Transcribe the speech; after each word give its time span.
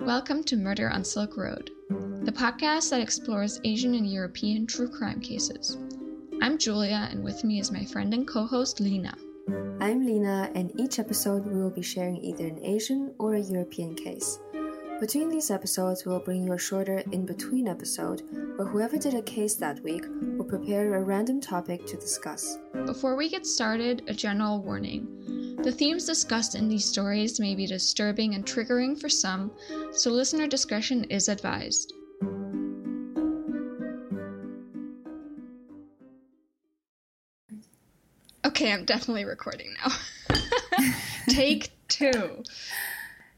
Welcome 0.00 0.44
to 0.44 0.56
Murder 0.56 0.88
on 0.88 1.04
Silk 1.04 1.36
Road, 1.36 1.70
the 2.24 2.32
podcast 2.32 2.88
that 2.88 3.02
explores 3.02 3.60
Asian 3.64 3.94
and 3.94 4.10
European 4.10 4.66
true 4.66 4.88
crime 4.88 5.20
cases. 5.20 5.76
I'm 6.40 6.56
Julia, 6.56 7.08
and 7.10 7.22
with 7.22 7.44
me 7.44 7.60
is 7.60 7.70
my 7.70 7.84
friend 7.84 8.14
and 8.14 8.26
co 8.26 8.46
host 8.46 8.80
Lina. 8.80 9.14
I'm 9.80 10.04
Lina, 10.04 10.50
and 10.54 10.72
each 10.80 10.98
episode 10.98 11.44
we 11.46 11.60
will 11.60 11.70
be 11.70 11.82
sharing 11.82 12.16
either 12.16 12.46
an 12.46 12.64
Asian 12.64 13.14
or 13.18 13.34
a 13.34 13.40
European 13.40 13.94
case. 13.94 14.38
Between 15.00 15.28
these 15.28 15.50
episodes, 15.50 16.04
we 16.04 16.12
will 16.12 16.20
bring 16.20 16.44
you 16.44 16.52
a 16.52 16.58
shorter 16.58 17.02
in 17.12 17.24
between 17.24 17.68
episode 17.68 18.22
where 18.56 18.68
whoever 18.68 18.98
did 18.98 19.14
a 19.14 19.22
case 19.22 19.54
that 19.56 19.82
week 19.82 20.04
will 20.36 20.44
prepare 20.44 20.94
a 20.94 21.02
random 21.02 21.40
topic 21.40 21.86
to 21.86 21.96
discuss. 21.96 22.58
Before 22.86 23.16
we 23.16 23.28
get 23.28 23.46
started, 23.46 24.02
a 24.08 24.14
general 24.14 24.62
warning. 24.62 25.19
The 25.62 25.72
themes 25.72 26.06
discussed 26.06 26.54
in 26.54 26.68
these 26.68 26.86
stories 26.86 27.38
may 27.38 27.54
be 27.54 27.66
disturbing 27.66 28.34
and 28.34 28.46
triggering 28.46 28.98
for 28.98 29.10
some, 29.10 29.50
so 29.92 30.10
listener 30.10 30.46
discretion 30.46 31.04
is 31.04 31.28
advised. 31.28 31.92
Okay, 38.42 38.72
I'm 38.72 38.86
definitely 38.86 39.26
recording 39.26 39.74
now. 39.84 40.38
Take 41.28 41.68
two. 41.88 42.42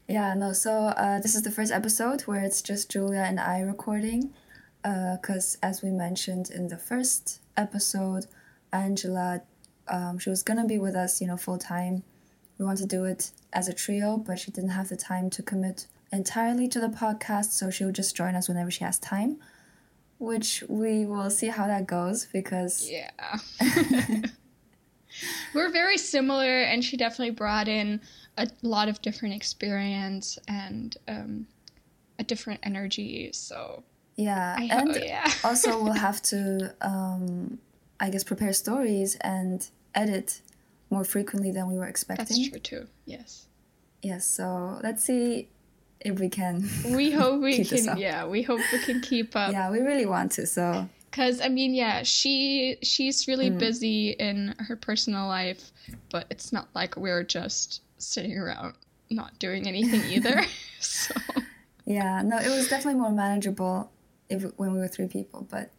Yeah, 0.07 0.33
no, 0.33 0.53
so 0.53 0.71
uh, 0.71 1.19
this 1.19 1.35
is 1.35 1.41
the 1.41 1.51
first 1.51 1.73
episode 1.73 2.21
where 2.21 2.41
it's 2.41 2.61
just 2.61 2.89
Julia 2.89 3.19
and 3.19 3.37
I 3.37 3.59
recording. 3.59 4.33
Because, 4.81 5.57
uh, 5.61 5.65
as 5.65 5.81
we 5.81 5.91
mentioned 5.91 6.49
in 6.49 6.69
the 6.69 6.77
first 6.77 7.41
episode, 7.57 8.27
Angela, 8.71 9.41
um, 9.89 10.19
she 10.19 10.29
was 10.29 10.41
gonna 10.41 10.65
be 10.65 10.79
with 10.79 10.95
us, 10.95 11.19
you 11.19 11.27
know, 11.27 11.35
full 11.35 11.57
time. 11.57 12.03
We 12.57 12.65
want 12.65 12.77
to 12.79 12.85
do 12.85 13.05
it 13.05 13.31
as 13.51 13.67
a 13.67 13.73
trio, 13.73 14.17
but 14.17 14.39
she 14.39 14.51
didn't 14.51 14.71
have 14.71 14.89
the 14.89 14.95
time 14.95 15.29
to 15.31 15.41
commit 15.41 15.87
entirely 16.11 16.67
to 16.69 16.79
the 16.79 16.87
podcast, 16.87 17.51
so 17.51 17.69
she'll 17.69 17.91
just 17.91 18.15
join 18.15 18.35
us 18.35 18.47
whenever 18.47 18.71
she 18.71 18.83
has 18.83 18.99
time. 18.99 19.37
Which 20.19 20.63
we 20.69 21.05
will 21.05 21.29
see 21.29 21.47
how 21.47 21.67
that 21.67 21.87
goes 21.87 22.27
because. 22.31 22.89
Yeah. 22.89 23.09
We're 25.53 25.71
very 25.71 25.97
similar, 25.97 26.61
and 26.61 26.83
she 26.83 26.97
definitely 26.97 27.31
brought 27.31 27.67
in 27.67 28.01
a 28.37 28.47
lot 28.61 28.89
of 28.89 29.01
different 29.01 29.35
experience 29.35 30.39
and 30.47 30.95
um, 31.07 31.47
a 32.19 32.23
different 32.23 32.61
energy. 32.63 33.31
So 33.33 33.83
yeah, 34.15 34.55
I 34.57 34.69
and 34.71 34.95
yeah. 34.95 35.31
also 35.43 35.81
we'll 35.83 35.93
have 36.09 36.21
to, 36.23 36.73
um, 36.81 37.59
I 37.99 38.09
guess, 38.09 38.23
prepare 38.23 38.53
stories 38.53 39.15
and 39.21 39.67
edit 39.95 40.41
more 40.93 41.03
frequently 41.03 41.51
than 41.51 41.67
we 41.67 41.77
were 41.77 41.87
expecting. 41.87 42.25
That's 42.25 42.49
true 42.49 42.59
too. 42.59 42.87
Yes. 43.05 43.47
Yes. 44.01 44.25
So 44.25 44.79
let's 44.83 45.03
see 45.03 45.49
if 45.99 46.19
we 46.19 46.29
can. 46.29 46.69
We 46.85 47.11
hope 47.19 47.41
we 47.41 47.65
can. 47.65 47.97
Yeah, 47.97 48.25
we 48.25 48.43
hope 48.43 48.61
we 48.71 48.79
can 48.79 49.01
keep 49.01 49.35
up. 49.35 49.51
Yeah, 49.51 49.69
we 49.71 49.79
really 49.79 50.05
want 50.05 50.31
to. 50.33 50.47
So 50.47 50.87
because 51.13 51.41
i 51.41 51.47
mean 51.47 51.75
yeah 51.75 52.01
she 52.01 52.75
she's 52.81 53.27
really 53.27 53.51
mm. 53.51 53.59
busy 53.59 54.09
in 54.11 54.55
her 54.57 54.75
personal 54.75 55.27
life 55.27 55.71
but 56.09 56.25
it's 56.31 56.51
not 56.51 56.67
like 56.73 56.97
we're 56.97 57.23
just 57.23 57.81
sitting 57.99 58.35
around 58.35 58.73
not 59.11 59.37
doing 59.37 59.67
anything 59.67 60.01
either 60.11 60.43
so 60.79 61.13
yeah 61.85 62.21
no 62.23 62.37
it 62.37 62.49
was 62.49 62.67
definitely 62.67 62.99
more 62.99 63.11
manageable 63.11 63.91
if 64.29 64.43
when 64.57 64.73
we 64.73 64.79
were 64.79 64.87
three 64.87 65.07
people 65.07 65.47
but 65.51 65.69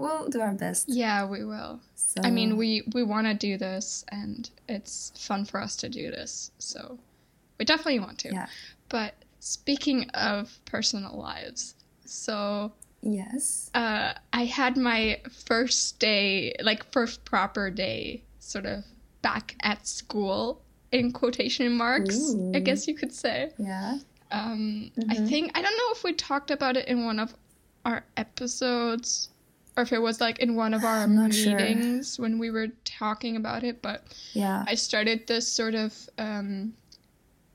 we'll 0.00 0.28
do 0.28 0.40
our 0.40 0.52
best 0.54 0.88
yeah 0.88 1.24
we 1.24 1.44
will 1.44 1.80
so. 1.94 2.20
i 2.24 2.30
mean 2.30 2.56
we 2.56 2.82
we 2.94 3.02
want 3.02 3.26
to 3.26 3.34
do 3.34 3.56
this 3.56 4.04
and 4.10 4.50
it's 4.68 5.12
fun 5.16 5.44
for 5.44 5.60
us 5.60 5.76
to 5.76 5.88
do 5.88 6.10
this 6.10 6.50
so 6.58 6.98
we 7.58 7.64
definitely 7.64 8.00
want 8.00 8.18
to 8.18 8.32
yeah. 8.32 8.46
but 8.88 9.14
speaking 9.38 10.08
of 10.10 10.58
personal 10.64 11.16
lives 11.16 11.74
so 12.04 12.72
Yes. 13.02 13.70
Uh, 13.74 14.12
I 14.32 14.44
had 14.44 14.76
my 14.76 15.20
first 15.46 15.98
day, 15.98 16.54
like 16.60 16.90
first 16.92 17.24
proper 17.24 17.70
day, 17.70 18.22
sort 18.38 18.66
of 18.66 18.84
back 19.22 19.56
at 19.62 19.86
school 19.86 20.62
in 20.92 21.12
quotation 21.12 21.76
marks, 21.76 22.18
Ooh. 22.34 22.52
I 22.54 22.60
guess 22.60 22.86
you 22.86 22.94
could 22.94 23.12
say. 23.12 23.52
Yeah. 23.58 23.98
Um, 24.30 24.92
mm-hmm. 24.96 25.10
I 25.10 25.14
think 25.26 25.56
I 25.56 25.62
don't 25.62 25.76
know 25.76 25.92
if 25.92 26.04
we 26.04 26.12
talked 26.12 26.50
about 26.50 26.76
it 26.76 26.88
in 26.88 27.04
one 27.04 27.18
of 27.18 27.34
our 27.84 28.04
episodes 28.16 29.30
or 29.76 29.82
if 29.82 29.92
it 29.92 30.00
was 30.00 30.20
like 30.20 30.38
in 30.40 30.56
one 30.56 30.74
of 30.74 30.84
our 30.84 31.06
meetings 31.06 32.16
sure. 32.16 32.22
when 32.22 32.38
we 32.38 32.50
were 32.50 32.68
talking 32.84 33.36
about 33.36 33.64
it, 33.64 33.82
but 33.82 34.04
yeah, 34.32 34.64
I 34.66 34.74
started 34.74 35.26
this 35.26 35.46
sort 35.46 35.74
of 35.74 35.94
um, 36.18 36.74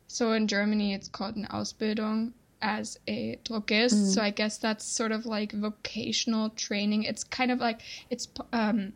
so 0.08 0.32
in 0.32 0.48
Germany 0.48 0.94
it's 0.94 1.08
called 1.08 1.36
an 1.36 1.48
Ausbildung 1.52 2.34
as 2.62 2.98
a 3.08 3.38
Drogist. 3.44 3.94
Mm. 3.94 4.14
So 4.14 4.22
I 4.22 4.30
guess 4.30 4.58
that's 4.58 4.86
sort 4.86 5.12
of 5.12 5.26
like 5.26 5.52
vocational 5.52 6.50
training. 6.52 7.04
It's 7.04 7.24
kind 7.24 7.52
of 7.52 7.60
like 7.60 7.82
it's 8.10 8.28
um 8.54 8.94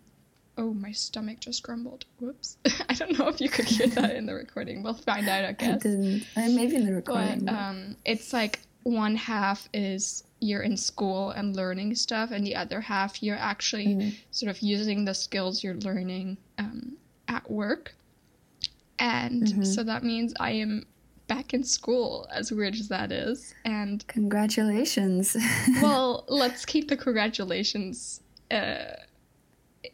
oh 0.58 0.74
my 0.74 0.92
stomach 0.92 1.40
just 1.40 1.64
grumbled. 1.64 2.06
Whoops. 2.20 2.58
I 2.90 2.94
don't 2.94 3.18
know 3.18 3.28
if 3.28 3.42
you 3.42 3.50
could 3.50 3.66
hear 3.66 3.88
that 3.88 4.16
in 4.16 4.26
the 4.26 4.34
recording. 4.34 4.82
We'll 4.82 4.94
find 4.94 5.28
out 5.28 5.46
I 5.46 5.52
guess. 5.60 5.76
I 5.76 5.78
didn't. 5.78 6.26
Uh, 6.36 6.50
maybe 6.50 6.76
in 6.76 6.86
the 6.86 6.94
recording. 6.94 7.46
But, 7.46 7.54
um 7.56 7.96
it's 8.06 8.34
like 8.34 8.60
one 8.84 9.16
half 9.16 9.68
is 9.74 10.24
you're 10.42 10.62
in 10.62 10.78
school 10.78 11.32
and 11.32 11.56
learning 11.56 11.94
stuff 11.94 12.32
and 12.32 12.46
the 12.46 12.56
other 12.56 12.80
half 12.80 13.22
you're 13.22 13.38
actually 13.38 13.88
mm. 13.88 14.16
sort 14.32 14.50
of 14.50 14.60
using 14.62 15.04
the 15.04 15.14
skills 15.14 15.64
you're 15.64 15.76
learning 15.76 16.38
um, 16.58 16.96
at 17.28 17.50
work 17.52 17.94
and 19.00 19.44
mm-hmm. 19.44 19.64
so 19.64 19.84
that 19.84 20.04
means 20.04 20.34
i 20.40 20.52
am 20.52 20.86
back 21.30 21.54
in 21.54 21.64
school, 21.64 22.28
as 22.34 22.52
weird 22.52 22.74
as 22.74 22.90
that 22.90 23.14
is. 23.14 23.54
And 23.64 24.06
congratulations. 24.08 25.38
well, 25.82 26.26
let's 26.28 26.66
keep 26.66 26.90
the 26.90 26.98
congratulations 26.98 28.20
uh, 28.52 28.96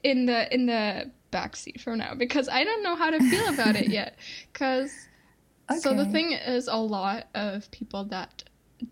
in 0.01 0.25
the 0.25 0.51
in 0.51 0.65
the 0.65 1.11
backseat 1.31 1.81
for 1.81 1.95
now 1.95 2.15
because 2.15 2.49
I 2.49 2.63
don't 2.63 2.81
know 2.81 2.95
how 2.95 3.11
to 3.11 3.19
feel 3.19 3.53
about 3.53 3.75
it 3.75 3.89
yet. 3.89 4.17
Because 4.51 4.91
okay. 5.69 5.79
so 5.79 5.93
the 5.93 6.05
thing 6.05 6.31
is, 6.31 6.67
a 6.67 6.77
lot 6.77 7.27
of 7.35 7.69
people 7.69 8.05
that 8.05 8.43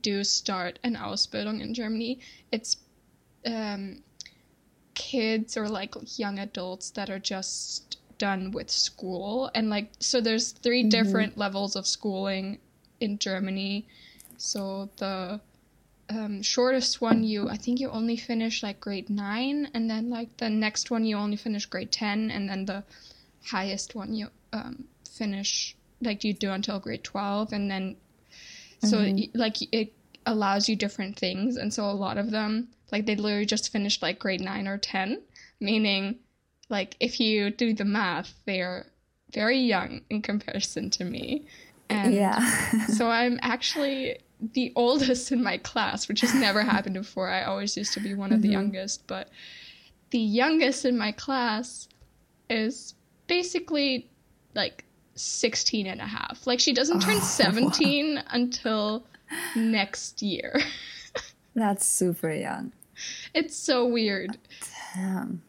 do 0.02 0.24
start 0.24 0.80
an 0.84 0.96
Ausbildung 0.96 1.62
in 1.62 1.74
Germany, 1.74 2.20
it's 2.52 2.78
um, 3.46 4.02
kids 4.94 5.58
or 5.58 5.68
like 5.68 5.96
young 6.18 6.40
adults 6.40 6.92
that 6.92 7.10
are 7.10 7.20
just 7.20 7.98
done 8.18 8.52
with 8.52 8.70
school 8.70 9.50
and 9.56 9.70
like 9.70 9.92
so 10.00 10.22
there's 10.22 10.52
3 10.52 10.82
mm-hmm. 10.82 10.90
different 10.90 11.38
levels 11.38 11.76
of 11.76 11.88
schooling 11.88 12.60
in 13.00 13.18
Germany. 13.18 13.88
So 14.38 14.90
the 14.98 15.42
um, 16.10 16.42
shortest 16.42 17.02
one 17.02 17.24
you 17.24 17.50
I 17.50 17.58
think 17.58 17.80
you 17.80 17.90
only 17.90 18.18
finish 18.18 18.62
like 18.62 18.80
grade 18.80 19.10
9 19.10 19.70
and 19.74 19.90
then 19.90 20.10
like 20.10 20.38
the 20.38 20.50
next 20.50 20.92
one 20.92 21.06
you 21.06 21.18
only 21.18 21.38
finish 21.38 21.66
grade 21.66 21.92
10 21.92 22.32
and 22.32 22.50
then 22.50 22.66
the 22.66 22.84
highest 23.46 23.96
one 23.96 24.14
you 24.14 24.28
um, 24.52 24.86
finish 25.10 25.76
like 26.02 26.24
you 26.24 26.34
do 26.34 26.52
until 26.52 26.80
grade 26.80 27.04
12 27.04 27.54
and 27.54 27.72
then 27.72 27.96
so 28.84 28.98
mm-hmm. 28.98 29.38
like 29.38 29.58
it 29.74 29.94
allows 30.26 30.70
you 30.70 30.76
different 30.76 31.18
things 31.18 31.58
and 31.58 31.74
so 31.74 31.84
a 31.86 31.92
lot 31.92 32.18
of 32.18 32.32
them 32.32 32.68
like 32.92 33.06
they 33.06 33.16
literally 33.16 33.46
just 33.46 33.72
finished 33.72 34.02
like 34.02 34.20
grade 34.20 34.42
9 34.42 34.68
or 34.68 34.78
10 34.78 35.22
meaning 35.60 36.20
like 36.74 36.96
if 37.00 37.20
you 37.20 37.52
do 37.52 37.74
the 37.74 37.86
math, 37.86 38.34
they're 38.46 38.88
very 39.32 39.60
young 39.60 40.02
in 40.10 40.22
comparison 40.22 40.90
to 40.92 41.06
me. 41.06 41.46
And 41.90 42.14
yeah. 42.14 42.40
so 42.88 43.10
I'm 43.10 43.40
actually 43.42 44.18
the 44.54 44.74
oldest 44.76 45.32
in 45.32 45.44
my 45.44 45.58
class, 45.58 46.08
which 46.08 46.22
has 46.22 46.34
never 46.34 46.64
happened 46.64 46.96
before. 46.96 47.30
I 47.30 47.44
always 47.44 47.78
used 47.78 47.94
to 47.94 48.00
be 48.00 48.16
one 48.16 48.34
of 48.34 48.42
the 48.42 48.48
mm-hmm. 48.48 48.54
youngest, 48.54 49.06
but 49.08 49.30
the 50.10 50.20
youngest 50.20 50.84
in 50.86 50.98
my 50.98 51.12
class 51.12 51.88
is 52.50 52.96
basically 53.28 54.10
like 54.56 54.86
16 55.16 55.88
and 55.88 56.02
a 56.02 56.06
half. 56.06 56.46
Like 56.46 56.60
she 56.60 56.74
doesn't 56.74 57.02
turn 57.02 57.18
oh, 57.18 57.20
17 57.20 58.16
wow. 58.16 58.22
until 58.32 59.04
next 59.56 60.22
year. 60.22 60.60
That's 61.56 61.86
super 61.86 62.32
young. 62.32 62.72
It's 63.34 63.56
so 63.56 63.86
weird. 63.86 64.38
Damn. 64.96 65.42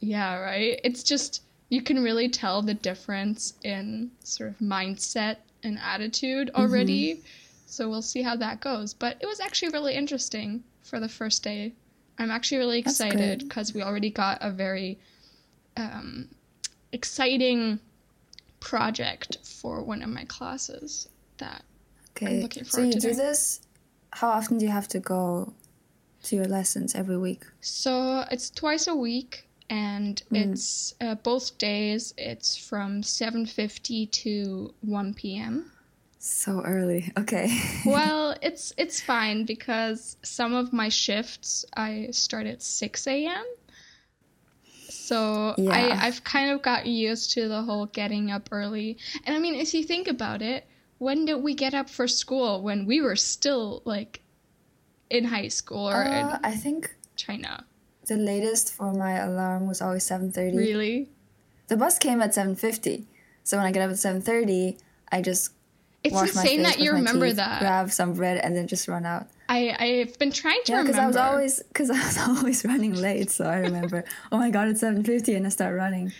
Yeah, 0.00 0.38
right? 0.38 0.80
It's 0.82 1.02
just, 1.02 1.42
you 1.68 1.82
can 1.82 2.02
really 2.02 2.28
tell 2.28 2.62
the 2.62 2.74
difference 2.74 3.54
in 3.62 4.10
sort 4.24 4.50
of 4.50 4.58
mindset 4.58 5.36
and 5.62 5.78
attitude 5.78 6.50
already. 6.54 7.14
Mm-hmm. 7.14 7.26
So 7.66 7.88
we'll 7.88 8.02
see 8.02 8.22
how 8.22 8.36
that 8.36 8.60
goes. 8.60 8.92
But 8.92 9.16
it 9.20 9.26
was 9.26 9.40
actually 9.40 9.70
really 9.70 9.94
interesting 9.94 10.64
for 10.82 11.00
the 11.00 11.08
first 11.08 11.42
day. 11.42 11.72
I'm 12.18 12.30
actually 12.30 12.58
really 12.58 12.78
excited 12.78 13.40
because 13.40 13.72
we 13.72 13.82
already 13.82 14.10
got 14.10 14.38
a 14.40 14.50
very 14.50 14.98
um, 15.76 16.28
exciting 16.92 17.80
project 18.62 19.38
for 19.42 19.82
one 19.82 20.02
of 20.02 20.08
my 20.08 20.24
classes 20.24 21.08
that 21.38 21.62
okay. 22.10 22.36
I'm 22.36 22.42
looking 22.42 22.64
forward 22.64 22.92
so 22.92 22.94
you 22.94 23.00
to. 23.00 23.08
do 23.08 23.14
this? 23.14 23.60
How 24.12 24.28
often 24.30 24.58
do 24.58 24.64
you 24.64 24.70
have 24.70 24.88
to 24.88 25.00
go 25.00 25.52
to 26.24 26.36
your 26.36 26.44
lessons 26.46 26.94
every 26.94 27.18
week? 27.18 27.44
So 27.60 28.24
it's 28.30 28.50
twice 28.50 28.86
a 28.86 28.94
week 28.94 29.48
and 29.68 30.22
mm. 30.30 30.52
it's 30.52 30.94
uh, 31.00 31.14
both 31.16 31.58
days 31.58 32.14
it's 32.16 32.56
from 32.56 33.02
7.50 33.02 34.10
to 34.10 34.74
1 34.82 35.14
p.m 35.14 35.72
So 36.18 36.62
early. 36.62 37.12
Okay. 37.18 37.50
well, 37.84 38.36
it's 38.40 38.72
it's 38.76 39.00
fine 39.00 39.44
because 39.44 40.16
some 40.22 40.54
of 40.54 40.72
my 40.72 40.88
shifts 40.88 41.64
I 41.76 42.10
start 42.12 42.46
at 42.46 42.62
six 42.62 43.08
a.m. 43.08 43.44
So 45.12 45.54
yeah. 45.58 45.72
I 45.72 46.06
I've 46.06 46.24
kind 46.24 46.50
of 46.50 46.62
got 46.62 46.86
used 46.86 47.32
to 47.32 47.46
the 47.46 47.60
whole 47.60 47.84
getting 47.84 48.30
up 48.30 48.48
early. 48.50 48.96
And 49.24 49.36
I 49.36 49.38
mean, 49.38 49.54
if 49.54 49.74
you 49.74 49.84
think 49.84 50.08
about 50.08 50.40
it, 50.40 50.66
when 50.96 51.26
did 51.26 51.42
we 51.42 51.52
get 51.52 51.74
up 51.74 51.90
for 51.90 52.08
school? 52.08 52.62
When 52.62 52.86
we 52.86 53.02
were 53.02 53.16
still 53.16 53.82
like 53.84 54.22
in 55.10 55.24
high 55.24 55.48
school 55.48 55.90
or 55.90 56.02
uh, 56.02 56.38
I 56.42 56.52
think 56.52 56.96
China. 57.14 57.66
The 58.06 58.16
latest 58.16 58.72
for 58.72 58.94
my 58.94 59.18
alarm 59.18 59.68
was 59.68 59.82
always 59.82 60.04
seven 60.04 60.32
thirty. 60.32 60.56
Really? 60.56 61.10
The 61.68 61.76
bus 61.76 61.98
came 61.98 62.22
at 62.22 62.32
seven 62.32 62.56
fifty. 62.56 63.06
So 63.44 63.58
when 63.58 63.66
I 63.66 63.72
get 63.72 63.82
up 63.82 63.90
at 63.90 63.98
seven 63.98 64.22
thirty, 64.22 64.78
I 65.12 65.20
just 65.20 65.52
it's 66.04 66.20
insane 66.20 66.62
that 66.62 66.80
you 66.80 66.92
remember 66.92 67.26
teeth, 67.26 67.36
that. 67.36 67.60
Grab 67.60 67.90
some 67.90 68.14
bread 68.14 68.38
and 68.38 68.56
then 68.56 68.66
just 68.66 68.88
run 68.88 69.06
out. 69.06 69.28
I 69.48 69.76
I've 69.78 70.18
been 70.18 70.32
trying 70.32 70.62
to 70.64 70.72
yeah, 70.72 70.82
because 70.82 70.98
I 70.98 71.06
was 71.06 71.16
always 71.16 71.62
because 71.62 71.90
I 71.90 71.98
was 71.98 72.18
always 72.38 72.64
running 72.64 72.94
late, 72.94 73.30
so 73.30 73.44
I 73.44 73.58
remember. 73.58 74.04
oh 74.32 74.38
my 74.38 74.50
god, 74.50 74.68
it's 74.68 74.80
seven 74.80 75.04
fifty, 75.04 75.34
and 75.34 75.46
I 75.46 75.50
start 75.50 75.76
running. 75.76 76.12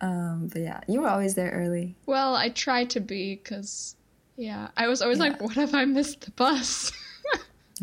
Um, 0.00 0.48
but 0.52 0.62
yeah, 0.62 0.80
you 0.86 1.00
were 1.00 1.08
always 1.08 1.34
there 1.34 1.50
early. 1.50 1.96
Well, 2.06 2.34
I 2.34 2.48
tried 2.48 2.90
to 2.90 3.00
be 3.00 3.34
because, 3.34 3.96
yeah, 4.36 4.68
I 4.76 4.86
was 4.86 5.02
always 5.02 5.18
yeah. 5.18 5.24
like, 5.24 5.42
what 5.42 5.56
if 5.56 5.74
I 5.74 5.84
missed 5.84 6.22
the 6.22 6.30
bus? 6.30 6.92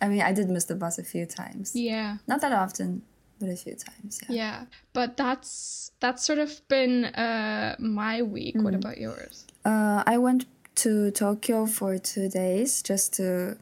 I 0.00 0.08
mean, 0.08 0.22
I 0.22 0.32
did 0.32 0.48
miss 0.48 0.64
the 0.64 0.76
bus 0.76 0.98
a 0.98 1.04
few 1.04 1.26
times. 1.26 1.74
Yeah, 1.74 2.18
not 2.28 2.40
that 2.42 2.52
often, 2.52 3.02
but 3.38 3.48
a 3.48 3.56
few 3.56 3.74
times. 3.74 4.20
Yeah. 4.28 4.36
Yeah, 4.36 4.64
but 4.92 5.16
that's 5.16 5.92
that's 6.00 6.24
sort 6.24 6.38
of 6.38 6.60
been 6.68 7.06
uh, 7.06 7.76
my 7.78 8.22
week. 8.22 8.56
Mm. 8.56 8.62
What 8.62 8.74
about 8.74 8.98
yours? 8.98 9.46
Uh, 9.64 10.02
I 10.06 10.18
went 10.18 10.46
to 10.76 11.10
Tokyo 11.10 11.66
for 11.66 11.98
two 11.98 12.28
days 12.28 12.82
just 12.82 13.14
to, 13.14 13.56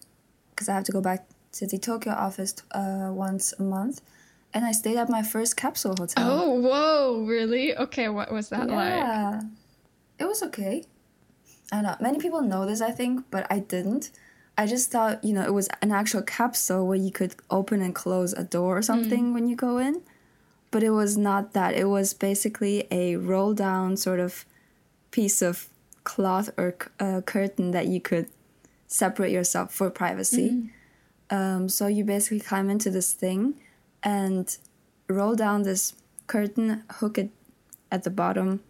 because 0.50 0.68
I 0.68 0.74
have 0.74 0.84
to 0.84 0.92
go 0.92 1.00
back 1.00 1.26
to 1.52 1.66
the 1.66 1.78
Tokyo 1.78 2.12
office 2.12 2.54
uh, 2.72 3.10
once 3.12 3.52
a 3.58 3.62
month. 3.62 4.00
And 4.54 4.64
I 4.64 4.72
stayed 4.72 4.96
at 4.96 5.10
my 5.10 5.22
first 5.22 5.56
capsule 5.56 5.94
hotel. 5.98 6.30
Oh, 6.30 6.50
whoa, 6.54 7.24
really? 7.26 7.76
Okay, 7.76 8.08
what 8.08 8.32
was 8.32 8.48
that 8.48 8.68
yeah. 8.68 8.74
like? 8.74 8.94
Yeah, 8.94 9.42
it 10.20 10.24
was 10.24 10.42
okay. 10.42 10.84
I 11.70 11.82
know 11.82 11.96
many 12.00 12.18
people 12.18 12.40
know 12.40 12.64
this, 12.64 12.80
I 12.80 12.90
think, 12.90 13.26
but 13.30 13.46
I 13.50 13.58
didn't. 13.58 14.10
I 14.56 14.66
just 14.66 14.90
thought, 14.90 15.22
you 15.22 15.34
know, 15.34 15.42
it 15.42 15.52
was 15.52 15.68
an 15.82 15.92
actual 15.92 16.22
capsule 16.22 16.86
where 16.86 16.96
you 16.96 17.12
could 17.12 17.36
open 17.50 17.82
and 17.82 17.94
close 17.94 18.32
a 18.32 18.42
door 18.42 18.78
or 18.78 18.82
something 18.82 19.30
mm. 19.30 19.34
when 19.34 19.46
you 19.48 19.54
go 19.54 19.78
in. 19.78 20.02
But 20.70 20.82
it 20.82 20.90
was 20.90 21.16
not 21.16 21.52
that. 21.52 21.74
It 21.74 21.88
was 21.88 22.14
basically 22.14 22.86
a 22.90 23.16
roll 23.16 23.54
down 23.54 23.96
sort 23.96 24.18
of 24.18 24.44
piece 25.10 25.42
of 25.42 25.68
cloth 26.14 26.48
or 26.56 26.74
a 26.98 27.22
curtain 27.22 27.70
that 27.72 27.86
you 27.86 28.00
could 28.00 28.28
separate 28.86 29.32
yourself 29.32 29.72
for 29.72 29.90
privacy. 29.90 30.50
Mm-hmm. 30.50 31.36
Um, 31.36 31.68
so 31.68 31.86
you 31.86 32.04
basically 32.04 32.40
climb 32.40 32.70
into 32.70 32.90
this 32.90 33.12
thing 33.12 33.60
and 34.02 34.56
roll 35.08 35.34
down 35.34 35.62
this 35.62 35.94
curtain, 36.26 36.82
hook 36.98 37.18
it 37.18 37.30
at 37.92 38.04
the 38.04 38.10
bottom 38.10 38.60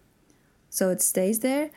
so 0.70 0.90
it 0.90 1.00
stays 1.02 1.40
there, 1.40 1.70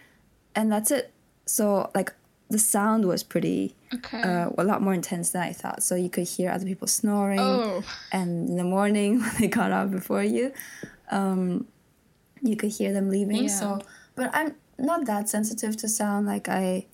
and 0.55 0.71
that's 0.71 0.91
it. 0.91 1.11
So, 1.45 1.89
like, 1.95 2.13
the 2.49 2.59
sound 2.59 3.05
was 3.05 3.23
pretty 3.23 3.75
okay. 3.93 4.21
uh, 4.21 4.49
a 4.57 4.63
lot 4.63 4.81
more 4.81 4.93
intense 4.93 5.31
than 5.31 5.41
I 5.41 5.53
thought. 5.53 5.81
So 5.83 5.95
you 5.95 6.09
could 6.09 6.27
hear 6.27 6.51
other 6.51 6.65
people 6.65 6.87
snoring, 6.87 7.39
oh. 7.39 7.83
and 8.11 8.49
in 8.49 8.57
the 8.57 8.63
morning 8.63 9.19
when 9.21 9.31
they 9.39 9.47
got 9.47 9.71
up 9.71 9.91
before 9.91 10.23
you, 10.23 10.51
um, 11.09 11.67
you 12.41 12.55
could 12.55 12.71
hear 12.71 12.91
them 12.93 13.09
leaving. 13.09 13.43
Yeah. 13.43 13.49
So, 13.49 13.81
but 14.15 14.29
I'm 14.33 14.55
not 14.77 15.05
that 15.05 15.29
sensitive 15.29 15.77
to 15.77 15.87
sound. 15.87 16.27
Like 16.27 16.49
I, 16.49 16.85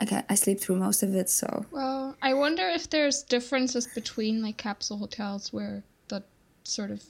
I 0.00 0.04
can 0.04 0.24
I 0.28 0.34
sleep 0.34 0.60
through 0.60 0.76
most 0.76 1.02
of 1.02 1.14
it. 1.14 1.28
So. 1.28 1.66
Well, 1.70 2.16
I 2.22 2.34
wonder 2.34 2.68
if 2.68 2.90
there's 2.90 3.22
differences 3.22 3.86
between 3.86 4.42
like 4.42 4.56
capsule 4.56 4.98
hotels 4.98 5.52
where 5.52 5.82
the 6.08 6.22
sort 6.64 6.90
of 6.90 7.02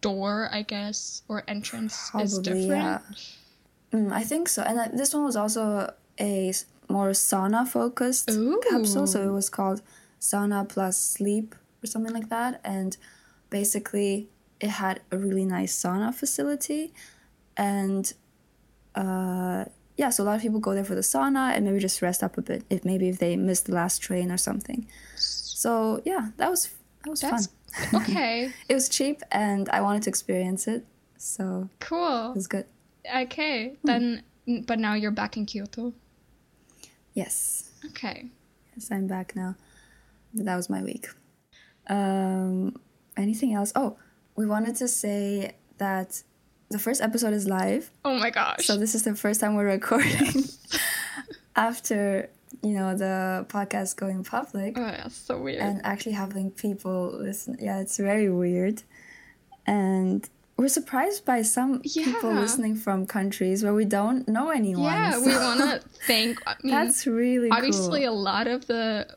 door, 0.00 0.48
I 0.52 0.62
guess, 0.62 1.22
or 1.28 1.44
entrance 1.48 2.10
Probably, 2.10 2.24
is 2.24 2.38
different. 2.38 3.02
Yeah. 3.92 3.98
Mm, 3.98 4.12
I 4.12 4.22
think 4.22 4.48
so. 4.48 4.62
And 4.62 4.78
uh, 4.78 4.88
this 4.92 5.14
one 5.14 5.24
was 5.24 5.36
also 5.36 5.92
a 6.18 6.52
more 6.88 7.10
sauna 7.10 7.66
focused 7.66 8.30
Ooh. 8.30 8.60
capsule, 8.68 9.06
so 9.06 9.28
it 9.28 9.32
was 9.32 9.48
called 9.48 9.82
sauna 10.20 10.68
plus 10.68 10.98
sleep 10.98 11.54
or 11.82 11.86
something 11.86 12.12
like 12.12 12.28
that. 12.28 12.60
And 12.64 12.96
basically, 13.48 14.28
it 14.60 14.70
had 14.70 15.00
a 15.10 15.18
really 15.18 15.44
nice 15.44 15.74
sauna 15.74 16.14
facility, 16.14 16.92
and 17.56 18.12
uh, 18.94 19.00
yeah, 20.00 20.08
so 20.08 20.22
a 20.22 20.24
lot 20.24 20.36
of 20.36 20.40
people 20.40 20.60
go 20.60 20.72
there 20.72 20.82
for 20.82 20.94
the 20.94 21.02
sauna 21.02 21.54
and 21.54 21.66
maybe 21.66 21.78
just 21.78 22.00
rest 22.00 22.22
up 22.22 22.38
a 22.38 22.40
bit 22.40 22.64
if 22.70 22.86
maybe 22.86 23.10
if 23.10 23.18
they 23.18 23.36
missed 23.36 23.66
the 23.66 23.74
last 23.74 23.98
train 23.98 24.32
or 24.32 24.38
something. 24.38 24.88
So 25.16 26.00
yeah, 26.06 26.30
that 26.38 26.48
was 26.48 26.70
that 27.04 27.10
was 27.10 27.20
That's, 27.20 27.48
fun. 27.90 28.00
Okay. 28.02 28.50
it 28.66 28.72
was 28.72 28.88
cheap 28.88 29.20
and 29.30 29.68
I 29.68 29.82
wanted 29.82 30.04
to 30.04 30.08
experience 30.08 30.66
it. 30.66 30.86
So 31.18 31.68
cool. 31.80 32.30
It 32.30 32.34
was 32.34 32.46
good. 32.46 32.64
Okay, 33.14 33.76
hmm. 33.82 33.86
then 33.86 34.22
but 34.66 34.78
now 34.78 34.94
you're 34.94 35.10
back 35.10 35.36
in 35.36 35.44
Kyoto. 35.44 35.92
Yes. 37.12 37.70
Okay. 37.84 38.30
Yes, 38.74 38.90
I'm 38.90 39.06
back 39.06 39.36
now. 39.36 39.54
But 40.32 40.46
that 40.46 40.56
was 40.56 40.70
my 40.70 40.82
week. 40.82 41.08
Um, 41.88 42.80
anything 43.18 43.52
else? 43.52 43.70
Oh, 43.76 43.98
we 44.34 44.46
wanted 44.46 44.76
to 44.76 44.88
say 44.88 45.56
that 45.76 46.22
the 46.70 46.78
first 46.78 47.00
episode 47.00 47.34
is 47.34 47.48
live. 47.48 47.90
Oh 48.04 48.16
my 48.16 48.30
gosh. 48.30 48.64
So 48.64 48.76
this 48.76 48.94
is 48.94 49.02
the 49.02 49.14
first 49.14 49.40
time 49.40 49.54
we're 49.56 49.66
recording 49.66 50.44
after, 51.56 52.30
you 52.62 52.74
know, 52.74 52.96
the 52.96 53.44
podcast 53.48 53.96
going 53.96 54.22
public. 54.22 54.78
Oh, 54.78 54.82
yeah, 54.82 55.08
so 55.08 55.38
weird. 55.38 55.60
And 55.60 55.80
actually 55.84 56.12
having 56.12 56.50
people 56.52 57.12
listen. 57.18 57.56
Yeah, 57.60 57.80
it's 57.80 57.96
very 57.96 58.30
weird. 58.30 58.82
And 59.66 60.28
we're 60.56 60.68
surprised 60.68 61.24
by 61.24 61.42
some 61.42 61.80
yeah. 61.84 62.04
people 62.04 62.32
listening 62.32 62.76
from 62.76 63.06
countries 63.06 63.64
where 63.64 63.74
we 63.74 63.84
don't 63.84 64.28
know 64.28 64.50
anyone. 64.50 64.84
Yeah, 64.84 65.12
so. 65.12 65.26
we 65.26 65.34
want 65.34 65.60
to 65.60 65.88
thank. 66.06 66.40
I 66.46 66.54
mean, 66.62 66.72
That's 66.72 67.06
really 67.06 67.50
obviously 67.50 68.02
cool. 68.02 68.10
a 68.10 68.14
lot 68.14 68.46
of 68.46 68.66
the 68.66 69.16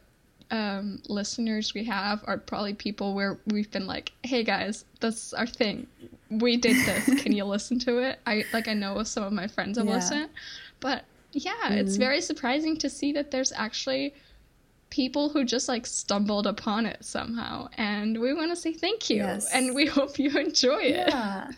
um, 0.53 1.01
listeners 1.09 1.73
we 1.73 1.83
have 1.85 2.23
are 2.27 2.37
probably 2.37 2.75
people 2.75 3.15
where 3.15 3.39
we've 3.47 3.71
been 3.71 3.87
like, 3.87 4.11
"Hey 4.21 4.43
guys, 4.43 4.85
that's 4.99 5.33
our 5.33 5.47
thing. 5.47 5.87
We 6.29 6.57
did 6.57 6.77
this. 6.85 7.23
Can 7.23 7.33
you 7.33 7.43
listen 7.55 7.79
to 7.79 7.97
it?" 7.97 8.19
I 8.27 8.45
like 8.53 8.67
I 8.67 8.75
know 8.75 9.01
some 9.01 9.23
of 9.23 9.33
my 9.33 9.47
friends 9.47 9.79
have 9.79 9.87
yeah. 9.87 9.95
listened, 9.95 10.29
but 10.79 11.05
yeah, 11.31 11.53
mm-hmm. 11.63 11.79
it's 11.79 11.95
very 11.95 12.21
surprising 12.21 12.77
to 12.77 12.89
see 12.89 13.11
that 13.13 13.31
there's 13.31 13.51
actually 13.51 14.13
people 14.91 15.29
who 15.29 15.43
just 15.43 15.67
like 15.67 15.87
stumbled 15.87 16.45
upon 16.45 16.85
it 16.85 17.03
somehow, 17.03 17.67
and 17.77 18.21
we 18.21 18.31
want 18.35 18.51
to 18.51 18.55
say 18.55 18.73
thank 18.73 19.09
you, 19.09 19.17
yes. 19.17 19.51
and 19.51 19.73
we 19.73 19.85
hope 19.97 20.19
you 20.19 20.29
enjoy 20.37 20.83
it. 20.83 21.07
Yeah. 21.09 21.49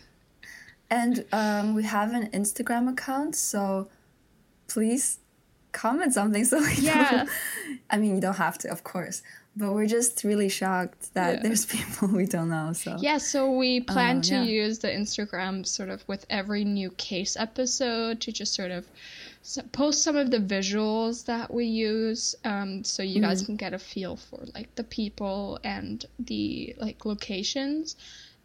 And 0.88 1.26
um, 1.32 1.74
we 1.74 1.82
have 1.82 2.14
an 2.14 2.30
Instagram 2.30 2.90
account, 2.90 3.36
so 3.36 3.88
please 4.68 5.18
comment 5.76 6.12
something 6.14 6.44
so 6.52 6.58
yeah. 6.78 7.26
I 7.90 7.98
mean, 7.98 8.14
you 8.14 8.20
don't 8.20 8.36
have 8.36 8.58
to, 8.58 8.70
of 8.70 8.82
course, 8.82 9.22
but 9.56 9.72
we're 9.72 9.86
just 9.86 10.24
really 10.24 10.48
shocked 10.48 11.14
that 11.14 11.36
yeah. 11.36 11.42
there's 11.42 11.66
people 11.76 12.08
we 12.08 12.26
don't 12.26 12.48
know. 12.48 12.72
So 12.72 12.96
yeah, 12.98 13.18
so 13.18 13.50
we 13.52 13.80
plan 13.80 14.16
um, 14.16 14.22
to 14.22 14.34
yeah. 14.34 14.42
use 14.42 14.78
the 14.80 14.88
Instagram 14.88 15.66
sort 15.66 15.90
of 15.90 16.06
with 16.08 16.26
every 16.28 16.64
new 16.64 16.90
case 16.90 17.36
episode 17.36 18.20
to 18.22 18.32
just 18.32 18.54
sort 18.54 18.70
of 18.70 18.86
post 19.70 20.02
some 20.02 20.16
of 20.16 20.30
the 20.30 20.38
visuals 20.38 21.24
that 21.26 21.52
we 21.52 21.66
use, 21.66 22.34
um, 22.44 22.82
so 22.82 23.02
you 23.02 23.20
mm-hmm. 23.20 23.30
guys 23.30 23.42
can 23.42 23.56
get 23.56 23.72
a 23.72 23.78
feel 23.78 24.16
for 24.16 24.40
like 24.54 24.74
the 24.74 24.84
people 24.84 25.60
and 25.62 26.04
the 26.18 26.74
like 26.78 27.04
locations, 27.04 27.96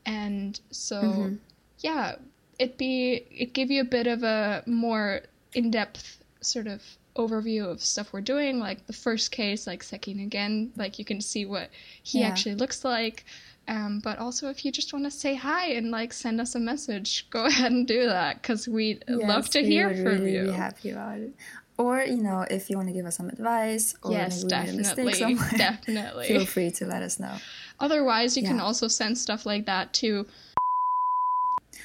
and 0.05 0.59
so 0.69 1.01
mm-hmm. 1.01 1.35
yeah, 1.79 2.15
it 2.59 2.77
be 2.77 3.25
it 3.31 3.53
give 3.53 3.71
you 3.71 3.81
a 3.81 3.85
bit 3.85 4.05
of 4.05 4.21
a 4.23 4.63
more 4.67 5.21
in 5.53 5.71
depth 5.71 6.23
sort 6.41 6.67
of 6.67 6.81
overview 7.15 7.69
of 7.69 7.81
stuff 7.81 8.13
we're 8.13 8.21
doing 8.21 8.59
like 8.59 8.85
the 8.87 8.93
first 8.93 9.31
case 9.31 9.67
like 9.67 9.83
Sekin 9.83 10.23
again 10.23 10.71
like 10.77 10.97
you 10.97 11.05
can 11.05 11.19
see 11.19 11.45
what 11.45 11.69
he 12.03 12.19
yeah. 12.19 12.27
actually 12.27 12.55
looks 12.55 12.85
like. 12.85 13.25
Um, 13.67 13.99
but 14.03 14.17
also 14.17 14.49
if 14.49 14.65
you 14.65 14.71
just 14.71 14.91
want 14.91 15.05
to 15.05 15.11
say 15.11 15.35
hi 15.35 15.67
and 15.73 15.91
like 15.91 16.13
send 16.13 16.41
us 16.41 16.55
a 16.55 16.59
message 16.59 17.27
go 17.29 17.45
ahead 17.45 17.71
and 17.71 17.87
do 17.87 18.05
that 18.07 18.41
because 18.41 18.67
we'd 18.67 19.03
yes, 19.07 19.19
love 19.27 19.49
to 19.49 19.63
hear 19.63 19.89
from 19.89 20.03
really 20.03 20.33
you. 20.33 20.45
be 20.45 20.51
happy 20.51 20.89
about 20.91 21.19
it. 21.19 21.31
Or 21.77 22.01
you 22.01 22.21
know 22.21 22.45
if 22.49 22.69
you 22.69 22.77
want 22.77 22.89
to 22.89 22.93
give 22.93 23.05
us 23.05 23.17
some 23.17 23.29
advice 23.29 23.95
or 24.03 24.11
yes 24.11 24.43
definitely 24.43 25.13
definitely. 25.57 26.27
feel 26.27 26.45
free 26.45 26.71
to 26.71 26.85
let 26.85 27.01
us 27.01 27.19
know. 27.19 27.35
Otherwise 27.79 28.37
you 28.37 28.43
yeah. 28.43 28.49
can 28.49 28.59
also 28.59 28.87
send 28.87 29.17
stuff 29.17 29.45
like 29.45 29.65
that 29.65 29.93
to 29.93 30.25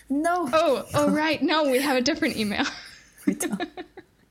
no. 0.08 0.48
Oh 0.52 0.86
oh 0.94 1.10
right. 1.22 1.42
No 1.42 1.70
we 1.70 1.80
have 1.80 1.96
a 1.96 2.00
different 2.00 2.36
email. 2.36 2.64
We 3.26 3.34
don't 3.34 3.68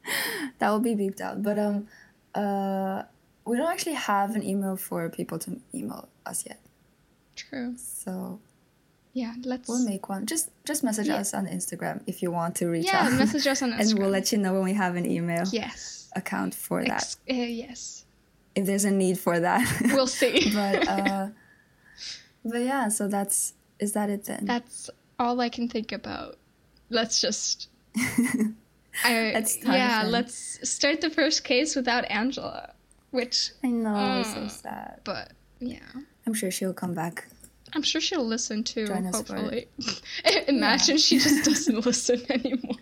that 0.60 0.70
will 0.70 0.80
be 0.80 0.96
beeped 0.96 1.22
out. 1.22 1.44
But 1.44 1.60
um, 1.60 1.88
uh, 2.34 3.04
we 3.46 3.58
don't 3.58 3.72
actually 3.72 3.94
have 3.94 4.36
an 4.36 4.44
email 4.44 4.76
for 4.76 5.10
people 5.10 5.40
to 5.40 5.60
email 5.74 6.10
us 6.26 6.46
yet. 6.46 6.60
True. 7.36 7.76
So, 7.78 8.40
yeah, 9.14 9.34
let's. 9.44 9.70
We'll 9.70 9.86
make 9.86 10.10
one. 10.10 10.26
Just 10.26 10.50
just 10.66 10.84
message 10.84 11.08
Yeah. 11.08 11.18
us 11.18 11.34
on 11.34 11.48
Instagram 11.48 12.02
if 12.08 12.22
you 12.22 12.32
want 12.32 12.56
to 12.58 12.68
reach 12.68 12.86
yeah, 12.86 13.06
out. 13.06 13.12
Yeah, 13.12 13.18
message 13.18 13.48
us 13.48 13.62
on 13.62 13.72
Instagram. 13.72 13.80
and 13.92 14.00
we'll 14.00 14.10
let 14.10 14.32
you 14.32 14.38
know 14.38 14.54
when 14.54 14.64
we 14.64 14.74
have 14.74 14.96
an 14.96 15.06
email 15.06 15.44
yes. 15.52 16.10
account 16.16 16.56
for 16.56 16.84
that. 16.84 16.92
Ex- 16.92 17.18
uh, 17.30 17.34
yes. 17.34 18.06
if 18.56 18.66
there's 18.66 18.86
a 18.86 18.92
need 18.92 19.20
for 19.20 19.40
that. 19.40 19.66
We'll 19.94 20.08
see. 20.08 20.52
but 20.54 20.88
uh, 20.88 21.28
but 22.44 22.62
yeah, 22.62 22.90
so 22.90 23.08
that's 23.08 23.54
is 23.80 23.94
that 23.94 24.10
it 24.10 24.26
then? 24.26 24.46
That's 24.46 24.90
all 25.20 25.40
I 25.42 25.50
can 25.50 25.68
think 25.68 25.92
about. 25.92 26.38
Let's 26.90 27.20
just. 27.22 27.70
I, 29.04 29.32
Let's 29.36 29.58
yeah, 29.64 30.04
let's 30.08 30.70
start 30.70 31.02
the 31.02 31.10
first 31.10 31.44
case 31.44 31.75
without 31.75 32.06
Angela, 32.10 32.74
which, 33.12 33.52
I 33.64 33.68
know, 33.68 34.20
is 34.22 34.32
so 34.34 34.40
Uh, 34.42 34.48
sad. 34.48 35.00
but 35.04 35.32
yeah. 35.60 35.80
I'm 36.25 36.34
sure 36.34 36.50
she'll 36.52 36.74
come 36.74 36.94
back. 36.94 37.28
I'm 37.74 37.84
sure 37.84 38.00
she'll 38.00 38.25
listen 38.25 38.64
too, 38.64 38.88
Join 38.88 39.04
hopefully. 39.06 39.68
Imagine 40.48 40.98
she 40.98 41.20
just 41.20 41.44
doesn't 41.44 41.86
listen 41.86 42.22
anymore. 42.30 42.78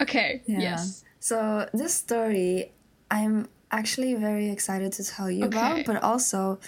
okay, 0.00 0.42
Yeah. 0.46 0.60
yes. 0.60 1.04
So 1.18 1.68
this 1.72 1.94
story, 1.94 2.72
I'm 3.10 3.48
actually 3.70 4.14
very 4.14 4.50
excited 4.50 4.92
to 4.94 5.04
tell 5.04 5.30
you 5.30 5.46
Okay. 5.46 5.56
about, 5.58 5.84
but 5.86 6.02
also 6.02 6.58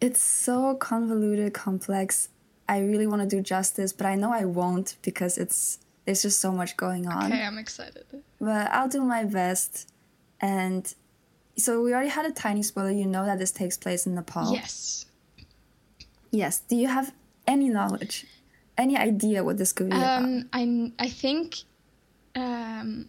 it's 0.00 0.20
so 0.20 0.74
convoluted, 0.76 1.52
complex. 1.54 2.28
I 2.68 2.80
really 2.80 3.06
want 3.06 3.22
to 3.22 3.28
do 3.36 3.42
justice, 3.42 3.92
but 3.92 4.06
I 4.06 4.14
know 4.14 4.32
I 4.32 4.44
won't 4.44 4.96
because 5.02 5.36
it's 5.38 5.78
there's 6.04 6.22
just 6.22 6.40
so 6.40 6.52
much 6.52 6.76
going 6.76 7.06
on. 7.06 7.32
Okay, 7.32 7.42
I'm 7.42 7.58
excited. 7.58 8.04
But 8.40 8.70
I'll 8.72 8.88
do 8.88 9.02
my 9.02 9.24
best. 9.24 9.88
And 10.40 10.92
so 11.56 11.80
we 11.82 11.92
already 11.92 12.08
had 12.10 12.26
a 12.26 12.32
tiny 12.32 12.62
spoiler. 12.62 12.90
You 12.90 13.06
know 13.06 13.24
that 13.24 13.38
this 13.38 13.52
takes 13.52 13.76
place 13.76 14.06
in 14.06 14.14
Nepal. 14.14 14.52
Yes. 14.52 15.06
Yes. 16.30 16.60
Do 16.60 16.76
you 16.76 16.88
have 16.88 17.12
any 17.46 17.68
knowledge, 17.68 18.26
any 18.76 18.96
idea 18.96 19.44
what 19.44 19.58
this 19.58 19.72
could 19.72 19.90
be 19.90 19.96
about? 19.96 20.22
Um, 20.22 20.48
I 20.52 20.92
I 20.98 21.08
think, 21.08 21.58
um, 22.34 23.08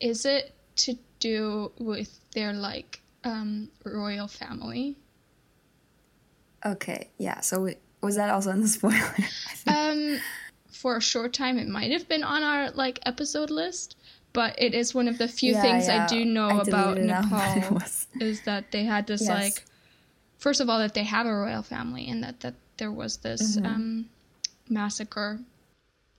is 0.00 0.24
it 0.24 0.52
to 0.76 0.96
do 1.20 1.70
with 1.78 2.18
their 2.34 2.52
like 2.52 3.00
um 3.22 3.68
royal 3.84 4.26
family? 4.26 4.96
Okay. 6.66 7.10
Yeah. 7.18 7.40
So 7.40 7.60
we, 7.60 7.76
was 8.00 8.16
that 8.16 8.30
also 8.30 8.50
in 8.50 8.62
the 8.62 8.68
spoiler? 8.68 9.14
Um, 9.66 10.18
for 10.74 10.96
a 10.96 11.00
short 11.00 11.32
time, 11.32 11.58
it 11.58 11.68
might 11.68 11.90
have 11.92 12.08
been 12.08 12.24
on 12.24 12.42
our 12.42 12.70
like 12.72 12.98
episode 13.06 13.50
list, 13.50 13.96
but 14.32 14.54
it 14.60 14.74
is 14.74 14.94
one 14.94 15.08
of 15.08 15.18
the 15.18 15.28
few 15.28 15.52
Yeah, 15.52 15.62
things 15.62 15.86
yeah. 15.86 16.04
I 16.04 16.06
do 16.06 16.24
know 16.24 16.48
I 16.48 16.62
about 16.62 16.96
deleted 16.96 17.04
it 17.04 17.10
out, 17.10 17.30
but 17.30 17.56
it 17.56 17.60
Nepal 17.60 17.74
was- 17.74 18.06
is 18.20 18.40
that 18.42 18.70
they 18.72 18.84
had 18.84 19.06
this 19.06 19.22
Yes. 19.22 19.30
like, 19.30 19.64
first 20.38 20.60
of 20.60 20.68
all, 20.68 20.78
that 20.80 20.94
they 20.94 21.04
have 21.04 21.26
a 21.26 21.34
royal 21.34 21.62
family 21.62 22.08
and 22.10 22.22
that 22.24 22.40
that 22.40 22.54
there 22.76 22.92
was 22.92 23.18
this 23.18 23.56
Mm-hmm. 23.56 23.66
um 23.66 24.08
massacre, 24.68 25.40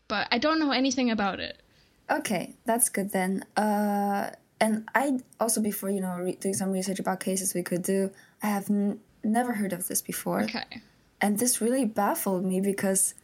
but 0.07 0.27
I 0.31 0.37
don't 0.37 0.59
know 0.59 0.71
anything 0.71 1.09
about 1.11 1.39
it. 1.39 1.61
Okay, 2.09 2.53
that's 2.65 2.89
good 2.89 3.11
then. 3.11 3.43
Uh, 3.57 4.29
and 4.61 4.87
I 4.93 5.19
also 5.39 5.61
before 5.61 5.89
you 5.89 5.99
know 6.01 6.17
re- 6.19 6.37
doing 6.39 6.53
some 6.53 6.71
research 6.71 6.99
about 6.99 7.19
cases 7.19 7.53
we 7.53 7.63
could 7.63 7.81
do, 7.83 8.11
I 8.43 8.47
have 8.47 8.69
n- 8.69 8.99
never 9.23 9.53
heard 9.53 9.73
of 9.73 9.87
this 9.87 10.01
before, 10.01 10.43
Okay. 10.43 10.81
and 11.19 11.39
this 11.39 11.59
really 11.61 11.85
baffled 11.85 12.45
me 12.45 12.61
because 12.61 13.15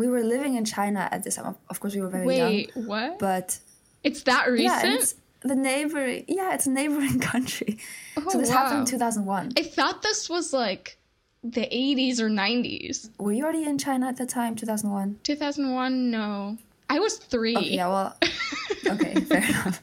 we 0.00 0.08
were 0.08 0.22
living 0.22 0.54
in 0.56 0.64
China 0.64 1.08
at 1.12 1.22
this 1.24 1.36
time. 1.36 1.56
Of- 1.68 1.78
course, 1.80 1.94
we 1.94 2.00
were 2.00 2.08
very 2.08 2.36
young, 2.36 2.50
Wait, 2.50 2.70
what? 2.74 3.18
but 3.18 3.58
it's 4.02 4.22
that 4.22 4.44
yeah, 4.46 4.52
recent? 4.52 4.84
and 4.84 4.94
it's 4.94 5.14
the 5.42 5.54
neighboring. 5.54 6.24
Yeah, 6.26 6.54
it's 6.54 6.66
a 6.66 6.70
neighboring 6.70 7.20
country. 7.32 7.78
Oh, 8.16 8.24
so 8.30 8.38
this 8.38 8.50
happened 8.50 8.80
in 8.80 8.86
two 8.86 8.98
thousand 8.98 9.26
one. 9.26 9.52
I 9.58 9.62
thought 9.62 10.00
this 10.02 10.30
was 10.30 10.52
like 10.52 10.96
the 11.42 11.62
80s 11.62 12.20
or 12.20 12.28
90s. 12.28 13.08
Were 13.18 13.32
you 13.32 13.44
already 13.44 13.64
in 13.64 13.78
China 13.78 14.06
at 14.08 14.16
the 14.16 14.26
time? 14.26 14.56
Two 14.56 14.66
thousand 14.66 14.90
one. 14.90 15.18
2001, 15.22 16.10
no. 16.10 16.58
I 16.88 16.98
was 16.98 17.18
three. 17.18 17.56
Okay, 17.56 17.76
yeah, 17.76 17.88
well, 17.88 18.16
okay, 18.86 19.14
fair 19.20 19.44
enough. 19.44 19.80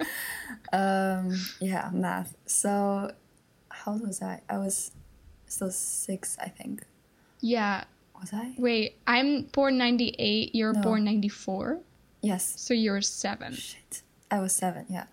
Um, 0.74 1.40
yeah, 1.62 1.90
math. 1.94 2.36
So, 2.46 3.12
how 3.70 3.94
old 3.94 4.02
was 4.02 4.22
I? 4.22 4.42
I 4.50 4.58
was 4.58 4.92
still 5.46 5.72
six, 5.72 6.38
I 6.42 6.50
think. 6.50 6.84
Yeah. 7.40 7.86
Was 8.20 8.34
I? 8.34 8.54
Wait, 8.58 8.98
I'm 9.06 9.44
born 9.44 9.78
98, 9.78 10.56
you're 10.56 10.74
No. 10.74 10.82
born 10.82 11.04
94, 11.04 11.80
Yes. 12.22 12.54
so 12.58 12.74
you're 12.74 13.02
seven. 13.02 13.54
Shit. 13.54 14.02
I 14.32 14.40
was 14.40 14.54
seven, 14.54 14.86
yeah. 14.90 15.06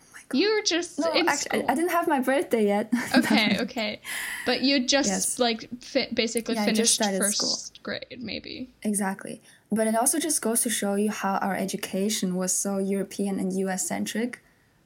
Oh 0.00 0.04
my 0.14 0.20
god. 0.28 0.38
You 0.38 0.54
were 0.54 0.62
just 0.62 0.98
No, 0.98 1.12
actually. 1.28 1.64
I, 1.68 1.72
I 1.72 1.74
didn't 1.74 1.90
have 1.90 2.08
my 2.08 2.20
birthday 2.20 2.66
yet. 2.66 2.90
okay, 3.16 3.58
okay. 3.60 4.00
But 4.46 4.62
you 4.62 4.86
just 4.86 5.08
Yes. 5.10 5.38
like 5.38 5.68
fi- 5.82 6.08
basically 6.12 6.54
Yeah, 6.54 6.64
finished 6.64 6.98
first 7.02 7.36
school. 7.38 7.80
grade, 7.82 8.18
maybe. 8.20 8.70
exactly. 8.82 9.42
But 9.70 9.86
it 9.86 9.94
also 9.94 10.18
just 10.18 10.40
goes 10.42 10.62
to 10.62 10.70
show 10.70 10.94
you 10.94 11.10
how 11.10 11.36
our 11.36 11.54
education 11.54 12.34
was 12.36 12.52
so 12.54 12.78
European 12.78 13.38
and 13.38 13.52
US 13.58 13.86
centric 13.86 14.40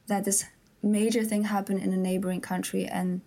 that 0.09 0.25
this 0.25 0.45
major 0.83 1.25
thing 1.25 1.45
happened 1.45 1.81
in 1.83 1.93
a 1.93 1.97
neighboring 1.97 2.41
country 2.41 2.87
and 2.87 3.21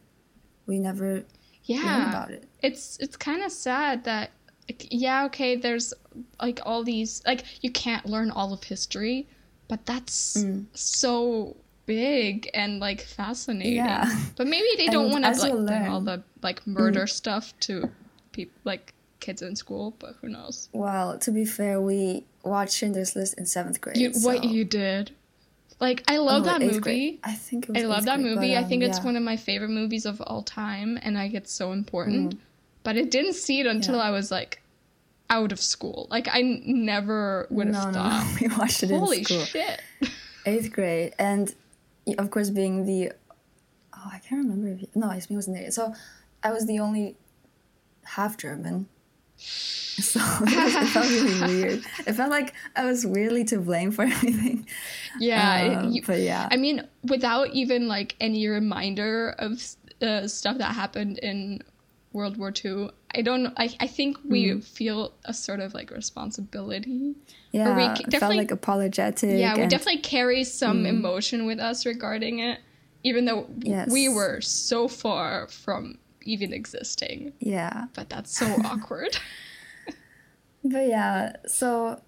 we 0.66 0.78
never 0.80 1.06
learned 1.14 1.26
Yeah. 1.64 2.10
about 2.10 2.32
it. 2.32 2.49
It's 2.62 2.98
it's 3.00 3.16
kind 3.18 3.42
of 3.44 3.52
sad 3.52 4.04
that 4.06 4.32
like, 4.70 4.88
yeah, 4.92 5.26
okay, 5.26 5.56
there's 5.56 5.94
like 6.42 6.60
all 6.66 6.84
these 6.84 7.22
like 7.26 7.44
you 7.64 7.72
can't 7.72 8.06
learn 8.06 8.32
all 8.32 8.54
of 8.54 8.64
history, 8.64 9.28
but 9.68 9.86
that's 9.86 10.38
Mm. 10.44 10.66
so 10.74 11.56
big 11.86 12.50
and 12.54 12.80
like 12.80 13.02
fascinating. 13.02 13.76
Yeah. 13.76 14.06
But 14.36 14.48
maybe 14.48 14.68
they 14.78 14.88
don't 14.88 15.10
want 15.12 15.24
to 15.26 15.32
like 15.32 15.54
learn- 15.54 15.84
Mm. 15.86 15.90
all 15.92 16.02
the 16.02 16.24
like 16.44 16.66
murder 16.68 17.08
stuff 17.08 17.54
to 17.62 17.90
people 18.32 18.54
like 18.64 18.94
kids 19.20 19.42
in 19.42 19.56
school, 19.56 19.96
but 20.00 20.16
who 20.22 20.30
knows. 20.30 20.70
Well, 20.72 21.18
to 21.20 21.32
be 21.32 21.46
fair, 21.46 21.82
we 21.82 22.26
watched 22.44 22.74
Schindler's 22.76 23.16
List 23.16 23.34
in 23.38 23.46
seventh 23.46 23.82
grade. 23.82 23.98
You, 23.98 24.12
what 24.22 24.44
you 24.44 24.64
did. 24.66 25.12
Like 25.80 26.04
I 26.08 26.18
love 26.18 26.44
Oh, 26.44 26.46
that 26.46 26.62
movie. 26.62 26.80
grade. 26.80 27.20
I 27.24 27.34
think 27.34 27.68
it 27.70 27.74
was 27.74 27.84
I 27.84 27.88
love 27.88 28.06
that 28.06 28.20
grade, 28.20 28.36
movie. 28.36 28.54
but, 28.54 28.64
I 28.64 28.68
think 28.68 28.84
um, 28.84 28.90
it's 28.90 29.00
yeah. 29.00 29.06
one 29.06 29.16
of 29.16 29.24
my 29.24 29.38
favorite 29.38 29.70
movies 29.72 30.06
of 30.06 30.22
all 30.22 30.44
time, 30.44 31.00
and 31.02 31.18
I 31.18 31.28
get 31.30 31.50
so 31.50 31.72
important. 31.72 32.38
But 32.84 32.98
I 32.98 33.02
didn't 33.04 33.34
see 33.34 33.60
it 33.60 33.66
until 33.68 33.96
Yeah. 33.96 34.04
I 34.04 34.12
was 34.12 34.32
like 34.32 34.62
out 35.30 35.52
of 35.52 35.60
school. 35.60 36.08
Like 36.10 36.28
I 36.28 36.40
n- 36.40 36.62
never 36.66 37.46
would 37.50 37.68
have 37.68 37.76
No, 37.76 37.86
no, 37.86 37.94
thought. 37.94 38.24
no. 38.26 38.38
We 38.42 38.48
watched 38.58 38.84
it 38.84 38.90
Holy 38.90 39.20
in 39.20 39.26
school. 39.26 39.46
shit! 39.46 39.82
Eighth 40.46 40.72
grade, 40.72 41.14
and 41.20 41.54
of 42.18 42.32
course, 42.32 42.50
being 42.50 42.86
the 42.86 43.12
oh, 43.96 44.10
I 44.14 44.20
can't 44.20 44.44
remember 44.44 44.70
if 44.70 44.82
you, 44.82 44.88
no, 44.96 45.12
Yasmin 45.12 45.38
wasn't 45.38 45.58
there. 45.58 45.70
So 45.72 45.94
I 46.42 46.52
was 46.52 46.66
the 46.66 46.80
only 46.80 47.16
half 48.04 48.38
German. 48.38 48.88
So 50.00 50.22
it, 50.22 50.42
was, 50.42 50.76
it 50.76 50.88
felt 50.88 51.10
really 51.10 51.42
weird. 51.62 51.84
It 52.08 52.14
felt 52.14 52.30
like 52.30 52.54
I 52.78 52.86
was 52.86 53.06
weirdly 53.06 53.44
to 53.46 53.60
blame 53.60 53.92
for 53.92 54.04
everything. 54.04 54.66
Yeah, 55.20 55.80
Um, 55.82 55.92
you- 55.92 56.02
but 56.06 56.22
yeah, 56.22 56.48
I 56.50 56.56
mean, 56.56 56.88
without 57.04 57.50
even 57.50 57.90
like 57.90 58.16
any 58.22 58.48
reminder 58.48 59.36
of 59.38 59.62
uh, 60.02 60.26
stuff 60.30 60.58
that 60.60 60.74
happened 60.74 61.18
in 61.18 61.62
World 62.20 62.38
War 62.38 62.52
II, 62.64 62.90
I 63.18 63.22
don't. 63.28 63.46
I 63.58 63.66
I 63.86 63.88
think 63.98 64.18
we 64.34 64.42
Mm-hmm. 64.46 64.60
feel 64.78 65.00
a 65.26 65.34
sort 65.34 65.60
of 65.66 65.74
like 65.74 65.90
responsibility. 66.02 67.16
yeah, 67.52 67.76
we 67.76 67.84
it 67.84 67.88
felt 67.88 68.10
definitely- 68.10 68.38
like 68.44 68.52
apologetic. 68.52 69.40
Yeah, 69.40 69.56
we 69.62 69.66
definitely 69.76 70.02
carry 70.16 70.44
some 70.44 70.80
emotion 70.96 71.40
with 71.50 71.60
us 71.70 71.86
regarding 71.94 72.36
it, 72.50 72.58
even 73.10 73.22
though 73.26 73.48
Yes. 73.76 73.90
we 73.98 74.04
were 74.18 74.42
so 74.42 74.88
far 74.88 75.48
from 75.48 75.98
even 76.34 76.50
existing. 76.54 77.34
yeah. 77.40 77.86
But 77.96 78.06
that's 78.14 78.32
so 78.42 78.46
awkward. 78.72 79.14
But 80.64 80.88
yeah, 80.88 81.34
so 81.48 82.02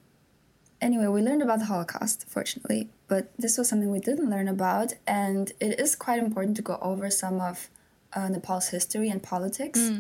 anyway, 0.82 1.08
we 1.08 1.22
learned 1.22 1.42
about 1.42 1.60
the 1.60 1.66
Holocaust, 1.66 2.26
fortunately, 2.28 2.90
but 3.08 3.32
this 3.38 3.58
was 3.58 3.70
something 3.70 3.90
we 3.90 4.00
didn't 4.10 4.30
learn 4.30 4.48
about, 4.50 4.94
and 5.08 5.44
it 5.60 5.80
is 5.80 5.96
quite 5.96 6.20
important 6.20 6.56
to 6.58 6.62
go 6.62 6.78
over 6.82 7.10
some 7.10 7.40
of 7.40 7.70
uh, 8.14 8.28
Nepal's 8.30 8.70
history 8.70 9.10
and 9.10 9.22
politics 9.22 9.92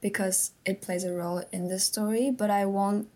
because 0.00 0.52
it 0.64 0.80
plays 0.80 1.04
a 1.04 1.12
role 1.12 1.42
in 1.52 1.68
this 1.68 1.84
story. 1.84 2.30
But 2.30 2.50
I 2.50 2.66
won't, 2.66 3.08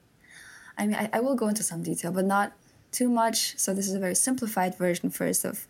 I 0.78 0.86
mean, 0.86 0.96
I, 0.96 1.08
I 1.12 1.20
will 1.20 1.34
go 1.34 1.48
into 1.48 1.62
some 1.62 1.82
detail, 1.82 2.12
but 2.12 2.24
not 2.24 2.52
too 2.92 3.08
much. 3.08 3.58
So 3.58 3.74
this 3.74 3.88
is 3.88 3.94
a 3.94 3.98
very 3.98 4.14
simplified 4.14 4.76
version 4.76 5.10
first 5.10 5.44
of 5.44 5.66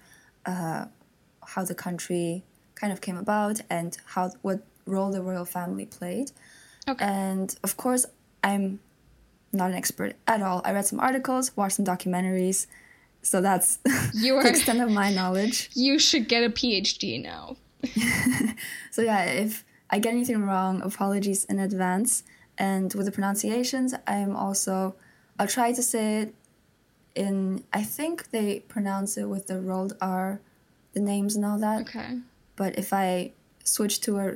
uh, 0.46 0.86
how 1.46 1.64
the 1.64 1.74
country 1.74 2.42
kind 2.74 2.92
of 2.92 3.00
came 3.00 3.16
about 3.16 3.60
and 3.70 3.96
how 4.06 4.32
what 4.42 4.60
role 4.86 5.10
the 5.10 5.22
royal 5.22 5.44
family 5.44 5.86
played. 5.86 6.32
Okay. 6.88 7.04
And 7.04 7.54
of 7.62 7.76
course, 7.76 8.04
I'm 8.42 8.80
not 9.52 9.70
an 9.70 9.76
expert 9.76 10.16
at 10.26 10.42
all. 10.42 10.60
I 10.64 10.72
read 10.72 10.84
some 10.84 11.00
articles, 11.00 11.56
watched 11.56 11.76
some 11.76 11.84
documentaries. 11.86 12.66
So 13.22 13.40
that's 13.40 13.78
You 14.12 14.34
are- 14.38 14.42
the 14.42 14.50
extent 14.50 14.80
of 14.80 14.90
my 14.90 15.10
knowledge. 15.12 15.70
you 15.74 15.98
should 15.98 16.28
get 16.28 16.42
a 16.44 16.50
PhD 16.50 17.22
now. 17.22 17.56
So 18.90 19.02
yeah, 19.02 19.24
if 19.24 19.64
I 19.90 19.98
get 19.98 20.12
anything 20.12 20.42
wrong, 20.44 20.80
apologies 20.82 21.44
in 21.44 21.58
advance. 21.58 22.22
And 22.56 22.94
with 22.94 23.06
the 23.06 23.12
pronunciations, 23.12 23.94
I'm 24.06 24.36
also 24.36 24.94
I'll 25.38 25.48
try 25.48 25.72
to 25.72 25.82
say 25.82 26.22
it 26.22 26.34
in 27.14 27.64
I 27.72 27.82
think 27.82 28.30
they 28.30 28.60
pronounce 28.60 29.16
it 29.16 29.24
with 29.24 29.48
the 29.48 29.60
rolled 29.60 29.96
R, 30.00 30.40
the 30.92 31.00
names 31.00 31.34
and 31.36 31.44
all 31.44 31.58
that. 31.58 31.82
Okay. 31.82 32.20
But 32.56 32.78
if 32.78 32.92
I 32.92 33.32
switch 33.64 34.00
to 34.02 34.18
a 34.18 34.26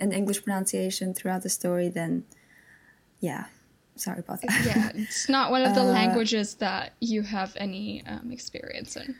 an 0.00 0.12
English 0.12 0.42
pronunciation 0.42 1.14
throughout 1.14 1.42
the 1.42 1.48
story, 1.48 1.88
then 1.88 2.24
yeah, 3.20 3.44
sorry 3.96 4.20
about 4.20 4.40
that. 4.42 4.64
yeah, 4.66 4.90
it's 4.94 5.28
not 5.28 5.50
one 5.50 5.62
of 5.62 5.74
the 5.74 5.80
uh, 5.88 5.98
languages 6.00 6.54
that 6.54 6.94
you 7.00 7.22
have 7.22 7.54
any 7.56 8.04
um, 8.06 8.32
experience 8.32 8.96
in. 8.96 9.14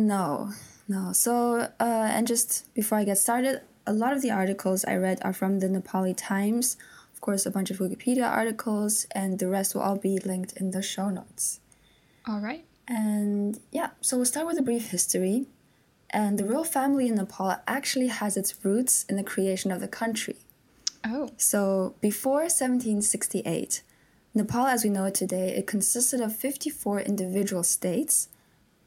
No, 0.00 0.52
no. 0.88 1.12
So, 1.12 1.68
uh, 1.78 2.08
and 2.10 2.26
just 2.26 2.72
before 2.74 2.98
I 2.98 3.04
get 3.04 3.18
started, 3.18 3.60
a 3.86 3.92
lot 3.92 4.14
of 4.14 4.22
the 4.22 4.30
articles 4.30 4.84
I 4.84 4.96
read 4.96 5.18
are 5.22 5.34
from 5.34 5.60
the 5.60 5.68
Nepali 5.68 6.14
Times, 6.16 6.78
of 7.12 7.20
course, 7.20 7.44
a 7.44 7.50
bunch 7.50 7.70
of 7.70 7.78
Wikipedia 7.78 8.26
articles, 8.26 9.06
and 9.14 9.38
the 9.38 9.46
rest 9.46 9.74
will 9.74 9.82
all 9.82 9.98
be 9.98 10.18
linked 10.18 10.54
in 10.54 10.70
the 10.70 10.80
show 10.80 11.10
notes. 11.10 11.60
All 12.26 12.40
right. 12.40 12.64
And 12.88 13.60
yeah, 13.70 13.90
so 14.00 14.16
we'll 14.16 14.26
start 14.26 14.46
with 14.46 14.58
a 14.58 14.62
brief 14.62 14.90
history. 14.90 15.46
And 16.08 16.38
the 16.38 16.44
royal 16.44 16.64
family 16.64 17.06
in 17.06 17.16
Nepal 17.16 17.56
actually 17.68 18.08
has 18.08 18.36
its 18.36 18.64
roots 18.64 19.04
in 19.04 19.16
the 19.16 19.22
creation 19.22 19.70
of 19.70 19.80
the 19.80 19.86
country. 19.86 20.36
Oh. 21.04 21.28
So 21.36 21.94
before 22.00 22.48
1768, 22.48 23.82
Nepal 24.34 24.66
as 24.66 24.82
we 24.82 24.90
know 24.90 25.04
it 25.04 25.14
today, 25.14 25.54
it 25.54 25.66
consisted 25.66 26.20
of 26.22 26.34
54 26.34 27.00
individual 27.02 27.62
states 27.62 28.28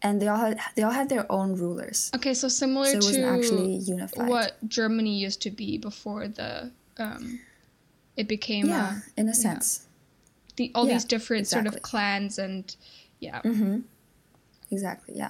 and 0.03 0.21
they 0.21 0.27
all 0.27 0.37
had 0.37 0.59
they 0.75 0.83
all 0.83 0.91
had 0.91 1.09
their 1.09 1.29
own 1.31 1.55
rulers. 1.55 2.11
Okay, 2.13 2.33
so 2.33 2.47
similar 2.49 2.85
so 2.85 2.99
to 2.99 3.23
actually 3.23 3.77
unified. 3.77 4.27
what 4.27 4.57
Germany 4.67 5.17
used 5.17 5.41
to 5.43 5.49
be 5.49 5.77
before 5.77 6.27
the 6.27 6.71
um, 6.97 7.39
it 8.17 8.27
became 8.27 8.67
yeah, 8.67 8.99
a, 9.17 9.19
in 9.19 9.29
a 9.29 9.33
sense. 9.33 9.81
Yeah, 9.81 10.53
the 10.57 10.71
all 10.75 10.87
yeah, 10.87 10.93
these 10.93 11.05
different 11.05 11.41
exactly. 11.41 11.71
sort 11.71 11.75
of 11.75 11.81
clans 11.81 12.37
and 12.37 12.75
yeah. 13.19 13.41
Mm-hmm. 13.41 13.79
Exactly. 14.69 15.15
Yeah, 15.17 15.29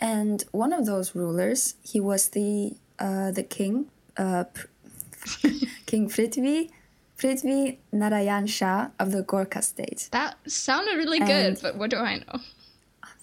and 0.00 0.44
one 0.52 0.72
of 0.72 0.86
those 0.86 1.14
rulers, 1.14 1.74
he 1.82 2.00
was 2.00 2.28
the 2.30 2.76
uh, 2.98 3.32
the 3.32 3.42
king, 3.42 3.86
uh, 4.16 4.44
King 5.86 6.08
Prithvi. 6.08 6.70
Prithvi 7.16 7.78
Narayan 7.92 8.44
Shah 8.48 8.88
of 8.98 9.12
the 9.12 9.22
Gorkha 9.22 9.62
state. 9.62 10.08
That 10.10 10.36
sounded 10.50 10.96
really 10.96 11.20
and, 11.20 11.28
good, 11.28 11.62
but 11.62 11.76
what 11.76 11.90
do 11.90 11.96
I 11.96 12.16
know? 12.16 12.40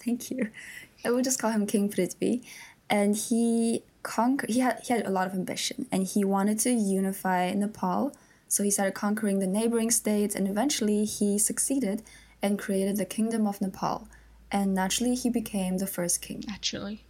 Thank 0.04 0.30
you. 0.30 0.50
I 1.04 1.10
will 1.10 1.22
just 1.22 1.38
call 1.38 1.50
him 1.50 1.66
King 1.66 1.88
Prithvi, 1.90 2.42
and 2.88 3.16
he 3.16 3.82
conquered. 4.02 4.50
He 4.50 4.60
had 4.60 4.80
he 4.82 4.92
had 4.92 5.06
a 5.06 5.10
lot 5.10 5.26
of 5.26 5.34
ambition, 5.34 5.86
and 5.90 6.06
he 6.06 6.24
wanted 6.24 6.58
to 6.60 6.70
unify 6.70 7.52
Nepal. 7.52 8.14
So 8.48 8.62
he 8.62 8.70
started 8.70 8.94
conquering 8.94 9.38
the 9.38 9.46
neighboring 9.46 9.90
states, 9.90 10.34
and 10.34 10.46
eventually 10.46 11.04
he 11.04 11.38
succeeded 11.38 12.02
and 12.42 12.58
created 12.58 12.96
the 12.96 13.04
Kingdom 13.04 13.46
of 13.46 13.60
Nepal. 13.60 14.08
And 14.50 14.74
naturally, 14.74 15.14
he 15.14 15.30
became 15.30 15.78
the 15.78 15.86
first 15.86 16.20
king. 16.20 16.44
Naturally. 16.46 17.04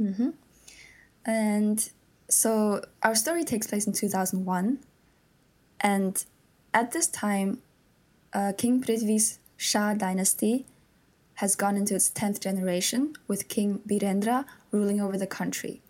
Mm-hmm. 0.00 0.30
And 1.26 1.90
so 2.28 2.82
our 3.02 3.14
story 3.14 3.44
takes 3.44 3.66
place 3.66 3.86
in 3.86 3.92
2001. 3.92 4.78
And 5.80 6.24
at 6.72 6.92
this 6.92 7.06
time, 7.06 7.58
uh, 8.32 8.52
King 8.56 8.82
Prithvi's 8.82 9.38
Shah 9.56 9.92
dynasty 9.92 10.64
has 11.40 11.56
gone 11.56 11.74
into 11.74 11.94
its 11.94 12.10
10th 12.10 12.38
generation 12.38 13.14
with 13.26 13.48
King 13.48 13.80
Birendra 13.88 14.44
ruling 14.70 15.00
over 15.00 15.16
the 15.16 15.26
country. 15.26 15.80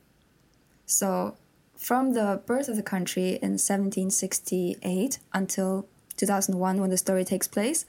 So, 0.87 1.37
from 1.77 2.13
the 2.13 2.41
birth 2.47 2.69
of 2.69 2.77
the 2.77 2.85
country 2.85 3.31
in 3.43 3.59
1768 3.59 5.19
until 5.35 5.89
2001, 6.17 6.81
when 6.81 6.91
the 6.91 6.97
story 6.97 7.25
takes 7.25 7.49
place, 7.49 7.85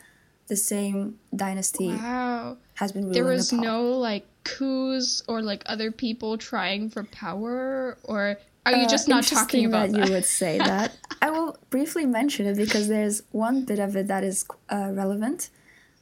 the 0.47 0.55
same 0.55 1.19
dynasty 1.35 1.89
wow. 1.89 2.57
has 2.75 2.91
been 2.91 3.03
ruling 3.03 3.13
There 3.13 3.31
was 3.31 3.53
Nepal. 3.53 3.65
no 3.65 3.91
like 3.91 4.25
coups 4.43 5.21
or 5.27 5.43
like 5.43 5.61
other 5.67 5.91
people 5.91 6.39
trying 6.39 6.89
for 6.89 7.03
power, 7.03 7.95
or 8.03 8.37
are 8.65 8.73
you 8.73 8.87
just 8.87 9.07
uh, 9.07 9.15
not 9.15 9.23
talking 9.25 9.65
about 9.65 9.91
that? 9.91 9.99
that? 9.99 10.07
You 10.07 10.13
would 10.15 10.25
say 10.25 10.57
that. 10.71 10.97
I 11.21 11.29
will 11.29 11.59
briefly 11.69 12.07
mention 12.07 12.47
it 12.47 12.57
because 12.57 12.87
there's 12.87 13.21
one 13.31 13.65
bit 13.65 13.77
of 13.77 13.95
it 13.95 14.07
that 14.07 14.23
is 14.23 14.45
uh, 14.71 14.89
relevant. 14.93 15.51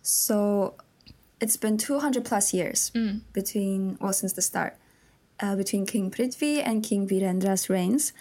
So 0.01 0.75
it's 1.41 1.57
been 1.57 1.77
200 1.77 2.25
plus 2.25 2.53
years 2.53 2.91
mm. 2.93 3.21
between, 3.33 3.97
well, 4.01 4.13
since 4.13 4.33
the 4.33 4.41
start, 4.41 4.75
uh, 5.39 5.55
between 5.55 5.85
King 5.85 6.11
Prithvi 6.11 6.61
and 6.63 6.83
King 6.83 7.07
Birendra's 7.07 7.69
reigns. 7.69 8.13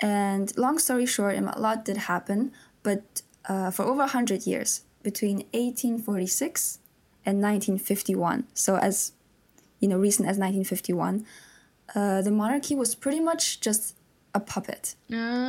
And 0.00 0.56
long 0.56 0.78
story 0.78 1.06
short, 1.06 1.36
a 1.36 1.58
lot 1.58 1.84
did 1.84 1.96
happen, 1.96 2.52
but 2.82 3.22
uh, 3.48 3.70
for 3.70 3.84
over 3.84 3.98
100 3.98 4.46
years, 4.46 4.82
between 5.02 5.38
1846 5.52 6.78
and 7.24 7.40
1951, 7.40 8.46
so 8.54 8.76
as 8.76 9.12
you 9.82 9.88
know, 9.88 9.98
recent 9.98 10.28
as 10.28 10.38
1951, 10.38 11.26
uh, 11.94 12.22
the 12.22 12.30
monarchy 12.30 12.74
was 12.74 12.94
pretty 12.94 13.20
much 13.20 13.60
just 13.60 13.96
a 14.34 14.40
puppet. 14.40 14.94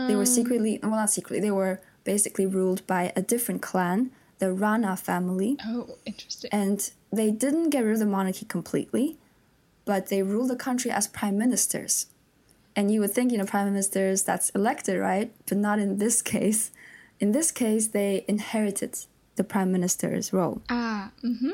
They 0.07 0.15
were 0.15 0.25
secretly, 0.25 0.79
well, 0.81 0.91
not 0.91 1.11
secretly, 1.11 1.39
they 1.39 1.51
were 1.51 1.79
basically 2.03 2.45
ruled 2.45 2.85
by 2.87 3.13
a 3.15 3.21
different 3.21 3.61
clan, 3.61 4.11
the 4.39 4.51
Rana 4.51 4.95
family. 4.97 5.57
Oh, 5.65 5.97
interesting. 6.05 6.49
And 6.51 6.91
they 7.11 7.31
didn't 7.31 7.69
get 7.69 7.81
rid 7.81 7.93
of 7.93 7.99
the 7.99 8.05
monarchy 8.05 8.45
completely, 8.45 9.17
but 9.85 10.07
they 10.07 10.23
ruled 10.23 10.49
the 10.49 10.55
country 10.55 10.91
as 10.91 11.07
prime 11.07 11.37
ministers. 11.37 12.07
And 12.75 12.91
you 12.91 12.99
would 13.01 13.11
think, 13.11 13.31
you 13.31 13.37
know, 13.37 13.45
prime 13.45 13.67
ministers, 13.67 14.23
that's 14.23 14.49
elected, 14.51 14.99
right? 14.99 15.31
But 15.47 15.57
not 15.57 15.79
in 15.79 15.97
this 15.99 16.21
case. 16.21 16.71
In 17.19 17.31
this 17.31 17.51
case, 17.51 17.87
they 17.87 18.25
inherited 18.27 18.97
the 19.35 19.43
prime 19.43 19.71
minister's 19.71 20.33
role. 20.33 20.61
Ah, 20.69 21.11
mm 21.23 21.39
hmm. 21.39 21.51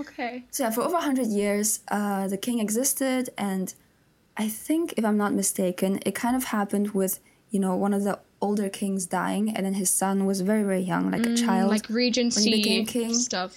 Okay. 0.00 0.44
So, 0.50 0.64
yeah, 0.64 0.70
for 0.70 0.82
over 0.82 0.94
100 0.94 1.26
years, 1.26 1.80
uh, 1.88 2.26
the 2.26 2.38
king 2.38 2.60
existed, 2.60 3.28
and 3.36 3.74
I 4.36 4.48
think, 4.48 4.94
if 4.96 5.04
I'm 5.04 5.18
not 5.18 5.34
mistaken, 5.34 6.00
it 6.06 6.14
kind 6.14 6.34
of 6.34 6.44
happened 6.44 6.92
with, 6.92 7.20
you 7.50 7.60
know, 7.60 7.76
one 7.76 7.92
of 7.92 8.04
the 8.04 8.18
older 8.42 8.68
kings 8.68 9.06
dying, 9.06 9.54
and 9.56 9.64
then 9.64 9.74
his 9.74 9.90
son 9.90 10.26
was 10.26 10.40
very, 10.42 10.62
very 10.62 10.82
young, 10.82 11.10
like 11.10 11.22
mm, 11.22 11.32
a 11.32 11.36
child. 11.36 11.70
Like 11.70 11.88
regency 11.88 12.50
when 12.50 12.58
he 12.58 12.62
became 12.62 12.86
king. 12.86 13.14
stuff. 13.14 13.56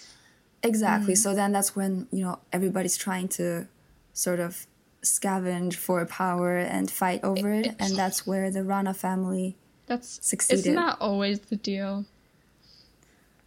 Exactly. 0.63 1.15
Mm. 1.15 1.17
So 1.17 1.36
then 1.36 1.52
that's 1.52 1.76
when, 1.76 2.08
you 2.12 2.24
know, 2.24 2.39
everybody's 2.54 2.95
trying 2.95 3.28
to 3.30 3.67
sort 4.13 4.39
of 4.39 4.65
scavenge 5.02 5.76
for 5.76 6.06
power 6.06 6.58
and 6.58 6.89
fight 6.89 7.24
over 7.24 7.52
it. 7.52 7.67
it 7.67 7.76
and 7.80 7.95
that's 7.95 8.26
where 8.26 8.50
the 8.50 8.63
Rana 8.63 8.93
family 8.93 9.56
that's 9.88 10.19
succeeded. 10.26 10.62
Isn't 10.62 10.76
that 10.76 10.98
always 11.00 11.39
the 11.39 11.56
deal? 11.56 12.06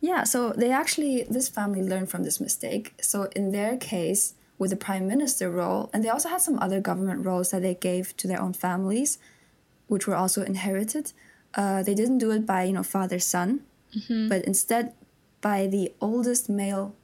Yeah, 0.01 0.25
so 0.25 0.53
they 0.53 0.71
actually, 0.71 1.25
this 1.25 1.49
family 1.49 1.83
learned 1.83 2.11
from 2.11 2.23
this 2.23 2.41
mistake. 2.41 2.95
So 3.01 3.25
in 3.35 3.51
their 3.51 3.77
case, 3.77 4.35
with 4.59 4.71
the 4.71 4.77
prime 4.77 5.07
minister 5.07 5.51
role, 5.51 5.91
and 5.93 6.05
they 6.05 6.09
also 6.09 6.29
had 6.29 6.41
some 6.41 6.59
other 6.61 6.81
government 6.81 7.25
roles 7.25 7.51
that 7.51 7.63
they 7.63 7.75
gave 7.75 8.17
to 8.19 8.29
their 8.29 8.41
own 8.41 8.53
families, 8.53 9.19
which 9.87 10.07
were 10.07 10.15
also 10.15 10.43
inherited. 10.43 11.13
Uh, 11.55 11.83
they 11.83 11.95
didn't 11.95 12.19
do 12.19 12.31
it 12.31 12.47
by, 12.47 12.65
you 12.65 12.73
know, 12.73 12.83
father 12.83 13.19
son, 13.19 13.61
mm-hmm. 13.97 14.29
but 14.29 14.45
instead 14.45 14.93
by 15.41 15.67
the 15.67 15.93
oldest 16.01 16.49
male 16.49 16.95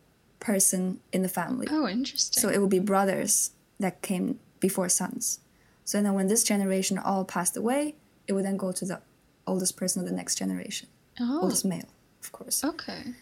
person 0.40 1.00
in 1.12 1.22
the 1.22 1.28
family. 1.28 1.66
Oh, 1.70 1.88
interesting. 1.88 2.40
So 2.40 2.48
it 2.48 2.60
would 2.60 2.70
be 2.70 2.78
brothers 2.78 3.52
that 3.80 4.02
came 4.02 4.38
before 4.60 4.88
sons. 4.88 5.40
So 5.84 6.00
then 6.00 6.14
when 6.14 6.28
this 6.28 6.44
generation 6.44 6.98
all 6.98 7.24
passed 7.24 7.56
away, 7.56 7.94
it 8.26 8.32
would 8.32 8.44
then 8.44 8.56
go 8.56 8.72
to 8.72 8.84
the 8.84 9.00
oldest 9.46 9.76
person 9.76 10.00
of 10.02 10.08
the 10.08 10.14
next 10.14 10.36
generation. 10.36 10.88
Oh. 11.20 11.42
Oldest 11.42 11.64
male, 11.64 11.88
of 12.22 12.32
course. 12.32 12.64
Okay. 12.64 13.14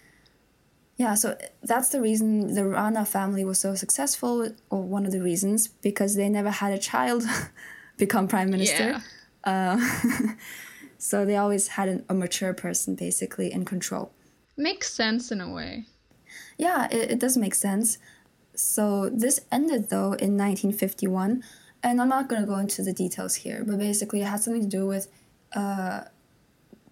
Yeah, 0.97 1.15
so 1.15 1.37
that's 1.63 1.89
the 1.89 2.01
reason 2.01 2.55
the 2.55 2.65
Rana 2.65 3.05
family 3.05 3.45
was 3.45 3.59
so 3.59 3.75
successful, 3.75 4.51
or 4.71 4.83
one 4.83 5.05
of 5.07 5.13
the 5.13 5.21
reasons, 5.21 5.69
because 5.69 6.15
they 6.15 6.29
never 6.29 6.51
had 6.51 6.73
a 6.73 6.79
child 6.79 7.25
become 7.97 8.29
prime 8.29 8.51
minister. 8.51 9.01
Yeah. 9.45 9.79
Uh, 9.79 10.35
so 11.05 11.25
they 11.25 11.37
always 11.37 11.67
had 11.67 11.89
an, 11.89 12.05
a 12.09 12.15
mature 12.15 12.55
person 12.55 12.95
basically 12.95 13.53
in 13.53 13.65
control. 13.65 14.13
Makes 14.57 14.95
sense 14.95 15.33
in 15.33 15.41
a 15.41 15.51
way. 15.51 15.87
Yeah, 16.57 16.87
it, 16.93 17.11
it 17.11 17.19
does 17.19 17.37
make 17.37 17.57
sense. 17.57 17.99
So 18.55 19.11
this 19.13 19.41
ended 19.51 19.91
though 19.91 20.13
in 20.13 20.39
1951, 20.39 21.43
and 21.83 22.01
I'm 22.01 22.09
not 22.09 22.29
going 22.29 22.43
to 22.43 22.47
go 22.47 22.57
into 22.57 22.83
the 22.83 22.93
details 22.93 23.35
here, 23.35 23.65
but 23.67 23.79
basically 23.79 24.21
it 24.21 24.27
had 24.27 24.43
something 24.43 24.63
to 24.63 24.69
do 24.69 24.87
with 24.87 25.09
uh, 25.57 26.03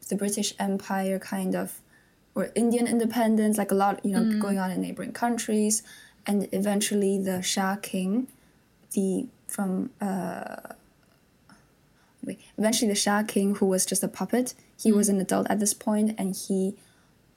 the 0.09 0.17
British 0.17 0.55
Empire 0.59 1.21
kind 1.21 1.55
of, 1.55 1.81
or 2.35 2.51
Indian 2.57 2.89
independence, 2.89 3.59
like 3.59 3.71
a 3.71 3.77
lot, 3.77 4.05
you 4.05 4.11
know, 4.11 4.23
mm. 4.23 4.41
going 4.41 4.59
on 4.59 4.73
in 4.73 4.81
neighboring 4.81 5.13
countries, 5.13 5.85
and 6.27 6.49
eventually 6.51 7.17
the 7.17 7.43
Shah 7.43 7.77
King, 7.77 8.27
the 8.93 9.29
from 9.47 9.91
uh, 10.01 10.75
eventually 12.59 12.89
the 12.89 12.95
Shah 12.95 13.23
King, 13.23 13.57
who 13.57 13.67
was 13.67 13.87
just 13.87 14.03
a 14.03 14.09
puppet, 14.09 14.55
he 14.81 14.91
mm. 14.91 14.97
was 14.97 15.09
an 15.09 15.21
adult 15.21 15.47
at 15.51 15.61
this 15.61 15.75
point, 15.75 16.15
and 16.19 16.35
he 16.35 16.77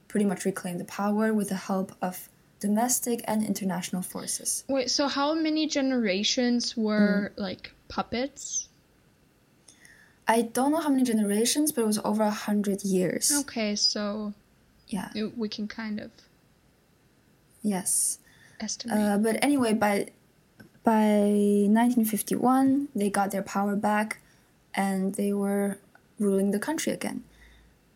pretty 0.08 0.26
much 0.26 0.46
reclaimed 0.46 0.80
the 0.80 0.86
power 0.86 1.34
with 1.34 1.50
the 1.50 1.56
help 1.56 1.94
of 2.02 2.30
domestic 2.60 3.22
and 3.26 3.44
international 3.44 4.02
forces. 4.02 4.64
Wait, 4.68 4.90
so 4.90 5.08
how 5.08 5.34
many 5.34 5.68
generations 5.68 6.78
were 6.78 7.32
mm. 7.36 7.42
like 7.42 7.74
puppets? 7.88 8.70
I 10.28 10.44
don't 10.44 10.72
know 10.72 10.80
how 10.80 10.90
many 10.90 11.04
generations, 11.04 11.72
but 11.72 11.82
it 11.82 11.88
was 11.88 12.00
over 12.06 12.24
a 12.24 12.32
hundred 12.32 12.84
years. 12.84 13.32
Okay, 13.42 13.76
so 13.76 14.34
yeah, 14.88 15.10
we 15.36 15.50
can 15.50 15.68
kind 15.68 16.00
of 16.00 16.12
yes 17.62 18.20
estimate. 18.60 18.98
Uh, 18.98 19.18
but 19.18 19.44
anyway, 19.44 19.74
by 19.74 20.08
by 20.84 21.20
1951, 21.72 22.90
they 22.96 23.10
got 23.10 23.32
their 23.32 23.42
power 23.42 23.76
back, 23.76 24.22
and 24.74 25.16
they 25.16 25.34
were 25.34 25.78
ruling 26.20 26.52
the 26.52 26.60
country 26.60 26.94
again. 26.94 27.24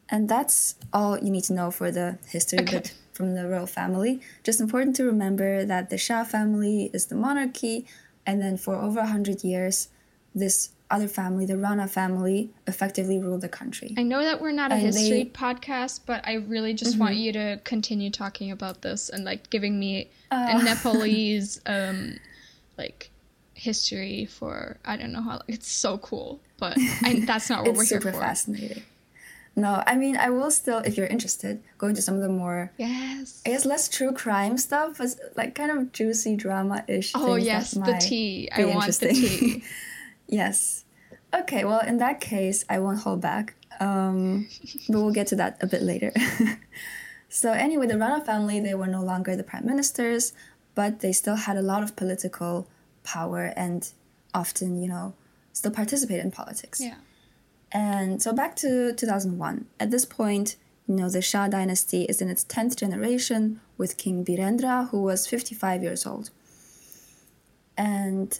And 0.09 0.29
that's 0.29 0.75
all 0.93 1.17
you 1.17 1.29
need 1.29 1.43
to 1.45 1.53
know 1.53 1.69
for 1.71 1.91
the 1.91 2.17
history 2.27 2.59
okay. 2.59 2.77
bit 2.77 2.93
from 3.11 3.33
the 3.33 3.47
royal 3.47 3.67
family. 3.67 4.21
Just 4.43 4.61
important 4.61 4.95
to 4.97 5.03
remember 5.03 5.65
that 5.65 5.89
the 5.89 5.97
Shah 5.97 6.23
family 6.23 6.89
is 6.93 7.07
the 7.07 7.15
monarchy, 7.15 7.85
and 8.25 8.41
then 8.41 8.57
for 8.57 8.75
over 8.75 8.99
100 8.99 9.43
years, 9.43 9.89
this 10.33 10.69
other 10.89 11.07
family, 11.07 11.45
the 11.45 11.57
Rana 11.57 11.87
family, 11.87 12.49
effectively 12.65 13.19
ruled 13.19 13.41
the 13.41 13.49
country. 13.49 13.93
I 13.97 14.03
know 14.03 14.23
that 14.23 14.39
we're 14.39 14.51
not 14.51 14.71
a 14.71 14.75
and 14.75 14.83
history 14.83 15.23
they, 15.23 15.29
podcast, 15.29 16.01
but 16.05 16.25
I 16.25 16.35
really 16.35 16.73
just 16.73 16.93
mm-hmm. 16.93 17.01
want 17.01 17.15
you 17.15 17.33
to 17.33 17.59
continue 17.63 18.09
talking 18.09 18.51
about 18.51 18.81
this 18.81 19.09
and 19.09 19.25
like 19.25 19.49
giving 19.49 19.79
me 19.79 20.09
uh, 20.31 20.59
a 20.59 20.63
Nepalese 20.63 21.59
um 21.65 22.17
like 22.77 23.11
history 23.57 24.25
for 24.25 24.77
I 24.85 24.95
don't 24.97 25.11
know 25.11 25.21
how 25.21 25.41
it's 25.47 25.69
so 25.69 25.97
cool, 25.97 26.39
but 26.57 26.77
I, 27.03 27.23
that's 27.25 27.49
not 27.49 27.65
what 27.65 27.75
we're 27.75 27.85
here 27.85 27.99
for. 27.99 28.09
It's 28.09 28.17
Super 28.17 28.25
fascinating. 28.25 28.83
No, 29.55 29.83
I 29.87 29.95
mean 29.95 30.15
I 30.15 30.29
will 30.29 30.51
still, 30.51 30.77
if 30.79 30.97
you're 30.97 31.07
interested, 31.07 31.63
go 31.79 31.87
into 31.87 32.01
some 32.01 32.13
of 32.15 32.21
the 32.21 32.29
more 32.29 32.71
yes, 32.77 33.41
I 33.45 33.49
guess 33.49 33.65
less 33.65 33.89
true 33.89 34.13
crime 34.13 34.57
stuff, 34.57 34.99
but 34.99 35.15
like 35.35 35.55
kind 35.55 35.71
of 35.71 35.91
juicy 35.91 36.35
drama 36.35 36.85
ish. 36.87 37.13
Oh 37.15 37.35
yes, 37.35 37.71
the 37.71 37.97
tea. 37.99 38.49
I 38.55 38.65
want 38.65 38.93
the 38.99 39.09
tea. 39.09 39.63
yes. 40.27 40.85
Okay. 41.33 41.65
Well, 41.65 41.81
in 41.81 41.97
that 41.97 42.21
case, 42.21 42.63
I 42.69 42.79
won't 42.79 42.99
hold 42.99 43.19
back. 43.19 43.55
Um, 43.79 44.47
but 44.89 45.01
we'll 45.01 45.11
get 45.11 45.27
to 45.27 45.35
that 45.37 45.57
a 45.61 45.67
bit 45.67 45.81
later. 45.81 46.13
so 47.29 47.51
anyway, 47.51 47.87
the 47.87 47.97
Rana 47.97 48.23
family 48.23 48.59
they 48.59 48.75
were 48.75 48.87
no 48.87 49.01
longer 49.01 49.35
the 49.35 49.43
prime 49.43 49.65
ministers, 49.65 50.33
but 50.75 50.99
they 50.99 51.11
still 51.11 51.35
had 51.35 51.57
a 51.57 51.63
lot 51.63 51.81
of 51.81 51.95
political 51.95 52.67
power 53.07 53.53
and 53.55 53.89
often, 54.33 54.81
you 54.81 54.89
know, 54.89 55.13
still 55.53 55.71
participate 55.71 56.19
in 56.19 56.29
politics. 56.31 56.79
Yeah. 56.81 56.95
And 57.71 58.21
so 58.21 58.33
back 58.33 58.55
to 58.57 58.93
2001. 58.93 59.65
At 59.79 59.91
this 59.91 60.05
point, 60.05 60.57
you 60.87 60.95
know, 60.95 61.09
the 61.09 61.21
Shah 61.21 61.47
dynasty 61.47 62.03
is 62.03 62.21
in 62.21 62.29
its 62.29 62.43
10th 62.45 62.75
generation 62.77 63.59
with 63.77 63.97
King 63.97 64.23
Birendra, 64.23 64.89
who 64.89 65.01
was 65.01 65.27
55 65.27 65.83
years 65.83 66.05
old. 66.05 66.29
And 67.77 68.39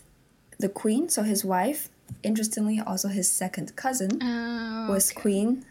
the 0.60 0.70
queen, 0.70 1.10
so 1.10 1.24
his 1.24 1.44
wife, 1.44 1.90
interestingly, 2.24 2.80
also 2.80 3.08
his 3.10 3.30
second 3.30 3.76
cousin, 3.76 4.20
oh, 4.22 4.88
was 4.90 5.12
queen. 5.12 5.66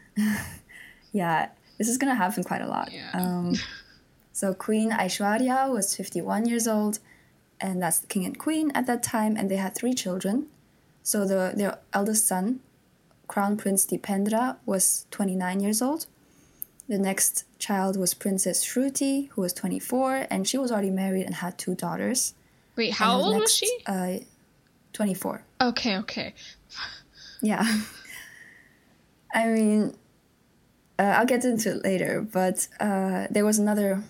yeah, 1.13 1.49
this 1.79 1.89
is 1.89 1.99
going 1.99 2.11
to 2.11 2.17
happen 2.17 2.45
quite 2.45 2.63
a 2.63 2.69
lot. 2.69 2.93
Yeah. 2.93 3.11
Um, 3.15 3.55
so 4.33 4.55
Queen 4.55 4.91
Aishwarya 4.91 5.73
was 5.73 5.97
51 5.97 6.47
years 6.47 6.69
old, 6.69 6.99
and 7.61 7.83
that's 7.83 7.99
the 7.99 8.07
king 8.07 8.25
and 8.25 8.39
queen 8.39 8.71
at 8.75 8.87
that 8.87 9.03
time, 9.03 9.37
and 9.37 9.51
they 9.51 9.57
had 9.57 9.75
three 9.75 9.95
children. 9.95 10.47
So 11.03 11.25
the 11.25 11.53
their 11.57 11.79
eldest 11.93 12.27
son, 12.27 12.61
Crown 13.29 13.57
Prince 13.57 13.87
Dipendra, 13.87 14.57
was 14.67 15.07
29 15.11 15.61
years 15.61 15.81
old. 15.81 16.07
The 16.89 16.99
next 16.99 17.45
child 17.59 17.97
was 17.97 18.15
Princess 18.15 18.65
Shruti, 18.65 19.29
who 19.31 19.41
was 19.41 19.53
24, 19.53 20.27
and 20.31 20.47
she 20.47 20.57
was 20.57 20.71
already 20.71 20.91
married 20.91 21.27
and 21.27 21.37
had 21.37 21.59
two 21.59 21.75
daughters. 21.75 22.35
Wait, 22.77 22.93
how 22.95 23.21
old 23.21 23.33
next, 23.33 23.43
was 23.43 23.55
she? 23.55 23.79
Uh, 23.87 24.19
24. 24.93 25.43
Okay, 25.61 25.97
okay. 25.99 26.35
yeah. 27.43 27.83
I 29.35 29.47
mean, 29.49 29.97
uh, 30.99 31.15
I'll 31.19 31.27
get 31.27 31.45
into 31.45 31.73
it 31.73 31.85
later, 31.85 32.21
but 32.21 32.69
uh, 32.81 33.27
there 33.31 33.45
was 33.45 33.59
another 33.59 34.05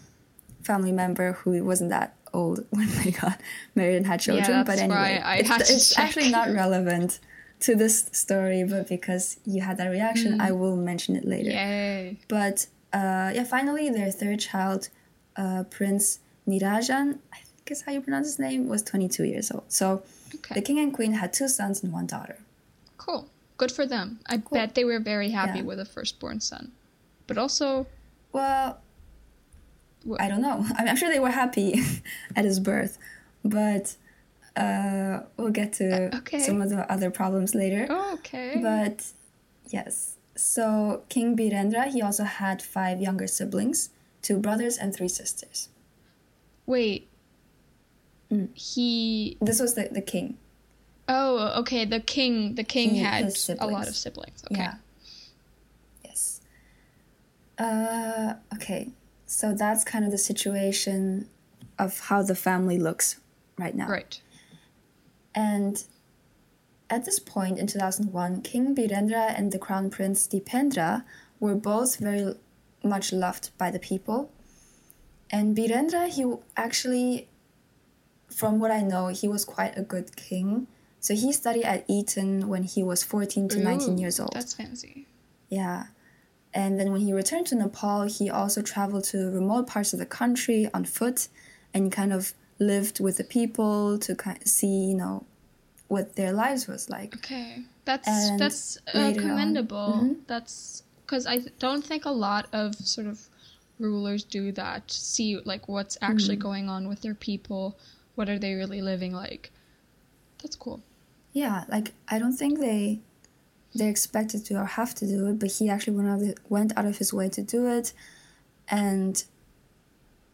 family 0.63 0.93
member 0.93 1.33
who 1.33 1.65
wasn't 1.65 1.91
that 1.91 2.16
old 2.37 2.65
when 2.71 2.89
they 2.99 3.11
got 3.11 3.41
married 3.75 3.97
and 3.97 4.07
had 4.07 4.21
children. 4.21 4.49
Yeah, 4.49 4.65
but 4.65 4.79
anyway, 4.79 5.21
it's, 5.41 5.71
it's 5.71 5.99
actually 5.99 6.31
not 6.31 6.49
relevant 6.63 7.19
to 7.61 7.75
this 7.75 8.09
story, 8.13 8.65
but 8.65 8.89
because 8.89 9.39
you 9.47 9.63
had 9.63 9.79
that 9.79 9.89
reaction, 9.89 10.39
mm. 10.39 10.43
I 10.43 10.53
will 10.53 10.77
mention 10.77 11.17
it 11.17 11.25
later. 11.25 11.51
Yay. 11.51 12.19
But 12.29 12.67
uh, 12.93 13.33
yeah, 13.35 13.45
finally, 13.45 13.89
their 13.91 14.11
third 14.11 14.41
child, 14.41 14.91
uh, 15.37 15.65
Prince 15.71 16.21
Nirajan, 16.47 17.19
I 17.33 17.39
think 17.39 17.71
is 17.71 17.83
how 17.83 17.93
you 17.93 18.01
pronounce 18.01 18.27
his 18.29 18.39
name, 18.39 18.69
was 18.69 18.83
22 18.83 19.25
years 19.25 19.51
old. 19.51 19.65
So 19.69 20.03
okay. 20.35 20.55
the 20.55 20.63
king 20.63 20.79
and 20.79 20.93
queen 20.93 21.13
had 21.13 21.33
two 21.33 21.49
sons 21.49 21.83
and 21.83 21.93
one 21.93 22.07
daughter. 22.07 22.39
Cool. 22.99 23.29
Good 23.57 23.73
for 23.73 23.87
them. 23.87 24.21
I 24.27 24.39
cool. 24.39 24.59
bet 24.59 24.75
they 24.75 24.85
were 24.85 25.01
very 25.01 25.31
happy 25.31 25.61
yeah. 25.61 25.65
with 25.65 25.81
a 25.81 25.87
firstborn 25.87 26.41
son. 26.41 26.73
But 27.27 27.39
also. 27.39 27.87
Well, 28.33 28.79
I 30.19 30.29
don't 30.29 30.43
know. 30.43 30.65
I 30.79 30.85
I'm 30.87 30.97
sure 30.97 31.11
they 31.11 31.19
were 31.19 31.31
happy 31.31 31.81
at 32.37 32.45
his 32.45 32.61
birth, 32.61 32.99
but 33.45 33.97
uh, 34.57 35.21
we'll 35.37 35.51
get 35.51 35.75
to 35.75 36.15
uh, 36.15 36.19
okay. 36.19 36.41
some 36.41 36.63
of 36.63 36.71
the 36.71 36.91
other 36.91 37.11
problems 37.11 37.55
later. 37.55 37.87
Oh, 37.91 38.15
okay. 38.15 38.59
But 38.63 39.07
yes, 39.69 40.17
so 40.35 41.03
King 41.09 41.37
Birendra 41.37 41.87
he 41.89 42.03
also 42.03 42.25
had 42.25 42.63
five 42.63 43.01
younger 43.01 43.27
siblings, 43.27 43.91
two 44.23 44.39
brothers 44.39 44.77
and 44.79 44.95
three 44.95 45.09
sisters. 45.09 45.69
Wait. 46.67 47.09
Mm. 48.31 48.49
He. 48.55 49.37
This 49.41 49.61
was 49.61 49.75
the 49.75 49.89
the 49.91 50.03
king. 50.03 50.39
Oh, 51.09 51.61
okay. 51.61 51.85
The 51.85 52.01
king. 52.01 52.55
The 52.57 52.65
king 52.65 52.91
he, 52.91 52.99
had 52.99 53.33
a 53.61 53.67
lot 53.67 53.89
of 53.89 53.95
siblings. 53.95 54.45
Okay. 54.51 54.61
Yeah. 54.61 54.75
Yes. 56.05 56.41
Uh. 57.59 58.35
Okay. 58.55 58.91
So 59.27 59.53
that's 59.53 59.85
kind 59.85 60.05
of 60.05 60.11
the 60.11 60.19
situation 60.19 61.29
of 61.79 62.01
how 62.01 62.23
the 62.23 62.35
family 62.35 62.79
looks 62.79 63.21
right 63.59 63.75
now. 63.75 63.89
Right. 63.89 64.21
And 65.35 65.85
at 66.89 67.05
this 67.05 67.19
point 67.19 67.59
in 67.59 67.67
2001, 67.67 68.43
King 68.43 68.75
Birendra 68.75 69.37
and 69.37 69.53
the 69.53 69.59
Crown 69.59 69.91
Prince 69.91 70.27
Dipendra 70.29 71.05
were 71.41 71.55
both 71.55 71.97
very 71.97 72.35
much 72.83 73.13
loved 73.13 73.51
by 73.59 73.71
the 73.71 73.79
people. 73.79 74.31
And 75.31 75.57
Birendra, 75.57 76.09
he 76.09 76.25
actually, 76.57 77.29
from 78.29 78.61
what 78.61 78.71
I 78.71 78.81
know, 78.81 79.09
he 79.09 79.27
was 79.27 79.45
quite 79.45 79.77
a 79.77 79.83
good 79.83 80.15
king. 80.17 80.69
So 81.01 81.15
he 81.15 81.33
studied 81.33 81.65
at 81.65 81.85
Eton 81.89 82.49
when 82.49 82.63
he 82.63 82.83
was 82.83 83.03
14 83.03 83.49
to 83.51 83.59
Ooh, 83.59 83.65
19 83.65 83.99
years 83.99 84.21
old. 84.21 84.33
That's 84.33 84.55
fancy. 84.55 85.07
Yeah. 85.49 85.87
And 86.57 86.81
then 86.81 86.91
when 86.91 87.03
he 87.03 87.13
returned 87.13 87.47
to 87.49 87.55
Nepal, 87.55 88.05
he 88.05 88.31
also 88.31 88.63
traveled 88.63 89.05
to 89.05 89.31
remote 89.31 89.67
parts 89.67 89.93
of 89.93 89.99
the 89.99 90.07
country 90.07 90.71
on 90.73 90.87
foot 90.87 91.29
and 91.75 91.93
kind 91.93 92.15
of 92.15 92.33
lived 92.59 92.99
with 92.99 93.19
the 93.19 93.25
people 93.25 93.99
to 93.99 94.15
kind 94.15 94.41
of 94.41 94.49
see, 94.49 94.87
you 94.87 94.95
know, 94.95 95.27
what 95.89 96.17
their 96.17 96.33
lives 96.33 96.67
was 96.67 96.89
like. 96.89 97.15
Okay. 97.17 97.63
That's 97.85 98.09
and 98.09 98.41
that's 98.41 98.79
uh, 98.95 99.13
commendable. 99.13 99.93
Mm-hmm. 99.99 100.13
That's 100.27 100.83
cuz 101.07 101.27
I 101.27 101.41
don't 101.59 101.85
think 101.85 102.07
a 102.07 102.11
lot 102.11 102.49
of 102.55 102.75
sort 102.75 103.07
of 103.07 103.29
rulers 103.79 104.25
do 104.25 104.51
that. 104.53 104.91
See 104.91 105.39
like 105.45 105.69
what's 105.69 105.99
actually 106.01 106.37
mm-hmm. 106.37 106.49
going 106.49 106.69
on 106.71 106.89
with 106.89 107.03
their 107.03 107.15
people. 107.15 107.77
What 108.15 108.31
are 108.31 108.39
they 108.39 108.55
really 108.55 108.81
living 108.81 109.13
like? 109.13 109.53
That's 110.43 110.57
cool. 110.57 110.81
Yeah, 111.35 111.65
like 111.69 111.93
I 112.09 112.19
don't 112.19 112.39
think 112.43 112.61
they 112.61 113.01
they're 113.77 113.91
expected 113.91 114.45
to 114.47 114.55
or 114.55 114.65
have 114.65 114.95
to 114.97 115.07
do 115.07 115.27
it, 115.29 115.39
but 115.39 115.53
he 115.53 115.69
actually 115.69 115.97
went 115.97 116.09
out 116.09 116.23
of, 116.23 116.35
went 116.49 116.73
out 116.77 116.87
of 116.87 116.99
his 116.99 117.13
way 117.13 117.29
to 117.31 117.43
do 117.43 117.67
it. 117.67 117.93
And 118.69 119.23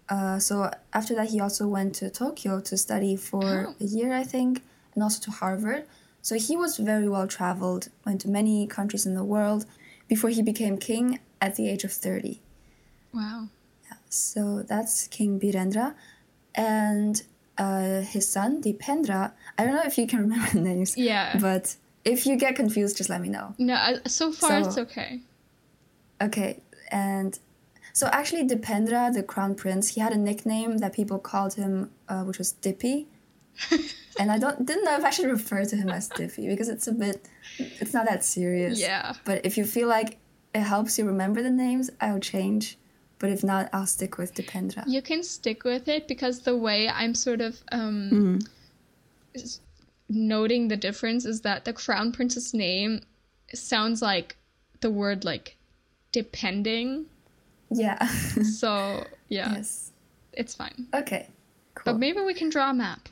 uh, 0.09 0.39
so 0.39 0.71
after 0.93 1.15
that, 1.15 1.31
he 1.31 1.41
also 1.41 1.67
went 1.69 1.95
to 1.97 2.11
Tokyo 2.11 2.61
to 2.61 2.77
study 2.77 3.17
for 3.17 3.69
oh. 3.69 3.75
a 3.81 3.85
year, 3.85 4.13
I 4.13 4.25
think, 4.25 4.63
and 4.95 5.03
also 5.03 5.21
to 5.23 5.31
Harvard. 5.31 5.85
So 6.23 6.37
he 6.37 6.57
was 6.57 6.77
very 6.77 7.09
well 7.09 7.27
traveled, 7.27 7.89
went 8.07 8.21
to 8.23 8.29
many 8.29 8.67
countries 8.67 9.07
in 9.07 9.15
the 9.15 9.25
world 9.25 9.67
before 10.09 10.31
he 10.31 10.43
became 10.43 10.79
king 10.79 11.19
at 11.41 11.57
the 11.57 11.69
age 11.69 11.85
of 11.85 11.93
30. 11.93 12.41
Wow. 13.13 13.49
Yeah, 13.85 13.97
so 14.09 14.63
that's 14.63 15.09
King 15.09 15.41
Birendra. 15.41 15.95
And 16.55 17.23
uh, 17.59 18.03
his 18.03 18.29
son, 18.29 18.63
Dipendra, 18.63 19.33
I 19.59 19.65
don't 19.65 19.75
know 19.75 19.83
if 19.85 19.99
you 19.99 20.07
can 20.07 20.21
remember 20.27 20.51
the 20.53 20.61
names. 20.61 20.97
Yeah. 20.97 21.39
But 21.39 21.77
if 22.05 22.27
you 22.27 22.37
get 22.37 22.57
confused, 22.57 22.97
just 22.97 23.11
let 23.11 23.21
me 23.21 23.29
know. 23.29 23.55
No, 23.59 23.99
so 24.07 24.33
far 24.33 24.63
so, 24.63 24.69
it's 24.69 24.79
okay. 24.79 25.21
Okay, 26.21 26.61
and 26.91 27.39
so 27.93 28.09
actually, 28.13 28.47
Dipendra, 28.49 29.13
the 29.13 29.23
crown 29.23 29.55
prince, 29.55 29.95
he 29.95 30.01
had 30.01 30.13
a 30.13 30.19
nickname 30.19 30.79
that 30.79 30.93
people 30.93 31.19
called 31.19 31.55
him, 31.55 31.91
uh, 32.09 32.23
which 32.23 32.39
was 32.39 32.53
Dippy. 32.53 33.09
and 34.19 34.33
I 34.33 34.39
don't 34.39 34.65
didn't 34.65 34.85
know 34.85 34.97
if 34.97 35.05
I 35.05 35.11
should 35.11 35.31
refer 35.31 35.65
to 35.65 35.77
him 35.77 35.91
as 35.91 36.09
Dippy 36.09 36.49
because 36.49 36.69
it's 36.69 36.87
a 36.87 36.93
bit, 36.93 37.29
it's 37.59 37.93
not 37.93 38.07
that 38.07 38.25
serious. 38.25 38.81
Yeah. 38.81 39.15
But 39.25 39.45
if 39.45 39.59
you 39.59 39.65
feel 39.65 39.89
like 39.89 40.19
it 40.55 40.61
helps 40.61 40.99
you 40.99 41.05
remember 41.05 41.43
the 41.43 41.51
names, 41.51 41.91
I'll 42.01 42.21
change. 42.21 42.79
But 43.19 43.31
if 43.31 43.45
not, 43.45 43.69
I'll 43.73 43.87
stick 43.87 44.19
with 44.19 44.35
Dipendra. 44.35 44.85
You 44.87 45.01
can 45.01 45.23
stick 45.23 45.63
with 45.63 45.87
it 45.87 46.09
because 46.09 46.41
the 46.41 46.57
way 46.57 46.89
I'm 46.89 47.15
sort 47.15 47.41
of 47.41 47.63
um, 47.71 48.11
mm 48.11 48.49
noting 50.15 50.69
the 50.69 50.77
difference 50.77 51.25
is 51.25 51.41
that 51.43 51.65
the 51.65 51.73
crown 51.73 52.13
princess 52.13 52.55
name 52.55 53.01
sounds 53.55 54.03
like 54.03 54.37
the 54.81 54.91
word 54.91 55.25
like 55.25 55.57
depending. 56.13 57.07
Yeah. 57.71 58.07
so 58.07 59.07
yeah. 59.29 59.55
Yes. 59.55 59.91
It's 60.33 60.55
fine. 60.55 60.89
Okay. 60.95 61.29
Cool. 61.75 61.93
But 61.93 61.99
maybe 61.99 62.21
we 62.21 62.35
can 62.35 62.49
draw 62.49 62.71
a 62.71 62.75
map. 62.75 63.09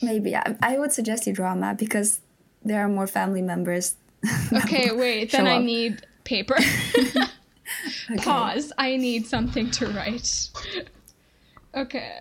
Maybe. 0.00 0.34
I, 0.34 0.56
I 0.62 0.78
would 0.78 0.92
suggest 0.92 1.26
you 1.26 1.32
draw 1.32 1.52
a 1.52 1.56
map 1.56 1.78
because 1.78 2.20
there 2.64 2.80
are 2.84 2.88
more 2.88 3.06
family 3.06 3.42
members 3.42 3.96
Okay, 4.52 4.92
wait. 4.92 5.32
Then 5.32 5.46
I 5.46 5.58
need 5.58 6.06
paper. 6.24 6.56
okay. 8.10 8.16
Pause. 8.18 8.72
I 8.78 8.96
need 8.96 9.26
something 9.26 9.70
to 9.72 9.86
write. 9.88 10.48
Okay. 11.74 12.12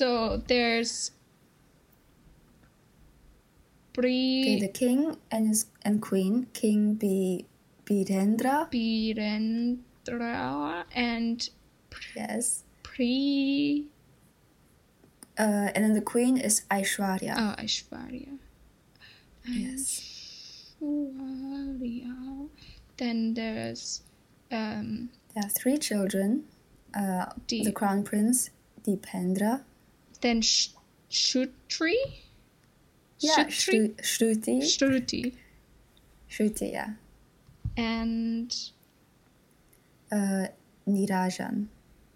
So 0.00 0.40
there's 0.48 1.12
Bri. 3.92 4.40
Okay, 4.40 4.60
the 4.60 4.72
king 4.72 5.18
and 5.30 5.46
his 5.46 5.66
and 5.82 6.00
queen, 6.00 6.46
King 6.54 6.94
B 6.94 7.44
Birendra. 7.84 8.72
Birendra 8.72 9.74
and 10.94 11.50
yes. 12.16 12.64
Pri. 12.82 13.84
Uh, 15.38 15.68
and 15.74 15.84
then 15.84 15.92
the 15.92 16.00
queen 16.00 16.38
is 16.38 16.62
Aishwarya. 16.70 17.34
Oh, 17.36 17.54
Aishwarya. 17.62 18.38
Yes. 19.46 20.72
Aishwarya. 20.82 22.48
Then 22.96 23.34
there's 23.34 24.00
um. 24.50 25.10
There 25.34 25.44
are 25.44 25.50
three 25.50 25.76
children. 25.76 26.44
Uh, 26.94 27.26
the 27.48 27.70
crown 27.72 28.02
prince 28.02 28.48
Dipendra. 28.82 29.64
Then 30.20 30.42
Sh- 30.42 30.68
Shutri. 31.10 31.94
Yeah, 33.18 33.46
Shruti. 33.46 33.94
Shruti. 34.00 35.34
Shruti, 36.30 36.72
yeah. 36.72 36.90
And 37.76 38.54
uh, 40.10 40.46
Nirajan. 40.88 41.66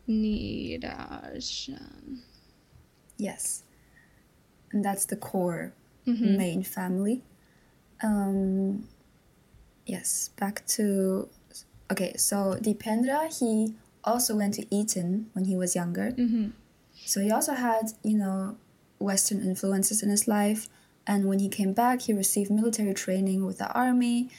Nirajan. 0.08 0.98
Yes. 3.16 3.62
And 4.72 4.84
that's 4.84 5.04
the 5.04 5.16
core 5.16 5.72
mm-hmm. 6.06 6.36
main 6.36 6.62
family. 6.62 7.22
Um, 8.02 8.88
yes, 9.86 10.30
back 10.38 10.66
to. 10.68 11.28
Okay, 11.92 12.14
so 12.16 12.56
Dipendra, 12.60 13.28
he 13.38 13.74
also 14.02 14.34
went 14.36 14.54
to 14.54 14.74
Eton 14.74 15.30
when 15.32 15.44
he 15.44 15.56
was 15.56 15.74
younger. 15.74 16.12
Mm-hmm. 16.12 16.50
So 17.06 17.20
he 17.20 17.30
also 17.30 17.54
had, 17.54 17.92
you 18.02 18.16
know, 18.16 18.56
Western 18.98 19.42
influences 19.42 20.02
in 20.02 20.10
his 20.10 20.26
life. 20.26 20.68
And 21.06 21.26
when 21.26 21.38
he 21.38 21.48
came 21.48 21.72
back, 21.72 22.02
he 22.02 22.12
received 22.12 22.50
military 22.50 22.94
training 22.94 23.44
with 23.44 23.58
the 23.58 23.70
army 23.72 24.30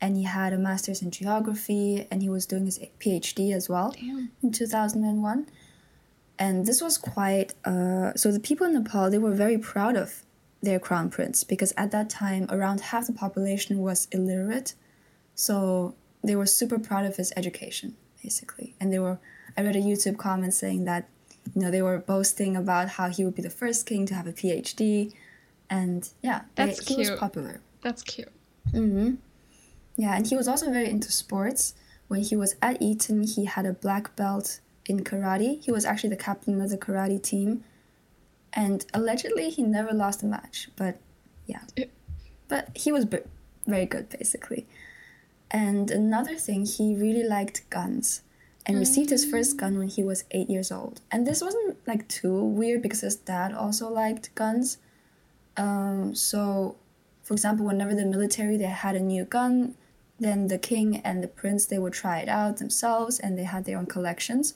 and 0.00 0.16
he 0.16 0.24
had 0.24 0.52
a 0.52 0.58
master's 0.58 1.02
in 1.02 1.10
geography 1.10 2.06
and 2.10 2.22
he 2.22 2.28
was 2.28 2.46
doing 2.46 2.64
his 2.64 2.78
PhD 3.00 3.54
as 3.54 3.68
well 3.68 3.92
Damn. 3.92 4.30
in 4.42 4.52
2001. 4.52 5.46
And 6.38 6.66
this 6.66 6.82
was 6.82 6.98
quite, 6.98 7.54
uh, 7.64 8.12
so 8.14 8.32
the 8.32 8.40
people 8.40 8.66
in 8.66 8.74
Nepal, 8.74 9.10
they 9.10 9.18
were 9.18 9.34
very 9.34 9.58
proud 9.58 9.96
of 9.96 10.24
their 10.62 10.80
crown 10.80 11.10
prince 11.10 11.44
because 11.44 11.72
at 11.76 11.90
that 11.92 12.10
time, 12.10 12.46
around 12.50 12.80
half 12.80 13.06
the 13.06 13.12
population 13.12 13.78
was 13.78 14.08
illiterate. 14.10 14.74
So 15.34 15.94
they 16.22 16.34
were 16.34 16.46
super 16.46 16.78
proud 16.78 17.04
of 17.06 17.16
his 17.16 17.32
education, 17.36 17.96
basically. 18.22 18.74
And 18.80 18.92
they 18.92 18.98
were, 18.98 19.18
I 19.56 19.62
read 19.62 19.76
a 19.76 19.80
YouTube 19.80 20.18
comment 20.18 20.54
saying 20.54 20.84
that, 20.86 21.08
you 21.54 21.62
know, 21.62 21.70
they 21.70 21.82
were 21.82 21.98
boasting 21.98 22.56
about 22.56 22.90
how 22.90 23.08
he 23.08 23.24
would 23.24 23.34
be 23.34 23.42
the 23.42 23.50
first 23.50 23.86
king 23.86 24.06
to 24.06 24.14
have 24.14 24.26
a 24.26 24.32
PhD 24.32 25.12
and 25.70 26.08
yeah, 26.22 26.42
that's 26.54 26.78
they, 26.78 26.84
cute. 26.84 27.06
He 27.06 27.10
was 27.10 27.18
popular. 27.18 27.60
That's 27.82 28.02
cute. 28.02 28.32
Mm-hmm. 28.72 29.14
Yeah, 29.96 30.16
and 30.16 30.26
he 30.26 30.36
was 30.36 30.48
also 30.48 30.70
very 30.70 30.88
into 30.88 31.10
sports. 31.12 31.74
When 32.08 32.22
he 32.22 32.36
was 32.36 32.56
at 32.60 32.80
Eton, 32.82 33.24
he 33.24 33.44
had 33.46 33.66
a 33.66 33.72
black 33.72 34.14
belt 34.16 34.60
in 34.86 35.04
karate. 35.04 35.62
He 35.62 35.70
was 35.70 35.84
actually 35.84 36.10
the 36.10 36.16
captain 36.16 36.60
of 36.60 36.70
the 36.70 36.78
karate 36.78 37.22
team, 37.22 37.64
and 38.52 38.84
allegedly 38.92 39.50
he 39.50 39.62
never 39.62 39.92
lost 39.92 40.22
a 40.22 40.26
match. 40.26 40.68
But 40.76 40.98
yeah, 41.46 41.62
but 42.48 42.68
he 42.74 42.92
was 42.92 43.04
b- 43.04 43.18
very 43.66 43.86
good 43.86 44.08
basically. 44.10 44.66
And 45.50 45.90
another 45.90 46.34
thing, 46.34 46.66
he 46.66 46.96
really 46.96 47.22
liked 47.22 47.68
guns 47.70 48.22
and 48.66 48.78
received 48.78 49.10
his 49.10 49.24
first 49.24 49.56
gun 49.56 49.78
when 49.78 49.88
he 49.88 50.02
was 50.02 50.24
eight 50.30 50.48
years 50.48 50.72
old. 50.72 51.00
And 51.10 51.26
this 51.26 51.42
wasn't 51.42 51.76
like 51.86 52.08
too 52.08 52.42
weird 52.42 52.82
because 52.82 53.02
his 53.02 53.16
dad 53.16 53.52
also 53.52 53.88
liked 53.88 54.34
guns. 54.34 54.78
Um, 55.56 56.14
so, 56.14 56.76
for 57.22 57.34
example, 57.34 57.66
whenever 57.66 57.94
the 57.94 58.06
military 58.06 58.56
they 58.56 58.64
had 58.64 58.96
a 58.96 59.00
new 59.00 59.24
gun, 59.24 59.74
then 60.18 60.48
the 60.48 60.58
king 60.58 60.98
and 61.04 61.22
the 61.22 61.28
prince 61.28 61.66
they 61.66 61.78
would 61.78 61.92
try 61.92 62.20
it 62.20 62.28
out 62.28 62.56
themselves, 62.58 63.18
and 63.18 63.38
they 63.38 63.44
had 63.44 63.64
their 63.64 63.78
own 63.78 63.86
collections. 63.86 64.54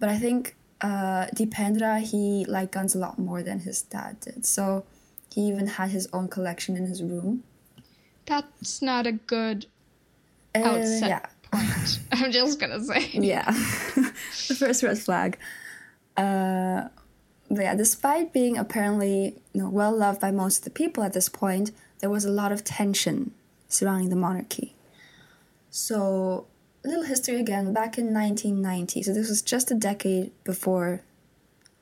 But 0.00 0.08
I 0.08 0.18
think 0.18 0.56
uh, 0.80 1.26
Dipendra 1.34 2.00
he 2.00 2.44
liked 2.46 2.72
guns 2.72 2.94
a 2.94 2.98
lot 2.98 3.18
more 3.18 3.42
than 3.42 3.60
his 3.60 3.82
dad 3.82 4.20
did. 4.20 4.44
So 4.44 4.84
he 5.32 5.42
even 5.42 5.66
had 5.66 5.90
his 5.90 6.08
own 6.12 6.28
collection 6.28 6.76
in 6.76 6.86
his 6.86 7.02
room. 7.02 7.44
That's 8.26 8.82
not 8.82 9.06
a 9.06 9.12
good 9.12 9.66
uh, 10.54 10.58
outset 10.58 11.08
yeah. 11.08 11.26
Point. 11.54 12.00
I'm 12.12 12.32
just 12.32 12.58
gonna 12.58 12.82
say. 12.82 13.10
Yeah, 13.12 13.44
the 14.48 14.56
first 14.58 14.82
red 14.82 14.98
flag. 14.98 15.38
Uh, 16.16 16.88
but 17.50 17.62
yeah, 17.62 17.74
despite 17.74 18.32
being 18.32 18.56
apparently 18.56 19.36
you 19.52 19.62
know, 19.62 19.68
well 19.68 19.96
loved 19.96 20.20
by 20.20 20.30
most 20.30 20.58
of 20.58 20.64
the 20.64 20.70
people 20.70 21.02
at 21.02 21.12
this 21.12 21.28
point, 21.28 21.72
there 22.00 22.10
was 22.10 22.24
a 22.24 22.30
lot 22.30 22.52
of 22.52 22.64
tension 22.64 23.32
surrounding 23.68 24.10
the 24.10 24.16
monarchy. 24.16 24.74
So, 25.70 26.46
a 26.84 26.88
little 26.88 27.04
history 27.04 27.40
again, 27.40 27.72
back 27.72 27.98
in 27.98 28.12
1990, 28.12 29.02
so 29.02 29.12
this 29.12 29.28
was 29.28 29.42
just 29.42 29.70
a 29.70 29.74
decade 29.74 30.30
before 30.44 31.02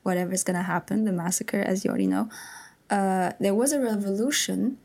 whatever's 0.03 0.43
gonna 0.43 0.63
happen, 0.63 1.05
the 1.05 1.13
massacre, 1.13 1.61
as 1.61 1.85
you 1.85 1.91
already 1.91 2.07
know, 2.07 2.29
uh, 2.91 3.33
there 3.39 3.55
was 3.55 3.73
a 3.73 3.81
revolution 3.81 4.79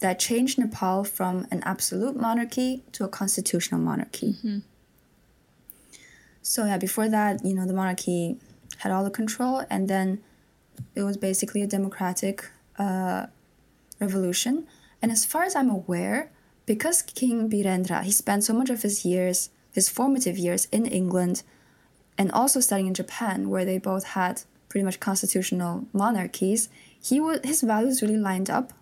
that 0.00 0.18
changed 0.18 0.58
Nepal 0.58 1.04
from 1.04 1.46
an 1.50 1.62
absolute 1.64 2.16
monarchy 2.16 2.82
to 2.92 3.04
a 3.04 3.08
constitutional 3.08 3.80
monarchy. 3.80 4.34
Mm-hmm. 4.34 4.58
So, 6.42 6.64
yeah, 6.64 6.78
before 6.78 7.08
that, 7.08 7.44
you 7.44 7.54
know, 7.54 7.66
the 7.66 7.72
monarchy 7.72 8.38
had 8.78 8.92
all 8.92 9.04
the 9.04 9.10
control, 9.10 9.64
and 9.70 9.88
then 9.88 10.20
it 10.94 11.02
was 11.02 11.16
basically 11.16 11.62
a 11.62 11.66
democratic 11.66 12.44
uh, 12.78 13.26
revolution. 13.98 14.66
And 15.00 15.10
as 15.10 15.24
far 15.24 15.44
as 15.44 15.56
I'm 15.56 15.70
aware, 15.70 16.30
because 16.66 17.02
King 17.02 17.48
Birendra 17.48 18.02
he 18.02 18.12
spent 18.12 18.44
so 18.44 18.52
much 18.52 18.70
of 18.70 18.82
his 18.82 19.04
years, 19.04 19.50
his 19.72 19.88
formative 19.88 20.36
years 20.36 20.66
in 20.72 20.86
England, 20.86 21.42
and 22.18 22.30
also 22.32 22.60
studying 22.60 22.88
in 22.88 22.94
Japan, 22.94 23.48
where 23.50 23.64
they 23.64 23.78
both 23.78 24.04
had 24.04 24.42
pretty 24.68 24.84
much 24.84 25.00
constitutional 25.00 25.86
monarchies, 25.92 26.68
he 27.00 27.20
was 27.20 27.40
his 27.44 27.62
values 27.62 28.02
really 28.02 28.16
lined 28.16 28.50
up 28.50 28.72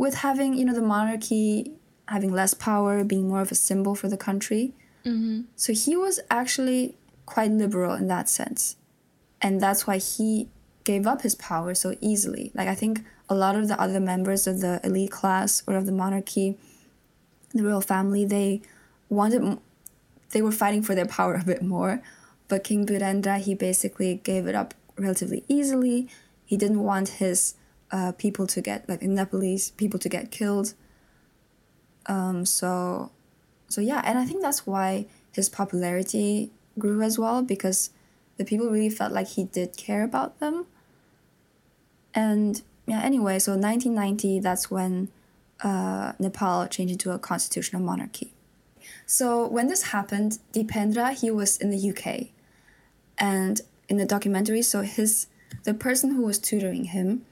with 0.00 0.14
having 0.26 0.54
you 0.54 0.64
know 0.64 0.72
the 0.72 0.88
monarchy 0.96 1.72
having 2.08 2.32
less 2.32 2.54
power, 2.54 3.04
being 3.04 3.28
more 3.28 3.42
of 3.42 3.52
a 3.52 3.54
symbol 3.54 3.94
for 3.94 4.08
the 4.08 4.16
country. 4.16 4.72
Mm-hmm. 5.04 5.42
So 5.54 5.72
he 5.72 5.94
was 5.96 6.18
actually 6.30 6.96
quite 7.26 7.50
liberal 7.50 7.94
in 7.94 8.08
that 8.08 8.28
sense 8.28 8.76
and 9.42 9.60
that's 9.60 9.86
why 9.86 9.98
he 9.98 10.48
gave 10.84 11.06
up 11.06 11.20
his 11.20 11.34
power 11.34 11.74
so 11.74 11.94
easily. 12.00 12.50
Like 12.54 12.66
I 12.66 12.74
think 12.74 13.04
a 13.28 13.34
lot 13.34 13.56
of 13.56 13.68
the 13.68 13.78
other 13.80 14.00
members 14.00 14.46
of 14.46 14.60
the 14.60 14.80
elite 14.82 15.10
class 15.10 15.62
or 15.66 15.76
of 15.76 15.84
the 15.84 15.92
monarchy, 15.92 16.56
the 17.52 17.62
royal 17.62 17.82
family, 17.82 18.24
they 18.24 18.62
wanted 19.10 19.58
they 20.30 20.40
were 20.40 20.52
fighting 20.62 20.82
for 20.82 20.94
their 20.94 21.06
power 21.18 21.34
a 21.42 21.44
bit 21.44 21.62
more, 21.62 22.02
but 22.48 22.64
King 22.64 22.86
Birendra 22.86 23.38
he 23.38 23.54
basically 23.54 24.14
gave 24.24 24.46
it 24.46 24.54
up 24.54 24.72
relatively 24.96 25.44
easily. 25.46 26.08
He 26.46 26.56
didn't 26.56 26.82
want 26.82 27.20
his 27.20 27.54
uh, 27.92 28.12
people 28.12 28.46
to 28.46 28.60
get 28.60 28.88
like 28.88 29.02
in 29.02 29.14
Nepalese 29.14 29.70
people 29.72 29.98
to 30.00 30.08
get 30.08 30.30
killed. 30.30 30.74
Um, 32.06 32.46
so, 32.46 33.10
so 33.68 33.80
yeah, 33.80 34.02
and 34.04 34.18
I 34.18 34.24
think 34.24 34.42
that's 34.42 34.66
why 34.66 35.06
his 35.32 35.48
popularity 35.48 36.50
grew 36.78 37.02
as 37.02 37.18
well 37.18 37.42
because 37.42 37.90
the 38.36 38.44
people 38.44 38.68
really 38.68 38.90
felt 38.90 39.12
like 39.12 39.28
he 39.28 39.44
did 39.44 39.76
care 39.76 40.02
about 40.02 40.40
them. 40.40 40.66
And 42.14 42.62
yeah, 42.86 43.02
anyway, 43.02 43.38
so 43.38 43.52
1990, 43.52 44.40
that's 44.40 44.70
when 44.70 45.08
uh, 45.62 46.12
Nepal 46.18 46.66
changed 46.66 46.92
into 46.92 47.12
a 47.12 47.18
constitutional 47.18 47.82
monarchy. 47.82 48.32
So 49.06 49.46
when 49.46 49.68
this 49.68 49.84
happened, 49.84 50.38
Dipendra, 50.52 51.12
he 51.12 51.30
was 51.30 51.56
in 51.58 51.70
the 51.70 51.90
UK. 51.90 52.28
And 53.18 53.60
in 53.88 53.98
the 53.98 54.06
documentary, 54.06 54.62
so 54.62 54.82
his 54.82 55.26
the 55.64 55.74
person 55.74 56.14
who 56.14 56.22
was 56.22 56.38
tutoring 56.38 56.84
him, 56.84 57.26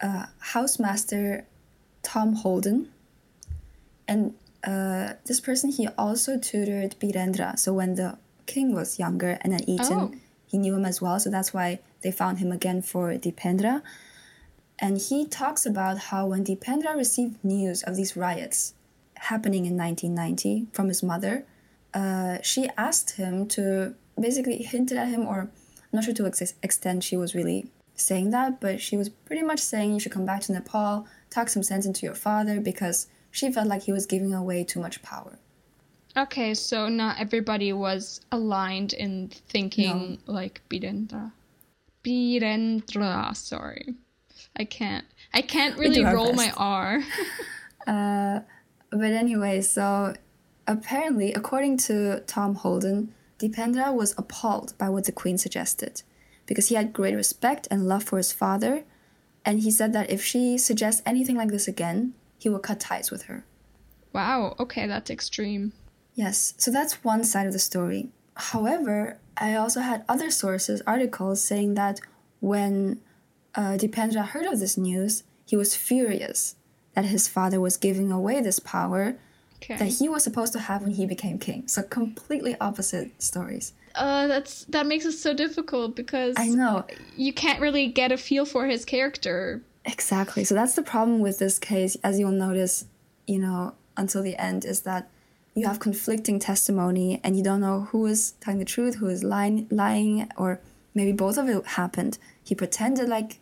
uh, 0.00 0.26
housemaster 0.52 1.44
Tom 2.02 2.34
Holden, 2.34 2.90
and 4.06 4.34
uh, 4.64 5.14
this 5.24 5.40
person 5.40 5.70
he 5.70 5.88
also 5.98 6.38
tutored 6.38 6.96
Birendra. 7.00 7.58
So 7.58 7.72
when 7.72 7.94
the 7.94 8.18
king 8.46 8.74
was 8.74 8.98
younger 8.98 9.38
and 9.42 9.54
at 9.54 9.68
Eton, 9.68 9.98
oh 9.98 10.14
he 10.54 10.58
knew 10.58 10.76
him 10.76 10.84
as 10.84 11.02
well, 11.02 11.18
so 11.18 11.30
that's 11.30 11.52
why 11.52 11.80
they 12.02 12.12
found 12.12 12.38
him 12.38 12.52
again 12.52 12.80
for 12.80 13.12
Dipendra. 13.14 13.82
And 14.78 14.98
he 14.98 15.26
talks 15.26 15.66
about 15.66 15.98
how 15.98 16.26
when 16.26 16.44
Dipendra 16.44 16.96
received 16.96 17.44
news 17.44 17.82
of 17.82 17.96
these 17.96 18.16
riots 18.16 18.74
happening 19.16 19.66
in 19.66 19.76
1990 19.76 20.68
from 20.72 20.86
his 20.86 21.02
mother, 21.02 21.44
uh, 21.92 22.38
she 22.40 22.68
asked 22.76 23.16
him 23.16 23.48
to 23.48 23.96
basically 24.20 24.58
hinted 24.62 24.96
at 24.96 25.08
him, 25.08 25.26
or 25.26 25.40
I'm 25.40 25.90
not 25.92 26.04
sure 26.04 26.14
to 26.14 26.22
what 26.22 26.40
extent 26.62 27.02
she 27.02 27.16
was 27.16 27.34
really 27.34 27.66
saying 27.94 28.30
that, 28.30 28.60
but 28.60 28.80
she 28.80 28.96
was 28.96 29.08
pretty 29.08 29.42
much 29.42 29.60
saying 29.60 29.92
you 29.92 30.00
should 30.00 30.12
come 30.12 30.26
back 30.26 30.40
to 30.42 30.52
Nepal, 30.52 31.06
talk 31.30 31.48
some 31.48 31.62
sense 31.62 31.86
into 31.86 32.06
your 32.06 32.14
father 32.14 32.60
because 32.60 33.06
she 33.30 33.50
felt 33.52 33.68
like 33.68 33.82
he 33.82 33.92
was 33.92 34.06
giving 34.06 34.34
away 34.34 34.64
too 34.64 34.80
much 34.80 35.02
power. 35.02 35.38
Okay, 36.16 36.54
so 36.54 36.88
not 36.88 37.18
everybody 37.18 37.72
was 37.72 38.20
aligned 38.30 38.92
in 38.92 39.28
thinking 39.48 40.18
no. 40.26 40.32
like 40.32 40.62
Birendra. 40.70 41.32
Birendra, 42.04 43.34
sorry. 43.36 43.94
I 44.56 44.64
can't. 44.64 45.04
I 45.32 45.42
can't 45.42 45.76
really 45.76 46.04
roll 46.04 46.32
best. 46.32 46.36
my 46.36 46.52
R. 46.56 47.02
uh, 47.86 48.40
but 48.90 49.12
anyway, 49.12 49.60
so 49.60 50.14
apparently, 50.68 51.32
according 51.32 51.78
to 51.78 52.20
Tom 52.20 52.54
Holden, 52.54 53.12
Dipendra 53.40 53.92
was 53.92 54.14
appalled 54.16 54.74
by 54.78 54.88
what 54.88 55.04
the 55.04 55.12
queen 55.12 55.36
suggested 55.36 56.02
because 56.46 56.68
he 56.68 56.74
had 56.74 56.92
great 56.92 57.14
respect 57.14 57.68
and 57.70 57.88
love 57.88 58.04
for 58.04 58.16
his 58.16 58.32
father, 58.32 58.84
and 59.44 59.60
he 59.60 59.70
said 59.70 59.92
that 59.92 60.10
if 60.10 60.24
she 60.24 60.58
suggests 60.58 61.02
anything 61.04 61.36
like 61.36 61.50
this 61.50 61.68
again, 61.68 62.14
he 62.38 62.48
will 62.48 62.58
cut 62.58 62.80
ties 62.80 63.10
with 63.10 63.24
her. 63.24 63.44
Wow, 64.12 64.54
okay, 64.58 64.86
that's 64.86 65.10
extreme. 65.10 65.72
Yes, 66.14 66.54
so 66.56 66.70
that's 66.70 67.02
one 67.04 67.24
side 67.24 67.46
of 67.46 67.52
the 67.52 67.58
story. 67.58 68.10
However, 68.36 69.18
I 69.36 69.54
also 69.54 69.80
had 69.80 70.04
other 70.08 70.30
sources, 70.30 70.82
articles 70.86 71.42
saying 71.42 71.74
that 71.74 72.00
when 72.40 73.00
uh, 73.54 73.76
Dipendra 73.78 74.26
heard 74.26 74.46
of 74.46 74.60
this 74.60 74.76
news, 74.76 75.24
he 75.46 75.56
was 75.56 75.76
furious 75.76 76.56
that 76.94 77.04
his 77.06 77.28
father 77.28 77.60
was 77.60 77.76
giving 77.76 78.12
away 78.12 78.40
this 78.40 78.58
power 78.60 79.16
okay. 79.56 79.76
that 79.76 79.98
he 79.98 80.08
was 80.08 80.22
supposed 80.22 80.52
to 80.52 80.60
have 80.60 80.82
when 80.82 80.92
he 80.92 81.06
became 81.06 81.38
king. 81.38 81.66
So 81.68 81.82
completely 81.82 82.56
opposite 82.60 83.20
stories. 83.22 83.72
Uh, 83.94 84.26
that's 84.26 84.64
that 84.66 84.86
makes 84.86 85.04
it 85.04 85.12
so 85.12 85.32
difficult 85.34 85.94
because 85.94 86.34
I 86.36 86.48
know 86.48 86.84
you 87.16 87.32
can't 87.32 87.60
really 87.60 87.86
get 87.86 88.10
a 88.10 88.16
feel 88.16 88.44
for 88.44 88.66
his 88.66 88.84
character. 88.84 89.62
Exactly. 89.84 90.44
So 90.44 90.54
that's 90.54 90.74
the 90.74 90.82
problem 90.82 91.20
with 91.20 91.38
this 91.38 91.58
case, 91.58 91.96
as 92.02 92.18
you'll 92.18 92.32
notice, 92.32 92.86
you 93.26 93.38
know, 93.38 93.74
until 93.96 94.22
the 94.22 94.36
end, 94.36 94.64
is 94.64 94.80
that 94.80 95.10
you 95.54 95.66
have 95.66 95.78
conflicting 95.78 96.38
testimony 96.38 97.20
and 97.22 97.36
you 97.36 97.44
don't 97.44 97.60
know 97.60 97.82
who 97.92 98.06
is 98.06 98.32
telling 98.40 98.58
the 98.58 98.64
truth, 98.64 98.96
who 98.96 99.06
is 99.06 99.22
lying, 99.22 99.68
lying, 99.70 100.28
or 100.36 100.60
maybe 100.94 101.12
both 101.12 101.38
of 101.38 101.48
it 101.48 101.66
happened. 101.66 102.18
He 102.42 102.54
pretended 102.54 103.08
like 103.08 103.38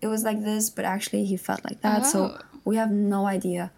it 0.00 0.08
was 0.08 0.24
like 0.24 0.42
this, 0.42 0.68
but 0.68 0.84
actually 0.84 1.24
he 1.24 1.36
felt 1.36 1.64
like 1.64 1.80
that. 1.80 2.02
Oh. 2.02 2.10
So 2.10 2.38
we 2.64 2.76
have 2.76 2.90
no 2.90 3.26
idea 3.26 3.72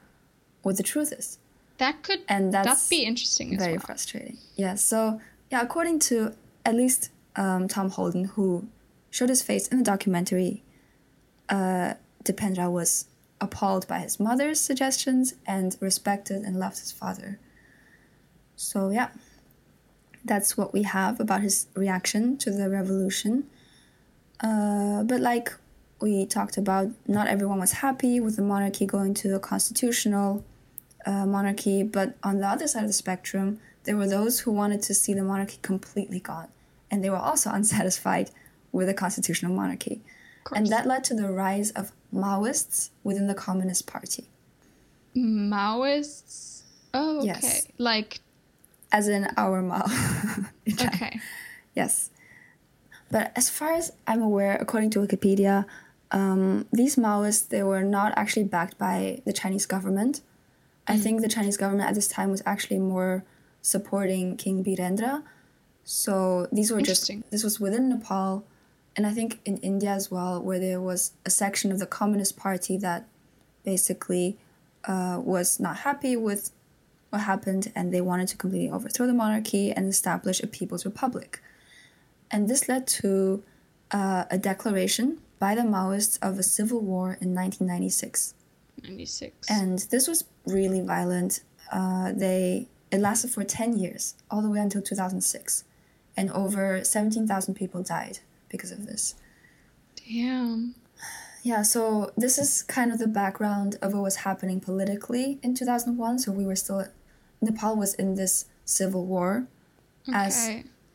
what 0.63 0.77
the 0.77 0.83
truth 0.83 1.13
is. 1.13 1.39
That 1.79 2.03
could 2.03 2.21
and 2.29 2.53
that's 2.53 2.67
that'd 2.67 2.91
be 2.91 3.05
interesting. 3.05 3.57
very 3.57 3.75
well. 3.75 3.87
frustrating. 3.87 4.39
Yeah. 4.57 4.75
So 4.75 5.21
yeah, 5.51 5.63
according 5.63 5.99
to 6.01 6.35
at 6.65 6.75
least 6.75 7.11
um, 7.37 7.69
Tom 7.69 7.91
Holden, 7.91 8.25
who 8.25 8.69
showed 9.11 9.29
his 9.29 9.43
face 9.43 9.69
in 9.69 9.79
the 9.79 9.85
documentary, 9.85 10.63
uh, 11.49 11.95
Dipendra 12.25 12.71
was 12.71 13.07
appalled 13.41 13.87
by 13.87 14.01
his 14.01 14.19
mother's 14.19 14.61
suggestions 14.61 15.35
and 15.47 15.77
respected 15.81 16.43
and 16.43 16.59
loved 16.59 16.79
his 16.79 16.93
father. 16.93 17.39
So 18.57 18.91
yeah, 18.91 19.11
that's 20.25 20.57
what 20.57 20.73
we 20.73 20.83
have 20.83 21.21
about 21.21 21.43
his 21.43 21.69
reaction 21.75 22.37
to 22.39 22.51
the 22.51 22.69
revolution. 22.69 23.49
Uh, 24.41 25.03
but 25.05 25.21
like 25.21 25.53
we 26.01 26.27
talked 26.27 26.57
about, 26.57 26.89
not 27.07 27.29
everyone 27.29 27.59
was 27.61 27.73
happy 27.73 28.21
with 28.21 28.37
the 28.37 28.43
monarchy 28.43 28.87
going 28.87 29.15
to 29.15 29.35
a 29.35 29.41
constitutional 29.41 30.45
uh, 31.07 31.25
monarchy. 31.27 31.83
But 31.83 32.17
on 32.23 32.39
the 32.39 32.47
other 32.47 32.69
side 32.69 32.83
of 32.83 32.89
the 32.89 32.93
spectrum, 32.95 33.61
there 33.85 33.97
were 33.97 34.09
those 34.09 34.41
who 34.41 34.53
wanted 34.53 34.83
to 34.83 34.95
see 34.95 35.15
the 35.15 35.23
monarchy 35.23 35.59
completely 35.63 36.21
gone, 36.21 36.49
and 36.91 37.03
they 37.03 37.11
were 37.11 37.17
also 37.17 37.51
unsatisfied 37.53 38.31
with 38.73 38.89
a 38.89 38.95
constitutional 38.95 39.53
monarchy. 39.53 40.01
And 40.55 40.67
that 40.69 40.87
led 40.87 41.05
to 41.05 41.15
the 41.15 41.31
rise 41.31 41.71
of 41.73 41.93
Maoists 42.13 42.89
within 43.05 43.27
the 43.27 43.35
Communist 43.35 43.87
Party. 43.87 44.29
Maoists? 45.15 46.63
Oh, 46.95 47.19
okay. 47.19 47.27
Yes. 47.27 47.69
Like 47.77 48.21
as 48.93 49.09
in 49.09 49.29
our 49.37 49.63
Mao. 49.63 49.85
okay. 50.83 51.21
Yes. 51.75 52.11
But 53.11 53.33
as 53.37 53.49
far 53.51 53.73
as 53.73 53.93
I'm 54.07 54.23
aware, 54.23 54.57
according 54.57 54.91
to 54.91 55.01
Wikipedia, 55.01 55.67
um, 56.11 56.67
these 56.73 56.97
Maoists 56.97 57.49
they 57.49 57.63
were 57.63 57.83
not 57.83 58.13
actually 58.17 58.45
backed 58.45 58.79
by 58.79 59.21
the 59.25 59.33
Chinese 59.33 59.67
government. 59.67 60.21
Mm. 60.87 60.95
I 60.95 60.97
think 60.97 61.21
the 61.21 61.29
Chinese 61.29 61.57
government 61.57 61.89
at 61.89 61.95
this 61.95 62.09
time 62.09 62.31
was 62.31 62.43
actually 62.47 62.79
more 62.79 63.25
supporting 63.63 64.37
King 64.37 64.65
Birendra. 64.65 65.23
So 65.85 66.49
these 66.53 66.71
were 66.71 66.83
just 66.83 67.11
this 67.31 67.43
was 67.43 67.59
within 67.59 67.89
Nepal, 67.89 68.45
and 68.97 69.07
I 69.07 69.13
think 69.13 69.41
in 69.45 69.57
India 69.59 69.91
as 69.91 70.11
well, 70.11 70.43
where 70.43 70.59
there 70.59 70.81
was 70.81 71.13
a 71.25 71.31
section 71.31 71.73
of 71.73 71.79
the 71.79 71.87
Communist 71.87 72.37
Party 72.37 72.77
that 72.79 73.09
basically 73.65 74.39
uh, 74.85 75.21
was 75.23 75.59
not 75.61 75.79
happy 75.79 76.17
with 76.17 76.51
what 77.11 77.23
happened 77.23 77.73
and 77.75 77.93
they 77.93 78.01
wanted 78.01 78.29
to 78.29 78.37
completely 78.37 78.71
overthrow 78.71 79.07
the 79.07 79.15
monarchy 79.15 79.73
and 79.73 79.89
establish 79.89 80.41
a 80.41 80.47
people's 80.47 80.85
republic. 80.85 81.41
And 82.31 82.49
this 82.49 82.69
led 82.69 82.87
to 83.03 83.43
uh, 83.91 84.25
a 84.31 84.39
declaration 84.39 85.19
by 85.39 85.55
the 85.55 85.63
Maoists 85.63 86.19
of 86.21 86.39
a 86.39 86.43
civil 86.43 86.81
war 86.81 87.17
in 87.21 87.35
1996. 87.35 88.35
96. 88.83 89.51
And 89.51 89.79
this 89.91 90.07
was 90.07 90.25
really 90.47 90.81
violent. 90.81 91.41
Uh, 91.73 92.13
they 92.13 92.69
it 92.91 92.99
lasted 92.99 93.31
for 93.31 93.45
10 93.45 93.79
years, 93.79 94.15
all 94.31 94.43
the 94.43 94.51
way 94.51 94.59
until 94.59 94.83
2006. 94.83 95.65
And 96.17 96.31
over 96.31 96.83
17,000 96.83 97.55
people 97.55 97.83
died 97.83 98.19
because 98.49 98.73
of 98.73 98.87
this. 98.87 99.15
Damn. 99.97 100.75
Yeah, 101.43 101.63
so 101.63 102.13
this 102.17 102.39
is 102.39 102.63
kind 102.63 102.93
of 102.93 102.99
the 102.99 103.07
background 103.07 103.77
of 103.81 103.93
what 103.93 104.03
was 104.03 104.17
happening 104.17 104.61
politically 104.61 105.39
in 105.43 105.55
2001. 105.55 106.19
So 106.19 106.33
we 106.33 106.45
were 106.45 106.57
still 106.57 106.87
Nepal 107.41 107.77
was 107.77 107.95
in 107.95 108.17
this 108.17 108.47
civil 108.65 109.07
war 109.07 109.47
okay. 110.09 110.17
as 110.17 110.51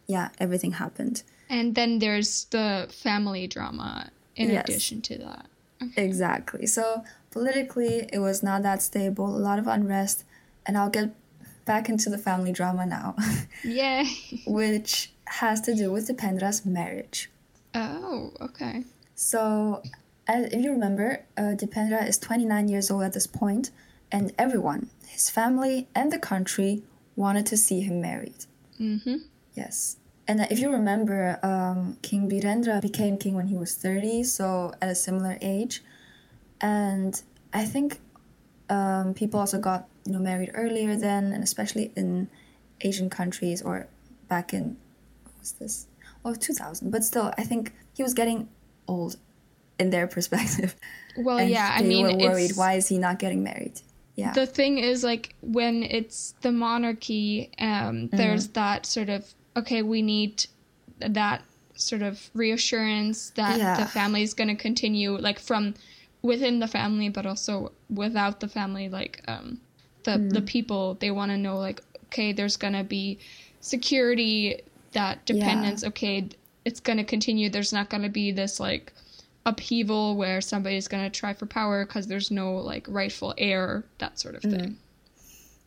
yeah, 0.08 0.30
everything 0.40 0.74
happened. 0.74 1.24
And 1.50 1.76
then 1.76 2.00
there's 2.00 2.46
the 2.46 2.90
family 2.92 3.48
drama 3.48 4.12
in 4.36 4.50
yes. 4.50 4.66
addition 4.68 5.02
to 5.04 5.18
that. 5.20 5.46
Okay. 5.82 6.06
Exactly. 6.06 6.66
So 6.66 7.04
politically, 7.32 8.10
it 8.12 8.20
was 8.20 8.44
not 8.44 8.64
that 8.64 8.82
stable, 8.82 9.28
a 9.28 9.38
lot 9.38 9.60
of 9.60 9.68
unrest, 9.68 10.24
and 10.66 10.78
I'll 10.78 10.90
get 10.90 11.14
back 11.66 11.90
into 11.90 12.10
the 12.10 12.18
family 12.18 12.52
drama 12.52 12.86
now. 12.86 13.16
Yay. 13.64 14.06
which 14.46 15.12
has 15.26 15.62
to 15.62 15.76
do 15.76 15.92
with 15.92 16.08
Dipendra's 16.08 16.66
marriage. 16.66 17.30
Oh, 17.74 18.32
okay. 18.42 18.84
So, 19.16 19.82
as, 20.28 20.46
if 20.54 20.64
you 20.64 20.72
remember, 20.72 21.26
uh, 21.38 21.56
Dipendra 21.56 22.08
is 22.08 22.18
29 22.18 22.68
years 22.68 22.92
old 22.92 23.04
at 23.04 23.14
this 23.14 23.28
point, 23.28 23.72
and 24.12 24.34
everyone, 24.38 24.90
his 25.08 25.30
family 25.30 25.88
and 25.96 26.12
the 26.12 26.20
country, 26.20 26.84
wanted 27.16 27.46
to 27.48 27.58
see 27.58 27.82
him 27.82 28.02
married. 28.02 28.46
Mm-hmm. 28.80 29.18
Yes. 29.54 29.98
And 30.28 30.48
if 30.50 30.60
you 30.60 30.72
remember, 30.72 31.40
um, 31.44 31.98
King 32.02 32.30
Birendra 32.30 32.82
became 32.82 33.18
king 33.18 33.36
when 33.36 33.48
he 33.48 33.56
was 33.56 33.76
30, 33.76 34.24
so 34.24 34.74
at 34.82 34.90
a 34.90 34.96
similar 34.96 35.38
age. 35.42 35.84
And 36.62 37.22
I 37.54 37.66
think 37.66 38.00
um, 38.74 39.14
people 39.14 39.40
also 39.40 39.60
got 39.60 39.88
you 40.06 40.14
know 40.14 40.20
married 40.20 40.52
earlier 40.56 40.96
then, 40.96 41.32
and 41.32 41.44
especially 41.44 41.92
in 41.96 42.28
Asian 42.82 43.10
countries 43.10 43.62
or 43.62 43.88
back 44.28 44.54
in 44.54 44.78
what 45.24 45.34
was 45.40 45.52
this? 45.54 45.88
Oh, 46.26 46.34
2000. 46.34 46.90
But 46.90 47.04
still, 47.04 47.34
I 47.38 47.44
think 47.44 47.74
he 47.94 48.02
was 48.02 48.14
getting 48.14 48.50
old 48.88 49.18
in 49.80 49.92
their 49.92 50.08
perspective. 50.16 50.76
Well, 51.18 51.38
and 51.38 51.50
yeah, 51.50 51.76
I 51.78 51.84
mean, 51.84 52.06
were 52.06 52.30
worried. 52.30 52.52
Why 52.56 52.74
is 52.74 52.88
he 52.88 52.98
not 52.98 53.20
getting 53.20 53.44
married? 53.44 53.82
Yeah. 54.16 54.34
The 54.34 54.46
thing 54.46 54.78
is, 54.78 55.04
like, 55.04 55.36
when 55.42 55.84
it's 55.84 56.36
the 56.42 56.52
monarchy, 56.52 57.52
um, 57.60 57.68
mm-hmm. 57.68 58.18
there's 58.18 58.48
that 58.50 58.86
sort 58.86 59.10
of 59.10 59.34
okay, 59.56 59.84
we 59.84 60.02
need 60.02 60.46
that 61.00 61.44
sort 61.76 62.02
of 62.02 62.30
reassurance 62.34 63.32
that 63.32 63.60
yeah. 63.60 63.78
the 63.78 63.86
family 63.86 64.24
is 64.24 64.34
going 64.34 64.48
to 64.48 64.56
continue, 64.56 65.18
like 65.18 65.40
from 65.40 65.76
within 66.24 66.60
the 66.60 66.68
family, 66.68 67.10
but 67.10 67.26
also 67.26 67.72
without 67.90 68.40
the 68.40 68.48
family. 68.48 68.90
Like 68.90 69.22
um, 69.28 69.60
the 70.04 70.12
mm. 70.12 70.34
the 70.34 70.42
people, 70.42 70.96
they 70.96 71.12
want 71.12 71.32
to 71.32 71.38
know, 71.38 71.58
like, 71.58 71.82
okay, 72.06 72.34
there's 72.34 72.58
going 72.58 72.74
to 72.74 72.84
be 72.84 73.20
security, 73.60 74.62
that 74.94 75.26
dependence. 75.26 75.84
Yeah. 75.84 75.90
Okay, 75.90 76.30
it's 76.66 76.80
going 76.80 76.98
to 76.98 77.04
continue. 77.04 77.50
There's 77.50 77.74
not 77.74 77.90
going 77.90 78.04
to 78.04 78.10
be 78.10 78.32
this 78.32 78.60
like 78.60 78.94
upheaval 79.46 80.16
where 80.16 80.40
somebody's 80.40 80.88
going 80.88 81.04
to 81.04 81.10
try 81.10 81.34
for 81.34 81.46
power 81.46 81.86
because 81.86 82.08
there's 82.08 82.32
no 82.32 82.56
like 82.56 82.86
rightful 82.88 83.34
heir, 83.38 83.84
that 84.00 84.20
sort 84.20 84.36
of 84.36 84.42
mm. 84.42 84.60
thing. 84.60 84.78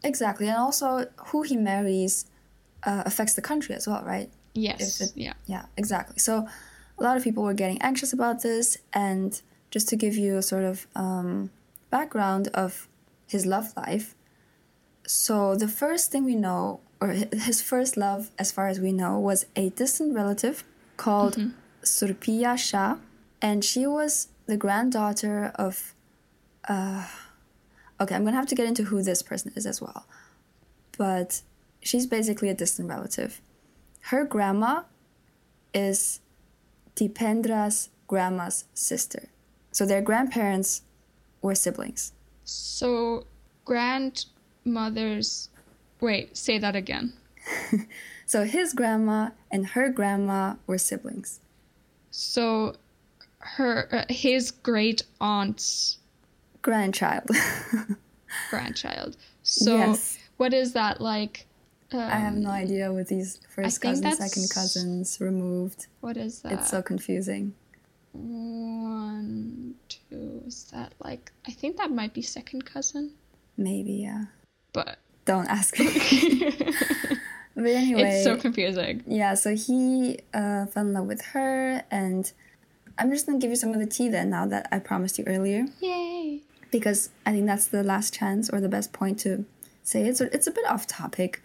Exactly, 0.03 0.49
and 0.49 0.57
also 0.57 1.07
who 1.27 1.43
he 1.43 1.57
marries 1.57 2.27
uh, 2.85 3.03
affects 3.05 3.35
the 3.35 3.43
country 3.43 3.75
as 3.75 3.87
well, 3.87 4.03
right? 4.05 4.31
Yes. 4.55 5.01
It, 5.01 5.13
yeah. 5.15 5.35
Yeah, 5.47 5.67
exactly. 5.77 6.19
So 6.19 6.49
a 6.99 7.03
lot 7.03 7.17
of 7.17 7.25
people 7.25 7.43
were 7.43 7.55
getting 7.55 7.81
anxious 7.83 8.13
about 8.13 8.43
this, 8.43 8.79
and 8.93 9.41
just 9.77 9.91
to 9.91 9.97
give 9.97 10.17
you 10.17 10.39
a 10.39 10.43
sort 10.43 10.65
of 10.65 10.87
um, 10.97 11.51
background 11.91 12.49
of 12.55 12.89
his 13.27 13.45
love 13.45 13.75
life. 13.77 14.15
So 15.07 15.55
the 15.55 15.69
first 15.69 16.11
thing 16.11 16.25
we 16.25 16.35
know, 16.35 16.81
or 16.99 17.09
his 17.49 17.61
first 17.61 17.95
love, 17.99 18.31
as 18.39 18.51
far 18.51 18.69
as 18.69 18.81
we 18.81 18.91
know, 18.91 19.19
was 19.19 19.45
a 19.55 19.69
distant 19.69 20.15
relative 20.15 20.65
called 20.97 21.37
mm-hmm. 21.37 21.51
Surpiya 21.83 22.57
Shah, 22.57 22.97
and 23.43 23.63
she 23.63 23.87
was 23.87 24.29
the 24.47 24.57
granddaughter 24.57 25.53
of. 25.57 25.95
Uh, 26.67 27.07
okay, 28.01 28.15
I'm 28.15 28.25
gonna 28.25 28.41
have 28.43 28.53
to 28.53 28.55
get 28.55 28.67
into 28.67 28.85
who 28.85 29.03
this 29.03 29.21
person 29.21 29.53
is 29.57 29.67
as 29.67 29.83
well, 29.83 30.07
but 30.97 31.43
she's 31.83 32.07
basically 32.07 32.49
a 32.49 32.55
distant 32.55 32.89
relative. 32.89 33.43
Her 34.11 34.25
grandma 34.25 34.85
is 35.75 36.21
Dipendra's 36.97 37.91
grandma's 38.07 38.65
sister, 38.73 39.29
so 39.77 39.85
their 39.85 40.01
grandparents 40.01 40.81
were 41.43 41.55
siblings. 41.55 42.15
So, 42.45 43.27
grandmother's. 43.67 45.51
Wait, 46.01 46.35
say 46.35 46.57
that 46.57 46.75
again. 46.75 47.13
so 48.27 48.45
his 48.45 48.73
grandma 48.73 49.29
and 49.51 49.67
her 49.67 49.91
grandma 49.91 50.55
were 50.67 50.79
siblings. 50.79 51.41
So, 52.11 52.77
her 53.39 53.87
uh, 53.93 54.05
his 54.09 54.51
great 54.51 55.03
aunt's 55.21 55.99
grandchild. 56.63 57.29
grandchild. 58.49 59.19
So, 59.43 59.77
yes. 59.77 60.17
what 60.39 60.55
is 60.55 60.73
that 60.73 61.03
like? 61.03 61.45
Um, 61.93 62.01
I 62.01 62.17
have 62.17 62.35
no 62.35 62.49
idea 62.49 62.95
with 62.95 63.09
these 63.09 63.41
first 63.55 63.83
cousins, 63.83 64.17
second 64.17 64.49
cousins 64.49 65.21
removed. 65.21 65.89
What 66.01 66.17
is 66.17 66.41
that? 66.41 66.53
It's 66.53 66.71
so 66.71 66.81
confusing. 66.81 67.53
One, 68.17 69.75
two. 69.89 70.43
Is 70.47 70.65
that 70.73 70.93
like? 71.03 71.33
I 71.47 71.51
think 71.51 71.77
that 71.77 71.91
might 71.91 72.15
be 72.15 72.23
second 72.23 72.65
cousin. 72.65 73.13
Maybe, 73.57 73.93
yeah. 73.93 74.27
But 74.73 74.99
don't 75.25 75.47
ask 75.49 75.79
me. 75.79 75.87
but 77.55 77.67
anyway, 77.67 78.03
it's 78.03 78.25
so 78.25 78.37
confusing. 78.37 79.03
Yeah. 79.07 79.35
So 79.35 79.55
he 79.55 80.21
uh, 80.33 80.67
fell 80.67 80.87
in 80.87 80.93
love 80.93 81.07
with 81.07 81.23
her, 81.27 81.83
and 81.91 82.31
I'm 82.99 83.11
just 83.11 83.27
gonna 83.27 83.39
give 83.39 83.51
you 83.51 83.57
some 83.57 83.73
of 83.73 83.81
the 83.81 83.87
tea 83.87 84.09
then. 84.09 84.31
Now 84.31 84.47
that 84.47 84.69
I 84.73 84.79
promised 84.79 85.19
you 85.19 85.25
earlier. 85.27 85.67
Yay! 85.81 86.41
Because 86.71 87.11
I 87.25 87.33
think 87.33 87.47
that's 87.47 87.67
the 87.67 87.83
last 87.83 88.13
chance 88.13 88.51
or 88.51 88.61
the 88.61 88.69
best 88.69 88.93
point 88.93 89.21
to 89.21 89.45
say 89.83 90.07
it. 90.07 90.17
So 90.17 90.29
it's 90.33 90.47
a 90.47 90.51
bit 90.51 90.67
off 90.67 90.87
topic. 90.87 91.43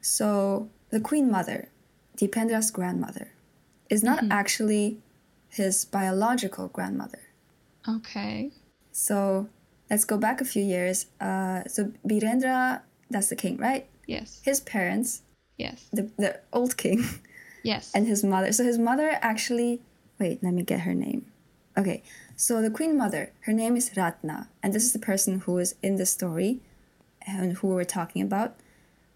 So 0.00 0.68
the 0.90 1.00
Queen 1.00 1.30
Mother, 1.30 1.68
Dipendra's 2.16 2.70
grandmother, 2.70 3.32
is 3.90 4.02
not 4.02 4.20
mm-hmm. 4.20 4.32
actually 4.32 4.98
his 5.54 5.84
biological 5.84 6.68
grandmother. 6.68 7.20
Okay. 7.88 8.50
So 8.92 9.48
let's 9.90 10.04
go 10.04 10.18
back 10.18 10.40
a 10.40 10.44
few 10.44 10.62
years. 10.62 11.06
Uh, 11.20 11.62
so 11.66 11.92
Birendra, 12.06 12.82
that's 13.10 13.28
the 13.28 13.36
king, 13.36 13.56
right? 13.56 13.86
Yes. 14.06 14.40
His 14.44 14.60
parents. 14.60 15.22
Yes. 15.56 15.86
The 15.92 16.10
the 16.18 16.40
old 16.52 16.76
king. 16.76 17.04
Yes. 17.64 17.92
And 17.94 18.06
his 18.06 18.22
mother. 18.22 18.52
So 18.52 18.62
his 18.62 18.76
mother 18.76 19.18
actually. 19.22 19.80
Wait, 20.20 20.42
let 20.42 20.52
me 20.52 20.62
get 20.62 20.80
her 20.80 20.92
name. 20.92 21.32
Okay. 21.78 22.02
So 22.36 22.60
the 22.60 22.68
queen 22.70 22.94
mother, 22.94 23.32
her 23.46 23.54
name 23.54 23.74
is 23.74 23.90
Ratna, 23.96 24.50
and 24.62 24.74
this 24.74 24.84
is 24.84 24.92
the 24.92 24.98
person 24.98 25.40
who 25.40 25.56
is 25.56 25.74
in 25.82 25.96
the 25.96 26.04
story, 26.04 26.60
and 27.26 27.54
who 27.54 27.68
we're 27.68 27.84
talking 27.84 28.20
about. 28.20 28.56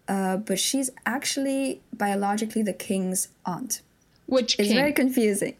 Uh, 0.07 0.37
but 0.37 0.57
she's 0.57 0.89
actually 1.05 1.81
biologically 1.93 2.63
the 2.63 2.73
king's 2.73 3.27
aunt. 3.45 3.81
Which 4.25 4.57
it's 4.57 4.69
king? 4.69 4.77
very 4.77 4.93
confusing. 4.93 5.55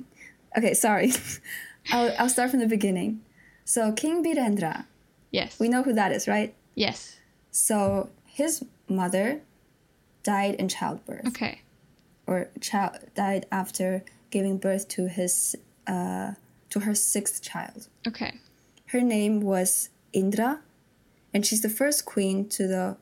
Okay, 0.58 0.74
sorry. 0.74 1.12
I'll, 1.91 2.14
I'll 2.20 2.30
start 2.30 2.52
from 2.52 2.60
the 2.60 2.68
beginning. 2.68 3.22
So 3.66 3.91
King 3.91 4.24
Birendra. 4.24 4.86
Yes. 5.32 5.60
We 5.60 5.70
know 5.70 5.84
who 5.84 5.93
that 5.93 6.12
is, 6.12 6.28
right? 6.28 6.56
Yes. 6.76 7.18
So 7.52 8.10
his 8.26 8.66
mother 8.88 9.41
died 10.24 10.56
in 10.56 10.68
childbirth. 10.70 11.28
Okay. 11.28 11.62
Or 12.26 12.50
child 12.62 12.97
died 13.16 13.45
after 13.52 14.04
giving 14.32 14.58
birth 14.58 14.88
to 14.89 15.08
his 15.08 15.56
uh, 15.88 16.34
to 16.70 16.80
her 16.82 16.93
sixth 16.95 17.41
child. 17.41 17.88
Okay. 18.08 18.39
Her 18.88 19.02
name 19.02 19.41
was 19.41 19.89
Indra, 20.14 20.62
and 21.34 21.45
she's 21.45 21.62
the 21.62 21.70
first 21.70 22.06
queen 22.06 22.47
to 22.50 22.68
the 22.68 22.97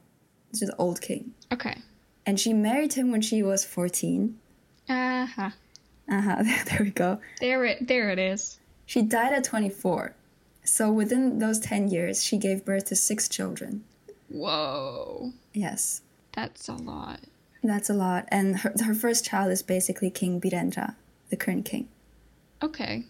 to 0.53 0.65
the 0.65 0.75
old 0.77 1.01
king. 1.01 1.33
Okay. 1.51 1.77
And 2.25 2.39
she 2.39 2.53
married 2.53 2.93
him 2.93 3.11
when 3.11 3.21
she 3.21 3.43
was 3.43 3.65
fourteen. 3.65 4.39
Uh 4.87 5.25
huh. 5.25 5.51
Uh 6.11 6.21
huh. 6.21 6.43
There 6.69 6.79
we 6.83 6.91
go. 6.91 7.19
There 7.41 7.65
it 7.65 7.85
there 7.87 8.09
it 8.09 8.17
is. 8.17 8.59
She 8.85 9.01
died 9.01 9.33
at 9.33 9.43
twenty 9.43 9.69
four. 9.69 10.15
So 10.63 10.89
within 10.89 11.39
those 11.39 11.59
ten 11.59 11.89
years, 11.89 12.23
she 12.23 12.37
gave 12.37 12.63
birth 12.63 12.85
to 12.85 12.95
six 12.95 13.27
children. 13.27 13.83
Whoa. 14.29 15.33
Yes. 15.53 16.01
That's 16.33 16.69
a 16.69 16.75
lot. 16.75 17.19
That's 17.63 17.89
a 17.89 17.93
lot. 17.93 18.25
And 18.29 18.59
her, 18.59 18.73
her 18.85 18.93
first 18.93 19.25
child 19.25 19.51
is 19.51 19.61
basically 19.61 20.09
King 20.09 20.39
Birendra, 20.39 20.95
the 21.29 21.35
current 21.35 21.65
king. 21.65 21.89
Okay. 22.63 23.05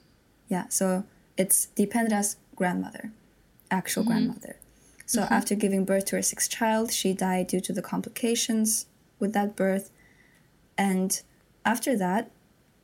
Yeah, 0.48 0.66
so 0.70 1.04
it's 1.38 1.68
Dipendra's 1.76 2.38
grandmother, 2.56 3.12
actual 3.70 4.04
mm-hmm. 4.04 4.12
grandmother. 4.12 4.56
So 5.06 5.22
mm-hmm. 5.22 5.34
after 5.34 5.56
giving 5.56 5.86
birth 5.86 6.06
to 6.06 6.16
her 6.18 6.22
sixth 6.22 6.50
child, 6.50 6.92
she 6.92 7.14
died 7.14 7.48
due 7.48 7.62
to 7.62 7.74
the 7.74 7.82
complications 7.82 8.88
with 9.20 9.34
that 9.34 9.56
birth. 9.56 9.92
And 10.78 11.22
after 11.66 11.98
that, 11.98 12.32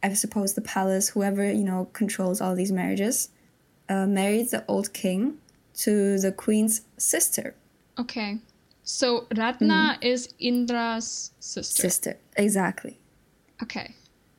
I 0.04 0.14
suppose 0.14 0.54
the 0.54 0.62
palace, 0.62 1.10
whoever, 1.10 1.50
you 1.50 1.64
know, 1.64 1.90
controls 1.94 2.42
all 2.42 2.56
these 2.56 2.72
marriages, 2.72 3.30
uh, 3.88 4.06
married 4.06 4.52
the 4.52 4.66
old 4.68 4.94
king 4.94 5.38
to 5.76 6.20
the 6.20 6.32
queen's 6.32 6.82
sister. 6.98 7.56
Okay. 7.98 8.40
So 8.84 9.28
Ratna 9.36 9.98
mm. 9.98 10.04
is 10.06 10.34
Indra's 10.40 11.32
sister. 11.40 11.82
Sister, 11.82 12.18
exactly. 12.36 13.00
Okay. 13.62 13.96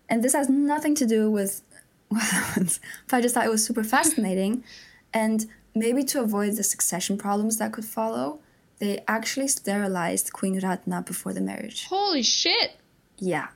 And 0.08 0.22
this 0.22 0.34
has 0.34 0.50
nothing 0.50 0.94
to 0.96 1.06
do 1.06 1.30
with 1.30 1.62
what 2.08 2.22
happens, 2.22 2.78
but 3.08 3.16
I 3.16 3.20
just 3.22 3.34
thought 3.34 3.46
it 3.46 3.50
was 3.50 3.64
super 3.64 3.84
fascinating. 3.84 4.62
and 5.14 5.46
maybe 5.74 6.04
to 6.04 6.20
avoid 6.20 6.56
the 6.56 6.62
succession 6.62 7.16
problems 7.16 7.56
that 7.58 7.72
could 7.72 7.86
follow, 7.86 8.40
they 8.78 9.02
actually 9.08 9.48
sterilized 9.48 10.32
Queen 10.32 10.60
Ratna 10.60 11.02
before 11.02 11.32
the 11.32 11.40
marriage. 11.40 11.86
Holy 11.86 12.22
shit! 12.22 12.72
Yeah. 13.18 13.48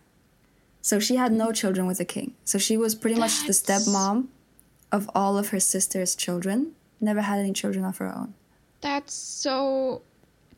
So 0.89 0.99
she 0.99 1.16
had 1.16 1.32
no 1.32 1.53
children 1.53 1.86
with 1.86 1.99
the 1.99 2.07
king. 2.07 2.32
So 2.47 2.57
she 2.57 2.78
was 2.78 2.95
pretty 2.95 3.20
That's... 3.20 3.43
much 3.43 3.47
the 3.47 3.53
stepmom 3.53 4.28
of 4.91 5.11
all 5.14 5.36
of 5.36 5.51
her 5.51 5.61
sister's 5.61 6.16
children. 6.16 6.72
Never 6.99 7.20
had 7.20 7.41
any 7.41 7.53
children 7.53 7.84
of 7.84 7.99
her 7.99 8.07
own. 8.07 8.32
That's 8.80 9.12
so 9.12 10.01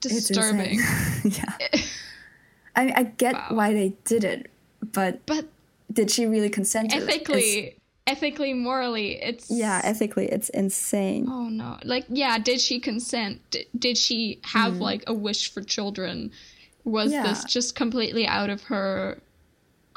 disturbing. 0.01 0.79
yeah. 1.25 1.57
I 2.77 2.85
mean, 2.85 2.95
I 2.95 3.03
get 3.03 3.35
wow. 3.35 3.49
why 3.51 3.73
they 3.73 3.89
did 4.05 4.23
it, 4.23 4.53
but 4.93 5.27
but 5.27 5.47
did 5.93 6.13
she 6.13 6.27
really 6.27 6.49
consent? 6.49 6.95
Ethically, 6.95 7.77
ethically, 8.07 8.55
morally, 8.55 9.21
it's 9.21 9.51
yeah, 9.51 9.81
ethically, 9.83 10.27
it's 10.27 10.49
insane. 10.51 11.27
Oh 11.29 11.49
no! 11.49 11.77
Like, 11.83 12.05
yeah, 12.09 12.39
did 12.39 12.61
she 12.61 12.79
consent? 12.79 13.41
Did, 13.51 13.67
did 13.77 13.99
she 13.99 14.39
have 14.45 14.75
mm. 14.75 14.81
like 14.81 15.03
a 15.09 15.13
wish 15.13 15.53
for 15.53 15.61
children? 15.61 16.31
Was 16.85 17.11
yeah. 17.11 17.25
this 17.25 17.43
just 17.45 17.75
completely 17.75 18.29
out 18.29 18.49
of 18.49 18.63
her 18.63 19.21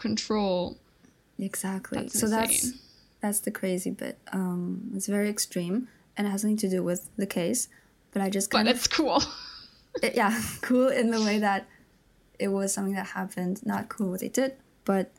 control? 0.04 0.78
Exactly. 1.40 1.98
That's 2.02 2.20
so 2.20 2.28
that's 2.28 2.74
that's 3.22 3.40
the 3.40 3.52
crazy 3.52 3.90
bit. 3.90 4.20
Um, 4.32 4.92
it's 4.96 5.08
very 5.08 5.30
extreme 5.30 5.88
and 6.16 6.28
it 6.28 6.30
has 6.30 6.44
nothing 6.44 6.58
to 6.58 6.70
do 6.70 6.84
with 6.84 7.10
the 7.16 7.26
case. 7.26 7.70
But 8.12 8.22
I 8.22 8.30
just 8.30 8.52
but 8.52 8.68
it's 8.68 8.86
cool. 8.86 9.24
it, 10.04 10.14
yeah, 10.16 10.40
cool 10.62 10.90
in 10.90 11.10
the 11.10 11.22
way 11.22 11.40
that 11.40 11.68
it 12.38 12.50
was 12.50 12.74
something 12.74 12.96
that 12.96 13.08
happened. 13.08 13.66
Not 13.66 13.90
cool 13.90 14.12
what 14.12 14.20
they 14.20 14.30
did, 14.30 14.56
but 14.86 15.12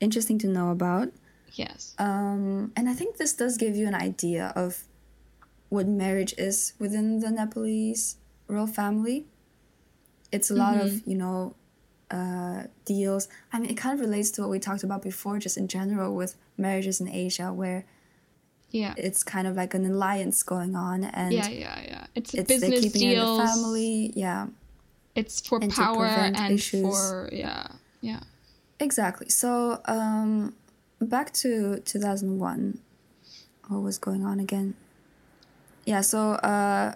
interesting 0.00 0.38
to 0.38 0.46
know 0.46 0.70
about. 0.70 1.08
Yes. 1.54 1.94
Um, 1.98 2.72
and 2.76 2.88
I 2.88 2.94
think 2.94 3.16
this 3.16 3.34
does 3.34 3.56
give 3.56 3.76
you 3.76 3.86
an 3.86 3.94
idea 3.94 4.52
of 4.54 4.84
what 5.68 5.86
marriage 5.86 6.34
is 6.38 6.74
within 6.78 7.20
the 7.20 7.30
Nepalese 7.30 8.16
royal 8.46 8.66
family. 8.66 9.26
It's 10.30 10.50
a 10.50 10.54
lot 10.54 10.76
mm-hmm. 10.76 10.86
of, 10.86 11.06
you 11.06 11.16
know, 11.16 11.54
uh, 12.12 12.64
deals. 12.84 13.28
I 13.52 13.58
mean, 13.58 13.70
it 13.70 13.76
kind 13.76 13.94
of 13.94 14.00
relates 14.00 14.30
to 14.32 14.42
what 14.42 14.50
we 14.50 14.58
talked 14.58 14.84
about 14.84 15.02
before, 15.02 15.38
just 15.38 15.56
in 15.56 15.66
general 15.66 16.14
with 16.14 16.36
marriages 16.56 17.00
in 17.00 17.08
Asia, 17.08 17.52
where 17.52 17.84
yeah, 18.70 18.94
it's 18.96 19.24
kind 19.24 19.46
of 19.46 19.56
like 19.56 19.74
an 19.74 19.84
alliance 19.84 20.42
going 20.42 20.76
on, 20.76 21.04
and 21.04 21.32
yeah, 21.32 21.48
yeah, 21.48 21.80
yeah. 21.84 22.06
It's, 22.14 22.34
it's 22.34 22.48
business 22.48 22.80
keeping 22.80 23.00
deals. 23.00 23.38
in 23.38 23.44
the 23.44 23.50
family, 23.50 24.12
yeah. 24.14 24.46
It's 25.14 25.40
for 25.46 25.58
and 25.60 25.72
power 25.72 26.06
and 26.06 26.52
issues. 26.52 26.82
for 26.82 27.28
yeah, 27.32 27.66
yeah. 28.00 28.20
Exactly. 28.78 29.28
So, 29.28 29.80
um, 29.84 30.54
back 31.08 31.32
to 31.32 31.80
2001 31.80 32.78
what 33.68 33.82
was 33.82 33.98
going 33.98 34.24
on 34.24 34.38
again 34.38 34.74
yeah 35.84 36.00
so 36.00 36.32
uh 36.32 36.94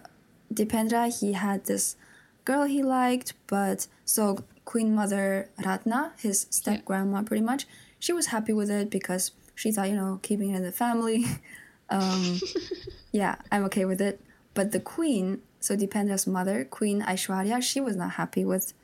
dipendra 0.53 1.19
he 1.21 1.33
had 1.33 1.65
this 1.67 1.97
girl 2.45 2.65
he 2.65 2.83
liked 2.83 3.33
but 3.47 3.87
so 4.05 4.45
queen 4.67 4.95
mother 4.95 5.49
ratna 5.65 6.13
his 6.19 6.47
step 6.51 6.85
grandma 6.85 7.23
pretty 7.23 7.43
much 7.43 7.67
she 7.99 8.13
was 8.13 8.27
happy 8.27 8.53
with 8.53 8.71
it 8.71 8.91
because 8.91 9.33
she 9.55 9.73
thought 9.73 9.89
you 9.89 9.97
know 9.97 10.21
keeping 10.23 10.51
it 10.51 10.57
in 10.57 10.63
the 10.63 10.73
family 10.73 11.25
um 11.91 12.39
yeah 13.13 13.37
i'm 13.51 13.65
okay 13.65 13.87
with 13.87 14.01
it 14.01 14.21
but 14.53 14.73
the 14.73 14.81
queen 14.81 15.41
so 15.61 15.75
dipendra's 15.75 16.27
mother 16.27 16.65
queen 16.65 17.01
aishwarya 17.03 17.63
she 17.63 17.81
was 17.81 17.97
not 17.97 18.13
happy 18.13 18.45
with 18.45 18.75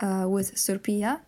uh 0.00 0.26
with 0.26 0.54
surpiya 0.54 1.20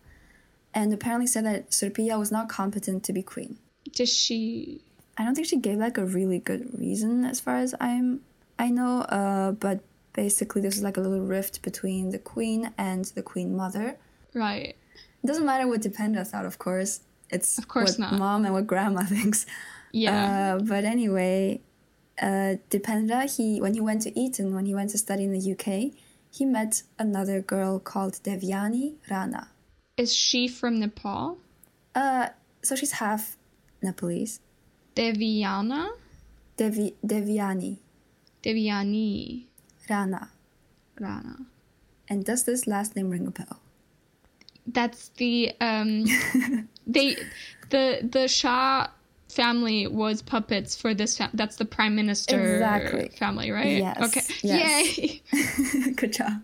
and 0.73 0.91
apparently 0.91 1.27
said 1.27 1.45
that 1.45 1.69
surpiya 1.69 2.17
was 2.17 2.31
not 2.31 2.49
competent 2.49 3.03
to 3.03 3.13
be 3.13 3.21
queen 3.21 3.59
does 3.93 4.11
she 4.11 4.81
I 5.17 5.23
don't 5.23 5.35
think 5.35 5.47
she 5.47 5.57
gave 5.57 5.77
like 5.77 5.97
a 5.97 6.05
really 6.05 6.39
good 6.39 6.77
reason 6.77 7.23
as 7.23 7.39
far 7.39 7.57
as 7.57 7.73
I'm 7.79 8.21
I 8.57 8.69
know. 8.69 9.01
Uh, 9.01 9.51
but 9.51 9.81
basically, 10.13 10.61
this 10.61 10.77
is 10.77 10.83
like 10.83 10.97
a 10.97 11.01
little 11.01 11.25
rift 11.25 11.61
between 11.61 12.09
the 12.09 12.19
queen 12.19 12.73
and 12.77 13.05
the 13.05 13.21
queen 13.21 13.55
mother. 13.55 13.97
Right. 14.35 14.75
It 15.23 15.27
doesn't 15.27 15.45
matter 15.45 15.67
what 15.67 15.81
Dipendra 15.81 16.27
thought, 16.27 16.45
of 16.45 16.59
course. 16.59 16.99
It's 17.31 17.57
of 17.57 17.67
course 17.67 17.97
what 17.97 18.11
not. 18.11 18.19
mom 18.19 18.45
and 18.45 18.53
what 18.53 18.67
grandma 18.67 19.03
thinks. 19.05 19.47
Yeah. 19.91 20.57
Uh, 20.57 20.63
but 20.63 20.83
anyway, 20.83 21.61
uh, 22.21 22.55
Dipendra, 22.69 23.33
he 23.35 23.59
when 23.59 23.73
he 23.73 23.81
went 23.81 24.01
to 24.03 24.19
Eton, 24.19 24.53
when 24.53 24.65
he 24.67 24.75
went 24.75 24.91
to 24.91 24.97
study 24.97 25.23
in 25.23 25.31
the 25.31 25.51
UK, 25.53 25.97
he 26.29 26.45
met 26.45 26.83
another 26.99 27.41
girl 27.41 27.79
called 27.79 28.15
Devyani 28.23 28.95
Rana. 29.09 29.47
Is 29.97 30.13
she 30.13 30.47
from 30.47 30.79
Nepal? 30.79 31.37
Uh, 31.95 32.27
so 32.61 32.75
she's 32.75 32.91
half 32.91 33.37
Nepalese. 33.81 34.41
Devyana? 34.95 35.89
Devi 36.57 36.95
Devyani 37.05 37.77
Devyani 38.43 39.45
Rana. 39.89 40.29
Rana. 40.99 41.45
And 42.07 42.23
does 42.23 42.43
this 42.43 42.67
last 42.67 42.95
name 42.95 43.09
ring 43.09 43.27
a 43.27 43.31
bell? 43.31 43.59
That's 44.67 45.09
the 45.09 45.53
um 45.61 46.05
they 46.87 47.17
the 47.69 47.99
the 48.09 48.27
Shah 48.27 48.87
family 49.29 49.85
was 49.87 50.21
puppets 50.21 50.75
for 50.75 50.93
this 50.93 51.17
fam- 51.17 51.31
that's 51.33 51.57
the 51.57 51.65
prime 51.65 51.95
minister 51.95 52.53
Exactly. 52.55 53.09
family, 53.17 53.51
right? 53.51 53.77
Yes, 53.77 53.97
Okay. 54.01 54.21
yes. 54.43 54.97
Yay. 54.97 55.91
Good 55.95 56.13
job. 56.13 56.41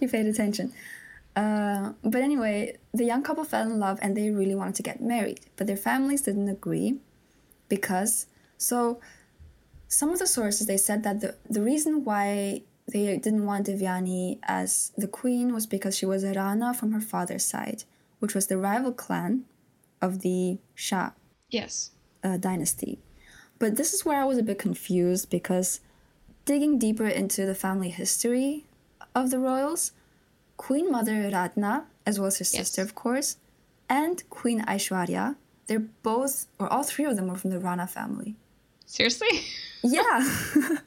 You 0.00 0.08
paid 0.08 0.26
attention. 0.26 0.72
Uh, 1.36 1.92
but 2.02 2.22
anyway, 2.22 2.76
the 2.92 3.04
young 3.04 3.22
couple 3.22 3.44
fell 3.44 3.62
in 3.70 3.78
love 3.78 3.98
and 4.02 4.16
they 4.16 4.30
really 4.30 4.54
wanted 4.54 4.74
to 4.76 4.82
get 4.82 5.00
married, 5.00 5.40
but 5.56 5.66
their 5.66 5.76
families 5.76 6.22
didn't 6.22 6.48
agree 6.48 6.98
because 7.68 8.26
so 8.58 9.00
some 9.88 10.10
of 10.10 10.18
the 10.18 10.26
sources 10.26 10.66
they 10.66 10.76
said 10.76 11.02
that 11.02 11.20
the, 11.20 11.34
the 11.48 11.62
reason 11.62 12.04
why 12.04 12.62
they 12.88 13.16
didn't 13.18 13.46
want 13.46 13.66
Devyani 13.66 14.38
as 14.42 14.92
the 14.96 15.06
queen 15.08 15.52
was 15.54 15.66
because 15.66 15.96
she 15.96 16.06
was 16.06 16.24
a 16.24 16.32
Rana 16.32 16.74
from 16.74 16.92
her 16.92 17.00
father's 17.00 17.44
side, 17.44 17.84
which 18.18 18.34
was 18.34 18.46
the 18.48 18.56
rival 18.58 18.92
clan 18.92 19.44
of 20.02 20.20
the 20.22 20.58
Shah 20.74 21.10
Yes. 21.50 21.90
uh, 22.24 22.36
dynasty. 22.36 22.98
But 23.58 23.76
this 23.76 23.92
is 23.92 24.04
where 24.04 24.20
I 24.20 24.24
was 24.24 24.38
a 24.38 24.42
bit 24.42 24.58
confused 24.58 25.30
because 25.30 25.80
digging 26.46 26.78
deeper 26.78 27.06
into 27.06 27.44
the 27.46 27.54
family 27.54 27.90
history 27.90 28.64
of 29.14 29.30
the 29.30 29.38
royals, 29.38 29.92
Queen 30.56 30.90
Mother 30.90 31.28
Ratna, 31.32 31.86
as 32.06 32.18
well 32.18 32.28
as 32.28 32.38
her 32.38 32.42
Yes. 32.44 32.50
sister, 32.52 32.82
of 32.82 32.94
course, 32.94 33.36
and 33.88 34.22
Queen 34.30 34.62
Aishwarya, 34.62 35.36
they're 35.66 35.78
both, 36.02 36.46
or 36.58 36.72
all 36.72 36.82
three 36.82 37.04
of 37.04 37.16
them 37.16 37.28
were 37.28 37.36
from 37.36 37.50
the 37.50 37.60
Rana 37.60 37.86
family. 37.86 38.36
Seriously? 38.86 39.28
Yeah. 39.82 40.20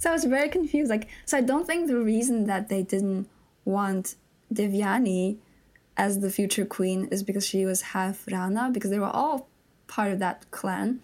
so 0.00 0.10
I 0.10 0.12
was 0.14 0.24
very 0.24 0.48
confused. 0.48 0.90
Like, 0.90 1.06
so 1.26 1.36
I 1.36 1.42
don't 1.42 1.66
think 1.66 1.86
the 1.86 1.98
reason 1.98 2.46
that 2.46 2.68
they 2.70 2.82
didn't 2.82 3.28
want 3.64 4.16
Devyani 4.52 5.36
as 5.96 6.20
the 6.20 6.30
future 6.30 6.64
queen 6.64 7.06
is 7.12 7.22
because 7.22 7.46
she 7.46 7.66
was 7.66 7.82
half 7.94 8.26
Rana, 8.32 8.70
because 8.72 8.90
they 8.90 8.98
were 8.98 9.14
all 9.22 9.48
part 9.86 10.10
of 10.10 10.18
that 10.18 10.50
clan. 10.50 11.00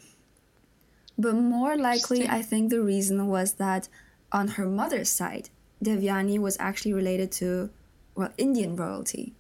But 1.19 1.35
more 1.35 1.77
likely, 1.77 2.27
I 2.27 2.41
think 2.43 2.71
the 2.71 2.81
reason 2.81 3.27
was 3.29 3.55
that 3.55 3.89
on 4.33 4.49
her 4.57 4.67
mother's 4.67 5.11
side, 5.11 5.51
Devyani 5.85 6.39
was 6.39 6.57
actually 6.59 6.95
related 6.95 7.31
to, 7.33 7.71
well, 8.15 8.33
Indian 8.39 8.77
royalty, 8.77 9.35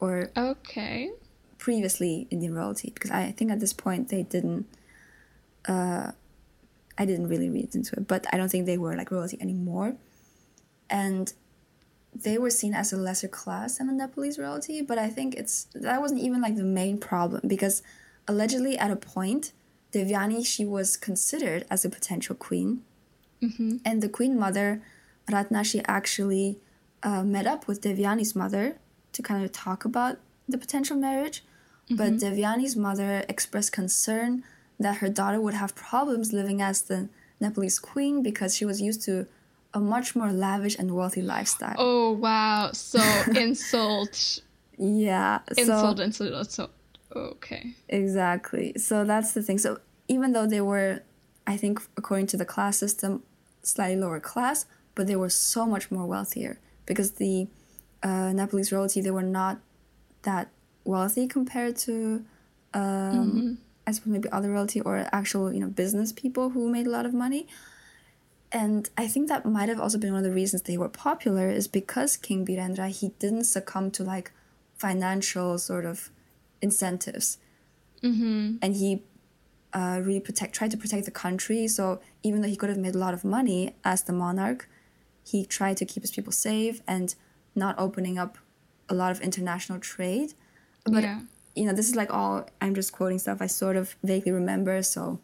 or 0.00 0.30
Okay. 0.36 1.10
previously 1.58 2.26
Indian 2.30 2.54
royalty 2.54 2.90
because 2.92 3.10
I 3.10 3.32
think 3.32 3.50
at 3.50 3.60
this 3.60 3.72
point 3.72 4.10
they 4.10 4.22
didn't. 4.22 4.66
Uh, 5.66 6.12
I 6.98 7.04
didn't 7.04 7.28
really 7.28 7.50
read 7.50 7.74
into 7.74 7.94
it, 7.96 8.06
but 8.08 8.26
I 8.32 8.36
don't 8.36 8.48
think 8.50 8.66
they 8.66 8.78
were 8.78 8.96
like 8.96 9.10
royalty 9.10 9.38
anymore, 9.40 9.96
and 10.88 11.32
they 12.14 12.38
were 12.38 12.50
seen 12.50 12.72
as 12.74 12.92
a 12.92 12.96
lesser 12.96 13.28
class 13.28 13.76
than 13.78 13.88
the 13.88 13.92
Nepalese 13.92 14.38
royalty. 14.38 14.80
But 14.82 14.98
I 14.98 15.08
think 15.08 15.34
it's 15.34 15.66
that 15.74 16.00
wasn't 16.00 16.20
even 16.22 16.40
like 16.40 16.56
the 16.56 16.64
main 16.64 16.98
problem 16.98 17.42
because 17.46 17.82
allegedly 18.26 18.78
at 18.78 18.90
a 18.90 18.96
point, 18.96 19.52
Devyani 19.92 20.44
she 20.46 20.64
was 20.64 20.96
considered 20.96 21.66
as 21.70 21.84
a 21.84 21.90
potential 21.90 22.34
queen, 22.34 22.82
Mm-hmm. 23.42 23.76
and 23.84 24.02
the 24.02 24.08
queen 24.08 24.38
mother, 24.38 24.80
Ratna, 25.30 25.62
she 25.62 25.82
actually 25.86 26.58
uh, 27.02 27.22
met 27.22 27.46
up 27.46 27.68
with 27.68 27.82
Devyani's 27.82 28.34
mother 28.34 28.78
to 29.12 29.22
kind 29.22 29.44
of 29.44 29.52
talk 29.52 29.84
about 29.84 30.16
the 30.48 30.56
potential 30.56 30.96
marriage. 30.96 31.44
But 31.90 32.14
Devyani's 32.14 32.74
mother 32.74 33.24
expressed 33.28 33.72
concern 33.72 34.42
that 34.78 34.96
her 34.98 35.08
daughter 35.08 35.40
would 35.40 35.54
have 35.54 35.74
problems 35.74 36.32
living 36.32 36.60
as 36.60 36.82
the 36.82 37.08
Nepalese 37.40 37.78
queen 37.78 38.22
because 38.22 38.54
she 38.56 38.64
was 38.64 38.80
used 38.80 39.02
to 39.02 39.26
a 39.74 39.80
much 39.80 40.16
more 40.16 40.32
lavish 40.32 40.78
and 40.78 40.94
wealthy 40.94 41.22
lifestyle. 41.22 41.74
Oh 41.78 42.12
wow. 42.12 42.70
So 42.72 43.00
insult 43.36 44.40
Yeah. 44.78 45.40
insult 45.56 45.98
so 45.98 46.02
insult 46.04 46.32
insult. 46.32 46.70
Okay. 47.14 47.74
exactly. 47.88 48.72
So 48.76 49.04
that's 49.04 49.32
the 49.32 49.42
thing. 49.42 49.58
So 49.58 49.80
even 50.08 50.32
though 50.32 50.46
they 50.46 50.60
were, 50.60 51.02
I 51.46 51.56
think, 51.56 51.80
according 51.96 52.26
to 52.28 52.36
the 52.36 52.44
class 52.44 52.76
system, 52.76 53.22
slightly 53.62 53.96
lower 53.96 54.20
class, 54.20 54.66
but 54.94 55.06
they 55.06 55.16
were 55.16 55.30
so 55.30 55.64
much 55.66 55.90
more 55.90 56.06
wealthier 56.06 56.58
because 56.84 57.12
the 57.12 57.48
uh, 58.02 58.32
Nepalese 58.32 58.70
royalty 58.72 59.00
they 59.00 59.10
were 59.10 59.22
not 59.22 59.58
that 60.22 60.48
wealthy 60.84 61.26
compared 61.26 61.76
to, 61.76 62.24
um, 62.74 63.58
I 63.86 63.92
suppose 63.92 64.12
maybe 64.12 64.28
other 64.30 64.50
royalty 64.50 64.80
or 64.80 65.06
actual 65.12 65.52
you 65.52 65.60
know 65.60 65.68
business 65.68 66.12
people 66.12 66.50
who 66.50 66.68
made 66.70 66.86
a 66.86 66.90
lot 66.90 67.06
of 67.06 67.14
money. 67.14 67.46
And 68.52 68.88
I 68.96 69.08
think 69.08 69.28
that 69.28 69.44
might 69.44 69.68
have 69.68 69.80
also 69.80 69.98
been 69.98 70.12
one 70.12 70.24
of 70.24 70.24
the 70.24 70.34
reasons 70.34 70.62
they 70.62 70.78
were 70.78 70.88
popular 70.88 71.48
is 71.50 71.66
because 71.68 72.16
King 72.16 72.46
Birendra 72.46 72.88
he 72.88 73.08
didn't 73.18 73.44
succumb 73.44 73.90
to 73.92 74.04
like 74.04 74.32
financial 74.76 75.58
sort 75.58 75.84
of 75.84 76.10
incentives 76.62 77.38
Mm-hmm. 78.02 78.56
and 78.62 78.76
he 78.76 79.02
uh, 79.72 80.00
really 80.04 80.20
protect 80.20 80.54
tried 80.54 80.70
to 80.70 80.76
protect 80.76 81.06
the 81.06 81.10
country. 81.10 81.66
So 81.66 82.00
even 82.22 82.40
though 82.40 82.48
he 82.48 82.56
could 82.56 82.68
have 82.68 82.78
made 82.78 82.94
a 82.94 82.98
lot 82.98 83.14
of 83.14 83.24
money 83.24 83.74
as 83.84 84.02
the 84.02 84.12
monarch, 84.12 84.68
he 85.24 85.44
tried 85.44 85.76
to 85.78 85.84
keep 85.84 86.02
his 86.02 86.10
people 86.10 86.32
safe 86.32 86.82
and 86.86 87.14
not 87.54 87.74
opening 87.78 88.18
up 88.18 88.38
a 88.88 88.94
lot 88.94 89.10
of 89.10 89.20
international 89.20 89.80
trade. 89.80 90.34
But 90.84 91.02
yeah. 91.02 91.20
You 91.56 91.64
know, 91.66 91.72
this 91.72 91.88
is 91.88 91.96
like 91.96 92.12
all 92.12 92.46
I'm 92.60 92.74
just 92.74 92.92
quoting 92.92 93.18
stuff 93.18 93.38
I 93.40 93.46
sort 93.46 93.76
of 93.76 93.96
vaguely 94.04 94.30
remember. 94.32 94.82
So 94.82 95.18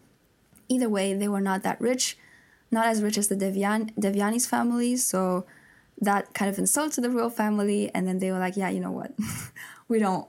either 0.68 0.88
way, 0.88 1.14
they 1.14 1.28
were 1.28 1.40
not 1.40 1.62
that 1.62 1.80
rich, 1.80 2.16
not 2.70 2.86
as 2.86 3.02
rich 3.02 3.18
as 3.18 3.28
the 3.28 3.36
Devyan 3.36 3.92
Devyani's 3.94 4.46
family. 4.46 4.96
So 4.96 5.44
that 6.00 6.32
kind 6.34 6.50
of 6.50 6.58
insulted 6.58 7.02
the 7.02 7.10
royal 7.10 7.30
family, 7.30 7.90
and 7.94 8.08
then 8.08 8.18
they 8.18 8.32
were 8.32 8.38
like, 8.38 8.56
"Yeah, 8.56 8.70
you 8.70 8.80
know 8.80 8.90
what? 8.90 9.12
we 9.88 9.98
don't, 9.98 10.26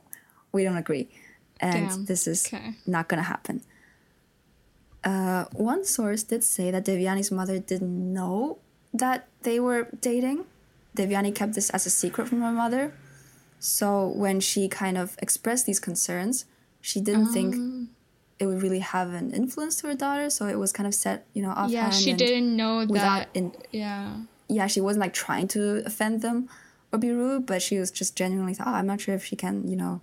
we 0.51 0.63
don't 0.63 0.77
agree, 0.77 1.09
and 1.59 1.89
Damn. 1.89 2.05
this 2.05 2.27
is 2.27 2.45
Okay. 2.45 2.75
not 2.85 3.07
gonna 3.07 3.23
happen." 3.23 3.61
Uh, 5.03 5.45
one 5.53 5.83
source 5.83 6.23
did 6.23 6.43
say 6.43 6.71
that 6.71 6.85
Devyani's 6.85 7.31
mother 7.31 7.59
didn't 7.59 8.13
know 8.13 8.59
that 8.93 9.27
they 9.41 9.59
were 9.59 9.87
dating. 9.99 10.45
Devyani 10.95 11.33
kept 11.33 11.55
this 11.55 11.69
as 11.71 11.85
a 11.85 11.89
secret 11.89 12.27
from 12.29 12.41
her 12.41 12.51
mother. 12.51 12.93
So 13.65 14.07
when 14.07 14.41
she 14.41 14.67
kind 14.67 14.97
of 14.97 15.15
expressed 15.21 15.65
these 15.65 15.79
concerns, 15.79 16.43
she 16.81 16.99
didn't 16.99 17.27
think 17.27 17.55
Um, 17.55 17.89
it 18.39 18.45
would 18.47 18.61
really 18.61 18.79
have 18.79 19.13
an 19.13 19.31
influence 19.31 19.77
to 19.79 19.87
her 19.87 19.95
daughter. 19.95 20.29
So 20.29 20.47
it 20.47 20.59
was 20.59 20.73
kind 20.73 20.85
of 20.85 20.93
set, 20.93 21.25
you 21.33 21.41
know, 21.41 21.51
offhand. 21.51 21.71
yeah, 21.71 21.89
she 21.91 22.11
didn't 22.11 22.57
know 22.57 22.85
that. 22.87 23.29
in, 23.33 23.53
yeah. 23.71 24.17
yeah, 24.49 24.67
she 24.67 24.81
wasn't 24.81 24.99
like 25.01 25.13
trying 25.13 25.47
to 25.55 25.81
offend 25.85 26.21
them 26.21 26.49
or 26.91 26.99
be 26.99 27.11
rude, 27.11 27.45
but 27.45 27.61
she 27.61 27.79
was 27.79 27.89
just 27.89 28.17
genuinely 28.17 28.53
thought, 28.53 28.67
oh, 28.67 28.71
I'm 28.73 28.85
not 28.85 28.99
sure 28.99 29.15
if 29.15 29.23
she 29.23 29.37
can, 29.37 29.65
you 29.65 29.77
know, 29.77 30.01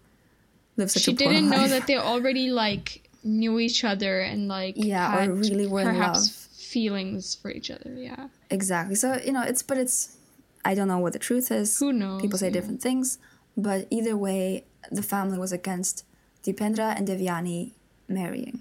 live 0.79 0.91
such 0.91 1.03
She 1.03 1.13
a 1.13 1.15
poor 1.15 1.29
didn't 1.29 1.51
know 1.51 1.59
life." 1.59 1.71
that 1.71 1.87
they 1.87 1.99
already 1.99 2.49
like 2.51 3.03
knew 3.23 3.59
each 3.59 3.85
other 3.85 4.21
and 4.21 4.49
like 4.49 4.75
Yeah, 4.79 5.23
or 5.27 5.33
really 5.35 5.67
were 5.67 5.83
in 5.83 5.89
perhaps 5.89 6.21
love. 6.29 6.31
feelings 6.57 7.35
for 7.35 7.51
each 7.51 7.71
other. 7.71 7.93
Yeah. 7.95 8.29
Exactly. 8.49 8.95
So, 8.95 9.21
you 9.23 9.33
know, 9.33 9.43
it's, 9.43 9.63
but 9.63 9.77
it's, 9.77 10.17
I 10.65 10.75
don't 10.75 10.89
know 10.89 10.99
what 10.99 11.13
the 11.13 11.19
truth 11.19 11.51
is. 11.51 11.79
Who 11.79 11.93
knows? 11.93 12.23
People 12.23 12.39
say 12.39 12.47
yeah. 12.47 12.53
different 12.53 12.81
things. 12.81 13.19
But 13.57 13.87
either 13.91 14.17
way, 14.17 14.65
the 14.91 15.03
family 15.03 15.39
was 15.39 15.53
against 15.53 16.05
Dipendra 16.45 16.95
and 16.97 17.07
Devyani 17.07 17.73
marrying. 18.09 18.61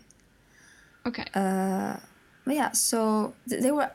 Okay. 1.05 1.25
Uh, 1.33 1.97
But 2.45 2.55
yeah, 2.55 2.71
so 2.71 3.33
th- 3.47 3.61
they 3.61 3.71
were 3.71 3.91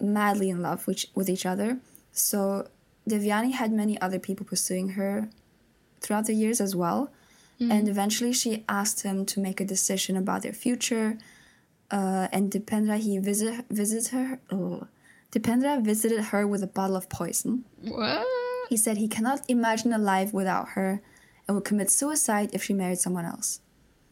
madly 0.00 0.48
in 0.50 0.62
love 0.62 0.86
with, 0.86 1.04
with 1.14 1.28
each 1.28 1.44
other. 1.46 1.78
So 2.12 2.68
Devyani 3.08 3.52
had 3.52 3.70
many 3.72 4.00
other 4.00 4.18
people 4.18 4.44
pursuing 4.46 4.90
her 4.90 5.28
throughout 6.00 6.26
the 6.26 6.34
years 6.34 6.60
as 6.60 6.74
well. 6.74 7.10
And 7.60 7.88
eventually 7.90 8.32
she 8.32 8.64
asked 8.70 9.02
him 9.02 9.26
to 9.26 9.38
make 9.38 9.60
a 9.60 9.66
decision 9.66 10.16
about 10.16 10.40
their 10.40 10.54
future. 10.54 11.18
Uh, 11.90 12.26
and 12.32 12.50
Dipendra, 12.50 12.96
he 12.98 13.18
visit, 13.18 13.66
visited 13.68 14.08
her. 14.12 14.40
Oh, 14.50 14.86
Dipendra 15.30 15.82
visited 15.84 16.20
her 16.32 16.46
with 16.46 16.62
a 16.62 16.66
bottle 16.66 16.96
of 16.96 17.10
poison. 17.10 17.66
what? 17.82 18.26
He 18.70 18.76
said 18.76 18.98
he 18.98 19.08
cannot 19.08 19.40
imagine 19.48 19.92
a 19.92 19.98
life 19.98 20.32
without 20.32 20.70
her 20.70 21.02
and 21.48 21.56
would 21.56 21.64
commit 21.64 21.90
suicide 21.90 22.50
if 22.52 22.62
she 22.62 22.72
married 22.72 23.00
someone 23.00 23.24
else. 23.24 23.60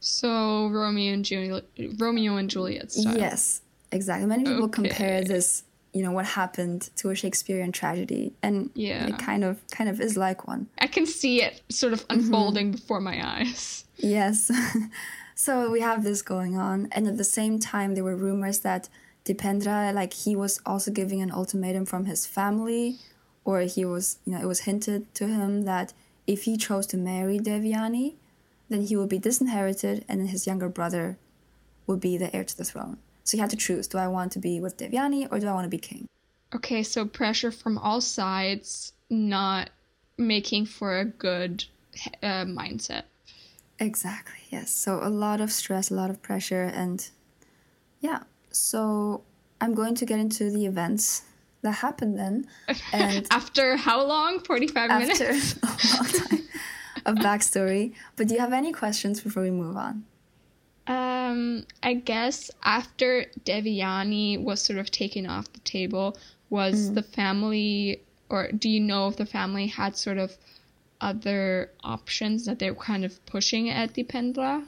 So 0.01 0.67
Romeo 0.67 1.13
and 1.15 1.25
Juliet, 1.25 1.65
Romeo 1.97 2.37
and 2.39 2.51
Juliet 2.51 2.91
style. 2.91 3.17
Yes, 3.17 3.63
exactly. 3.93 4.27
Many 4.27 4.43
people 4.43 4.65
okay. 4.65 4.83
compare 4.83 5.23
this, 5.23 5.63
you 5.93 6.03
know, 6.03 6.11
what 6.11 6.27
happened 6.27 6.91
to 6.97 7.11
a 7.11 7.15
Shakespearean 7.15 7.71
tragedy, 7.71 8.33
and 8.43 8.71
yeah, 8.75 9.07
it 9.07 9.19
kind 9.19 9.45
of 9.45 9.65
kind 9.71 9.89
of 9.89 10.01
is 10.01 10.17
like 10.17 10.49
one. 10.49 10.67
I 10.81 10.89
can 10.89 11.07
see 11.07 11.41
it 11.41 11.63
sort 11.69 11.93
of 11.93 12.01
mm-hmm. 12.09 12.19
unfolding 12.19 12.67
mm-hmm. 12.67 12.81
before 12.81 13.01
my 13.01 13.25
eyes. 13.25 13.85
Yes. 13.97 14.51
so 15.37 15.71
we 15.71 15.83
have 15.83 16.03
this 16.03 16.21
going 16.21 16.57
on, 16.57 16.89
and 16.91 17.07
at 17.07 17.17
the 17.17 17.23
same 17.23 17.61
time, 17.61 17.95
there 17.95 18.03
were 18.03 18.17
rumors 18.17 18.59
that 18.61 18.89
Dipendra, 19.25 19.95
like 19.95 20.15
he 20.15 20.35
was 20.35 20.61
also 20.67 20.91
giving 20.91 21.23
an 21.23 21.31
ultimatum 21.31 21.87
from 21.87 22.07
his 22.07 22.27
family, 22.27 22.99
or 23.49 23.63
he 23.63 23.83
was, 23.83 24.19
you 24.27 24.33
know, 24.33 24.43
it 24.43 24.47
was 24.47 24.61
hinted 24.61 25.15
to 25.15 25.27
him 25.27 25.63
that 25.63 25.95
if 26.27 26.43
he 26.43 26.59
chose 26.59 26.87
to 26.87 26.99
marry 26.99 27.39
Devyani, 27.39 28.17
then 28.69 28.83
he 28.83 28.95
would 28.95 29.09
be 29.09 29.19
disinherited, 29.19 30.05
and 30.07 30.21
then 30.21 30.27
his 30.27 30.47
younger 30.47 30.69
brother 30.69 31.17
would 31.87 31.99
be 31.99 32.19
the 32.19 32.31
heir 32.37 32.45
to 32.45 32.55
the 32.55 32.63
throne. 32.63 32.99
So 33.25 33.39
he 33.39 33.41
had 33.41 33.49
to 33.49 33.57
choose: 33.57 33.89
do 33.89 33.97
I 33.97 34.07
want 34.07 34.33
to 34.33 34.39
be 34.39 34.61
with 34.61 34.77
Devyani, 34.77 35.33
or 35.33 35.41
do 35.41 35.47
I 35.47 35.55
want 35.55 35.65
to 35.65 35.71
be 35.71 35.79
king? 35.79 36.07
Okay, 36.55 36.83
so 36.83 37.07
pressure 37.07 37.51
from 37.51 37.79
all 37.79 38.03
sides, 38.03 38.93
not 39.09 39.71
making 40.19 40.67
for 40.67 40.99
a 40.99 41.07
good 41.07 41.65
uh, 42.23 42.45
mindset. 42.45 43.05
Exactly. 43.79 44.43
Yes. 44.51 44.71
So 44.71 45.01
a 45.03 45.09
lot 45.09 45.41
of 45.41 45.51
stress, 45.51 45.91
a 45.91 45.95
lot 45.95 46.11
of 46.11 46.21
pressure, 46.21 46.65
and 46.65 47.09
yeah, 48.03 48.25
so 48.51 49.23
I'm 49.59 49.73
going 49.73 49.95
to 49.95 50.05
get 50.05 50.19
into 50.19 50.51
the 50.51 50.67
events 50.67 51.23
that 51.63 51.73
happened 51.73 52.19
then. 52.19 52.47
And 52.93 53.27
after 53.31 53.77
how 53.77 54.05
long? 54.05 54.41
45 54.41 54.91
minutes? 54.91 55.21
After 55.21 55.67
a 55.67 55.97
long 55.97 56.07
time 56.29 56.49
of 57.07 57.17
backstory. 57.17 57.95
But 58.17 58.29
do 58.29 58.35
you 58.35 58.41
have 58.41 58.53
any 58.53 58.73
questions 58.73 59.21
before 59.21 59.43
we 59.43 59.51
move 59.51 59.77
on? 59.77 60.05
Um, 60.87 61.67
I 61.83 61.95
guess 61.95 62.51
after 62.63 63.27
Devyani 63.45 64.43
was 64.43 64.63
sort 64.63 64.79
of 64.79 64.91
taken 64.91 65.27
off 65.27 65.53
the 65.53 65.61
table, 65.61 66.17
was 66.49 66.91
mm. 66.91 66.95
the 66.95 67.03
family, 67.03 68.03
or 68.31 68.51
do 68.53 68.71
you 68.71 68.81
know 68.81 69.09
if 69.09 69.17
the 69.17 69.27
family 69.27 69.67
had 69.67 69.97
sort 69.97 70.17
of 70.17 70.37
other 71.01 71.71
options 71.85 72.47
that 72.47 72.59
they 72.59 72.71
were 72.71 72.83
kind 72.83 73.05
of 73.05 73.25
pushing 73.27 73.69
at 73.69 73.93
Dipendra? 73.93 74.65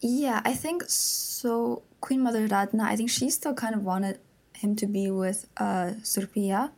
Yeah, 0.00 0.40
I 0.44 0.54
think 0.54 0.84
so. 0.86 1.82
Queen 2.00 2.22
Mother 2.22 2.46
Ratna, 2.46 2.84
I 2.84 2.96
think 2.96 3.10
she 3.10 3.28
still 3.28 3.54
kind 3.54 3.74
of 3.74 3.84
wanted 3.84 4.20
him 4.58 4.76
to 4.76 4.86
be 4.86 5.10
with 5.10 5.46
uh, 5.56 5.92
Surpiya. 6.02 6.70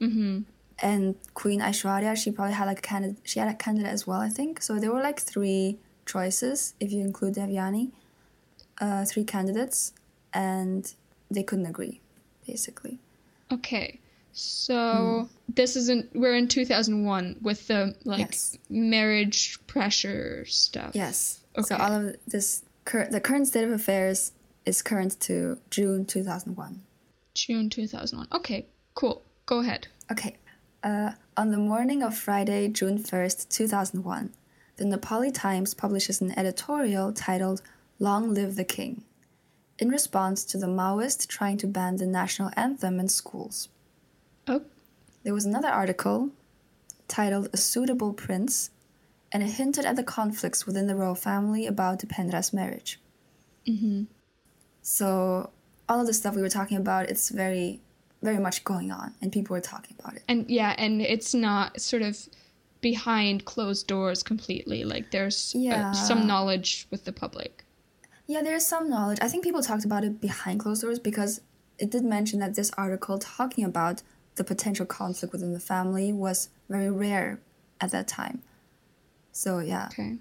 Mm-hmm. 0.00 0.40
And 0.78 1.14
Queen 1.34 1.60
Aishwarya, 1.60 2.16
she 2.16 2.30
probably 2.32 2.54
had 2.54 2.66
like 2.66 2.78
a 2.78 2.82
candidate. 2.82 3.18
She 3.24 3.38
had 3.38 3.48
a 3.48 3.54
candidate 3.54 3.92
as 3.92 4.06
well, 4.06 4.20
I 4.20 4.28
think. 4.28 4.62
So 4.62 4.78
there 4.78 4.92
were 4.92 5.02
like 5.02 5.20
three 5.20 5.78
choices 6.06 6.74
if 6.80 6.90
you 6.92 7.02
include 7.02 7.34
Devyani, 7.34 7.92
uh, 8.80 9.04
three 9.04 9.24
candidates, 9.24 9.92
and 10.32 10.92
they 11.30 11.44
couldn't 11.44 11.66
agree, 11.66 12.00
basically. 12.46 12.98
Okay, 13.52 14.00
so 14.32 14.74
mm. 14.74 15.28
this 15.54 15.76
isn't. 15.76 16.10
We're 16.14 16.34
in 16.34 16.48
two 16.48 16.64
thousand 16.64 17.04
one 17.04 17.36
with 17.42 17.68
the 17.68 17.94
like 18.04 18.18
yes. 18.18 18.58
marriage 18.68 19.58
pressure 19.68 20.44
stuff. 20.46 20.92
Yes. 20.94 21.44
Okay. 21.56 21.66
So 21.66 21.76
all 21.76 21.92
of 21.92 22.16
this, 22.26 22.64
cur- 22.84 23.08
the 23.10 23.20
current 23.20 23.46
state 23.46 23.64
of 23.64 23.72
affairs 23.72 24.32
is 24.64 24.82
current 24.82 25.20
to 25.20 25.58
June 25.70 26.04
2001. 26.04 26.82
June 27.34 27.70
2001. 27.70 28.28
Okay, 28.32 28.66
cool. 28.94 29.22
Go 29.46 29.60
ahead. 29.60 29.88
Okay. 30.10 30.36
Uh, 30.82 31.12
on 31.36 31.50
the 31.50 31.56
morning 31.56 32.02
of 32.02 32.16
Friday, 32.16 32.68
June 32.68 32.98
1st, 32.98 33.48
2001, 33.48 34.30
the 34.76 34.84
Nepali 34.84 35.32
Times 35.32 35.74
publishes 35.74 36.20
an 36.20 36.36
editorial 36.38 37.12
titled 37.12 37.62
Long 37.98 38.34
Live 38.34 38.56
the 38.56 38.64
King, 38.64 39.04
in 39.78 39.88
response 39.88 40.44
to 40.44 40.58
the 40.58 40.66
Maoist 40.66 41.26
trying 41.28 41.56
to 41.58 41.66
ban 41.66 41.96
the 41.96 42.06
national 42.06 42.50
anthem 42.56 42.98
in 43.00 43.08
schools. 43.08 43.68
Oh. 44.46 44.62
There 45.22 45.34
was 45.34 45.44
another 45.44 45.68
article 45.68 46.30
titled 47.08 47.48
A 47.52 47.56
Suitable 47.56 48.12
Prince, 48.12 48.70
and 49.30 49.42
it 49.42 49.50
hinted 49.50 49.84
at 49.84 49.96
the 49.96 50.02
conflicts 50.02 50.66
within 50.66 50.86
the 50.86 50.96
royal 50.96 51.14
family 51.14 51.66
about 51.66 52.00
Dipendra's 52.00 52.52
marriage. 52.52 53.00
Mm-hmm. 53.66 54.04
So 54.82 55.50
all 55.88 56.00
of 56.00 56.06
the 56.06 56.14
stuff 56.14 56.34
we 56.34 56.42
were 56.42 56.48
talking 56.48 56.76
about, 56.76 57.08
it's 57.08 57.28
very, 57.28 57.80
very 58.22 58.38
much 58.38 58.64
going 58.64 58.90
on, 58.90 59.14
and 59.20 59.32
people 59.32 59.56
are 59.56 59.60
talking 59.60 59.96
about 59.98 60.16
it. 60.16 60.22
And 60.28 60.48
yeah, 60.50 60.74
and 60.78 61.02
it's 61.02 61.34
not 61.34 61.80
sort 61.80 62.02
of 62.02 62.18
behind 62.80 63.44
closed 63.44 63.86
doors 63.86 64.22
completely. 64.22 64.84
Like 64.84 65.10
there's 65.10 65.54
uh, 65.54 65.58
yeah. 65.58 65.90
uh, 65.90 65.92
some 65.92 66.26
knowledge 66.26 66.86
with 66.90 67.04
the 67.04 67.12
public. 67.12 67.64
Yeah, 68.26 68.42
there's 68.42 68.66
some 68.66 68.88
knowledge. 68.88 69.18
I 69.20 69.28
think 69.28 69.44
people 69.44 69.62
talked 69.62 69.84
about 69.84 70.04
it 70.04 70.20
behind 70.20 70.60
closed 70.60 70.82
doors 70.82 70.98
because 70.98 71.40
it 71.78 71.90
did 71.90 72.04
mention 72.04 72.38
that 72.40 72.54
this 72.54 72.70
article 72.76 73.18
talking 73.18 73.64
about 73.64 74.02
the 74.36 74.44
potential 74.44 74.86
conflict 74.86 75.32
within 75.32 75.52
the 75.52 75.60
family 75.60 76.12
was 76.12 76.48
very 76.68 76.90
rare 76.90 77.40
at 77.80 77.90
that 77.90 78.08
time. 78.08 78.42
So 79.32 79.58
yeah. 79.58 79.88
Okay. 79.92 80.18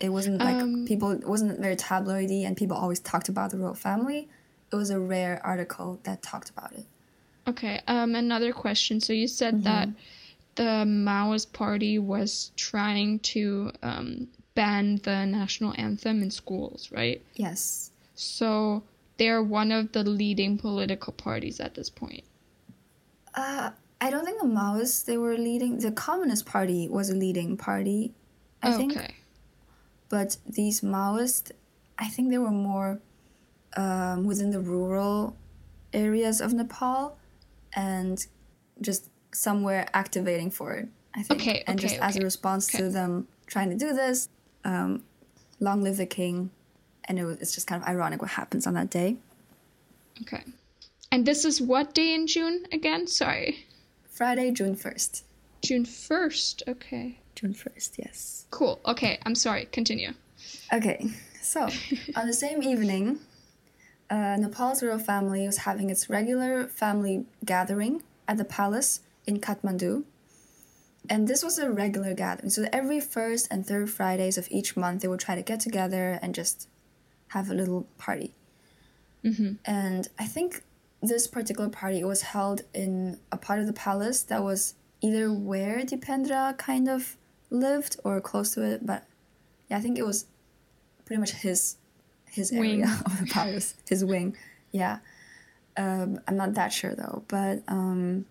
It 0.00 0.08
wasn't 0.08 0.38
like 0.38 0.56
um, 0.56 0.84
people. 0.86 1.12
It 1.12 1.26
wasn't 1.26 1.60
very 1.60 1.76
tabloidy, 1.76 2.44
and 2.44 2.56
people 2.56 2.76
always 2.76 3.00
talked 3.00 3.28
about 3.28 3.50
the 3.50 3.58
royal 3.58 3.74
family. 3.74 4.28
It 4.72 4.76
was 4.76 4.90
a 4.90 4.98
rare 4.98 5.40
article 5.44 6.00
that 6.04 6.22
talked 6.22 6.50
about 6.50 6.72
it. 6.72 6.86
Okay. 7.46 7.80
Um. 7.86 8.14
Another 8.14 8.52
question. 8.52 9.00
So 9.00 9.12
you 9.12 9.28
said 9.28 9.54
mm-hmm. 9.54 9.64
that 9.64 9.88
the 10.54 10.84
Maoist 10.86 11.52
party 11.52 11.98
was 11.98 12.52
trying 12.56 13.18
to 13.20 13.72
um, 13.82 14.28
ban 14.54 15.00
the 15.02 15.26
national 15.26 15.74
anthem 15.76 16.22
in 16.22 16.30
schools, 16.30 16.90
right? 16.92 17.22
Yes. 17.34 17.90
So 18.14 18.82
they're 19.16 19.42
one 19.42 19.72
of 19.72 19.92
the 19.92 20.04
leading 20.04 20.58
political 20.58 21.12
parties 21.12 21.60
at 21.60 21.74
this 21.74 21.90
point. 21.90 22.24
Uh, 23.34 23.70
I 24.00 24.10
don't 24.10 24.24
think 24.24 24.40
the 24.40 24.46
Maoists 24.46 25.04
they 25.04 25.16
were 25.16 25.36
leading. 25.36 25.78
The 25.78 25.92
Communist 25.92 26.46
Party 26.46 26.88
was 26.88 27.10
a 27.10 27.14
leading 27.14 27.56
party. 27.56 28.12
I 28.62 28.74
okay. 28.74 28.76
think. 28.76 29.14
But 30.08 30.36
these 30.46 30.82
Maoists, 30.82 31.50
I 31.98 32.08
think 32.08 32.30
they 32.30 32.38
were 32.38 32.50
more 32.50 33.00
um, 33.76 34.24
within 34.24 34.50
the 34.50 34.60
rural 34.60 35.36
areas 35.92 36.40
of 36.40 36.52
Nepal 36.52 37.16
and 37.74 38.26
just 38.80 39.10
somewhere 39.32 39.88
activating 39.94 40.50
for 40.50 40.74
it, 40.74 40.88
I 41.14 41.22
think. 41.22 41.40
Okay, 41.40 41.64
and 41.66 41.78
just 41.78 41.96
okay. 41.96 42.04
as 42.04 42.16
a 42.16 42.20
response 42.20 42.72
okay. 42.74 42.84
to 42.84 42.90
them 42.90 43.28
trying 43.46 43.70
to 43.70 43.76
do 43.76 43.92
this, 43.92 44.28
um, 44.64 45.02
long 45.60 45.82
live 45.82 45.96
the 45.96 46.06
king. 46.06 46.50
And 47.06 47.18
it 47.18 47.24
was, 47.24 47.38
it's 47.38 47.54
just 47.54 47.66
kind 47.66 47.82
of 47.82 47.88
ironic 47.88 48.22
what 48.22 48.30
happens 48.30 48.66
on 48.66 48.74
that 48.74 48.90
day. 48.90 49.16
Okay. 50.22 50.42
And 51.12 51.26
this 51.26 51.44
is 51.44 51.60
what 51.60 51.94
day 51.94 52.14
in 52.14 52.26
June 52.26 52.66
again? 52.72 53.06
Sorry. 53.06 53.66
Friday, 54.08 54.50
June 54.52 54.74
1st. 54.74 55.22
June 55.62 55.84
1st, 55.84 56.68
okay. 56.68 57.18
June 57.34 57.54
1st, 57.54 57.98
yes. 57.98 58.46
Cool. 58.50 58.80
Okay, 58.86 59.18
I'm 59.24 59.34
sorry. 59.34 59.66
Continue. 59.66 60.12
Okay, 60.72 61.06
so 61.40 61.68
on 62.16 62.26
the 62.26 62.32
same 62.32 62.62
evening, 62.62 63.18
uh, 64.10 64.36
Nepal's 64.38 64.82
royal 64.82 64.98
family 64.98 65.46
was 65.46 65.58
having 65.58 65.90
its 65.90 66.10
regular 66.10 66.66
family 66.66 67.26
gathering 67.44 68.02
at 68.28 68.36
the 68.36 68.44
palace 68.44 69.00
in 69.26 69.40
Kathmandu. 69.40 70.04
And 71.08 71.28
this 71.28 71.42
was 71.42 71.58
a 71.58 71.70
regular 71.70 72.14
gathering. 72.14 72.50
So 72.50 72.66
every 72.72 73.00
first 73.00 73.48
and 73.50 73.66
third 73.66 73.90
Fridays 73.90 74.38
of 74.38 74.48
each 74.50 74.76
month, 74.76 75.02
they 75.02 75.08
would 75.08 75.20
try 75.20 75.34
to 75.34 75.42
get 75.42 75.60
together 75.60 76.18
and 76.22 76.34
just 76.34 76.68
have 77.28 77.50
a 77.50 77.54
little 77.54 77.86
party. 77.98 78.34
Mm-hmm. 79.24 79.54
And 79.64 80.08
I 80.18 80.26
think 80.26 80.62
this 81.02 81.26
particular 81.26 81.68
party 81.68 82.02
was 82.04 82.22
held 82.22 82.62
in 82.72 83.18
a 83.30 83.36
part 83.36 83.60
of 83.60 83.66
the 83.66 83.72
palace 83.72 84.22
that 84.24 84.42
was 84.42 84.74
either 85.00 85.32
where 85.32 85.80
Dipendra 85.80 86.56
kind 86.56 86.88
of 86.88 87.16
lived 87.50 87.98
or 88.04 88.20
close 88.20 88.54
to 88.54 88.62
it, 88.62 88.86
but 88.86 89.04
yeah, 89.68 89.76
I 89.76 89.80
think 89.80 89.98
it 89.98 90.06
was 90.06 90.26
pretty 91.04 91.20
much 91.20 91.32
his 91.32 91.76
his 92.34 92.50
wing. 92.52 92.82
area 92.82 93.00
of 93.06 93.20
the 93.20 93.26
palace, 93.26 93.74
his 93.88 94.04
wing. 94.04 94.36
Yeah, 94.72 94.98
um, 95.76 96.20
I'm 96.26 96.36
not 96.36 96.54
that 96.54 96.72
sure 96.72 96.94
though. 96.94 97.24
But 97.28 97.62
um, 97.68 98.26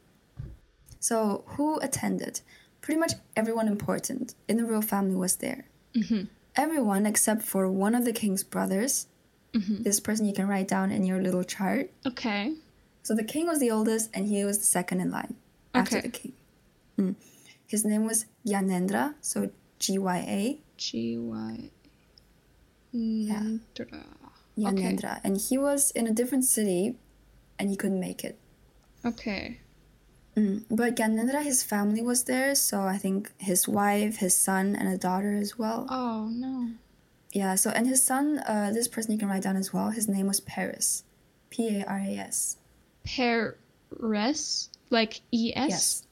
so 0.99 1.43
who 1.47 1.79
attended? 1.79 2.41
Pretty 2.81 2.99
much 2.99 3.13
everyone 3.35 3.67
important 3.67 4.35
in 4.47 4.57
the 4.57 4.65
royal 4.65 4.81
family 4.81 5.15
was 5.15 5.37
there. 5.37 5.65
Mm-hmm. 5.95 6.23
Everyone 6.55 7.05
except 7.05 7.41
for 7.43 7.69
one 7.69 7.95
of 7.95 8.05
the 8.05 8.13
king's 8.13 8.43
brothers. 8.43 9.07
Mm-hmm. 9.53 9.83
This 9.83 9.99
person 9.99 10.25
you 10.25 10.33
can 10.33 10.47
write 10.47 10.67
down 10.67 10.91
in 10.91 11.05
your 11.05 11.21
little 11.21 11.43
chart. 11.43 11.91
Okay. 12.05 12.55
So 13.03 13.13
the 13.13 13.23
king 13.23 13.47
was 13.47 13.59
the 13.59 13.69
oldest, 13.69 14.09
and 14.13 14.27
he 14.27 14.43
was 14.45 14.59
the 14.59 14.65
second 14.65 15.01
in 15.01 15.11
line 15.11 15.35
after 15.73 16.01
the 16.01 16.09
king. 16.09 16.33
Mm. 16.97 17.15
His 17.67 17.83
name 17.83 18.05
was 18.05 18.25
Gyanendra, 18.47 19.15
so 19.19 19.49
G 19.79 19.97
Y 19.97 20.17
A. 20.17 20.59
G 20.77 21.17
Y. 21.17 21.69
Yeah. 22.93 23.57
Okay. 24.57 24.97
And 25.23 25.37
he 25.37 25.57
was 25.57 25.91
in 25.91 26.07
a 26.07 26.13
different 26.13 26.45
city 26.45 26.95
and 27.57 27.69
he 27.69 27.75
couldn't 27.75 27.99
make 27.99 28.23
it. 28.23 28.39
Okay. 29.03 29.59
Mm. 30.37 30.63
But 30.69 30.95
Gyanendra, 30.95 31.43
his 31.43 31.63
family 31.63 32.01
was 32.01 32.23
there, 32.23 32.55
so 32.55 32.81
I 32.81 32.97
think 32.97 33.31
his 33.37 33.67
wife, 33.67 34.17
his 34.17 34.35
son, 34.35 34.75
and 34.75 34.87
a 34.87 34.97
daughter 34.97 35.35
as 35.35 35.57
well. 35.59 35.85
Oh, 35.89 36.29
no. 36.31 36.69
Yeah, 37.31 37.55
so 37.55 37.71
and 37.71 37.87
his 37.87 38.03
son, 38.03 38.39
uh, 38.47 38.71
this 38.73 38.87
person 38.87 39.11
you 39.11 39.17
can 39.17 39.27
write 39.27 39.43
down 39.43 39.57
as 39.57 39.73
well, 39.73 39.89
his 39.89 40.07
name 40.07 40.27
was 40.27 40.39
Paris. 40.39 41.03
P 41.49 41.67
A 41.77 41.85
R 41.85 41.97
A 41.99 42.17
S. 42.17 42.57
Paris? 43.03 44.69
Like 44.89 45.21
E 45.31 45.51
S? 45.55 45.69
Yes. 45.69 46.07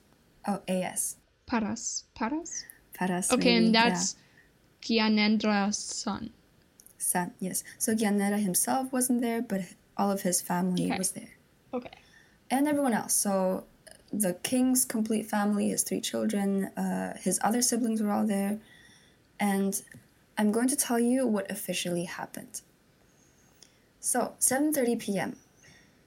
Oh, 0.48 0.62
A 0.68 0.84
S. 0.84 1.18
Paras. 1.46 2.06
Paras? 2.16 2.66
Paras. 2.94 3.32
Okay, 3.32 3.54
maybe, 3.54 3.66
and 3.66 3.74
yeah. 3.74 3.90
that's 3.90 4.16
Gyanendra's 4.82 5.78
son. 5.78 6.32
Son, 7.12 7.34
yes. 7.40 7.64
So 7.78 7.94
Gyanendra 7.94 8.40
himself 8.42 8.94
wasn't 8.94 9.22
there, 9.22 9.42
but 9.42 9.62
all 9.98 10.12
of 10.12 10.22
his 10.22 10.42
family 10.42 10.86
Okay. 10.86 10.98
was 10.98 11.12
there. 11.12 11.32
Okay. 11.74 11.92
And 12.50 12.68
everyone 12.70 12.94
else. 12.94 13.14
So 13.14 13.66
the 14.14 14.34
king's 14.44 14.86
complete 14.86 15.26
family, 15.26 15.70
his 15.70 15.84
three 15.84 16.00
children, 16.00 16.66
uh, 16.78 17.18
his 17.18 17.38
other 17.44 17.62
siblings 17.62 18.02
were 18.02 18.12
all 18.12 18.26
there. 18.26 18.60
And 19.40 19.82
I'm 20.38 20.52
going 20.54 20.70
to 20.70 20.76
tell 20.78 21.00
you 21.00 21.28
what 21.28 21.52
officially 21.52 22.06
happened. 22.06 22.62
So, 24.00 24.34
7:30 24.40 25.00
p.m. 25.00 25.36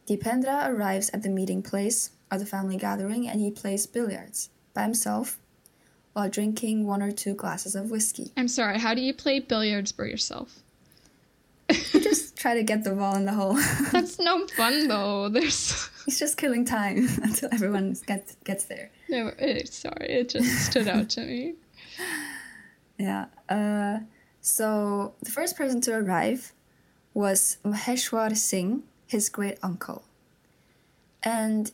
Dipendra 0.08 0.68
arrives 0.68 1.10
at 1.10 1.22
the 1.22 1.28
meeting 1.28 1.62
place 1.62 2.10
of 2.30 2.40
the 2.40 2.46
family 2.46 2.76
gathering 2.76 3.28
and 3.28 3.40
he 3.40 3.50
plays 3.50 3.86
billiards 3.86 4.50
by 4.74 4.82
himself 4.82 5.38
while 6.14 6.28
drinking 6.28 6.86
one 6.86 7.02
or 7.02 7.12
two 7.12 7.34
glasses 7.34 7.74
of 7.74 7.90
whiskey. 7.90 8.32
I'm 8.36 8.48
sorry, 8.48 8.78
how 8.78 8.94
do 8.94 9.00
you 9.02 9.14
play 9.14 9.38
billiards 9.38 9.92
by 9.92 10.04
yourself? 10.06 10.60
Just 12.14 12.36
try 12.36 12.54
to 12.54 12.62
get 12.62 12.84
the 12.84 12.92
ball 12.92 13.16
in 13.16 13.24
the 13.24 13.32
hole. 13.32 13.54
That's 13.92 14.18
no 14.20 14.46
fun 14.46 14.86
though. 14.86 15.28
There's 15.28 15.90
He's 16.04 16.18
just 16.18 16.36
killing 16.36 16.64
time 16.64 17.08
until 17.22 17.48
everyone 17.52 17.96
gets 18.06 18.36
gets 18.44 18.64
there. 18.64 18.90
no 19.08 19.32
eh, 19.38 19.64
sorry, 19.64 20.08
it 20.20 20.28
just 20.28 20.66
stood 20.70 20.86
out 20.86 21.08
to 21.10 21.20
me. 21.22 21.54
Yeah. 22.98 23.26
Uh, 23.48 23.98
so 24.40 25.14
the 25.22 25.30
first 25.30 25.56
person 25.56 25.80
to 25.82 25.92
arrive 25.96 26.52
was 27.14 27.58
Maheshwar 27.64 28.36
Singh, 28.36 28.84
his 29.06 29.28
great 29.28 29.58
uncle. 29.62 30.04
And 31.22 31.72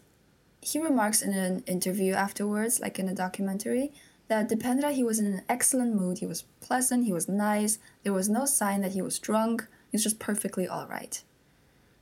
he 0.63 0.79
remarks 0.79 1.21
in 1.21 1.35
an 1.35 1.63
interview 1.67 2.15
afterwards, 2.15 2.81
like 2.81 2.99
in 2.99 3.09
a 3.09 3.15
documentary, 3.15 3.93
that 4.29 4.49
Dipendra, 4.49 4.93
he 4.93 5.03
was 5.03 5.19
in 5.19 5.27
an 5.27 5.43
excellent 5.49 5.95
mood. 5.95 6.19
He 6.19 6.27
was 6.27 6.45
pleasant, 6.61 7.05
he 7.05 7.13
was 7.13 7.29
nice. 7.29 7.79
There 8.05 8.13
was 8.13 8.29
no 8.29 8.47
sign 8.47 8.81
that 8.83 8.93
he 8.93 9.03
was 9.03 9.19
drunk. 9.19 9.67
Was 9.93 10.03
just 10.03 10.19
perfectly 10.19 10.69
all 10.69 10.87
right. 10.87 11.23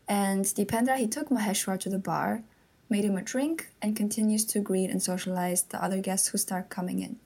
And 0.06 0.44
Dipendra, 0.44 0.96
he 0.96 1.06
took 1.06 1.28
Maheshwar 1.28 1.78
to 1.80 1.88
the 1.88 1.98
bar, 1.98 2.42
made 2.88 3.04
him 3.04 3.16
a 3.16 3.22
drink, 3.22 3.68
and 3.82 3.96
continues 3.96 4.44
to 4.46 4.60
greet 4.60 4.90
and 4.90 5.02
socialize 5.02 5.62
the 5.62 5.82
other 5.82 6.00
guests 6.00 6.28
who 6.28 6.38
start 6.38 6.70
coming 6.70 7.00
in. 7.00 7.16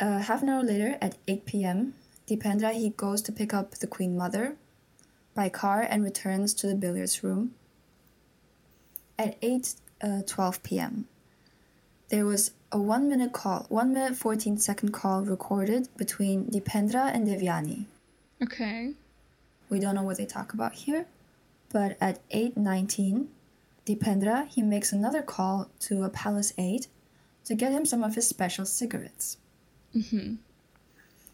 Uh, 0.00 0.18
half 0.18 0.42
an 0.42 0.48
hour 0.48 0.62
later, 0.64 0.98
at 1.00 1.16
8 1.28 1.46
p.m., 1.46 1.94
Dipendra 2.26 2.72
he 2.72 2.90
goes 2.90 3.22
to 3.22 3.32
pick 3.32 3.52
up 3.52 3.72
the 3.72 3.86
Queen 3.86 4.16
Mother 4.16 4.56
by 5.34 5.48
car 5.48 5.80
and 5.80 6.02
returns 6.02 6.54
to 6.54 6.66
the 6.66 6.74
billiards 6.74 7.22
room. 7.22 7.54
At 9.18 9.36
8 9.42 9.74
uh, 10.02 10.22
12 10.26 10.62
p.m., 10.62 11.06
there 12.08 12.26
was 12.26 12.52
a 12.70 12.78
one 12.78 13.08
minute 13.08 13.32
call, 13.32 13.66
one 13.68 13.94
minute 13.94 14.16
14 14.16 14.58
second 14.58 14.92
call 14.92 15.22
recorded 15.22 15.88
between 15.96 16.46
Dipendra 16.46 17.14
and 17.14 17.26
Devyani. 17.26 17.86
Okay. 18.42 18.94
We 19.70 19.78
don't 19.78 19.94
know 19.94 20.02
what 20.02 20.18
they 20.18 20.26
talk 20.26 20.52
about 20.52 20.74
here, 20.74 21.06
but 21.70 21.96
at 22.00 22.26
8:19, 22.30 23.28
Dipendra 23.86 24.46
he 24.48 24.62
makes 24.62 24.92
another 24.92 25.22
call 25.22 25.70
to 25.80 26.02
a 26.02 26.10
palace 26.10 26.52
aide 26.58 26.86
to 27.44 27.54
get 27.54 27.72
him 27.72 27.84
some 27.84 28.02
of 28.02 28.14
his 28.14 28.26
special 28.28 28.64
cigarettes. 28.64 29.38
Mm-hmm. 29.94 30.34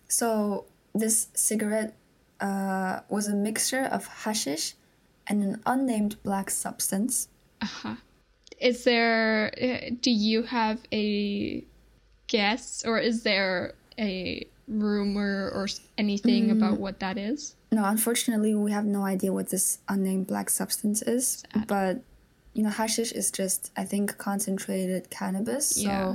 So 0.09 0.67
this 0.95 1.29
cigarette 1.35 1.95
uh, 2.41 3.01
was 3.09 3.29
a 3.29 3.35
mixture 3.35 3.85
of 3.85 4.07
hashish 4.07 4.75
and 5.27 5.43
an 5.43 5.63
unnamed 5.67 6.23
black 6.23 6.51
substance. 6.51 7.29
Uh-huh. 7.61 7.97
Is 8.59 8.85
there 8.85 9.53
uh, 9.61 9.91
do 10.01 10.11
you 10.11 10.43
have 10.45 10.81
a 10.93 11.65
guess 12.27 12.85
or 12.85 12.99
is 12.99 13.23
there 13.23 13.75
a 13.99 14.47
rumor 14.69 15.51
or 15.55 15.69
anything 15.97 16.49
mm. 16.49 16.53
about 16.53 16.79
what 16.79 17.01
that 17.01 17.19
is? 17.19 17.55
No, 17.73 17.85
unfortunately, 17.85 18.55
we 18.55 18.71
have 18.73 18.85
no 18.85 19.05
idea 19.05 19.33
what 19.33 19.51
this 19.51 19.79
unnamed 19.89 20.27
black 20.27 20.51
substance 20.51 21.03
is. 21.03 21.45
Sad. 21.53 21.67
But 21.67 22.03
you 22.55 22.63
know, 22.63 22.71
hashish 22.71 23.13
is 23.13 23.31
just 23.31 23.71
I 23.77 23.85
think 23.85 24.19
concentrated 24.19 25.11
cannabis. 25.11 25.77
So 25.77 25.83
Yeah. 25.83 26.15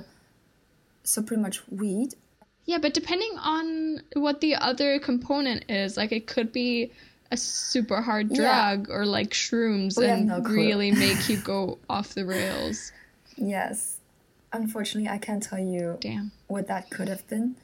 so 1.04 1.22
pretty 1.22 1.42
much 1.42 1.62
weed. 1.70 2.16
Yeah, 2.66 2.78
but 2.78 2.94
depending 2.94 3.38
on 3.40 4.02
what 4.14 4.40
the 4.42 4.56
other 4.56 5.00
component 5.00 5.70
is, 5.70 5.98
like 5.98 6.12
it 6.12 6.28
could 6.28 6.52
be 6.52 6.92
a 7.32 7.38
super 7.38 8.02
hard 8.02 8.32
Yeah. 8.32 8.76
drug 8.76 8.90
or 8.90 9.06
like 9.06 9.32
shrooms 9.32 9.98
We 9.98 10.08
and 10.08 10.28
no 10.28 10.40
really 10.40 10.92
make 11.06 11.30
you 11.30 11.38
go 11.38 11.80
off 11.90 12.14
the 12.14 12.26
rails. 12.26 12.92
Yes. 13.36 13.98
Unfortunately, 14.52 15.10
I 15.10 15.18
can't 15.18 15.42
tell 15.42 15.60
you 15.60 15.98
Damn. 16.00 16.32
what 16.48 16.68
that 16.68 16.90
could 16.92 17.08
have 17.08 17.28
been. 17.28 17.56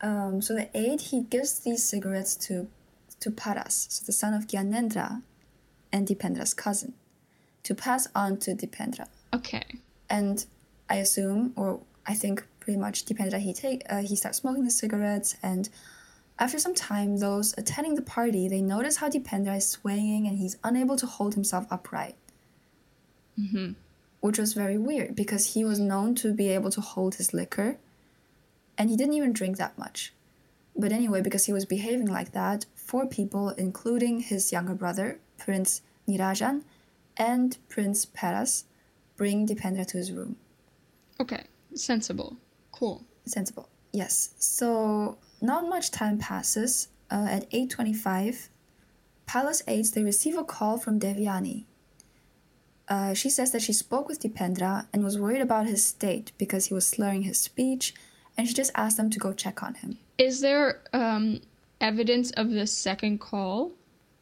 Um, 0.00 0.42
so 0.42 0.54
the 0.54 0.68
aide 0.74 1.00
he 1.00 1.22
gives 1.22 1.58
these 1.60 1.82
cigarettes 1.84 2.36
to 2.46 2.68
to 3.20 3.30
Paras, 3.30 3.86
so 3.90 4.04
the 4.04 4.12
son 4.12 4.34
of 4.34 4.46
Gyanendra 4.46 5.22
and 5.90 6.06
Dipendra's 6.06 6.52
cousin, 6.52 6.92
to 7.62 7.74
pass 7.74 8.06
on 8.14 8.36
to 8.38 8.54
Dipendra. 8.54 9.06
Okay. 9.34 9.64
And 10.10 10.44
I 10.90 10.96
assume, 10.96 11.54
or 11.56 11.80
I 12.06 12.12
think 12.12 12.44
pretty 12.60 12.78
much 12.78 13.06
Dipendra 13.06 13.38
he 13.38 13.54
take 13.54 13.82
uh, 13.88 14.02
he 14.02 14.16
starts 14.16 14.38
smoking 14.38 14.64
the 14.64 14.70
cigarettes, 14.70 15.36
and 15.42 15.68
after 16.38 16.58
some 16.58 16.74
time, 16.74 17.16
those 17.18 17.54
attending 17.56 17.94
the 17.94 18.02
party 18.02 18.48
they 18.48 18.60
notice 18.60 18.96
how 18.98 19.08
Dipendra 19.08 19.56
is 19.56 19.66
swaying 19.68 20.26
and 20.26 20.38
he's 20.38 20.58
unable 20.62 20.96
to 20.96 21.06
hold 21.06 21.34
himself 21.34 21.66
upright 21.70 22.16
Mm-hmm. 23.38 23.72
which 24.20 24.38
was 24.38 24.54
very 24.54 24.78
weird 24.78 25.14
because 25.14 25.52
he 25.52 25.62
was 25.62 25.78
known 25.78 26.14
to 26.16 26.32
be 26.32 26.48
able 26.48 26.70
to 26.70 26.80
hold 26.80 27.16
his 27.16 27.34
liquor 27.34 27.76
and 28.78 28.90
he 28.90 28.96
didn't 28.96 29.14
even 29.14 29.32
drink 29.32 29.56
that 29.56 29.78
much. 29.78 30.12
But 30.76 30.92
anyway, 30.92 31.22
because 31.22 31.46
he 31.46 31.52
was 31.52 31.64
behaving 31.64 32.06
like 32.06 32.32
that, 32.32 32.66
four 32.74 33.06
people, 33.06 33.50
including 33.50 34.20
his 34.20 34.52
younger 34.52 34.74
brother, 34.74 35.18
Prince 35.38 35.80
Nirajan, 36.06 36.62
and 37.16 37.56
Prince 37.68 38.04
Paras, 38.04 38.64
bring 39.16 39.46
Dipendra 39.46 39.86
to 39.86 39.96
his 39.96 40.12
room. 40.12 40.36
Okay. 41.18 41.44
Sensible. 41.74 42.36
Cool. 42.72 43.04
Sensible. 43.24 43.68
Yes. 43.92 44.34
So 44.38 45.16
not 45.40 45.68
much 45.68 45.90
time 45.90 46.18
passes. 46.18 46.88
Uh, 47.10 47.26
at 47.30 47.50
8.25, 47.52 48.48
Palace 49.26 49.62
aides, 49.68 49.92
they 49.92 50.02
receive 50.02 50.36
a 50.36 50.44
call 50.44 50.76
from 50.76 50.98
Devyani. 50.98 51.64
Uh, 52.88 53.14
she 53.14 53.30
says 53.30 53.52
that 53.52 53.62
she 53.62 53.72
spoke 53.72 54.08
with 54.08 54.20
Dipendra 54.20 54.86
and 54.92 55.02
was 55.02 55.18
worried 55.18 55.40
about 55.40 55.66
his 55.66 55.84
state 55.84 56.32
because 56.38 56.66
he 56.66 56.74
was 56.74 56.86
slurring 56.86 57.22
his 57.22 57.38
speech, 57.38 57.94
and 58.36 58.46
she 58.48 58.54
just 58.54 58.70
asked 58.74 58.96
them 58.96 59.10
to 59.10 59.18
go 59.18 59.32
check 59.32 59.62
on 59.62 59.74
him. 59.74 59.98
Is 60.18 60.40
there 60.40 60.80
um 60.92 61.40
evidence 61.80 62.30
of 62.32 62.50
the 62.50 62.66
second 62.66 63.18
call? 63.20 63.72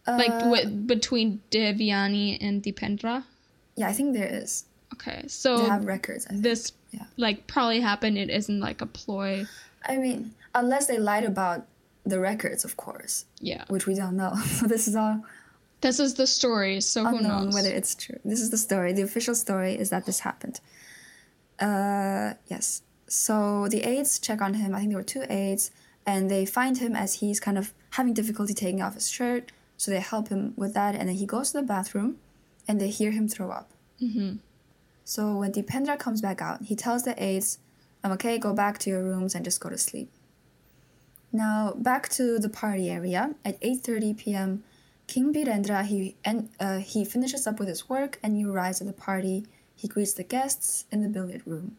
like 0.07 0.29
Uh, 0.31 0.41
wi- 0.53 0.67
between 0.67 1.41
Devyani 1.51 2.37
and 2.41 2.63
Dipendra? 2.63 3.25
Yeah, 3.77 3.89
I 3.89 3.93
think 3.95 4.13
there 4.15 4.29
is. 4.43 4.65
Okay. 4.93 5.25
So 5.29 5.59
They 5.59 5.69
have 5.69 5.87
records. 5.87 6.27
I, 6.27 6.31
think. 6.31 6.43
this 6.43 6.73
yeah. 6.91 7.05
like 7.17 7.47
probably 7.47 7.81
happened 7.81 8.19
it 8.19 8.29
isn't 8.31 8.61
like 8.61 8.81
a 8.83 8.87
ploy. 8.87 9.47
I 9.89 9.97
mean, 9.97 10.35
unless 10.55 10.87
they 10.87 10.99
lied 10.99 11.25
about 11.25 11.67
the 12.05 12.21
records, 12.21 12.65
of 12.65 12.77
course, 12.77 13.25
Yeah. 13.41 13.65
which 13.69 13.87
we 13.87 13.95
don't 13.95 14.17
know. 14.17 14.35
so 14.59 14.67
this 14.67 14.87
is 14.87 14.95
all 14.95 15.25
This 15.81 15.99
is 16.01 16.15
the 16.15 16.27
story, 16.27 16.81
so 16.81 17.05
who 17.05 17.21
knows? 17.21 17.55
whether 17.55 17.71
it's 17.71 17.95
true. 17.95 18.19
This 18.25 18.41
is 18.41 18.51
the 18.51 18.59
story. 18.59 18.93
The 18.93 19.03
official 19.03 19.35
story 19.35 19.73
is 19.83 19.89
that 19.91 20.05
this 20.07 20.21
happened. 20.21 20.61
Uh, 21.59 22.35
yes. 22.49 22.83
So 23.07 23.69
the 23.69 23.83
aides 23.83 24.19
check 24.19 24.41
on 24.41 24.55
him. 24.55 24.75
I 24.75 24.79
think 24.81 24.91
there 24.91 24.99
were 24.99 25.05
two 25.05 25.25
aides, 25.29 25.71
and 26.07 26.31
they 26.31 26.45
find 26.47 26.79
him 26.79 26.97
as 26.97 27.15
he's 27.15 27.41
kind 27.41 27.59
of 27.59 27.73
having 27.91 28.15
difficulty 28.15 28.55
taking 28.55 28.83
off 28.83 28.95
his 28.95 29.11
shirt. 29.11 29.53
So 29.77 29.91
they 29.91 30.01
help 30.01 30.29
him 30.29 30.55
with 30.57 30.75
that, 30.75 30.95
and 30.95 31.09
then 31.09 31.17
he 31.17 31.27
goes 31.27 31.53
to 31.53 31.59
the 31.59 31.67
bathroom, 31.67 32.19
and 32.67 32.81
they 32.81 32.89
hear 32.89 33.11
him 33.11 33.29
throw 33.29 33.51
up. 33.51 33.71
hmm 33.99 34.35
So 35.05 35.37
when 35.37 35.53
Dipendra 35.53 35.99
comes 35.99 36.21
back 36.23 36.41
out, 36.41 36.63
he 36.63 36.75
tells 36.75 37.03
the 37.03 37.15
aides, 37.23 37.59
"I'm 38.03 38.13
okay. 38.13 38.39
Go 38.39 38.53
back 38.55 38.79
to 38.81 38.91
your 38.91 39.03
rooms 39.03 39.35
and 39.35 39.45
just 39.45 39.61
go 39.61 39.69
to 39.69 39.79
sleep." 39.79 40.11
Now 41.33 41.75
back 41.77 42.09
to 42.11 42.39
the 42.39 42.49
party 42.49 42.89
area 42.91 43.35
at 43.45 43.61
8:30 43.61 44.17
p.m. 44.17 44.63
King 45.07 45.35
Birendra 45.35 45.85
he 45.85 46.17
and 46.25 46.49
uh, 46.61 46.79
he 46.79 47.05
finishes 47.05 47.47
up 47.47 47.59
with 47.59 47.69
his 47.69 47.89
work 47.89 48.19
and 48.23 48.37
he 48.37 48.45
arrives 48.45 48.81
at 48.81 48.87
the 48.87 48.93
party. 48.93 49.45
He 49.75 49.89
greets 49.89 50.15
the 50.15 50.23
guests 50.23 50.87
in 50.93 51.03
the 51.03 51.09
billiard 51.09 51.43
room. 51.45 51.77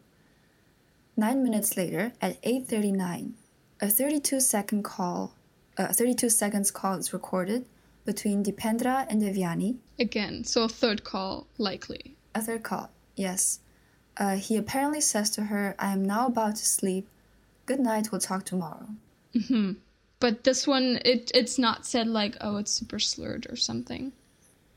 Nine 1.16 1.42
minutes 1.42 1.76
later, 1.76 2.12
at 2.20 2.38
8:39, 2.42 3.34
a 3.80 3.88
32 3.88 4.40
second 4.40 4.82
call, 4.82 5.34
uh, 5.78 5.92
32 5.92 6.28
seconds 6.28 6.70
call 6.70 6.94
is 6.98 7.12
recorded 7.12 7.66
between 8.04 8.44
Dipendra 8.44 9.06
and 9.08 9.22
Devyani. 9.22 9.76
Again, 9.98 10.44
so 10.44 10.64
a 10.64 10.68
third 10.68 11.04
call 11.04 11.46
likely. 11.58 12.16
A 12.34 12.40
third 12.42 12.62
call, 12.62 12.90
yes. 13.16 13.60
Uh, 14.18 14.36
he 14.36 14.56
apparently 14.56 15.00
says 15.00 15.30
to 15.30 15.44
her, 15.44 15.74
I 15.78 15.92
am 15.92 16.04
now 16.04 16.26
about 16.26 16.56
to 16.56 16.66
sleep. 16.66 17.08
Good 17.66 17.80
night, 17.80 18.12
we'll 18.12 18.20
talk 18.20 18.44
tomorrow. 18.44 18.88
hmm 19.48 19.72
But 20.20 20.44
this 20.44 20.66
one, 20.66 20.98
it 21.04 21.30
it's 21.34 21.58
not 21.58 21.84
said 21.86 22.06
like, 22.08 22.36
oh, 22.40 22.56
it's 22.58 22.72
super 22.72 22.98
slurred 22.98 23.46
or 23.50 23.56
something. 23.56 24.12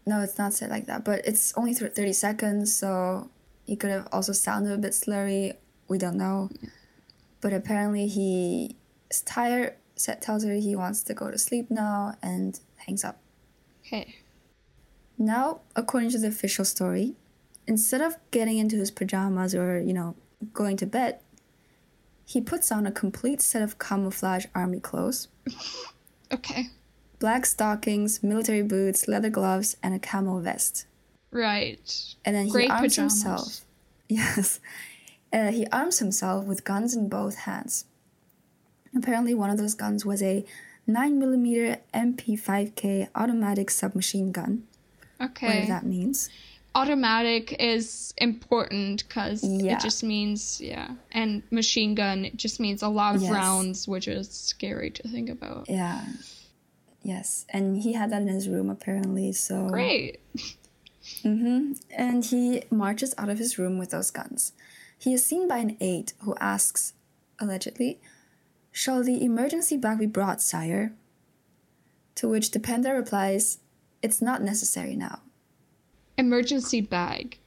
No, 0.06 0.22
it's 0.22 0.38
not 0.38 0.54
said 0.54 0.70
like 0.70 0.88
that. 0.88 1.04
But 1.04 1.26
it's 1.26 1.54
only 1.56 1.74
th- 1.76 1.94
thirty 1.94 2.14
seconds, 2.14 2.74
so 2.74 3.30
he 3.66 3.76
could 3.76 3.92
have 3.92 4.08
also 4.12 4.34
sounded 4.34 4.74
a 4.74 4.78
bit 4.78 4.94
slurry. 4.94 5.56
We 5.90 5.98
don't 5.98 6.18
know. 6.18 6.50
Yeah. 6.62 6.70
But 7.42 7.54
apparently 7.54 8.08
he 8.08 8.76
is 9.10 9.22
tired. 9.22 9.76
Set 9.96 10.22
tells 10.22 10.46
her 10.46 10.54
he 10.54 10.76
wants 10.76 11.04
to 11.04 11.14
go 11.14 11.30
to 11.30 11.38
sleep 11.38 11.70
now 11.70 12.16
and 12.22 12.58
hangs 12.78 13.04
up. 13.04 13.20
Okay. 13.86 14.16
Now, 15.18 15.60
according 15.76 16.12
to 16.12 16.20
the 16.20 16.28
official 16.28 16.64
story, 16.64 17.16
instead 17.68 18.00
of 18.02 18.16
getting 18.32 18.58
into 18.58 18.78
his 18.78 18.92
pajamas 18.92 19.54
or, 19.54 19.80
you 19.82 19.94
know, 19.94 20.16
going 20.54 20.78
to 20.78 20.86
bed, 20.86 21.20
he 22.26 22.40
puts 22.40 22.72
on 22.72 22.86
a 22.86 22.92
complete 22.92 23.42
set 23.42 23.62
of 23.62 23.80
camouflage 23.80 24.46
army 24.56 24.80
clothes. 24.80 25.28
okay. 26.32 26.68
Black 27.18 27.46
stockings, 27.46 28.24
military 28.24 28.62
boots, 28.62 29.08
leather 29.08 29.30
gloves, 29.30 29.76
and 29.84 29.94
a 29.94 30.00
camo 30.00 30.40
vest. 30.40 30.86
Right. 31.32 31.80
And 32.24 32.36
then 32.36 32.46
he 32.46 32.52
Great 32.52 32.70
arms 32.70 32.96
pajamas. 32.96 33.24
himself. 33.24 33.62
Yes. 34.12 34.60
Uh, 35.32 35.52
he 35.52 35.66
arms 35.68 36.00
himself 36.00 36.46
with 36.46 36.64
guns 36.64 36.96
in 36.96 37.10
both 37.10 37.36
hands. 37.40 37.86
Apparently, 38.96 39.34
one 39.34 39.50
of 39.50 39.58
those 39.58 39.76
guns 39.76 40.06
was 40.06 40.22
a 40.22 40.44
9mm 40.88 41.78
MP5K 41.94 43.10
automatic 43.16 43.70
submachine 43.70 44.32
gun. 44.32 44.64
Okay. 45.22 45.48
Whatever 45.48 45.68
that 45.68 45.86
means. 45.86 46.30
Automatic 46.76 47.56
is 47.60 48.14
important 48.18 49.08
because 49.08 49.44
yeah. 49.44 49.74
it 49.74 49.82
just 49.82 50.04
means, 50.04 50.62
yeah. 50.62 50.92
And 51.12 51.44
machine 51.52 51.94
gun, 51.96 52.26
it 52.26 52.38
just 52.38 52.60
means 52.60 52.82
a 52.82 52.88
lot 52.88 53.16
of 53.16 53.22
yes. 53.22 53.32
rounds, 53.32 53.88
which 53.88 54.08
is 54.08 54.30
scary 54.30 54.90
to 54.92 55.08
think 55.08 55.30
about. 55.30 55.70
Yeah. 55.70 56.06
Yes. 57.02 57.46
And 57.50 57.78
he 57.82 57.94
had 57.94 58.12
that 58.12 58.22
in 58.22 58.28
his 58.28 58.48
room, 58.48 58.70
apparently, 58.70 59.32
so. 59.32 59.68
Great. 59.68 60.20
Mm-hmm. 61.24 61.74
And 61.92 62.24
he 62.24 62.64
marches 62.70 63.16
out 63.18 63.30
of 63.30 63.40
his 63.40 63.58
room 63.58 63.78
with 63.78 63.90
those 63.90 64.12
guns. 64.12 64.54
He 65.00 65.14
is 65.14 65.26
seen 65.26 65.48
by 65.48 65.58
an 65.58 65.78
aide 65.80 66.12
who 66.20 66.36
asks, 66.40 66.94
allegedly, 67.40 68.00
Shall 68.72 69.02
the 69.02 69.24
emergency 69.24 69.78
bag 69.78 69.98
be 70.00 70.06
brought, 70.06 70.42
sire? 70.42 70.94
To 72.16 72.28
which 72.28 72.52
Dipendra 72.52 72.96
replies, 72.96 73.60
It's 74.04 74.22
not 74.22 74.44
necessary 74.44 74.96
now. 74.96 75.22
Emergency 76.18 76.82
bag. 76.82 77.40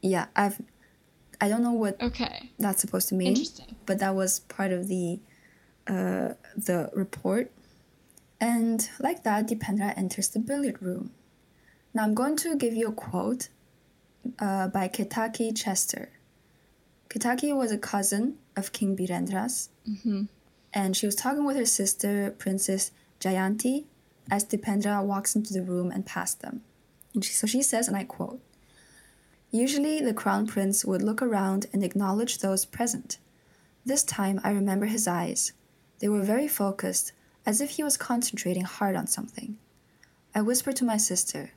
Yeah, 0.00 0.26
I've 0.36 0.62
I 1.40 1.48
don't 1.48 1.64
know 1.64 1.72
what 1.72 2.00
okay. 2.00 2.50
that's 2.60 2.80
supposed 2.80 3.08
to 3.08 3.16
mean. 3.16 3.28
Interesting. 3.28 3.74
But 3.84 3.98
that 3.98 4.14
was 4.14 4.38
part 4.40 4.70
of 4.70 4.86
the 4.86 5.18
uh, 5.88 6.34
the 6.56 6.90
report. 6.94 7.50
And 8.40 8.88
like 9.00 9.24
that, 9.24 9.48
Dipendra 9.48 9.96
enters 9.96 10.28
the 10.28 10.38
billiard 10.38 10.80
room. 10.80 11.10
Now 11.92 12.04
I'm 12.04 12.14
going 12.14 12.36
to 12.36 12.54
give 12.56 12.74
you 12.74 12.88
a 12.88 12.92
quote 12.92 13.48
uh, 14.38 14.68
by 14.68 14.86
Ketaki 14.86 15.56
Chester. 15.56 16.10
Ketaki 17.12 17.54
was 17.54 17.70
a 17.70 17.76
cousin 17.76 18.38
of 18.56 18.72
King 18.72 18.96
Birendra's, 18.96 19.68
mm-hmm. 19.86 20.24
and 20.72 20.96
she 20.96 21.04
was 21.04 21.14
talking 21.14 21.44
with 21.44 21.58
her 21.58 21.66
sister, 21.66 22.34
Princess 22.38 22.90
Jayanti, 23.20 23.84
as 24.30 24.46
Dipendra 24.46 25.04
walks 25.04 25.36
into 25.36 25.52
the 25.52 25.62
room 25.62 25.90
and 25.90 26.06
past 26.06 26.40
them. 26.40 26.62
And 27.12 27.22
she, 27.22 27.34
so 27.34 27.46
she 27.46 27.60
says, 27.60 27.86
and 27.86 27.98
I 27.98 28.04
quote 28.04 28.40
Usually 29.50 30.00
the 30.00 30.14
crown 30.14 30.46
prince 30.46 30.86
would 30.86 31.02
look 31.02 31.20
around 31.20 31.66
and 31.74 31.84
acknowledge 31.84 32.38
those 32.38 32.64
present. 32.64 33.18
This 33.84 34.04
time 34.04 34.40
I 34.42 34.50
remember 34.52 34.86
his 34.86 35.06
eyes. 35.06 35.52
They 35.98 36.08
were 36.08 36.22
very 36.22 36.48
focused, 36.48 37.12
as 37.44 37.60
if 37.60 37.72
he 37.72 37.84
was 37.84 37.98
concentrating 37.98 38.64
hard 38.64 38.96
on 38.96 39.06
something. 39.06 39.58
I 40.34 40.40
whispered 40.40 40.76
to 40.76 40.86
my 40.86 40.96
sister, 40.96 41.50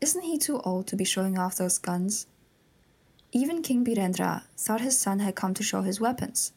isn't 0.00 0.22
he 0.22 0.38
too 0.38 0.60
old 0.60 0.86
to 0.86 0.96
be 0.96 1.04
showing 1.04 1.38
off 1.38 1.56
those 1.56 1.76
guns? 1.76 2.26
Even 3.32 3.62
King 3.62 3.84
Birendra 3.84 4.42
thought 4.56 4.80
his 4.80 4.98
son 4.98 5.18
had 5.20 5.34
come 5.34 5.54
to 5.54 5.62
show 5.62 5.82
his 5.82 6.00
weapons, 6.00 6.52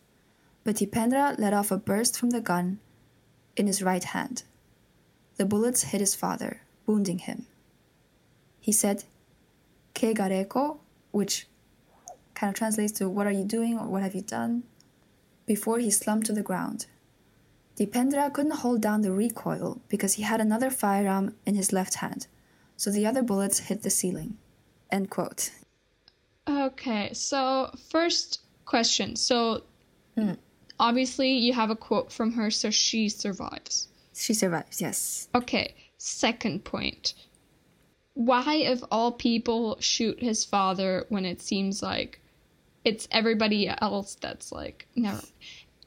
but 0.63 0.75
Dipendra 0.75 1.37
let 1.39 1.53
off 1.53 1.71
a 1.71 1.77
burst 1.77 2.19
from 2.19 2.31
the 2.31 2.41
gun 2.41 2.79
in 3.55 3.67
his 3.67 3.81
right 3.81 4.03
hand. 4.03 4.43
The 5.37 5.45
bullets 5.45 5.83
hit 5.83 6.01
his 6.01 6.15
father, 6.15 6.61
wounding 6.85 7.19
him. 7.19 7.47
He 8.59 8.71
said, 8.71 9.05
Ke 9.93 10.13
gareko, 10.13 10.79
which 11.11 11.47
kind 12.33 12.49
of 12.49 12.55
translates 12.55 12.91
to 12.93 13.07
what 13.07 13.27
are 13.27 13.31
you 13.31 13.45
doing 13.45 13.79
or 13.79 13.87
what 13.87 14.03
have 14.03 14.15
you 14.15 14.21
done, 14.21 14.63
before 15.45 15.79
he 15.79 15.89
slumped 15.89 16.27
to 16.27 16.33
the 16.33 16.43
ground. 16.43 16.87
Dipendra 17.77 18.33
couldn't 18.33 18.59
hold 18.63 18.81
down 18.81 19.01
the 19.01 19.11
recoil 19.11 19.81
because 19.87 20.13
he 20.13 20.23
had 20.23 20.41
another 20.41 20.69
firearm 20.69 21.35
in 21.45 21.55
his 21.55 21.71
left 21.71 21.95
hand 21.95 22.27
so 22.77 22.91
the 22.91 23.05
other 23.05 23.23
bullets 23.23 23.59
hit 23.59 23.83
the 23.83 23.89
ceiling. 23.89 24.37
End 24.91 25.09
quote. 25.09 25.51
Okay, 26.47 27.13
so 27.13 27.71
first 27.89 28.41
question. 28.65 29.15
So 29.15 29.63
mm. 30.17 30.37
obviously 30.79 31.33
you 31.37 31.53
have 31.53 31.69
a 31.69 31.75
quote 31.75 32.11
from 32.11 32.33
her, 32.33 32.51
so 32.51 32.69
she 32.69 33.09
survives. 33.09 33.87
She 34.13 34.33
survives, 34.33 34.81
yes. 34.81 35.27
Okay, 35.33 35.75
second 35.97 36.63
point. 36.63 37.13
Why, 38.13 38.55
of 38.67 38.85
all 38.91 39.11
people, 39.11 39.77
shoot 39.79 40.21
his 40.21 40.45
father 40.45 41.05
when 41.09 41.25
it 41.25 41.41
seems 41.41 41.83
like 41.83 42.21
it's 42.85 43.07
everybody 43.11 43.67
else 43.67 44.15
that's 44.15 44.51
like, 44.51 44.87
never. 44.95 45.21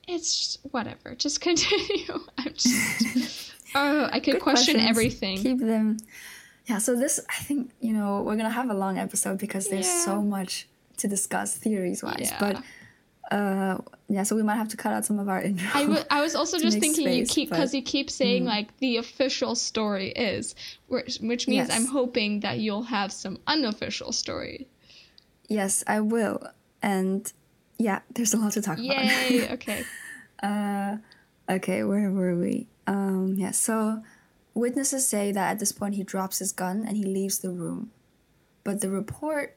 It's 0.07 0.39
just, 0.39 0.59
whatever. 0.73 1.15
Just 1.15 1.41
continue. 1.43 2.21
I'm 2.37 2.53
just. 2.55 3.55
oh, 3.75 4.09
I 4.13 4.21
could 4.21 4.35
Good 4.35 4.43
question 4.43 4.75
questions. 4.75 4.91
everything. 4.91 5.39
Keep 5.39 5.61
them 5.61 5.99
yeah, 6.69 6.79
so 6.79 6.95
this, 6.95 7.19
I 7.31 7.43
think, 7.43 7.71
you 7.81 7.95
know, 7.95 8.19
we're 8.23 8.37
going 8.37 8.41
to 8.41 8.51
have 8.51 8.69
a 8.69 8.75
long 8.75 8.99
episode 8.99 9.39
because 9.39 9.69
there's 9.69 9.87
yeah. 9.87 10.05
so 10.05 10.23
much 10.23 10.69
to 10.99 11.09
discuss 11.09 11.57
theories 11.57 12.03
wise. 12.03 12.31
Yeah. 12.31 12.37
But 12.39 12.63
uh, 13.35 13.79
yeah, 14.09 14.23
so 14.23 14.37
we 14.37 14.43
might 14.43 14.57
have 14.57 14.69
to 14.69 14.77
cut 14.77 14.93
out 14.93 15.05
some 15.07 15.19
of 15.19 15.31
our 15.31 15.41
intro. 15.49 15.69
I, 15.73 15.83
w- 15.83 16.05
I 16.11 16.21
was 16.21 16.35
also 16.35 16.59
just 16.59 16.79
thinking 16.79 17.07
space, 17.07 17.17
you 17.17 17.27
keep 17.27 17.51
because 17.51 17.73
you 17.73 17.81
keep 17.83 18.11
saying 18.11 18.45
mm. 18.45 18.49
like 18.49 18.77
the 18.79 18.99
official 18.99 19.55
story 19.55 20.09
is, 20.11 20.55
which, 20.89 21.19
which 21.19 21.49
means 21.49 21.69
yes. 21.69 21.79
I'm 21.79 21.87
hoping 21.87 22.41
that 22.41 22.59
you'll 22.59 22.83
have 22.83 23.13
some 23.13 23.39
unofficial 23.47 24.13
story. 24.13 24.67
Yes, 25.49 25.83
I 25.87 26.01
will, 26.01 26.43
and 26.83 27.33
yeah, 27.79 28.01
there's 28.15 28.35
a 28.35 28.37
lot 28.37 28.53
to 28.53 28.63
talk 28.63 28.79
Yay, 28.79 28.91
about. 28.91 29.31
Yay! 29.31 29.49
Okay. 29.53 29.85
uh, 30.43 30.97
okay, 31.49 31.83
where 31.85 32.11
were 32.11 32.37
we? 32.37 32.67
Um, 32.87 33.37
yeah, 33.39 33.53
so 33.53 34.03
Witnesses 34.59 35.07
say 35.07 35.31
that 35.31 35.53
at 35.53 35.59
this 35.61 35.71
point 35.71 35.95
he 35.95 36.03
drops 36.03 36.41
his 36.41 36.51
gun 36.51 36.85
and 36.85 36.97
he 36.97 37.05
leaves 37.05 37.39
the 37.39 37.51
room. 37.51 37.93
But 38.65 38.81
the 38.81 38.91
report 38.91 39.57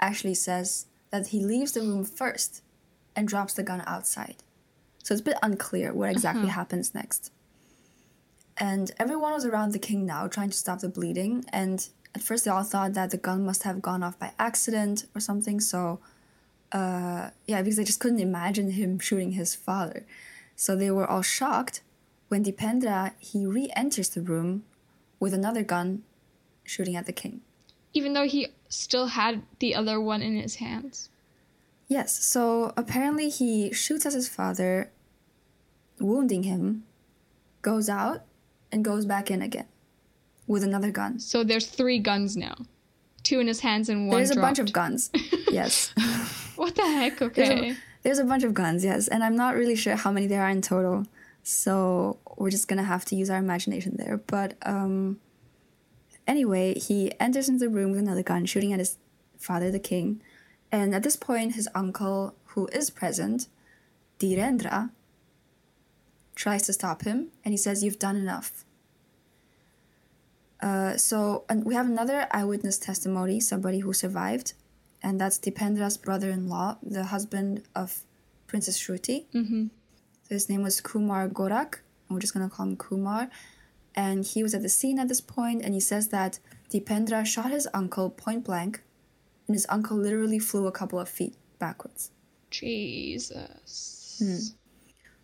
actually 0.00 0.34
says 0.34 0.86
that 1.10 1.28
he 1.28 1.44
leaves 1.44 1.72
the 1.72 1.82
room 1.82 2.04
first 2.04 2.62
and 3.14 3.28
drops 3.28 3.54
the 3.54 3.62
gun 3.62 3.84
outside. 3.86 4.34
So 5.04 5.14
it's 5.14 5.20
a 5.20 5.24
bit 5.24 5.38
unclear 5.44 5.94
what 5.94 6.10
exactly 6.10 6.48
uh-huh. 6.48 6.54
happens 6.54 6.92
next. 6.92 7.30
And 8.58 8.90
everyone 8.98 9.32
was 9.32 9.44
around 9.44 9.70
the 9.70 9.78
king 9.78 10.04
now 10.04 10.26
trying 10.26 10.50
to 10.50 10.56
stop 10.56 10.80
the 10.80 10.88
bleeding. 10.88 11.44
And 11.52 11.88
at 12.12 12.20
first 12.20 12.46
they 12.46 12.50
all 12.50 12.64
thought 12.64 12.94
that 12.94 13.12
the 13.12 13.18
gun 13.18 13.46
must 13.46 13.62
have 13.62 13.80
gone 13.80 14.02
off 14.02 14.18
by 14.18 14.32
accident 14.40 15.06
or 15.14 15.20
something. 15.20 15.60
So, 15.60 16.00
uh, 16.72 17.30
yeah, 17.46 17.62
because 17.62 17.76
they 17.76 17.84
just 17.84 18.00
couldn't 18.00 18.18
imagine 18.18 18.72
him 18.72 18.98
shooting 18.98 19.32
his 19.32 19.54
father. 19.54 20.04
So 20.56 20.74
they 20.74 20.90
were 20.90 21.08
all 21.08 21.22
shocked 21.22 21.82
when 22.28 22.44
Dipendra 22.44 23.12
he 23.18 23.46
re-enters 23.46 24.08
the 24.10 24.20
room 24.20 24.64
with 25.20 25.32
another 25.32 25.62
gun, 25.62 26.02
shooting 26.64 26.96
at 26.96 27.06
the 27.06 27.12
king. 27.12 27.40
Even 27.92 28.12
though 28.12 28.26
he 28.26 28.48
still 28.68 29.06
had 29.08 29.42
the 29.58 29.74
other 29.74 30.00
one 30.00 30.22
in 30.22 30.36
his 30.36 30.56
hands. 30.56 31.08
Yes. 31.88 32.12
So 32.24 32.72
apparently 32.76 33.28
he 33.30 33.72
shoots 33.72 34.04
at 34.04 34.12
his 34.12 34.28
father, 34.28 34.90
wounding 36.00 36.42
him, 36.42 36.84
goes 37.62 37.88
out, 37.88 38.22
and 38.72 38.84
goes 38.84 39.06
back 39.06 39.30
in 39.30 39.40
again 39.40 39.66
with 40.46 40.62
another 40.62 40.90
gun. 40.90 41.18
So 41.20 41.44
there's 41.44 41.66
three 41.66 41.98
guns 41.98 42.36
now. 42.36 42.56
Two 43.22 43.40
in 43.40 43.46
his 43.46 43.60
hands 43.60 43.88
and 43.88 44.08
one 44.08 44.18
There's 44.18 44.30
dropped. 44.30 44.38
a 44.38 44.42
bunch 44.42 44.58
of 44.58 44.72
guns. 44.72 45.10
yes. 45.50 45.92
what 46.56 46.74
the 46.74 46.82
heck? 46.82 47.20
Okay. 47.22 47.44
There's 47.44 47.60
a, 47.60 47.76
there's 48.02 48.18
a 48.18 48.24
bunch 48.24 48.44
of 48.44 48.54
guns, 48.54 48.84
yes. 48.84 49.08
And 49.08 49.24
I'm 49.24 49.34
not 49.34 49.54
really 49.56 49.74
sure 49.74 49.96
how 49.96 50.12
many 50.12 50.26
there 50.26 50.42
are 50.42 50.50
in 50.50 50.62
total. 50.62 51.06
So 51.48 52.18
we're 52.36 52.50
just 52.50 52.66
gonna 52.66 52.82
have 52.82 53.04
to 53.04 53.14
use 53.14 53.30
our 53.30 53.38
imagination 53.38 53.94
there. 53.96 54.16
But 54.16 54.54
um, 54.62 55.20
anyway, 56.26 56.74
he 56.74 57.12
enters 57.20 57.48
into 57.48 57.60
the 57.66 57.68
room 57.68 57.92
with 57.92 58.00
another 58.00 58.24
gun, 58.24 58.46
shooting 58.46 58.72
at 58.72 58.80
his 58.80 58.98
father, 59.38 59.70
the 59.70 59.78
king. 59.78 60.20
And 60.72 60.92
at 60.92 61.04
this 61.04 61.14
point, 61.14 61.54
his 61.54 61.68
uncle, 61.72 62.34
who 62.46 62.66
is 62.72 62.90
present, 62.90 63.46
Dhirendra, 64.18 64.90
tries 66.34 66.62
to 66.62 66.72
stop 66.72 67.02
him, 67.02 67.28
and 67.44 67.52
he 67.52 67.56
says, 67.56 67.84
"You've 67.84 68.00
done 68.00 68.16
enough." 68.16 68.64
Uh, 70.60 70.96
so, 70.96 71.44
and 71.48 71.62
we 71.62 71.74
have 71.74 71.86
another 71.86 72.26
eyewitness 72.32 72.76
testimony, 72.76 73.38
somebody 73.38 73.78
who 73.78 73.92
survived, 73.92 74.54
and 75.00 75.20
that's 75.20 75.38
Dipendra's 75.38 75.96
brother-in-law, 75.96 76.78
the 76.82 77.04
husband 77.04 77.62
of 77.76 78.02
Princess 78.48 78.76
Shruti. 78.76 79.26
Mm-hmm 79.32 79.66
So 80.28 80.34
his 80.34 80.48
name 80.48 80.64
was 80.64 80.80
Kumar 80.80 81.28
Gorakh. 81.28 81.76
We're 82.08 82.18
just 82.18 82.34
gonna 82.34 82.50
call 82.50 82.66
him 82.66 82.76
Kumar. 82.76 83.30
And 83.94 84.24
he 84.24 84.42
was 84.42 84.54
at 84.54 84.62
the 84.62 84.68
scene 84.68 84.98
at 84.98 85.06
this 85.06 85.20
point, 85.20 85.62
and 85.62 85.72
he 85.72 85.78
says 85.78 86.08
that 86.08 86.40
Dipendra 86.68 87.24
shot 87.24 87.52
his 87.52 87.68
uncle 87.72 88.10
point 88.10 88.44
blank, 88.44 88.82
and 89.46 89.54
his 89.54 89.66
uncle 89.68 89.96
literally 89.96 90.40
flew 90.40 90.66
a 90.66 90.72
couple 90.72 90.98
of 90.98 91.08
feet 91.08 91.36
backwards. 91.60 92.10
Jesus. 92.50 94.16
Hmm. 94.18 94.56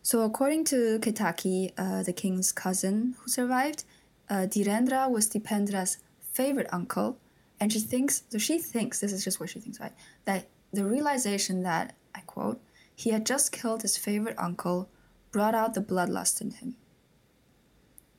So, 0.03 0.23
according 0.23 0.65
to 0.67 1.01
Ketaki, 1.01 1.73
uh, 1.77 2.05
the 2.05 2.13
king's 2.13 2.53
cousin 2.53 3.17
who 3.19 3.29
survived, 3.29 3.85
uh, 4.31 4.47
Dhirendra 4.49 5.11
was 5.11 5.29
Dipendra's 5.29 5.99
favorite 6.21 6.69
uncle, 6.73 7.19
and 7.59 7.73
she 7.73 7.81
thinks, 7.81 8.23
so 8.29 8.39
she 8.39 8.59
thinks, 8.61 9.01
this 9.01 9.13
is 9.13 9.25
just 9.25 9.41
what 9.41 9.51
she 9.51 9.59
thinks, 9.59 9.81
right? 9.81 9.93
That 10.27 10.47
the 10.73 10.85
realization 10.85 11.65
that, 11.65 11.97
I 12.15 12.21
quote, 12.21 12.61
he 12.95 13.11
had 13.11 13.27
just 13.27 13.53
killed 13.53 13.83
his 13.83 13.97
favorite 13.97 14.37
uncle 14.39 14.89
brought 15.31 15.55
out 15.55 15.75
the 15.75 15.81
bloodlust 15.81 16.41
in 16.41 16.51
him. 16.51 16.77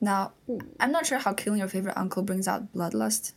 Now, 0.00 0.32
I'm 0.80 0.92
not 0.92 1.06
sure 1.06 1.18
how 1.18 1.32
killing 1.32 1.60
your 1.60 1.68
favorite 1.68 1.96
uncle 1.96 2.22
brings 2.22 2.46
out 2.46 2.74
bloodlust. 2.74 3.32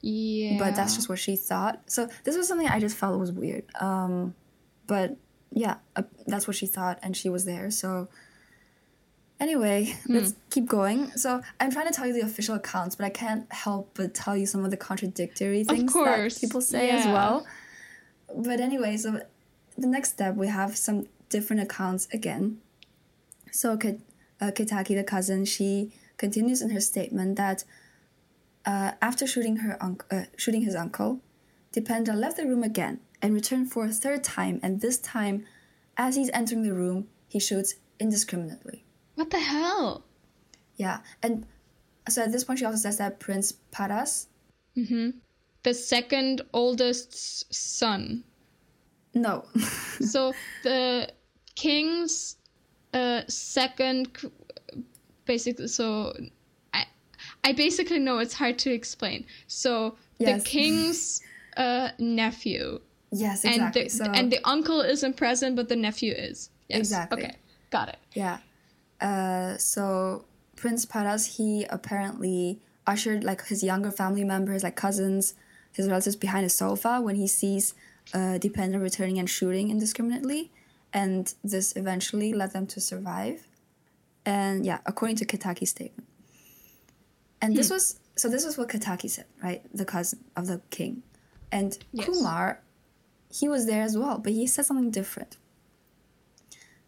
Yeah. 0.00 0.58
But 0.58 0.76
that's 0.76 0.94
just 0.94 1.08
what 1.08 1.18
she 1.18 1.34
thought. 1.34 1.82
So 1.86 2.08
this 2.24 2.36
was 2.36 2.46
something 2.46 2.68
I 2.68 2.78
just 2.78 2.96
felt 2.96 3.18
was 3.18 3.32
weird. 3.32 3.64
Um, 3.80 4.34
but 4.86 5.16
yeah, 5.50 5.76
uh, 5.96 6.02
that's 6.26 6.46
what 6.46 6.56
she 6.56 6.66
thought, 6.66 6.98
and 7.02 7.16
she 7.16 7.30
was 7.30 7.46
there. 7.46 7.70
So 7.70 8.08
anyway, 9.40 9.96
hmm. 10.06 10.14
let's 10.14 10.34
keep 10.50 10.66
going. 10.66 11.10
So 11.12 11.40
I'm 11.58 11.70
trying 11.72 11.86
to 11.86 11.92
tell 11.92 12.06
you 12.06 12.12
the 12.12 12.20
official 12.20 12.54
accounts, 12.54 12.96
but 12.96 13.06
I 13.06 13.10
can't 13.10 13.50
help 13.52 13.92
but 13.94 14.14
tell 14.14 14.36
you 14.36 14.46
some 14.46 14.64
of 14.64 14.70
the 14.70 14.76
contradictory 14.76 15.64
things 15.64 15.92
that 15.92 16.36
people 16.40 16.60
say 16.60 16.88
yeah. 16.88 16.96
as 16.96 17.06
well. 17.06 17.46
But 18.36 18.60
anyway, 18.60 18.96
so 18.96 19.20
the 19.76 19.86
next 19.86 20.12
step 20.12 20.36
we 20.36 20.48
have 20.48 20.76
some 20.76 21.08
different 21.28 21.62
accounts 21.62 22.08
again. 22.12 22.60
So 23.50 23.72
uh, 23.72 23.76
Ketaki, 24.40 24.94
the 24.94 25.04
cousin, 25.04 25.44
she 25.44 25.92
continues 26.16 26.62
in 26.62 26.70
her 26.70 26.80
statement 26.80 27.36
that 27.36 27.64
uh, 28.66 28.92
after 29.02 29.26
shooting 29.26 29.56
her 29.58 29.76
unc- 29.80 30.04
uh, 30.10 30.24
shooting 30.36 30.62
his 30.62 30.74
uncle, 30.74 31.20
Dipendra 31.72 32.14
left 32.14 32.36
the 32.36 32.46
room 32.46 32.62
again 32.62 33.00
and 33.20 33.34
returned 33.34 33.72
for 33.72 33.84
a 33.84 33.92
third 33.92 34.24
time. 34.24 34.60
And 34.62 34.80
this 34.80 34.98
time, 34.98 35.44
as 35.96 36.16
he's 36.16 36.30
entering 36.32 36.62
the 36.62 36.74
room, 36.74 37.08
he 37.28 37.38
shoots 37.38 37.74
indiscriminately. 37.98 38.84
What 39.14 39.30
the 39.30 39.40
hell? 39.40 40.04
Yeah, 40.76 41.00
and 41.22 41.46
so 42.08 42.22
at 42.22 42.32
this 42.32 42.44
point, 42.44 42.58
she 42.58 42.64
also 42.64 42.78
says 42.78 42.98
that 42.98 43.20
Prince 43.20 43.52
Paras, 43.70 44.28
mm-hmm. 44.76 45.10
the 45.62 45.74
second 45.74 46.42
oldest 46.52 47.54
son. 47.54 48.24
No. 49.14 49.44
so 50.00 50.34
the 50.62 51.08
king's 51.54 52.36
uh, 52.92 53.22
second 53.28 54.08
basically 55.24 55.68
so 55.68 56.14
i 56.72 56.84
i 57.42 57.52
basically 57.52 57.98
know 57.98 58.18
it's 58.18 58.34
hard 58.34 58.58
to 58.58 58.72
explain 58.72 59.24
so 59.46 59.96
yes. 60.18 60.42
the 60.42 60.48
king's 60.48 61.22
uh, 61.56 61.88
nephew 61.98 62.80
yes 63.10 63.44
exactly. 63.44 63.82
and 63.82 63.90
the, 63.90 63.90
so, 63.90 64.04
and 64.04 64.32
the 64.32 64.38
uncle 64.44 64.80
isn't 64.80 65.16
present 65.16 65.56
but 65.56 65.68
the 65.68 65.76
nephew 65.76 66.12
is 66.12 66.50
yes. 66.68 66.78
exactly 66.78 67.24
okay 67.24 67.36
got 67.70 67.88
it 67.88 67.98
yeah 68.12 68.38
uh, 69.00 69.56
so 69.56 70.24
prince 70.56 70.84
paras 70.84 71.36
he 71.36 71.64
apparently 71.70 72.60
ushered 72.86 73.24
like 73.24 73.46
his 73.46 73.62
younger 73.62 73.90
family 73.90 74.24
members 74.24 74.62
like 74.62 74.76
cousins 74.76 75.34
his 75.72 75.88
relatives 75.88 76.16
behind 76.16 76.44
a 76.44 76.50
sofa 76.50 77.00
when 77.00 77.16
he 77.16 77.26
sees 77.26 77.74
uh, 78.12 78.38
Dipendra 78.38 78.80
returning 78.80 79.18
and 79.18 79.28
shooting 79.28 79.70
indiscriminately 79.70 80.50
and 80.94 81.34
this 81.42 81.74
eventually 81.76 82.32
led 82.32 82.52
them 82.52 82.66
to 82.68 82.80
survive. 82.80 83.48
And 84.24 84.64
yeah, 84.64 84.78
according 84.86 85.16
to 85.16 85.26
Ketaki's 85.26 85.70
statement. 85.70 86.08
And 87.42 87.56
this 87.56 87.68
hmm. 87.68 87.74
was 87.74 87.98
so 88.16 88.28
this 88.28 88.46
was 88.46 88.56
what 88.56 88.68
Ketaki 88.68 89.10
said, 89.10 89.26
right? 89.42 89.62
The 89.74 89.84
cousin 89.84 90.20
of 90.36 90.46
the 90.46 90.62
king. 90.70 91.02
And 91.50 91.76
yes. 91.92 92.06
Kumar, 92.06 92.60
he 93.30 93.48
was 93.48 93.66
there 93.66 93.82
as 93.82 93.98
well, 93.98 94.18
but 94.18 94.32
he 94.32 94.46
said 94.46 94.64
something 94.64 94.90
different. 94.90 95.36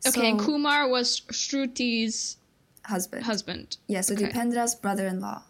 Okay, 0.07 0.39
so, 0.39 0.45
Kumar 0.45 0.89
was 0.89 1.21
Shruti's 1.33 2.37
husband. 2.85 3.25
Husband. 3.25 3.77
Yeah, 3.89 4.03
so 4.03 4.15
okay. 4.15 4.29
Dipendra's 4.29 4.75
brother-in-law. 4.77 5.43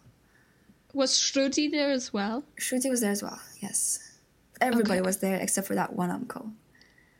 Was 0.93 1.11
Shruti 1.11 1.69
there 1.69 1.91
as 1.91 2.11
well? 2.11 2.43
Shruti 2.59 2.89
was 2.89 3.01
there 3.01 3.11
as 3.11 3.21
well. 3.21 3.39
Yes, 3.59 3.99
everybody 4.61 4.99
okay. 4.99 5.05
was 5.05 5.17
there 5.17 5.37
except 5.37 5.67
for 5.67 5.75
that 5.75 5.93
one 5.93 6.11
uncle. 6.11 6.51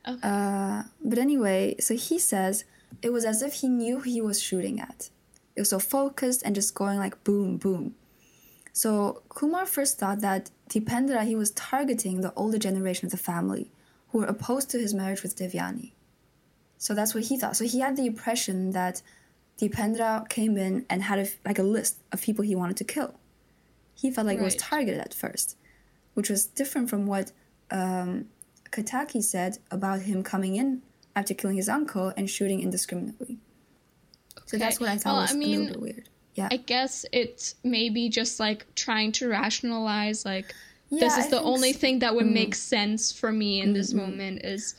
Okay. 0.08 0.20
Uh, 0.24 0.84
but 1.04 1.18
anyway, 1.18 1.76
so 1.80 1.96
he 1.96 2.18
says 2.20 2.64
it 3.02 3.12
was 3.12 3.26
as 3.26 3.42
if 3.42 3.56
he 3.56 3.68
knew 3.68 4.00
who 4.00 4.10
he 4.10 4.22
was 4.22 4.42
shooting 4.42 4.80
at. 4.80 5.10
It 5.56 5.62
was 5.62 5.70
so 5.70 5.80
focused 5.80 6.44
and 6.44 6.56
just 6.56 6.76
going 6.76 7.00
like 7.00 7.24
boom, 7.24 7.58
boom. 7.58 7.96
So 8.74 9.24
Kumar 9.30 9.66
first 9.66 9.98
thought 9.98 10.22
that 10.22 10.52
Dipendra 10.70 11.26
he 11.26 11.36
was 11.36 11.52
targeting 11.52 12.22
the 12.22 12.34
older 12.36 12.60
generation 12.60 13.08
of 13.08 13.12
the 13.12 13.18
family 13.18 13.72
who 14.10 14.20
were 14.20 14.26
opposed 14.26 14.70
to 14.70 14.80
his 14.80 14.94
marriage 14.94 15.24
with 15.24 15.36
Devyani. 15.36 15.94
So 16.78 16.94
that's 16.94 17.14
what 17.16 17.24
he 17.24 17.38
thought. 17.38 17.58
So 17.58 17.66
he 17.66 17.80
had 17.80 17.98
the 17.98 18.06
impression 18.06 18.72
that 18.72 19.02
Dipendra 19.60 20.30
came 20.30 20.58
in 20.58 20.86
and 20.90 21.04
had 21.04 21.20
a, 21.20 21.28
like 21.44 21.58
a 21.58 21.64
list 21.64 21.98
of 22.12 22.22
people 22.22 22.44
he 22.44 22.56
wanted 22.56 22.78
to 22.78 22.84
kill. 22.84 23.16
He 23.96 24.12
felt 24.12 24.28
like 24.28 24.38
right. 24.38 24.44
it 24.44 24.46
was 24.46 24.56
targeted 24.56 25.00
at 25.00 25.14
first, 25.14 25.58
which 26.18 26.32
was 26.32 26.48
different 26.48 26.90
from 26.90 27.06
what 27.06 27.32
um, 27.70 28.26
Ketaki 28.72 29.24
said 29.24 29.60
about 29.70 30.02
him 30.02 30.24
coming 30.24 30.56
in 30.56 30.82
after 31.16 31.36
killing 31.36 31.58
his 31.58 31.70
uncle 31.70 32.12
and 32.18 32.28
shooting 32.28 32.60
indiscriminately. 32.60 33.38
Okay. 34.36 34.44
So 34.48 34.58
that's 34.58 34.80
what 34.80 34.90
I 34.90 34.98
thought 34.98 35.14
well, 35.14 35.22
was 35.22 35.32
I 35.32 35.36
mean, 35.36 35.56
a 35.56 35.60
little 35.60 35.74
bit 35.74 35.82
weird. 35.82 36.10
Yeah. 36.34 36.48
I 36.50 36.58
guess 36.58 37.06
it's 37.12 37.54
maybe 37.64 38.10
just 38.10 38.40
like 38.40 38.66
trying 38.74 39.12
to 39.12 39.30
rationalize 39.30 40.26
like 40.26 40.56
yeah, 40.90 41.02
this 41.02 41.18
is 41.20 41.28
I 41.28 41.30
the 41.30 41.42
only 41.44 41.74
so. 41.74 41.80
thing 41.80 42.00
that 42.00 42.16
would 42.16 42.26
mm. 42.26 42.34
make 42.34 42.56
sense 42.56 43.12
for 43.12 43.32
me 43.32 43.62
in 43.62 43.68
mm-hmm. 43.68 43.74
this 43.76 43.94
moment 43.94 44.44
is 44.44 44.74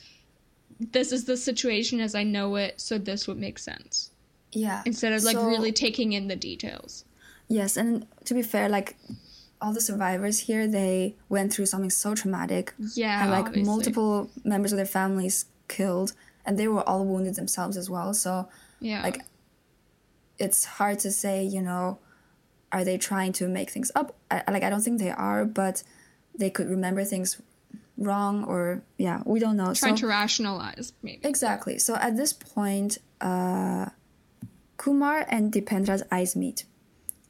this 0.80 1.12
is 1.12 1.24
the 1.24 1.36
situation 1.36 2.00
as 2.00 2.16
I 2.16 2.24
know 2.24 2.56
it, 2.56 2.80
so 2.80 2.98
this 2.98 3.28
would 3.28 3.38
make 3.38 3.60
sense. 3.60 4.10
Yeah. 4.50 4.82
Instead 4.86 5.12
of 5.12 5.22
like 5.22 5.36
so, 5.36 5.46
really 5.46 5.70
taking 5.70 6.14
in 6.14 6.26
the 6.26 6.36
details. 6.36 7.04
Yes, 7.46 7.76
and 7.76 8.08
to 8.24 8.34
be 8.34 8.42
fair, 8.42 8.68
like 8.68 8.96
all 9.60 9.72
the 9.72 9.80
survivors 9.80 10.40
here 10.40 10.66
they 10.66 11.16
went 11.28 11.52
through 11.52 11.66
something 11.66 11.90
so 11.90 12.14
traumatic. 12.14 12.74
Yeah 12.94 13.22
and 13.22 13.30
like 13.30 13.46
obviously. 13.46 13.70
multiple 13.70 14.30
members 14.44 14.72
of 14.72 14.76
their 14.76 14.86
families 14.86 15.46
killed 15.68 16.12
and 16.46 16.58
they 16.58 16.68
were 16.68 16.86
all 16.88 17.04
wounded 17.04 17.34
themselves 17.34 17.76
as 17.76 17.90
well. 17.90 18.14
So 18.14 18.48
yeah. 18.80 19.02
like 19.02 19.22
it's 20.38 20.64
hard 20.64 20.98
to 21.00 21.10
say 21.10 21.44
you 21.44 21.60
know 21.60 21.98
are 22.70 22.84
they 22.84 22.98
trying 22.98 23.32
to 23.32 23.48
make 23.48 23.70
things 23.70 23.90
up? 23.94 24.14
I, 24.30 24.42
like 24.50 24.62
i 24.62 24.70
don't 24.70 24.82
think 24.82 24.98
they 24.98 25.10
are 25.10 25.44
but 25.44 25.82
they 26.36 26.50
could 26.50 26.68
remember 26.68 27.02
things 27.04 27.40
wrong 27.96 28.44
or 28.44 28.82
yeah 28.96 29.22
we 29.24 29.40
don't 29.40 29.56
know. 29.56 29.74
Trying 29.74 29.96
so, 29.96 30.02
to 30.02 30.06
rationalize 30.06 30.92
maybe. 31.02 31.20
Exactly. 31.24 31.78
So 31.78 31.96
at 31.96 32.16
this 32.16 32.32
point 32.32 32.98
uh 33.20 33.86
kumar 34.76 35.26
and 35.28 35.52
dipendra's 35.52 36.02
eyes 36.10 36.34
meet. 36.36 36.64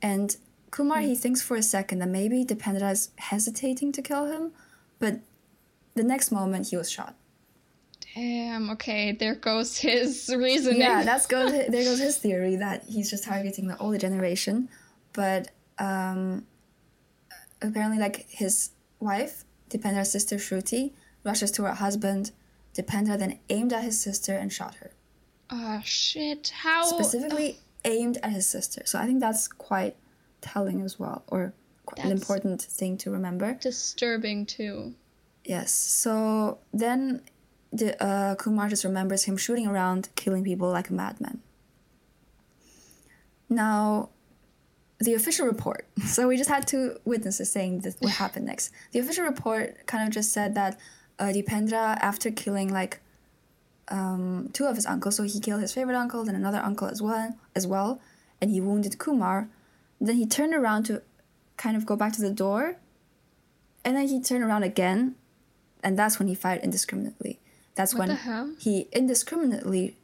And 0.01 0.37
Kumar, 0.70 1.00
he 1.00 1.14
thinks 1.14 1.42
for 1.42 1.56
a 1.56 1.62
second 1.62 2.00
that 2.00 2.08
maybe 2.08 2.44
Dipendra 2.44 2.92
is 2.92 3.10
hesitating 3.16 3.92
to 3.92 4.02
kill 4.02 4.26
him, 4.26 4.52
but 4.98 5.20
the 5.94 6.04
next 6.04 6.30
moment 6.30 6.68
he 6.68 6.76
was 6.76 6.90
shot. 6.90 7.14
Damn. 8.14 8.70
Okay, 8.70 9.12
there 9.12 9.34
goes 9.34 9.78
his 9.78 10.32
reasoning. 10.34 10.80
Yeah, 10.80 11.04
that's 11.04 11.26
goes. 11.26 11.52
there 11.68 11.84
goes 11.84 11.98
his 11.98 12.16
theory 12.16 12.56
that 12.56 12.84
he's 12.84 13.10
just 13.10 13.24
targeting 13.24 13.68
the 13.68 13.76
older 13.78 13.98
generation, 13.98 14.68
but 15.12 15.50
um, 15.78 16.46
apparently, 17.62 17.98
like 17.98 18.26
his 18.28 18.70
wife, 19.00 19.44
Dipendra's 19.70 20.10
sister 20.10 20.36
Shruti, 20.36 20.92
rushes 21.24 21.50
to 21.52 21.64
her 21.64 21.74
husband. 21.74 22.32
Dipendra 22.74 23.18
then 23.18 23.38
aimed 23.50 23.72
at 23.72 23.82
his 23.82 24.00
sister 24.00 24.34
and 24.34 24.52
shot 24.52 24.76
her. 24.76 24.92
Oh 25.50 25.80
shit! 25.84 26.52
How 26.62 26.84
specifically 26.84 27.58
aimed 27.84 28.18
at 28.22 28.32
his 28.32 28.46
sister? 28.46 28.82
So 28.84 28.98
I 28.98 29.06
think 29.06 29.20
that's 29.20 29.48
quite 29.48 29.96
telling 30.41 30.82
as 30.82 30.99
well, 30.99 31.22
or 31.28 31.53
That's 31.97 32.07
an 32.07 32.12
important 32.12 32.62
thing 32.62 32.97
to 32.99 33.11
remember. 33.11 33.55
Disturbing 33.55 34.47
too. 34.47 34.95
Yes. 35.45 35.72
So 35.72 36.59
then 36.72 37.22
the, 37.72 38.01
uh, 38.03 38.34
Kumar 38.36 38.68
just 38.68 38.84
remembers 38.84 39.24
him 39.24 39.36
shooting 39.36 39.66
around, 39.66 40.09
killing 40.14 40.45
people 40.45 40.70
like 40.70 40.91
a 40.91 40.93
madman. 40.93 41.41
Now, 43.49 44.11
the 45.01 45.14
official 45.14 45.47
report. 45.47 45.86
So 46.07 46.28
we 46.28 46.36
just 46.36 46.51
had 46.51 46.66
two 46.66 46.99
witnesses 47.05 47.51
saying 47.51 47.80
this, 47.80 47.97
what 48.01 48.12
happened 48.24 48.47
next. 48.47 48.72
The 48.93 48.99
official 48.99 49.24
report 49.24 49.86
kind 49.86 50.07
of 50.07 50.12
just 50.12 50.32
said 50.32 50.55
that 50.55 50.78
uh, 51.18 51.26
Dipendra, 51.26 51.99
after 52.01 52.30
killing 52.30 52.72
like 52.72 53.01
um, 53.89 54.51
two 54.53 54.66
of 54.66 54.76
his 54.76 54.86
uncles, 54.86 55.16
so 55.16 55.22
he 55.22 55.41
killed 55.41 55.61
his 55.61 55.72
favorite 55.72 55.97
uncle, 55.97 56.24
then 56.24 56.34
another 56.34 56.59
uncle 56.59 56.89
as 56.89 57.03
well, 57.03 57.36
as 57.55 57.66
well, 57.66 58.01
and 58.41 58.51
he 58.51 58.61
wounded 58.61 58.99
Kumar. 58.99 59.49
Then 60.01 60.16
he 60.16 60.26
turned 60.26 60.55
around 60.55 60.84
to 60.84 61.03
kind 61.57 61.76
of 61.76 61.86
go 61.86 61.96
back 61.96 62.12
to 62.14 62.22
the 62.22 62.30
door. 62.30 62.76
And 63.84 63.96
then 63.96 64.09
he 64.09 64.20
turned 64.20 64.44
around 64.44 64.62
again. 64.62 65.16
And 65.82 65.99
that's 65.99 66.18
when 66.18 66.28
he 66.28 66.34
fired 66.34 66.62
indiscriminately. 66.62 67.38
That's 67.74 67.94
what 67.94 68.09
when 68.09 68.57
he 68.59 68.88
indiscriminately 68.92 69.96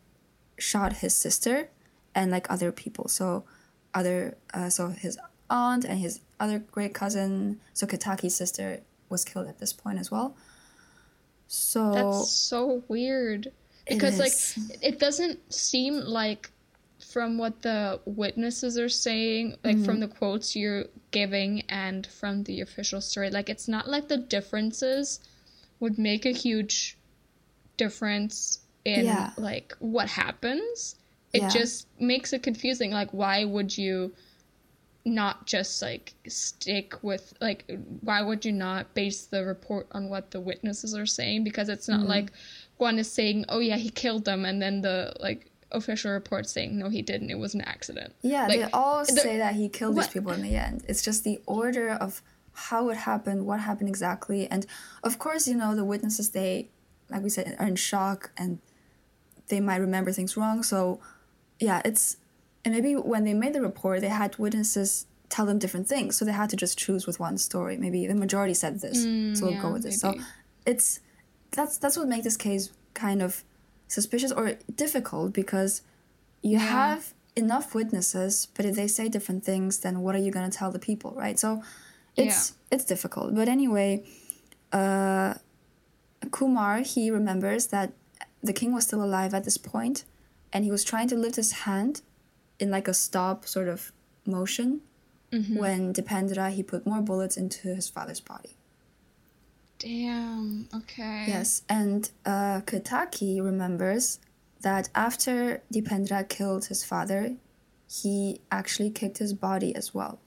shot 0.56 0.94
his 0.94 1.14
sister 1.14 1.68
and 2.14 2.30
like 2.30 2.48
other 2.48 2.70
people. 2.70 3.08
So 3.08 3.44
other 3.92 4.36
uh, 4.52 4.70
so 4.70 4.88
his 4.88 5.18
aunt 5.50 5.84
and 5.84 5.98
his 5.98 6.20
other 6.38 6.60
great 6.60 6.94
cousin, 6.94 7.60
so 7.72 7.86
Ketaki's 7.86 8.34
sister 8.34 8.80
was 9.08 9.24
killed 9.24 9.48
at 9.48 9.58
this 9.58 9.72
point 9.72 9.98
as 9.98 10.10
well. 10.10 10.36
So 11.48 11.92
That's 11.92 12.30
so 12.30 12.82
weird. 12.88 13.52
Because 13.88 14.18
like 14.18 14.32
it 14.82 14.98
doesn't 14.98 15.52
seem 15.52 15.96
like 15.96 16.50
from 17.14 17.38
what 17.38 17.62
the 17.62 18.00
witnesses 18.06 18.76
are 18.76 18.88
saying, 18.88 19.54
like 19.62 19.76
mm-hmm. 19.76 19.84
from 19.84 20.00
the 20.00 20.08
quotes 20.08 20.56
you're 20.56 20.86
giving 21.12 21.60
and 21.68 22.08
from 22.08 22.42
the 22.42 22.60
official 22.60 23.00
story, 23.00 23.30
like 23.30 23.48
it's 23.48 23.68
not 23.68 23.88
like 23.88 24.08
the 24.08 24.16
differences 24.16 25.20
would 25.78 25.96
make 25.96 26.26
a 26.26 26.32
huge 26.32 26.98
difference 27.76 28.58
in 28.84 29.04
yeah. 29.04 29.30
like 29.36 29.76
what 29.78 30.08
happens. 30.08 30.96
It 31.32 31.42
yeah. 31.42 31.50
just 31.50 31.86
makes 32.00 32.32
it 32.32 32.42
confusing. 32.42 32.90
Like, 32.90 33.12
why 33.12 33.44
would 33.44 33.78
you 33.78 34.12
not 35.04 35.46
just 35.46 35.82
like 35.82 36.14
stick 36.26 36.94
with 37.02 37.34
like 37.40 37.70
why 38.00 38.22
would 38.22 38.44
you 38.44 38.50
not 38.50 38.92
base 38.94 39.26
the 39.26 39.44
report 39.44 39.86
on 39.92 40.08
what 40.08 40.32
the 40.32 40.40
witnesses 40.40 40.96
are 40.96 41.06
saying? 41.06 41.44
Because 41.44 41.68
it's 41.68 41.86
not 41.86 42.00
mm-hmm. 42.00 42.08
like 42.08 42.32
one 42.78 42.98
is 42.98 43.10
saying, 43.10 43.44
"Oh 43.48 43.60
yeah, 43.60 43.76
he 43.76 43.90
killed 43.90 44.24
them," 44.24 44.44
and 44.44 44.60
then 44.60 44.80
the 44.80 45.14
like 45.20 45.46
official 45.74 46.12
report 46.12 46.48
saying, 46.48 46.78
"No, 46.78 46.88
he 46.88 47.02
didn't. 47.02 47.30
It 47.30 47.38
was 47.38 47.54
an 47.54 47.60
accident." 47.62 48.14
Yeah, 48.22 48.46
like, 48.46 48.60
they 48.60 48.70
all 48.72 49.04
say 49.04 49.38
that 49.38 49.54
he 49.54 49.68
killed 49.68 49.96
what? 49.96 50.06
these 50.06 50.12
people 50.12 50.32
in 50.32 50.42
the 50.42 50.56
end. 50.56 50.84
It's 50.88 51.02
just 51.02 51.24
the 51.24 51.40
order 51.46 51.90
of 51.90 52.22
how 52.52 52.88
it 52.90 52.96
happened, 52.96 53.46
what 53.46 53.60
happened 53.60 53.88
exactly, 53.88 54.48
and 54.48 54.66
of 55.02 55.18
course, 55.18 55.48
you 55.48 55.54
know, 55.54 55.74
the 55.74 55.84
witnesses 55.84 56.30
they, 56.30 56.68
like 57.10 57.22
we 57.22 57.28
said, 57.28 57.56
are 57.58 57.66
in 57.66 57.76
shock 57.76 58.30
and 58.36 58.60
they 59.48 59.60
might 59.60 59.76
remember 59.76 60.12
things 60.12 60.36
wrong. 60.36 60.62
So, 60.62 61.00
yeah, 61.58 61.82
it's 61.84 62.16
and 62.64 62.74
maybe 62.74 62.94
when 62.94 63.24
they 63.24 63.34
made 63.34 63.52
the 63.52 63.60
report, 63.60 64.00
they 64.00 64.08
had 64.08 64.38
witnesses 64.38 65.06
tell 65.28 65.46
them 65.46 65.58
different 65.58 65.88
things, 65.88 66.16
so 66.16 66.24
they 66.24 66.32
had 66.32 66.50
to 66.50 66.56
just 66.56 66.78
choose 66.78 67.06
with 67.06 67.18
one 67.18 67.38
story. 67.38 67.76
Maybe 67.76 68.06
the 68.06 68.14
majority 68.14 68.54
said 68.54 68.80
this, 68.80 69.04
mm, 69.04 69.36
so 69.36 69.46
we'll 69.46 69.54
yeah, 69.54 69.62
go 69.62 69.72
with 69.72 69.82
this. 69.82 70.02
Maybe. 70.02 70.18
So, 70.18 70.24
it's 70.66 71.00
that's 71.50 71.78
that's 71.78 71.96
what 71.96 72.08
makes 72.08 72.24
this 72.24 72.36
case 72.36 72.70
kind 72.94 73.22
of 73.22 73.44
suspicious 73.88 74.32
or 74.32 74.54
difficult 74.74 75.32
because 75.32 75.82
you 76.42 76.58
yeah. 76.58 76.58
have 76.58 77.14
enough 77.36 77.74
witnesses, 77.74 78.48
but 78.54 78.64
if 78.64 78.76
they 78.76 78.86
say 78.86 79.08
different 79.08 79.44
things, 79.44 79.78
then 79.78 80.00
what 80.00 80.14
are 80.14 80.18
you 80.18 80.30
going 80.30 80.48
to 80.48 80.56
tell 80.56 80.70
the 80.70 80.78
people, 80.78 81.12
right? 81.16 81.38
So 81.38 81.62
it's 82.16 82.50
yeah. 82.50 82.76
it's 82.76 82.84
difficult. 82.84 83.34
But 83.34 83.48
anyway, 83.48 84.04
uh, 84.72 85.34
Kumar 86.30 86.78
he 86.78 87.10
remembers 87.10 87.68
that 87.68 87.92
the 88.42 88.52
king 88.52 88.72
was 88.72 88.84
still 88.84 89.02
alive 89.02 89.34
at 89.34 89.44
this 89.44 89.56
point, 89.56 90.04
and 90.52 90.64
he 90.64 90.70
was 90.70 90.84
trying 90.84 91.08
to 91.08 91.16
lift 91.16 91.36
his 91.36 91.52
hand 91.52 92.02
in 92.60 92.70
like 92.70 92.88
a 92.88 92.94
stop 92.94 93.46
sort 93.46 93.68
of 93.68 93.92
motion 94.26 94.80
mm-hmm. 95.32 95.58
when 95.58 95.92
Dipendra 95.92 96.50
he 96.50 96.62
put 96.62 96.86
more 96.86 97.00
bullets 97.00 97.36
into 97.36 97.74
his 97.74 97.88
father's 97.88 98.20
body. 98.20 98.56
Damn. 99.78 100.68
Okay. 100.74 101.24
Yes, 101.28 101.62
and 101.68 102.10
uh, 102.24 102.60
Ketaki 102.62 103.42
remembers 103.42 104.18
that 104.62 104.88
after 104.94 105.62
Dipendra 105.72 106.28
killed 106.28 106.66
his 106.66 106.84
father, 106.84 107.36
he 107.90 108.40
actually 108.50 108.90
kicked 108.90 109.18
his 109.18 109.34
body 109.34 109.74
as 109.74 109.94
well. 109.94 110.18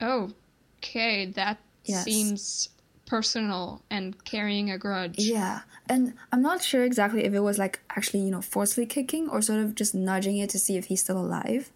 Oh, 0.00 0.32
okay. 0.78 1.26
That 1.26 1.58
yes. 1.84 2.04
seems 2.04 2.70
personal 3.06 3.82
and 3.90 4.22
carrying 4.24 4.70
a 4.70 4.78
grudge. 4.78 5.18
Yeah, 5.18 5.60
and 5.88 6.14
I'm 6.32 6.42
not 6.42 6.62
sure 6.62 6.84
exactly 6.84 7.24
if 7.24 7.34
it 7.34 7.40
was 7.40 7.58
like 7.58 7.80
actually, 7.96 8.20
you 8.20 8.30
know, 8.30 8.42
forcefully 8.42 8.86
kicking 8.86 9.28
or 9.28 9.42
sort 9.42 9.60
of 9.60 9.74
just 9.74 9.94
nudging 9.94 10.38
it 10.38 10.50
to 10.50 10.58
see 10.58 10.76
if 10.76 10.86
he's 10.86 11.00
still 11.00 11.18
alive. 11.18 11.70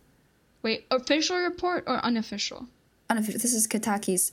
Wait, 0.62 0.87
official 0.91 1.37
report 1.37 1.85
or 1.87 1.97
unofficial? 2.05 2.67
Unofficial. 3.11 3.41
This 3.41 3.53
is 3.53 3.67
Ketaki's 3.67 4.33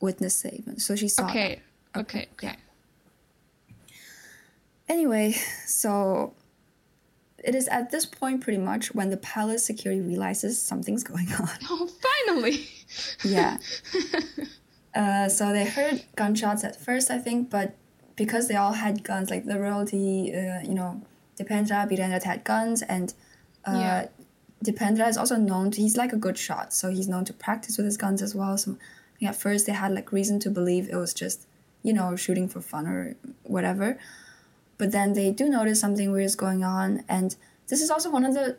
witness 0.00 0.34
statement. 0.34 0.82
So 0.82 0.96
she 0.96 1.08
saw. 1.08 1.28
Okay. 1.28 1.60
That. 1.94 2.00
Okay. 2.00 2.28
Okay. 2.32 2.46
Yeah. 2.48 3.86
Anyway, 4.88 5.32
so 5.66 6.34
it 7.42 7.54
is 7.54 7.68
at 7.68 7.90
this 7.90 8.04
point 8.06 8.40
pretty 8.40 8.58
much 8.58 8.94
when 8.94 9.10
the 9.10 9.16
palace 9.16 9.64
security 9.64 10.00
realizes 10.00 10.60
something's 10.60 11.04
going 11.04 11.32
on. 11.32 11.48
Oh, 11.70 11.88
finally! 12.26 12.66
yeah. 13.24 13.58
Uh, 14.92 15.28
so 15.28 15.52
they 15.52 15.64
heard 15.64 16.02
gunshots 16.16 16.64
at 16.64 16.74
first, 16.74 17.12
I 17.12 17.18
think, 17.18 17.48
but 17.48 17.76
because 18.16 18.48
they 18.48 18.56
all 18.56 18.72
had 18.72 19.04
guns, 19.04 19.30
like 19.30 19.44
the 19.44 19.58
royalty, 19.58 20.34
uh, 20.34 20.60
you 20.62 20.74
know, 20.74 21.00
Dipendra, 21.38 21.88
Birendra 21.88 22.22
had 22.22 22.42
guns, 22.42 22.82
and 22.82 23.14
uh, 23.64 23.72
yeah. 23.72 24.08
Dipendra 24.64 25.08
is 25.08 25.16
also 25.16 25.36
known 25.36 25.70
to, 25.70 25.80
he's 25.80 25.96
like 25.96 26.12
a 26.12 26.16
good 26.16 26.36
shot, 26.36 26.74
so 26.74 26.90
he's 26.90 27.08
known 27.08 27.24
to 27.26 27.32
practice 27.32 27.76
with 27.76 27.86
his 27.86 27.96
guns 27.96 28.20
as 28.20 28.34
well. 28.34 28.58
So 28.58 28.76
at 29.22 29.36
first 29.36 29.66
they 29.66 29.72
had 29.72 29.92
like 29.92 30.12
reason 30.12 30.38
to 30.40 30.50
believe 30.50 30.88
it 30.88 30.96
was 30.96 31.12
just, 31.12 31.46
you 31.82 31.92
know, 31.92 32.16
shooting 32.16 32.48
for 32.48 32.60
fun 32.60 32.86
or 32.86 33.16
whatever. 33.42 33.98
But 34.78 34.92
then 34.92 35.12
they 35.12 35.30
do 35.30 35.48
notice 35.48 35.78
something 35.80 36.10
weird 36.10 36.24
is 36.24 36.36
going 36.36 36.64
on, 36.64 37.04
and 37.08 37.36
this 37.68 37.82
is 37.82 37.90
also 37.90 38.10
one 38.10 38.24
of 38.24 38.34
the 38.34 38.56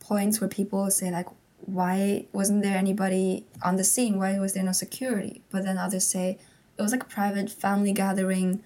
points 0.00 0.40
where 0.40 0.48
people 0.48 0.90
say 0.90 1.10
like, 1.10 1.26
why 1.66 2.26
wasn't 2.32 2.62
there 2.62 2.76
anybody 2.76 3.46
on 3.62 3.76
the 3.76 3.84
scene? 3.84 4.18
Why 4.18 4.38
was 4.38 4.52
there 4.52 4.62
no 4.62 4.72
security? 4.72 5.42
But 5.50 5.64
then 5.64 5.78
others 5.78 6.06
say 6.06 6.38
it 6.76 6.82
was 6.82 6.92
like 6.92 7.02
a 7.02 7.06
private 7.06 7.50
family 7.50 7.92
gathering. 7.92 8.62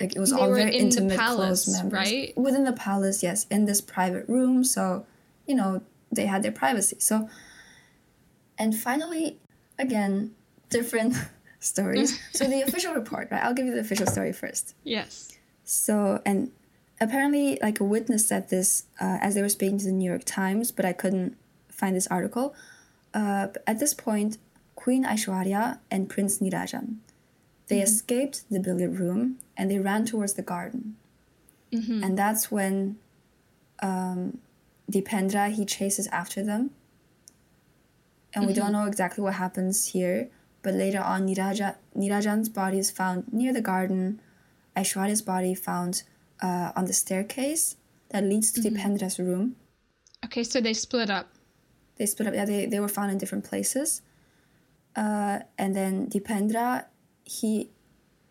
Like 0.00 0.14
it 0.14 0.20
was 0.20 0.30
they 0.30 0.40
all 0.40 0.54
very 0.54 0.76
intimate, 0.76 1.18
palace, 1.18 1.64
close 1.64 1.76
members. 1.76 1.92
Right? 1.92 2.38
Within 2.38 2.64
the 2.64 2.72
palace, 2.72 3.22
yes, 3.22 3.46
in 3.50 3.64
this 3.64 3.80
private 3.80 4.28
room. 4.28 4.62
So, 4.62 5.06
you 5.46 5.56
know, 5.56 5.82
they 6.12 6.26
had 6.26 6.42
their 6.42 6.52
privacy. 6.52 6.96
So, 7.00 7.28
and 8.56 8.76
finally, 8.76 9.38
again, 9.78 10.34
different 10.70 11.14
stories. 11.60 12.20
so 12.32 12.46
the 12.46 12.62
official 12.62 12.94
report, 12.94 13.28
right? 13.30 13.42
I'll 13.42 13.54
give 13.54 13.66
you 13.66 13.74
the 13.74 13.80
official 13.80 14.06
story 14.06 14.32
first. 14.32 14.74
Yes. 14.84 15.36
So, 15.64 16.22
and 16.24 16.50
apparently, 17.00 17.58
like 17.62 17.80
a 17.80 17.84
witness 17.84 18.26
said 18.26 18.50
this 18.50 18.84
uh, 19.00 19.18
as 19.20 19.34
they 19.34 19.42
were 19.42 19.48
speaking 19.48 19.78
to 19.78 19.84
the 19.84 19.92
New 19.92 20.08
York 20.08 20.24
Times, 20.24 20.72
but 20.72 20.84
I 20.84 20.92
couldn't 20.92 21.36
find 21.68 21.94
this 21.94 22.06
article. 22.08 22.54
Uh, 23.14 23.48
at 23.66 23.78
this 23.78 23.94
point, 23.94 24.38
Queen 24.74 25.04
Aishwarya 25.04 25.78
and 25.90 26.08
Prince 26.08 26.38
Nirajan, 26.38 26.96
they 27.68 27.76
mm-hmm. 27.76 27.84
escaped 27.84 28.42
the 28.50 28.60
billiard 28.60 28.98
room 28.98 29.38
and 29.56 29.70
they 29.70 29.78
ran 29.78 30.04
towards 30.04 30.34
the 30.34 30.42
garden. 30.42 30.96
Mm-hmm. 31.72 32.02
And 32.02 32.18
that's 32.18 32.50
when 32.50 32.98
um, 33.80 34.38
Dipendra, 34.90 35.52
he 35.52 35.64
chases 35.64 36.06
after 36.08 36.42
them. 36.42 36.70
And 38.34 38.42
mm-hmm. 38.42 38.46
we 38.46 38.54
don't 38.54 38.66
mm-hmm. 38.66 38.72
know 38.72 38.86
exactly 38.86 39.22
what 39.22 39.34
happens 39.34 39.88
here, 39.88 40.28
but 40.62 40.74
later 40.74 41.00
on, 41.00 41.26
Niraja, 41.26 41.76
Nirajan's 41.96 42.48
body 42.48 42.78
is 42.78 42.90
found 42.90 43.32
near 43.32 43.52
the 43.52 43.60
garden, 43.60 44.20
Aishwarya's 44.76 45.22
body 45.22 45.54
found 45.54 46.02
uh, 46.42 46.72
on 46.76 46.84
the 46.86 46.92
staircase 46.92 47.76
that 48.10 48.24
leads 48.24 48.52
to 48.52 48.60
mm-hmm. 48.60 48.76
Dipendra's 48.76 49.18
room. 49.18 49.56
Okay, 50.24 50.44
so 50.44 50.60
they 50.60 50.74
split 50.74 51.10
up 51.10 51.28
they 51.98 52.06
split 52.06 52.28
up. 52.28 52.34
Yeah, 52.34 52.44
they, 52.44 52.66
they 52.66 52.80
were 52.80 52.88
found 52.88 53.10
in 53.10 53.18
different 53.18 53.44
places. 53.44 54.02
Uh, 54.96 55.40
and 55.58 55.76
then 55.76 56.08
Dipendra, 56.08 56.86
he, 57.24 57.70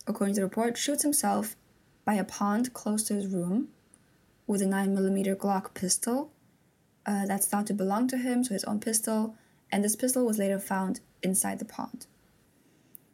according 0.08 0.36
to 0.36 0.42
the 0.42 0.46
report, 0.46 0.78
shoots 0.78 1.04
himself 1.04 1.56
by 2.04 2.16
a 2.16 2.24
pond 2.24 2.74
close 2.74 3.04
to 3.04 3.14
his 3.14 3.28
room 3.28 3.68
with 4.48 4.62
a 4.62 4.66
9mm 4.66 5.36
Glock 5.36 5.74
pistol 5.74 6.32
uh, 7.06 7.26
that's 7.26 7.46
thought 7.46 7.68
to 7.68 7.74
belong 7.74 8.08
to 8.08 8.18
him, 8.18 8.44
so 8.44 8.54
his 8.54 8.64
own 8.64 8.80
pistol, 8.80 9.36
and 9.72 9.84
this 9.84 9.96
pistol 9.96 10.26
was 10.26 10.38
later 10.38 10.60
found 10.60 11.00
inside 11.22 11.60
the 11.60 11.66
pond. 11.66 12.08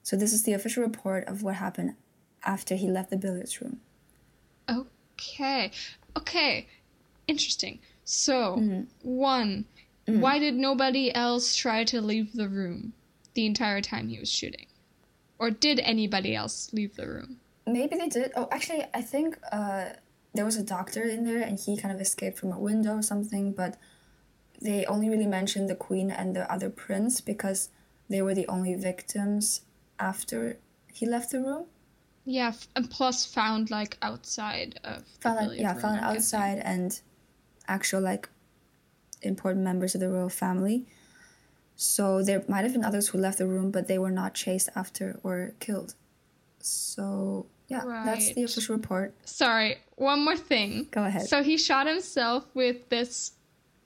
So 0.03 0.15
this 0.15 0.33
is 0.33 0.43
the 0.43 0.53
official 0.53 0.83
report 0.83 1.25
of 1.27 1.41
what 1.41 1.55
happened 1.55 1.95
after 2.43 2.75
he 2.75 2.89
left 2.89 3.09
the 3.09 3.17
billiards 3.17 3.61
room. 3.61 3.79
Okay. 4.69 5.71
Okay. 6.17 6.67
Interesting. 7.27 7.79
So, 8.03 8.57
mm-hmm. 8.57 8.81
one, 9.01 9.65
Mm. 10.07 10.19
Why 10.19 10.39
did 10.39 10.55
nobody 10.55 11.13
else 11.13 11.55
try 11.55 11.83
to 11.85 12.01
leave 12.01 12.33
the 12.33 12.49
room 12.49 12.93
the 13.33 13.45
entire 13.45 13.81
time 13.81 14.09
he 14.09 14.19
was 14.19 14.29
shooting? 14.29 14.67
Or 15.39 15.49
did 15.49 15.79
anybody 15.79 16.35
else 16.35 16.71
leave 16.73 16.95
the 16.95 17.07
room? 17.07 17.39
Maybe 17.65 17.95
they 17.95 18.09
did. 18.09 18.31
Oh, 18.35 18.47
actually, 18.51 18.83
I 18.93 19.01
think 19.01 19.37
uh, 19.51 19.89
there 20.33 20.45
was 20.45 20.57
a 20.57 20.63
doctor 20.63 21.03
in 21.03 21.25
there 21.25 21.41
and 21.41 21.57
he 21.57 21.77
kind 21.77 21.93
of 21.93 22.01
escaped 22.01 22.37
from 22.37 22.51
a 22.51 22.59
window 22.59 22.97
or 22.97 23.01
something, 23.01 23.53
but 23.53 23.77
they 24.61 24.85
only 24.85 25.09
really 25.09 25.27
mentioned 25.27 25.69
the 25.69 25.75
queen 25.75 26.11
and 26.11 26.35
the 26.35 26.51
other 26.51 26.69
prince 26.69 27.21
because 27.21 27.69
they 28.09 28.21
were 28.21 28.35
the 28.35 28.47
only 28.47 28.75
victims 28.75 29.61
after 29.99 30.57
he 30.91 31.05
left 31.05 31.31
the 31.31 31.39
room. 31.39 31.65
Yeah, 32.25 32.53
and 32.75 32.89
plus 32.89 33.25
found 33.25 33.69
like 33.69 33.97
outside 34.01 34.79
of 34.83 35.05
found 35.19 35.55
yeah 35.55 35.73
found 35.73 35.99
outside 35.99 36.59
and 36.63 36.99
actual 37.67 38.01
like 38.01 38.29
important 39.21 39.63
members 39.63 39.95
of 39.95 40.01
the 40.01 40.09
royal 40.09 40.29
family. 40.29 40.85
So 41.75 42.23
there 42.23 42.43
might 42.47 42.63
have 42.63 42.73
been 42.73 42.85
others 42.85 43.09
who 43.09 43.17
left 43.17 43.39
the 43.39 43.47
room, 43.47 43.71
but 43.71 43.87
they 43.87 43.97
were 43.97 44.11
not 44.11 44.33
chased 44.35 44.69
after 44.75 45.19
or 45.23 45.53
killed. 45.59 45.95
So 46.59 47.47
Yeah, 47.67 47.83
right. 47.83 48.05
that's 48.05 48.33
the 48.33 48.43
official 48.43 48.75
report. 48.75 49.15
Sorry, 49.25 49.77
one 49.95 50.23
more 50.23 50.37
thing. 50.37 50.87
Go 50.91 51.03
ahead. 51.03 51.27
So 51.27 51.43
he 51.43 51.57
shot 51.57 51.87
himself 51.87 52.45
with 52.53 52.87
this 52.89 53.31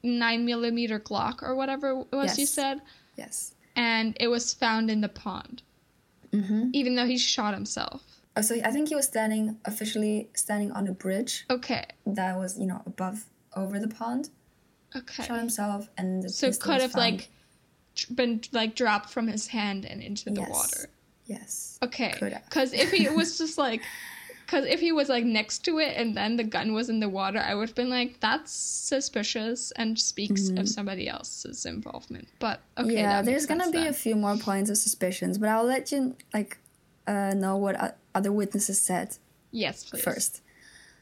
nine 0.04 0.46
millimeter 0.46 1.00
Glock 1.00 1.42
or 1.42 1.56
whatever 1.56 1.90
it 2.12 2.16
was 2.16 2.32
yes. 2.32 2.38
you 2.38 2.46
said. 2.46 2.82
Yes. 3.16 3.56
And 3.76 4.16
it 4.20 4.28
was 4.28 4.54
found 4.54 4.92
in 4.92 5.02
the 5.02 5.10
pond. 5.10 5.64
Mm-hmm. 6.32 6.70
Even 6.74 6.96
though 6.96 7.06
he 7.06 7.18
shot 7.18 7.54
himself. 7.54 8.04
Oh, 8.36 8.42
so 8.42 8.56
I 8.64 8.72
think 8.72 8.90
he 8.90 8.96
was 8.96 9.08
standing 9.08 9.58
officially 9.66 10.30
standing 10.34 10.72
on 10.72 10.88
a 10.88 10.92
bridge. 10.92 11.46
Okay. 11.50 11.86
That 12.06 12.38
was 12.38 12.60
you 12.60 12.68
know 12.68 12.82
above 12.86 13.26
over 13.56 13.80
the 13.80 13.88
pond. 13.88 14.30
Okay. 14.96 15.24
Shot 15.24 15.40
himself 15.40 15.90
and 15.98 16.24
the 16.24 16.30
so 16.30 16.52
could 16.52 16.82
have 16.82 16.96
like 16.96 17.30
been 18.14 18.42
like 18.52 18.76
dropped 18.76 19.10
from 19.10 19.28
his 19.28 19.48
hand 19.48 19.86
and 19.86 20.02
into 20.02 20.30
the 20.30 20.42
yes. 20.42 20.50
water. 20.50 20.90
Yes. 21.26 21.78
Okay. 21.84 22.14
Because 22.20 22.74
if 22.74 22.92
he 22.92 23.10
was 23.10 23.38
just 23.40 23.58
like, 23.58 23.82
because 24.48 24.66
if 24.66 24.80
he 24.80 24.94
was 24.94 25.10
like 25.10 25.26
next 25.26 25.66
to 25.66 25.78
it 25.78 25.98
and 25.98 26.16
then 26.16 26.38
the 26.38 26.44
gun 26.46 26.72
was 26.72 26.88
in 26.88 27.02
the 27.02 27.10
water, 27.10 27.38
I 27.38 27.54
would 27.54 27.68
have 27.68 27.76
been 27.76 27.90
like, 27.90 28.22
that's 28.22 28.54
suspicious 28.54 29.72
and 29.72 30.00
speaks 30.00 30.44
mm-hmm. 30.44 30.60
of 30.60 30.70
somebody 30.70 31.10
else's 31.10 31.66
involvement. 31.66 32.30
But 32.40 32.62
okay. 32.78 32.94
Yeah, 32.94 33.22
there's 33.22 33.46
gonna 33.46 33.70
be 33.70 33.80
then. 33.80 33.88
a 33.88 33.94
few 33.94 34.16
more 34.16 34.38
points 34.38 34.70
of 34.70 34.78
suspicions, 34.78 35.38
but 35.38 35.50
I'll 35.50 35.66
let 35.66 35.92
you 35.92 36.16
like 36.34 36.60
uh, 37.08 37.34
know 37.36 37.58
what 37.58 37.98
other 38.16 38.32
witnesses 38.32 38.82
said. 38.82 39.18
Yes, 39.52 39.84
please. 39.84 40.02
First. 40.02 40.42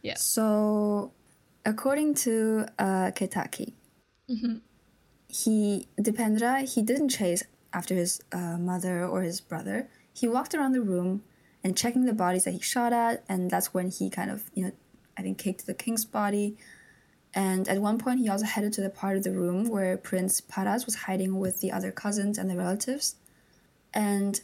Yes. 0.01 0.23
So, 0.23 1.11
according 1.65 2.15
to 2.25 2.65
uh, 2.79 3.11
Ketaki, 3.11 3.73
mm-hmm. 4.27 4.55
he 5.27 5.87
Dipendra 5.99 6.67
he 6.67 6.81
didn't 6.81 7.09
chase 7.09 7.43
after 7.73 7.93
his 7.93 8.23
uh, 8.31 8.57
mother 8.57 9.05
or 9.05 9.21
his 9.21 9.39
brother 9.39 9.87
he 10.15 10.27
walked 10.27 10.55
around 10.55 10.71
the 10.71 10.81
room 10.81 11.21
and 11.65 11.75
checking 11.75 12.05
the 12.05 12.13
bodies 12.13 12.43
that 12.43 12.51
he 12.51 12.59
shot 12.59 12.93
at, 12.93 13.23
and 13.27 13.49
that's 13.49 13.73
when 13.73 13.89
he 13.89 14.07
kind 14.07 14.29
of, 14.29 14.51
you 14.53 14.65
know, 14.65 14.71
I 15.17 15.23
think 15.23 15.39
kicked 15.39 15.65
the 15.65 15.73
king's 15.73 16.05
body. 16.05 16.57
And 17.33 17.67
at 17.67 17.81
one 17.81 17.97
point, 17.97 18.19
he 18.19 18.29
also 18.29 18.45
headed 18.45 18.71
to 18.73 18.81
the 18.81 18.91
part 18.91 19.17
of 19.17 19.23
the 19.23 19.31
room 19.31 19.67
where 19.67 19.97
Prince 19.97 20.41
Paras 20.41 20.85
was 20.85 20.93
hiding 20.93 21.39
with 21.39 21.61
the 21.61 21.71
other 21.71 21.91
cousins 21.91 22.37
and 22.37 22.51
the 22.51 22.55
relatives. 22.55 23.15
And 23.95 24.39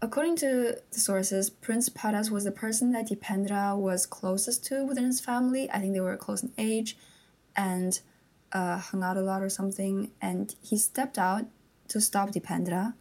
according 0.00 0.36
to 0.36 0.78
the 0.92 0.98
sources, 0.98 1.50
Prince 1.50 1.90
Paras 1.90 2.30
was 2.30 2.44
the 2.44 2.52
person 2.52 2.90
that 2.92 3.10
Dipendra 3.10 3.76
was 3.76 4.06
closest 4.06 4.64
to 4.68 4.86
within 4.86 5.04
his 5.04 5.20
family. 5.20 5.70
I 5.70 5.78
think 5.80 5.92
they 5.92 6.00
were 6.00 6.16
close 6.16 6.42
in 6.42 6.52
age 6.56 6.96
and 7.54 8.00
uh, 8.52 8.78
hung 8.78 9.02
out 9.02 9.18
a 9.18 9.20
lot 9.20 9.42
or 9.42 9.50
something. 9.50 10.10
And 10.22 10.54
he 10.62 10.78
stepped 10.78 11.18
out 11.18 11.44
to 11.88 12.00
stop 12.00 12.30
Dipendra 12.30 12.94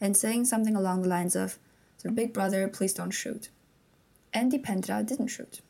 and 0.00 0.16
saying 0.16 0.46
something 0.46 0.74
along 0.74 1.02
the 1.02 1.10
lines 1.10 1.36
of, 1.36 1.58
"So 2.02 2.10
big 2.10 2.32
brother, 2.32 2.68
please 2.68 2.94
don't 2.94 3.10
shoot." 3.10 3.48
And 4.34 4.50
Dipendra 4.50 5.06
didn't 5.06 5.28
shoot. 5.28 5.60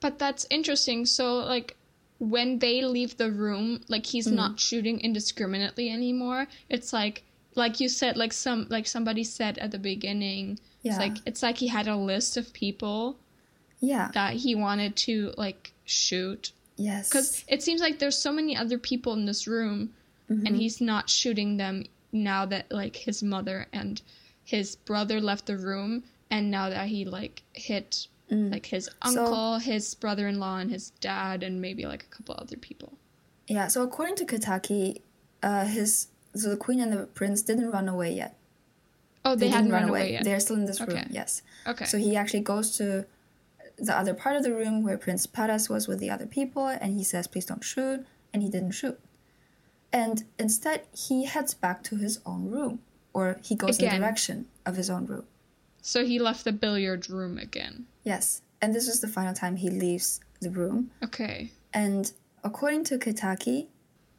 But 0.00 0.18
that's 0.18 0.46
interesting. 0.50 1.06
So, 1.06 1.36
like, 1.36 1.76
when 2.18 2.58
they 2.58 2.82
leave 2.82 3.16
the 3.16 3.30
room, 3.30 3.80
like 3.88 4.06
he's 4.06 4.26
mm. 4.26 4.32
not 4.32 4.58
shooting 4.58 5.00
indiscriminately 5.00 5.90
anymore. 5.90 6.46
It's 6.68 6.92
like, 6.92 7.24
like 7.54 7.80
you 7.80 7.88
said, 7.88 8.16
like 8.16 8.32
some, 8.32 8.66
like 8.70 8.86
somebody 8.86 9.24
said 9.24 9.58
at 9.58 9.70
the 9.70 9.78
beginning. 9.78 10.58
Yeah. 10.82 10.92
It's 10.92 10.98
like 10.98 11.16
it's 11.26 11.42
like 11.42 11.58
he 11.58 11.68
had 11.68 11.88
a 11.88 11.96
list 11.96 12.36
of 12.36 12.52
people. 12.52 13.18
Yeah. 13.80 14.10
That 14.14 14.34
he 14.34 14.54
wanted 14.54 14.96
to 14.96 15.32
like 15.36 15.72
shoot. 15.84 16.52
Yes. 16.76 17.08
Because 17.08 17.44
it 17.48 17.62
seems 17.62 17.80
like 17.80 17.98
there's 17.98 18.18
so 18.18 18.32
many 18.32 18.56
other 18.56 18.78
people 18.78 19.12
in 19.12 19.26
this 19.26 19.46
room, 19.46 19.90
mm-hmm. 20.30 20.46
and 20.46 20.56
he's 20.56 20.80
not 20.80 21.10
shooting 21.10 21.56
them 21.56 21.84
now 22.12 22.46
that 22.46 22.70
like 22.70 22.96
his 22.96 23.22
mother 23.22 23.66
and 23.72 24.00
his 24.46 24.76
brother 24.76 25.20
left 25.20 25.46
the 25.46 25.56
room 25.56 26.04
and 26.30 26.50
now 26.50 26.70
that 26.70 26.86
he 26.88 27.04
like 27.04 27.42
hit 27.52 28.06
mm. 28.30 28.50
like 28.50 28.66
his 28.66 28.88
uncle, 29.02 29.58
so, 29.58 29.64
his 29.64 29.94
brother-in-law 29.96 30.58
and 30.58 30.70
his 30.70 30.90
dad 31.00 31.42
and 31.42 31.60
maybe 31.60 31.84
like 31.84 32.04
a 32.04 32.06
couple 32.06 32.34
other 32.38 32.56
people. 32.56 32.92
Yeah, 33.48 33.66
so 33.66 33.82
according 33.82 34.16
to 34.16 34.24
Ketaki, 34.24 35.00
uh 35.42 35.66
his 35.66 36.08
so 36.34 36.48
the 36.48 36.56
queen 36.56 36.80
and 36.80 36.92
the 36.92 37.06
prince 37.06 37.42
didn't 37.42 37.70
run 37.70 37.88
away 37.88 38.12
yet. 38.12 38.36
Oh, 39.24 39.34
they, 39.34 39.46
they 39.46 39.52
hadn't 39.52 39.72
run, 39.72 39.82
run 39.82 39.90
away. 39.90 40.12
Yet. 40.12 40.24
They're 40.24 40.38
still 40.38 40.56
in 40.56 40.66
this 40.66 40.80
room. 40.80 40.90
Okay. 40.90 41.06
Yes. 41.10 41.42
Okay. 41.66 41.84
So 41.84 41.98
he 41.98 42.14
actually 42.16 42.40
goes 42.40 42.76
to 42.76 43.04
the 43.76 43.98
other 43.98 44.14
part 44.14 44.36
of 44.36 44.44
the 44.44 44.54
room 44.54 44.84
where 44.84 44.96
Prince 44.96 45.26
Paras 45.26 45.68
was 45.68 45.88
with 45.88 45.98
the 45.98 46.08
other 46.08 46.26
people 46.26 46.68
and 46.68 46.94
he 46.94 47.02
says, 47.02 47.26
"Please 47.26 47.46
don't 47.46 47.64
shoot." 47.64 48.06
And 48.32 48.42
he 48.42 48.48
didn't 48.48 48.72
shoot 48.72 49.00
and 49.96 50.24
instead 50.38 50.82
he 50.94 51.24
heads 51.24 51.54
back 51.54 51.82
to 51.82 51.96
his 51.96 52.20
own 52.26 52.50
room 52.50 52.80
or 53.16 53.40
he 53.42 53.54
goes 53.54 53.78
again. 53.78 53.94
in 53.94 53.94
the 53.94 54.06
direction 54.06 54.46
of 54.66 54.76
his 54.76 54.90
own 54.90 55.06
room. 55.06 55.24
So 55.80 56.04
he 56.04 56.18
left 56.18 56.44
the 56.44 56.52
billiard 56.52 57.08
room 57.08 57.38
again. 57.38 57.86
Yes. 58.04 58.42
And 58.60 58.74
this 58.74 58.88
is 58.88 59.00
the 59.00 59.08
final 59.08 59.32
time 59.32 59.56
he 59.56 59.70
leaves 59.70 60.20
the 60.40 60.50
room. 60.50 60.90
Okay. 61.02 61.52
And 61.72 62.12
according 62.44 62.84
to 62.84 62.98
Ketaki 62.98 63.68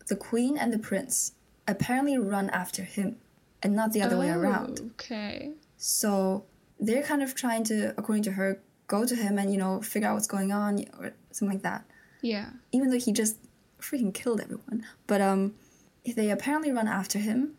the 0.07 0.15
queen 0.15 0.57
and 0.57 0.71
the 0.73 0.79
prince 0.79 1.33
apparently 1.67 2.17
run 2.17 2.49
after 2.49 2.81
him 2.81 3.17
and 3.61 3.75
not 3.75 3.91
the 3.91 4.01
other 4.01 4.15
oh, 4.15 4.19
way 4.21 4.29
around. 4.29 4.79
okay. 4.93 5.51
So 5.75 6.45
they're 6.79 7.03
kind 7.03 7.21
of 7.21 7.35
trying 7.35 7.63
to 7.65 7.93
according 7.97 8.23
to 8.23 8.31
her 8.31 8.59
go 8.87 9.05
to 9.05 9.15
him 9.15 9.37
and 9.37 9.51
you 9.51 9.59
know 9.59 9.81
figure 9.81 10.07
out 10.07 10.15
what's 10.15 10.27
going 10.27 10.51
on 10.51 10.85
or 10.97 11.13
something 11.31 11.57
like 11.57 11.63
that. 11.63 11.83
Yeah. 12.21 12.49
Even 12.71 12.89
though 12.89 12.97
he 12.97 13.11
just 13.11 13.37
freaking 13.79 14.13
killed 14.13 14.41
everyone. 14.41 14.85
But 15.05 15.21
um, 15.21 15.53
they 16.15 16.31
apparently 16.31 16.71
run 16.71 16.87
after 16.87 17.19
him, 17.19 17.53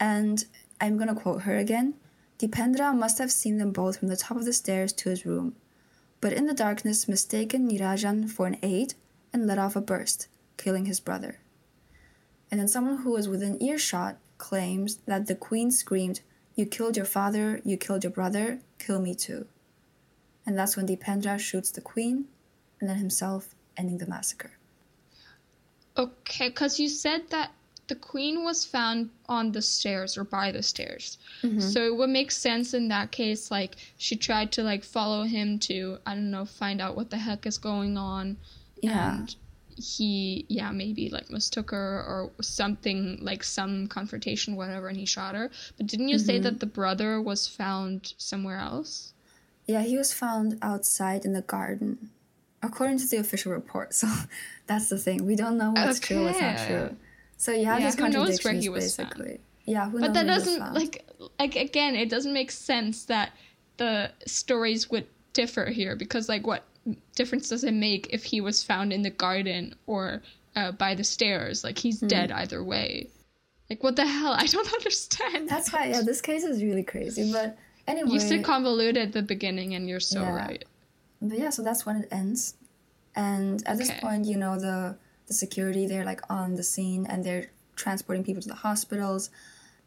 and 0.00 0.44
I'm 0.80 0.98
gonna 0.98 1.14
quote 1.14 1.42
her 1.42 1.56
again. 1.56 1.94
Dipendra 2.38 2.96
must 2.96 3.18
have 3.18 3.30
seen 3.30 3.58
them 3.58 3.72
both 3.72 3.98
from 3.98 4.08
the 4.08 4.16
top 4.16 4.36
of 4.36 4.44
the 4.44 4.52
stairs 4.52 4.92
to 4.94 5.10
his 5.10 5.24
room, 5.24 5.54
but 6.20 6.32
in 6.32 6.46
the 6.46 6.54
darkness 6.54 7.08
mistaken 7.08 7.68
Nirajan 7.68 8.30
for 8.30 8.46
an 8.46 8.58
aide 8.62 8.94
and 9.32 9.46
let 9.46 9.58
off 9.58 9.76
a 9.76 9.80
burst, 9.80 10.28
killing 10.56 10.86
his 10.86 11.00
brother. 11.00 11.38
And 12.50 12.60
then 12.60 12.68
someone 12.68 12.98
who 12.98 13.12
was 13.12 13.28
within 13.28 13.62
earshot 13.62 14.18
claims 14.38 14.96
that 15.06 15.26
the 15.26 15.34
queen 15.34 15.70
screamed, 15.70 16.20
You 16.54 16.66
killed 16.66 16.96
your 16.96 17.06
father, 17.06 17.60
you 17.64 17.76
killed 17.76 18.04
your 18.04 18.12
brother, 18.12 18.60
kill 18.78 19.00
me 19.00 19.14
too. 19.14 19.46
And 20.46 20.58
that's 20.58 20.76
when 20.76 20.86
Dipendra 20.86 21.38
shoots 21.38 21.70
the 21.70 21.80
queen 21.80 22.26
and 22.80 22.88
then 22.88 22.98
himself, 22.98 23.54
ending 23.76 23.98
the 23.98 24.06
massacre. 24.06 24.52
Okay, 25.96 26.48
because 26.48 26.78
you 26.78 26.88
said 26.88 27.30
that 27.30 27.52
the 27.86 27.94
queen 27.94 28.44
was 28.44 28.64
found 28.64 29.10
on 29.28 29.52
the 29.52 29.62
stairs 29.62 30.16
or 30.16 30.24
by 30.24 30.50
the 30.52 30.62
stairs. 30.62 31.18
Mm-hmm. 31.42 31.60
So 31.60 31.84
it 31.84 31.96
would 31.96 32.10
make 32.10 32.30
sense 32.30 32.74
in 32.74 32.88
that 32.88 33.10
case, 33.10 33.50
like 33.50 33.76
she 33.98 34.16
tried 34.16 34.52
to 34.52 34.62
like 34.62 34.84
follow 34.84 35.24
him 35.24 35.58
to 35.60 35.98
I 36.06 36.14
don't 36.14 36.30
know 36.30 36.44
find 36.44 36.80
out 36.80 36.96
what 36.96 37.10
the 37.10 37.18
heck 37.18 37.46
is 37.46 37.58
going 37.58 37.96
on. 37.96 38.36
Yeah. 38.82 39.18
And 39.18 39.34
he 39.76 40.46
yeah 40.48 40.70
maybe 40.70 41.10
like 41.10 41.28
mistook 41.30 41.72
her 41.72 42.04
or 42.06 42.30
something 42.40 43.18
like 43.20 43.42
some 43.42 43.88
confrontation 43.88 44.54
whatever 44.54 44.86
and 44.86 44.96
he 44.96 45.04
shot 45.04 45.34
her 45.34 45.50
but 45.76 45.88
didn't 45.88 46.08
you 46.08 46.14
mm-hmm. 46.14 46.26
say 46.26 46.38
that 46.38 46.60
the 46.60 46.66
brother 46.66 47.20
was 47.20 47.48
found 47.48 48.14
somewhere 48.16 48.58
else 48.60 49.14
yeah 49.66 49.82
he 49.82 49.98
was 49.98 50.12
found 50.12 50.56
outside 50.62 51.24
in 51.24 51.32
the 51.32 51.42
garden 51.42 52.08
according 52.64 52.98
to 52.98 53.06
the 53.06 53.18
official 53.18 53.52
report. 53.52 53.94
So 54.04 54.08
that's 54.66 54.88
the 54.88 54.98
thing. 54.98 55.24
We 55.24 55.36
don't 55.36 55.56
know 55.56 55.70
what's 55.70 55.98
okay. 55.98 56.14
true, 56.14 56.24
what's 56.24 56.40
not 56.40 56.58
true. 56.66 56.96
So 57.36 57.52
you 57.52 57.64
have 57.66 57.80
yeah, 57.80 57.86
these 57.86 57.96
contradictions 57.96 58.68
basically. 58.68 59.26
Found. 59.26 59.38
Yeah, 59.66 59.90
but 59.92 60.12
that 60.14 60.26
doesn't 60.26 60.74
like 60.74 61.04
like 61.38 61.56
again, 61.56 61.96
it 61.96 62.08
doesn't 62.10 62.32
make 62.32 62.50
sense 62.50 63.04
that 63.06 63.32
the 63.76 64.12
stories 64.26 64.90
would 64.90 65.06
differ 65.32 65.66
here 65.66 65.96
because 65.96 66.28
like 66.28 66.46
what 66.46 66.64
difference 67.14 67.48
does 67.48 67.64
it 67.64 67.72
make 67.72 68.08
if 68.10 68.24
he 68.24 68.40
was 68.40 68.62
found 68.62 68.92
in 68.92 69.02
the 69.02 69.10
garden 69.10 69.74
or 69.86 70.22
uh, 70.54 70.72
by 70.72 70.94
the 70.94 71.04
stairs? 71.04 71.64
Like 71.64 71.78
he's 71.78 72.00
mm. 72.00 72.08
dead 72.08 72.30
either 72.30 72.62
way. 72.62 73.08
Like 73.70 73.82
what 73.82 73.96
the 73.96 74.06
hell? 74.06 74.32
I 74.38 74.46
don't 74.46 74.72
understand. 74.72 75.48
That's 75.48 75.72
why 75.72 75.86
yeah, 75.86 76.02
this 76.02 76.20
case 76.20 76.44
is 76.44 76.62
really 76.62 76.82
crazy. 76.82 77.32
But 77.32 77.56
anyway, 77.86 78.10
you 78.10 78.20
said 78.20 78.44
convoluted 78.44 78.96
at 78.98 79.12
the 79.12 79.22
beginning, 79.22 79.74
and 79.74 79.88
you're 79.88 80.00
so 80.00 80.20
yeah. 80.20 80.34
right. 80.34 80.64
But 81.22 81.38
yeah, 81.38 81.50
so 81.50 81.62
that's 81.62 81.86
when 81.86 81.96
it 81.96 82.08
ends. 82.10 82.54
And 83.16 83.62
at 83.66 83.76
okay. 83.76 83.78
this 83.78 83.90
point, 84.00 84.26
you 84.26 84.36
know, 84.36 84.58
the 84.58 84.96
the 85.26 85.34
security 85.34 85.86
they're 85.86 86.04
like 86.04 86.20
on 86.30 86.56
the 86.56 86.62
scene 86.62 87.06
and 87.06 87.24
they're 87.24 87.50
transporting 87.76 88.24
people 88.24 88.42
to 88.42 88.48
the 88.48 88.54
hospitals. 88.54 89.30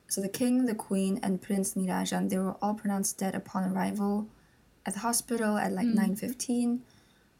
So 0.07 0.21
the 0.21 0.29
king, 0.29 0.65
the 0.65 0.75
queen, 0.75 1.19
and 1.21 1.41
Prince 1.41 1.73
Nirajan, 1.73 2.29
they 2.29 2.37
were 2.37 2.55
all 2.61 2.73
pronounced 2.73 3.17
dead 3.17 3.35
upon 3.35 3.71
arrival 3.71 4.27
at 4.85 4.93
the 4.93 4.99
hospital 5.01 5.57
at 5.57 5.73
like 5.73 5.87
mm. 5.87 6.17
9.15. 6.19 6.79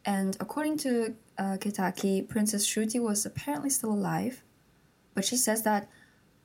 And 0.05 0.37
according 0.39 0.77
to 0.79 1.15
uh, 1.37 1.57
Ketaki, 1.57 2.27
Princess 2.27 2.67
Shruti 2.67 3.01
was 3.01 3.25
apparently 3.25 3.69
still 3.69 3.91
alive. 3.91 4.43
But 5.13 5.25
she 5.25 5.37
says 5.37 5.63
that 5.63 5.89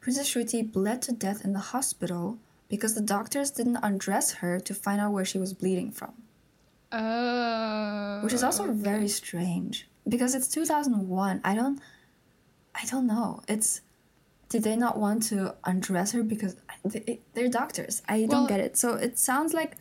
Princess 0.01 0.33
Shruti 0.33 0.71
bled 0.71 1.03
to 1.03 1.13
death 1.13 1.45
in 1.45 1.53
the 1.53 1.59
hospital 1.59 2.39
because 2.69 2.95
the 2.95 3.01
doctors 3.01 3.51
didn't 3.51 3.79
undress 3.83 4.35
her 4.35 4.59
to 4.61 4.75
find 4.75 5.01
out 5.01 5.13
where 5.13 5.25
she 5.25 5.39
was 5.39 5.53
bleeding 5.53 5.91
from. 5.91 6.15
Oh. 6.91 8.21
Which 8.23 8.33
is 8.33 8.43
also 8.43 8.65
okay. 8.65 8.73
very 8.73 9.09
strange 9.09 9.89
because 10.09 10.35
it's 10.35 10.49
2001. 10.49 11.41
I 11.45 11.55
don't 11.55 11.81
I 12.75 12.85
don't 12.87 13.07
know. 13.07 13.43
It's 13.49 13.81
did 14.49 14.65
they 14.65 14.77
not 14.77 14.99
want 14.99 15.23
to 15.25 15.55
undress 15.65 16.13
her 16.13 16.23
because 16.23 16.57
they, 16.85 17.21
are 17.37 17.49
doctors? 17.49 18.03
I 18.07 18.27
don't 18.27 18.47
get 18.47 18.61
it. 18.61 18.77
So 18.77 18.95
it 18.95 19.19
sounds 19.19 19.55
like 19.55 19.77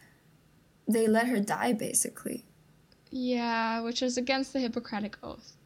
they 0.87 1.07
let 1.07 1.27
her 1.27 1.39
die 1.39 1.73
basically. 1.73 2.45
Yeah, 3.09 3.81
which 3.81 4.01
is 4.01 4.17
against 4.17 4.53
the 4.53 4.59
Hippocratic 4.59 5.17
Oath. 5.21 5.57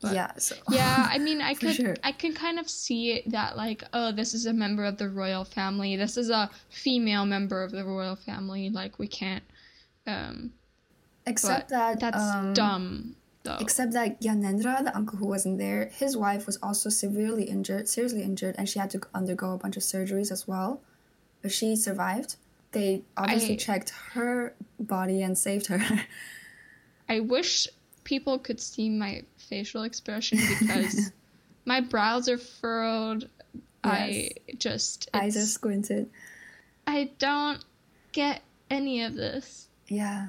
But, 0.00 0.14
yeah. 0.14 0.32
So. 0.38 0.56
yeah, 0.70 1.08
I 1.08 1.18
mean, 1.18 1.40
I 1.40 1.54
could, 1.54 1.76
sure. 1.76 1.96
I 2.02 2.12
can 2.12 2.34
kind 2.34 2.58
of 2.58 2.68
see 2.68 3.12
it 3.12 3.30
that 3.30 3.56
like, 3.56 3.84
oh, 3.92 4.12
this 4.12 4.34
is 4.34 4.46
a 4.46 4.52
member 4.52 4.84
of 4.84 4.98
the 4.98 5.08
royal 5.08 5.44
family. 5.44 5.96
This 5.96 6.16
is 6.16 6.28
a 6.28 6.50
female 6.68 7.24
member 7.24 7.62
of 7.62 7.70
the 7.70 7.84
royal 7.84 8.16
family. 8.16 8.70
Like, 8.70 8.98
we 8.98 9.06
can't. 9.06 9.44
Um, 10.06 10.52
Except 11.26 11.70
that 11.70 12.00
that's 12.00 12.22
um, 12.22 12.54
dumb. 12.54 13.16
Though. 13.46 13.58
Except 13.60 13.92
that 13.92 14.20
Gyanendra, 14.20 14.82
the 14.82 14.96
uncle 14.96 15.18
who 15.18 15.26
wasn't 15.26 15.58
there, 15.58 15.86
his 15.94 16.16
wife 16.16 16.46
was 16.46 16.58
also 16.62 16.90
severely 16.90 17.44
injured, 17.44 17.88
seriously 17.88 18.22
injured, 18.22 18.56
and 18.58 18.68
she 18.68 18.80
had 18.80 18.90
to 18.90 19.00
undergo 19.14 19.52
a 19.52 19.56
bunch 19.56 19.76
of 19.76 19.84
surgeries 19.84 20.32
as 20.32 20.48
well. 20.48 20.80
But 21.42 21.52
she 21.52 21.76
survived. 21.76 22.36
They 22.72 23.02
obviously 23.16 23.54
I, 23.54 23.56
checked 23.56 23.90
her 24.14 24.54
body 24.80 25.22
and 25.22 25.38
saved 25.38 25.68
her. 25.68 25.80
I 27.08 27.20
wish 27.20 27.68
people 28.02 28.38
could 28.38 28.60
see 28.60 28.88
my 28.88 29.22
facial 29.36 29.84
expression 29.84 30.38
because 30.60 31.12
my 31.64 31.80
brows 31.80 32.28
are 32.28 32.38
furrowed. 32.38 33.30
Yes. 33.54 33.60
I 33.84 34.30
just 34.58 35.08
eyes 35.14 35.36
are 35.36 35.46
squinted. 35.46 36.10
I 36.86 37.10
don't 37.18 37.64
get 38.10 38.42
any 38.70 39.02
of 39.02 39.14
this. 39.14 39.68
Yeah, 39.86 40.26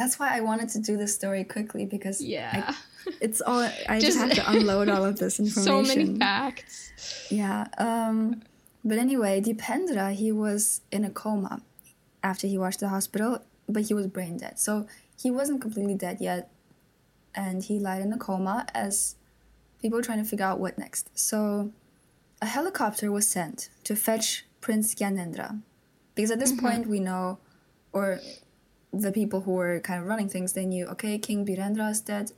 that's 0.00 0.18
why 0.18 0.34
I 0.34 0.40
wanted 0.40 0.70
to 0.70 0.78
do 0.78 0.96
this 0.96 1.14
story 1.14 1.44
quickly 1.44 1.84
because 1.84 2.22
yeah, 2.22 2.72
I, 2.72 3.12
it's 3.20 3.42
all 3.42 3.60
I 3.86 4.00
just, 4.00 4.16
just 4.16 4.18
have 4.18 4.32
to 4.32 4.50
unload 4.50 4.88
all 4.88 5.04
of 5.04 5.18
this 5.18 5.38
information. 5.38 5.84
So 5.84 5.94
many 5.94 6.18
facts. 6.18 7.28
Yeah. 7.30 7.68
Um. 7.76 8.42
But 8.82 8.96
anyway, 8.96 9.42
Dipendra, 9.42 10.14
he 10.14 10.32
was 10.32 10.80
in 10.90 11.04
a 11.04 11.10
coma 11.10 11.60
after 12.22 12.46
he 12.46 12.56
watched 12.56 12.80
the 12.80 12.88
hospital, 12.88 13.42
but 13.68 13.82
he 13.82 13.92
was 13.92 14.06
brain 14.06 14.38
dead. 14.38 14.58
So 14.58 14.86
he 15.20 15.30
wasn't 15.30 15.60
completely 15.60 15.96
dead 15.96 16.16
yet, 16.18 16.50
and 17.34 17.62
he 17.62 17.78
lied 17.78 18.00
in 18.00 18.10
a 18.14 18.18
coma 18.18 18.66
as 18.72 19.16
people 19.82 19.98
were 19.98 20.02
trying 20.02 20.22
to 20.24 20.28
figure 20.28 20.46
out 20.46 20.58
what 20.58 20.78
next. 20.78 21.10
So 21.12 21.72
a 22.40 22.46
helicopter 22.46 23.12
was 23.12 23.28
sent 23.28 23.68
to 23.84 23.94
fetch 23.94 24.46
Prince 24.62 24.94
Gyanendra. 24.94 25.60
Because 26.14 26.30
at 26.30 26.38
this 26.38 26.52
mm-hmm. 26.52 26.66
point 26.66 26.86
we 26.86 27.00
know, 27.00 27.38
or 27.92 28.20
the 28.92 29.12
people 29.12 29.42
who 29.42 29.52
were 29.52 29.80
kind 29.80 30.00
of 30.00 30.06
running 30.06 30.28
things, 30.28 30.52
they 30.52 30.66
knew, 30.66 30.86
okay, 30.86 31.18
King 31.18 31.46
Birendra 31.46 31.90
is 31.90 32.00
dead. 32.00 32.32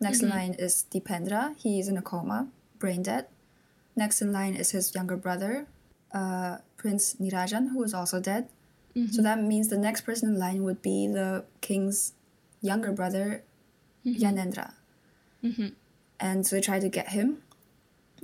Next 0.00 0.18
mm-hmm. 0.18 0.26
in 0.26 0.30
line 0.32 0.54
is 0.58 0.84
Dipendra. 0.90 1.54
He 1.56 1.78
is 1.78 1.88
in 1.88 1.96
a 1.96 2.02
coma, 2.02 2.48
brain 2.78 3.02
dead. 3.02 3.26
Next 3.94 4.22
in 4.22 4.32
line 4.32 4.54
is 4.54 4.70
his 4.70 4.94
younger 4.94 5.16
brother, 5.16 5.66
uh, 6.12 6.58
Prince 6.76 7.16
Nirajan, 7.20 7.70
who 7.70 7.82
is 7.82 7.92
also 7.92 8.20
dead. 8.20 8.48
Mm-hmm. 8.96 9.12
So 9.12 9.22
that 9.22 9.40
means 9.40 9.68
the 9.68 9.78
next 9.78 10.02
person 10.02 10.30
in 10.30 10.38
line 10.38 10.64
would 10.64 10.82
be 10.82 11.06
the 11.06 11.44
king's 11.60 12.12
younger 12.60 12.92
brother, 12.92 13.44
mm-hmm. 14.04 14.22
Gyanendra. 14.22 14.72
Mm-hmm. 15.44 15.68
And 16.20 16.46
so 16.46 16.56
they 16.56 16.62
tried 16.62 16.82
to 16.82 16.88
get 16.88 17.10
him. 17.10 17.38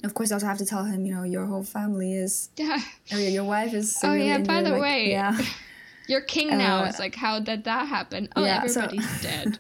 Of 0.05 0.15
course, 0.15 0.28
they 0.28 0.35
also 0.35 0.47
have 0.47 0.59
to 0.59 0.66
tell 0.66 0.85
him, 0.85 1.05
you 1.05 1.15
know, 1.15 1.24
your 1.24 1.47
whole 1.47 1.65
family 1.65 2.15
is. 2.15 2.51
Yeah. 2.57 2.81
Yeah, 3.07 3.19
your 3.19 3.45
wife 3.45 3.74
is. 3.74 3.99
Oh, 4.03 4.15
yeah, 4.15 4.39
by 4.39 4.62
the 4.62 4.70
like, 4.70 4.81
way. 4.81 5.11
Yeah. 5.11 5.36
You're 6.09 6.22
king 6.22 6.48
now. 6.48 6.82
Uh, 6.82 6.86
it's 6.86 6.98
like, 6.98 7.14
how 7.14 7.39
did 7.39 7.64
that 7.64 7.86
happen? 7.86 8.28
Oh, 8.35 8.44
yeah, 8.44 8.62
everybody's 8.64 9.09
so, 9.20 9.22
dead. 9.22 9.59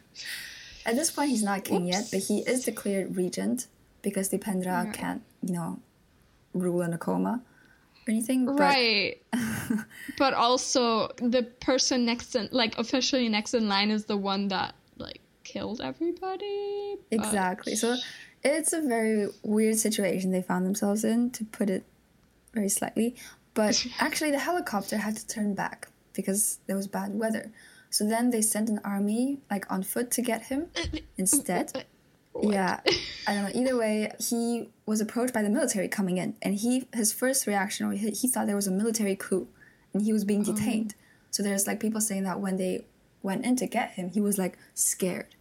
At 0.86 0.96
this 0.96 1.10
point, 1.10 1.30
he's 1.30 1.42
not 1.42 1.64
king 1.64 1.86
Oops. 1.86 1.94
yet, 1.94 2.08
but 2.10 2.20
he 2.20 2.40
is 2.40 2.64
declared 2.64 3.16
regent 3.16 3.66
because 4.02 4.30
Dipendra 4.30 4.84
right. 4.86 4.92
can't, 4.92 5.22
you 5.42 5.52
know, 5.52 5.78
rule 6.54 6.80
in 6.80 6.94
a 6.94 6.98
coma 6.98 7.42
or 8.06 8.10
anything. 8.10 8.46
But... 8.46 8.58
Right. 8.58 9.22
but 10.18 10.32
also, 10.32 11.08
the 11.16 11.42
person 11.60 12.06
next 12.06 12.34
in, 12.34 12.48
like, 12.50 12.78
officially 12.78 13.28
next 13.28 13.52
in 13.52 13.68
line 13.68 13.90
is 13.90 14.06
the 14.06 14.16
one 14.16 14.48
that, 14.48 14.74
like, 14.96 15.20
killed 15.44 15.82
everybody. 15.82 16.96
But... 17.10 17.18
Exactly. 17.18 17.76
So 17.76 17.96
it's 18.42 18.72
a 18.72 18.80
very 18.80 19.28
weird 19.42 19.76
situation 19.76 20.30
they 20.30 20.42
found 20.42 20.64
themselves 20.64 21.04
in, 21.04 21.30
to 21.32 21.44
put 21.44 21.68
it 21.68 21.84
very 22.54 22.70
slightly. 22.70 23.16
But 23.52 23.86
actually, 23.98 24.30
the 24.30 24.38
helicopter 24.38 24.96
had 24.96 25.16
to 25.16 25.26
turn 25.26 25.54
back 25.54 25.88
because 26.18 26.58
there 26.66 26.74
was 26.74 26.88
bad 26.88 27.14
weather. 27.14 27.52
So 27.90 28.04
then 28.04 28.30
they 28.30 28.42
sent 28.42 28.68
an 28.68 28.80
army 28.84 29.38
like 29.48 29.70
on 29.70 29.84
foot 29.84 30.10
to 30.12 30.22
get 30.22 30.42
him 30.46 30.66
instead. 31.16 31.84
What? 32.32 32.54
Yeah, 32.54 32.80
I 33.26 33.34
don't 33.34 33.44
know. 33.44 33.60
Either 33.60 33.76
way, 33.76 34.12
he 34.20 34.68
was 34.86 35.00
approached 35.00 35.34
by 35.34 35.42
the 35.42 35.48
military 35.48 35.88
coming 35.88 36.18
in, 36.18 36.36
and 36.40 36.54
he 36.54 36.86
his 36.94 37.12
first 37.12 37.48
reaction, 37.48 37.86
or 37.86 37.92
he, 37.92 38.10
he 38.10 38.28
thought 38.28 38.46
there 38.46 38.54
was 38.54 38.68
a 38.68 38.70
military 38.70 39.16
coup, 39.16 39.48
and 39.92 40.02
he 40.02 40.12
was 40.12 40.24
being 40.24 40.42
oh. 40.42 40.52
detained. 40.52 40.94
Oh. 40.96 41.02
So 41.32 41.42
there's 41.42 41.66
like 41.66 41.80
people 41.80 42.00
saying 42.00 42.22
that 42.24 42.38
when 42.38 42.56
they 42.56 42.84
went 43.22 43.44
in 43.44 43.56
to 43.56 43.66
get 43.66 43.92
him, 43.92 44.10
he 44.10 44.20
was 44.20 44.38
like 44.38 44.56
scared. 44.74 45.34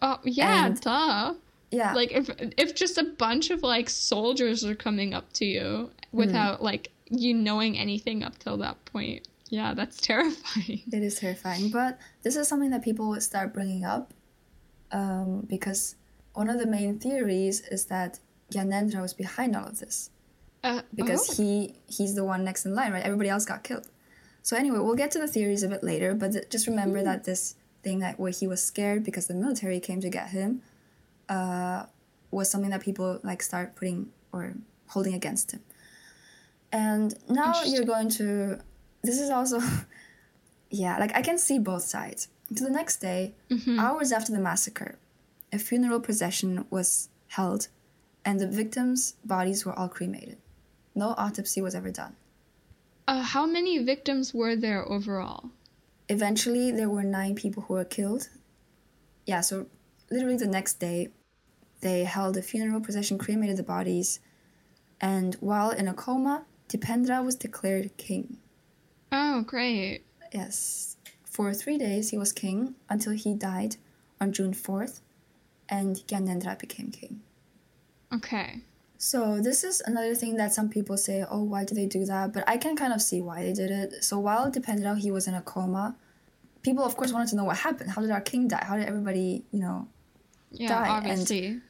Oh 0.00 0.20
yeah, 0.22 0.66
and, 0.66 0.80
duh. 0.80 1.34
Yeah, 1.72 1.92
like 1.94 2.12
if 2.12 2.30
if 2.56 2.72
just 2.76 2.98
a 2.98 3.04
bunch 3.04 3.50
of 3.50 3.64
like 3.64 3.90
soldiers 3.90 4.64
are 4.64 4.76
coming 4.76 5.14
up 5.14 5.32
to 5.32 5.44
you 5.44 5.90
without 6.12 6.60
mm. 6.60 6.62
like 6.62 6.92
you 7.10 7.34
knowing 7.34 7.76
anything 7.76 8.22
up 8.22 8.38
till 8.38 8.58
that 8.58 8.84
point. 8.84 9.26
Yeah, 9.48 9.74
that's 9.74 9.96
terrifying. 10.00 10.82
It 10.92 11.02
is 11.02 11.20
terrifying, 11.20 11.70
but 11.70 11.98
this 12.22 12.36
is 12.36 12.48
something 12.48 12.70
that 12.70 12.82
people 12.82 13.08
would 13.08 13.22
start 13.22 13.54
bringing 13.54 13.84
up 13.84 14.12
um, 14.92 15.46
because 15.48 15.96
one 16.34 16.48
of 16.48 16.58
the 16.58 16.66
main 16.66 16.98
theories 16.98 17.60
is 17.68 17.86
that 17.86 18.20
Gyanendra 18.52 19.02
was 19.02 19.14
behind 19.14 19.56
all 19.56 19.66
of 19.66 19.78
this. 19.80 20.10
Uh, 20.64 20.82
because 20.92 21.30
oh. 21.30 21.42
he 21.42 21.74
he's 21.86 22.14
the 22.16 22.24
one 22.24 22.44
next 22.44 22.66
in 22.66 22.74
line, 22.74 22.92
right? 22.92 23.04
Everybody 23.04 23.28
else 23.28 23.44
got 23.44 23.62
killed. 23.62 23.88
So 24.42 24.56
anyway, 24.56 24.78
we'll 24.78 24.96
get 24.96 25.10
to 25.12 25.18
the 25.18 25.28
theories 25.28 25.62
a 25.62 25.68
bit 25.68 25.84
later, 25.84 26.14
but 26.14 26.32
th- 26.32 26.48
just 26.50 26.66
remember 26.66 27.00
mm. 27.00 27.04
that 27.04 27.24
this 27.24 27.54
thing 27.82 28.00
that 28.00 28.18
where 28.18 28.32
he 28.32 28.46
was 28.46 28.62
scared 28.62 29.04
because 29.04 29.28
the 29.28 29.34
military 29.34 29.78
came 29.78 30.00
to 30.00 30.10
get 30.10 30.30
him 30.30 30.62
uh, 31.28 31.84
was 32.30 32.50
something 32.50 32.70
that 32.70 32.80
people 32.80 33.20
like 33.22 33.42
start 33.42 33.76
putting 33.76 34.10
or 34.32 34.54
holding 34.88 35.14
against 35.14 35.52
him. 35.52 35.60
And 36.72 37.14
now 37.28 37.62
you're 37.64 37.84
going 37.84 38.08
to 38.10 38.60
this 39.02 39.20
is 39.20 39.30
also 39.30 39.60
yeah 40.70 40.98
like 40.98 41.14
i 41.14 41.22
can 41.22 41.38
see 41.38 41.58
both 41.58 41.82
sides. 41.82 42.28
So 42.54 42.64
the 42.64 42.70
next 42.70 42.96
day 42.96 43.34
mm-hmm. 43.50 43.78
hours 43.78 44.10
after 44.10 44.32
the 44.32 44.40
massacre 44.40 44.98
a 45.52 45.58
funeral 45.58 46.00
procession 46.00 46.66
was 46.70 47.08
held 47.28 47.68
and 48.24 48.40
the 48.40 48.46
victims 48.46 49.14
bodies 49.24 49.64
were 49.64 49.78
all 49.78 49.88
cremated. 49.88 50.38
No 50.94 51.14
autopsy 51.16 51.60
was 51.60 51.74
ever 51.74 51.90
done. 51.90 52.16
Uh, 53.06 53.22
how 53.22 53.46
many 53.46 53.78
victims 53.78 54.34
were 54.34 54.56
there 54.56 54.86
overall? 54.90 55.50
Eventually 56.08 56.70
there 56.70 56.90
were 56.90 57.02
nine 57.02 57.34
people 57.34 57.64
who 57.64 57.74
were 57.74 57.84
killed. 57.84 58.28
Yeah 59.26 59.42
so 59.42 59.66
literally 60.10 60.36
the 60.36 60.46
next 60.46 60.74
day 60.80 61.08
they 61.80 62.04
held 62.04 62.36
a 62.36 62.42
funeral 62.42 62.80
procession 62.80 63.18
cremated 63.18 63.56
the 63.56 63.62
bodies 63.62 64.20
and 65.00 65.34
while 65.36 65.70
in 65.70 65.86
a 65.86 65.94
coma 65.94 66.44
dipendra 66.68 67.24
was 67.24 67.36
declared 67.36 67.96
king 67.96 68.38
Oh, 69.10 69.42
great. 69.42 70.02
Yes. 70.32 70.96
For 71.24 71.54
three 71.54 71.78
days, 71.78 72.10
he 72.10 72.18
was 72.18 72.32
king 72.32 72.74
until 72.88 73.12
he 73.12 73.34
died 73.34 73.76
on 74.20 74.32
June 74.32 74.52
4th, 74.52 75.00
and 75.68 75.96
Gyanendra 75.96 76.58
became 76.58 76.90
king. 76.90 77.20
Okay. 78.12 78.62
So, 79.00 79.40
this 79.40 79.62
is 79.62 79.80
another 79.86 80.14
thing 80.16 80.36
that 80.36 80.52
some 80.52 80.68
people 80.68 80.96
say, 80.96 81.24
oh, 81.30 81.44
why 81.44 81.64
did 81.64 81.76
they 81.76 81.86
do 81.86 82.04
that? 82.06 82.32
But 82.32 82.42
I 82.48 82.56
can 82.56 82.74
kind 82.74 82.92
of 82.92 83.00
see 83.00 83.20
why 83.20 83.44
they 83.44 83.52
did 83.52 83.70
it. 83.70 84.02
So, 84.02 84.18
while 84.18 84.50
Dipendra, 84.50 84.98
he 84.98 85.12
was 85.12 85.28
in 85.28 85.34
a 85.34 85.40
coma, 85.40 85.94
people, 86.62 86.84
of 86.84 86.96
course, 86.96 87.12
wanted 87.12 87.28
to 87.28 87.36
know 87.36 87.44
what 87.44 87.58
happened. 87.58 87.90
How 87.90 88.02
did 88.02 88.10
our 88.10 88.20
king 88.20 88.48
die? 88.48 88.64
How 88.66 88.76
did 88.76 88.88
everybody, 88.88 89.44
you 89.52 89.60
know, 89.60 89.86
yeah, 90.50 90.68
die? 90.68 90.88
Obviously. 90.88 91.46
And 91.46 91.62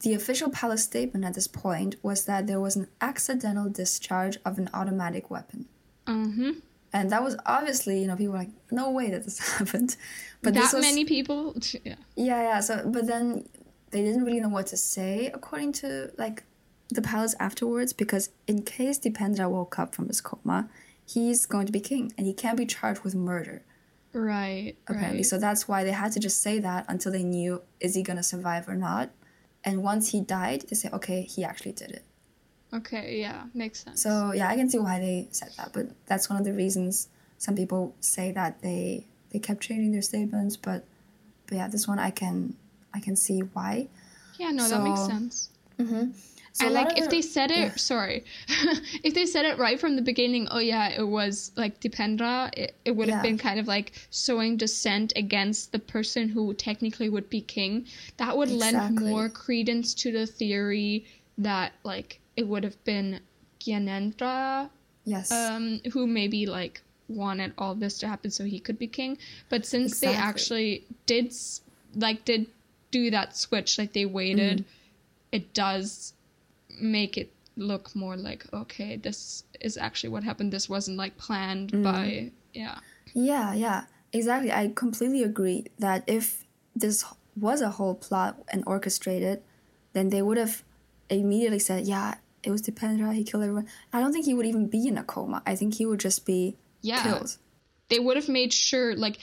the 0.00 0.14
official 0.14 0.50
palace 0.50 0.82
statement 0.82 1.24
at 1.24 1.34
this 1.34 1.46
point 1.46 1.96
was 2.02 2.24
that 2.24 2.48
there 2.48 2.60
was 2.60 2.74
an 2.74 2.88
accidental 3.00 3.68
discharge 3.68 4.38
of 4.44 4.58
an 4.58 4.68
automatic 4.74 5.30
weapon. 5.30 5.66
Mm-hmm. 6.06 6.50
And 6.96 7.10
that 7.10 7.22
was 7.22 7.36
obviously, 7.44 8.00
you 8.00 8.06
know, 8.06 8.16
people 8.16 8.32
were 8.32 8.38
like, 8.38 8.50
no 8.70 8.90
way 8.90 9.10
that 9.10 9.24
this 9.24 9.38
happened. 9.58 9.96
But 10.42 10.54
that 10.54 10.72
was, 10.72 10.80
many 10.80 11.04
people, 11.04 11.54
yeah. 11.84 11.96
Yeah, 12.14 12.42
yeah. 12.42 12.60
So, 12.60 12.88
but 12.88 13.06
then 13.06 13.46
they 13.90 14.02
didn't 14.02 14.24
really 14.24 14.40
know 14.40 14.48
what 14.48 14.66
to 14.68 14.78
say 14.78 15.30
according 15.34 15.72
to 15.74 16.10
like 16.16 16.44
the 16.88 17.02
palace 17.02 17.34
afterwards 17.38 17.92
because 17.92 18.30
in 18.46 18.62
case 18.62 18.98
Dipendra 18.98 19.50
woke 19.50 19.78
up 19.78 19.94
from 19.94 20.08
his 20.08 20.22
coma, 20.22 20.70
he's 21.04 21.44
going 21.44 21.66
to 21.66 21.72
be 21.72 21.80
king 21.80 22.14
and 22.16 22.26
he 22.26 22.32
can't 22.32 22.56
be 22.56 22.64
charged 22.64 23.02
with 23.02 23.14
murder. 23.14 23.62
Right. 24.14 24.76
Apparently. 24.86 25.18
Right. 25.18 25.26
So 25.26 25.38
that's 25.38 25.68
why 25.68 25.84
they 25.84 25.92
had 25.92 26.12
to 26.12 26.20
just 26.20 26.40
say 26.40 26.58
that 26.60 26.86
until 26.88 27.12
they 27.12 27.24
knew 27.24 27.60
is 27.78 27.94
he 27.94 28.02
going 28.02 28.16
to 28.16 28.22
survive 28.22 28.70
or 28.70 28.74
not. 28.74 29.10
And 29.64 29.82
once 29.82 30.12
he 30.12 30.22
died, 30.22 30.62
they 30.70 30.76
say, 30.76 30.88
okay, 30.94 31.22
he 31.22 31.44
actually 31.44 31.72
did 31.72 31.90
it. 31.90 32.05
Okay, 32.76 33.18
yeah, 33.20 33.44
makes 33.54 33.84
sense. 33.84 34.02
So 34.02 34.32
yeah, 34.32 34.48
I 34.48 34.56
can 34.56 34.68
see 34.68 34.78
why 34.78 34.98
they 34.98 35.28
said 35.30 35.50
that, 35.56 35.72
but 35.72 35.86
that's 36.06 36.28
one 36.28 36.38
of 36.38 36.44
the 36.44 36.52
reasons 36.52 37.08
some 37.38 37.54
people 37.54 37.94
say 38.00 38.32
that 38.32 38.62
they 38.62 39.06
they 39.30 39.38
kept 39.38 39.62
changing 39.62 39.92
their 39.92 40.02
statements, 40.02 40.56
but 40.56 40.84
but 41.46 41.56
yeah, 41.56 41.68
this 41.68 41.86
one 41.86 41.98
I 41.98 42.10
can 42.10 42.56
I 42.94 43.00
can 43.00 43.16
see 43.16 43.40
why. 43.40 43.88
Yeah, 44.38 44.50
no, 44.50 44.64
so, 44.64 44.76
that 44.76 44.84
makes 44.84 45.06
sense. 45.06 45.50
Mm-hmm. 45.78 46.10
So 46.52 46.64
and 46.64 46.74
like 46.74 46.98
if 46.98 47.10
they 47.10 47.20
said 47.20 47.50
it, 47.50 47.58
yeah. 47.58 47.74
sorry, 47.76 48.24
if 49.04 49.12
they 49.12 49.26
said 49.26 49.44
it 49.44 49.58
right 49.58 49.78
from 49.78 49.94
the 49.94 50.00
beginning, 50.00 50.48
oh 50.50 50.58
yeah, 50.58 50.88
it 50.88 51.06
was 51.06 51.52
like 51.54 51.80
Dipendra, 51.80 52.50
it, 52.56 52.74
it 52.86 52.92
would 52.92 53.10
have 53.10 53.18
yeah. 53.22 53.30
been 53.30 53.36
kind 53.36 53.60
of 53.60 53.66
like 53.66 53.92
showing 54.10 54.56
dissent 54.56 55.12
against 55.16 55.72
the 55.72 55.78
person 55.78 56.30
who 56.30 56.54
technically 56.54 57.10
would 57.10 57.28
be 57.28 57.42
king. 57.42 57.86
That 58.16 58.38
would 58.38 58.50
exactly. 58.50 58.80
lend 58.80 59.00
more 59.00 59.28
credence 59.28 59.92
to 59.94 60.12
the 60.12 60.26
theory 60.26 61.04
that 61.36 61.74
like 61.84 62.20
it 62.36 62.46
would 62.46 62.64
have 62.64 62.82
been 62.84 63.20
Gyanendra, 63.60 64.70
yes, 65.04 65.32
um, 65.32 65.80
who 65.92 66.06
maybe 66.06 66.46
like 66.46 66.82
wanted 67.08 67.52
all 67.56 67.74
this 67.74 67.98
to 67.98 68.08
happen 68.08 68.30
so 68.30 68.44
he 68.44 68.60
could 68.60 68.78
be 68.78 68.86
king. 68.86 69.18
But 69.48 69.64
since 69.64 69.92
exactly. 69.92 70.08
they 70.08 70.20
actually 70.20 70.86
did 71.06 71.34
like 71.94 72.24
did 72.24 72.46
do 72.90 73.10
that 73.10 73.36
switch, 73.36 73.78
like 73.78 73.92
they 73.92 74.04
waited, 74.04 74.58
mm. 74.58 74.64
it 75.32 75.54
does 75.54 76.12
make 76.80 77.16
it 77.16 77.32
look 77.56 77.94
more 77.96 78.16
like 78.16 78.44
okay 78.52 78.96
this 78.96 79.44
is 79.60 79.76
actually 79.76 80.10
what 80.10 80.22
happened 80.22 80.52
this 80.52 80.68
wasn't 80.68 80.96
like 80.96 81.16
planned 81.16 81.72
mm. 81.72 81.82
by 81.82 82.30
yeah 82.52 82.78
yeah 83.14 83.54
yeah 83.54 83.84
exactly 84.12 84.52
i 84.52 84.70
completely 84.74 85.22
agree 85.22 85.64
that 85.78 86.04
if 86.06 86.44
this 86.74 87.04
was 87.38 87.62
a 87.62 87.70
whole 87.70 87.94
plot 87.94 88.36
and 88.52 88.62
orchestrated 88.66 89.42
then 89.94 90.10
they 90.10 90.20
would 90.20 90.36
have 90.36 90.62
immediately 91.08 91.58
said 91.58 91.86
yeah 91.86 92.14
it 92.46 92.50
was 92.50 92.62
Dipendra 92.62 93.12
he 93.14 93.24
killed 93.24 93.42
everyone 93.42 93.66
i 93.92 94.00
don't 94.00 94.12
think 94.12 94.24
he 94.24 94.34
would 94.34 94.46
even 94.46 94.68
be 94.68 94.86
in 94.86 94.96
a 94.98 95.04
coma 95.04 95.42
i 95.46 95.56
think 95.56 95.74
he 95.74 95.86
would 95.86 96.00
just 96.00 96.24
be 96.24 96.56
yeah 96.82 97.02
killed. 97.02 97.36
they 97.88 97.98
would 97.98 98.16
have 98.16 98.28
made 98.28 98.52
sure 98.52 98.94
like 98.94 99.18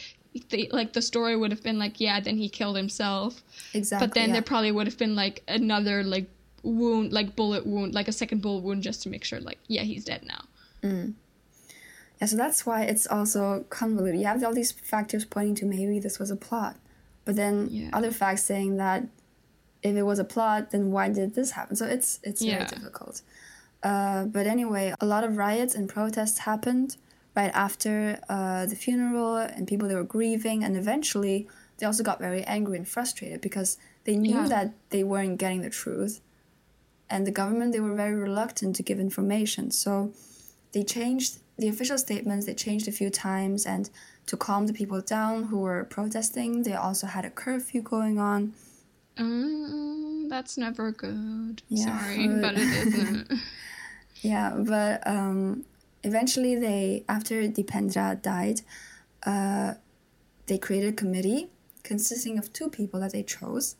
they, 0.49 0.67
like 0.71 0.93
the 0.93 1.01
story 1.01 1.35
would 1.35 1.51
have 1.51 1.63
been 1.63 1.77
like 1.77 1.99
yeah 1.99 2.19
then 2.19 2.37
he 2.37 2.49
killed 2.49 2.75
himself 2.75 3.41
exactly 3.73 4.07
but 4.07 4.13
then 4.13 4.29
yeah. 4.29 4.33
there 4.33 4.41
probably 4.41 4.71
would 4.71 4.87
have 4.87 4.97
been 4.97 5.15
like 5.15 5.43
another 5.47 6.03
like 6.03 6.27
wound, 6.63 7.11
like 7.13 7.35
bullet 7.35 7.65
wound, 7.67 7.93
like 7.93 8.07
a 8.07 8.11
second 8.11 8.41
bullet 8.41 8.63
wound, 8.63 8.81
just 8.81 9.03
to 9.03 9.09
make 9.09 9.23
sure, 9.23 9.39
like, 9.39 9.59
yeah, 9.67 9.83
he's 9.83 10.05
dead 10.05 10.23
now. 10.25 10.45
Mm. 10.81 11.13
Yeah, 12.19 12.27
so 12.27 12.37
that's 12.37 12.65
why 12.65 12.83
it's 12.83 13.05
also 13.05 13.65
convoluted. 13.69 14.19
You 14.19 14.27
have 14.27 14.43
all 14.43 14.53
these 14.53 14.71
factors 14.71 15.25
pointing 15.25 15.55
to 15.55 15.65
maybe 15.65 15.99
this 15.99 16.19
was 16.19 16.31
a 16.31 16.35
plot, 16.35 16.77
but 17.25 17.35
then 17.35 17.67
yeah. 17.69 17.89
other 17.93 18.11
facts 18.11 18.43
saying 18.43 18.77
that 18.77 19.03
if 19.83 19.95
it 19.95 20.03
was 20.03 20.19
a 20.19 20.23
plot, 20.23 20.71
then 20.71 20.91
why 20.91 21.09
did 21.09 21.35
this 21.35 21.51
happen? 21.51 21.75
So 21.75 21.85
it's 21.85 22.19
it's 22.23 22.41
yeah. 22.41 22.57
very 22.57 22.69
difficult. 22.69 23.21
Uh, 23.83 24.25
but 24.25 24.47
anyway, 24.47 24.93
a 25.01 25.05
lot 25.05 25.23
of 25.23 25.37
riots 25.37 25.75
and 25.75 25.89
protests 25.89 26.39
happened 26.39 26.95
right 27.35 27.51
after 27.53 28.19
uh, 28.29 28.65
the 28.65 28.75
funeral, 28.75 29.37
and 29.37 29.67
people 29.67 29.87
they 29.87 29.95
were 29.95 30.03
grieving, 30.03 30.63
and 30.63 30.77
eventually 30.77 31.47
they 31.77 31.85
also 31.85 32.03
got 32.03 32.19
very 32.19 32.43
angry 32.43 32.77
and 32.77 32.87
frustrated 32.87 33.41
because 33.41 33.77
they 34.05 34.15
knew 34.15 34.41
yeah. 34.41 34.47
that 34.47 34.73
they 34.89 35.03
weren't 35.03 35.37
getting 35.37 35.61
the 35.61 35.69
truth 35.69 36.21
and 37.09 37.27
the 37.27 37.31
government 37.31 37.73
they 37.73 37.79
were 37.79 37.95
very 37.95 38.15
reluctant 38.15 38.75
to 38.75 38.83
give 38.83 38.99
information 38.99 39.71
so 39.71 40.11
they 40.71 40.83
changed 40.83 41.39
the 41.57 41.67
official 41.67 41.97
statements 41.97 42.45
they 42.45 42.53
changed 42.53 42.87
a 42.87 42.91
few 42.91 43.09
times 43.09 43.65
and 43.65 43.89
to 44.25 44.37
calm 44.37 44.67
the 44.67 44.73
people 44.73 45.01
down 45.01 45.43
who 45.43 45.59
were 45.59 45.83
protesting 45.83 46.63
they 46.63 46.73
also 46.73 47.07
had 47.07 47.25
a 47.25 47.29
curfew 47.29 47.81
going 47.81 48.17
on 48.17 48.53
um, 49.17 50.27
that's 50.29 50.57
never 50.57 50.91
good 50.91 51.61
yeah, 51.69 51.85
sorry 51.85 52.27
but 52.27 52.53
it 52.55 52.87
isn't 52.87 53.31
yeah 54.21 54.53
but 54.57 55.05
um, 55.05 55.63
eventually 56.03 56.55
they 56.55 57.03
after 57.07 57.43
dipendra 57.43 58.21
died 58.21 58.61
uh, 59.25 59.73
they 60.47 60.57
created 60.57 60.93
a 60.93 60.95
committee 60.95 61.49
consisting 61.83 62.37
of 62.37 62.51
two 62.53 62.69
people 62.69 62.99
that 62.99 63.11
they 63.11 63.23
chose 63.23 63.75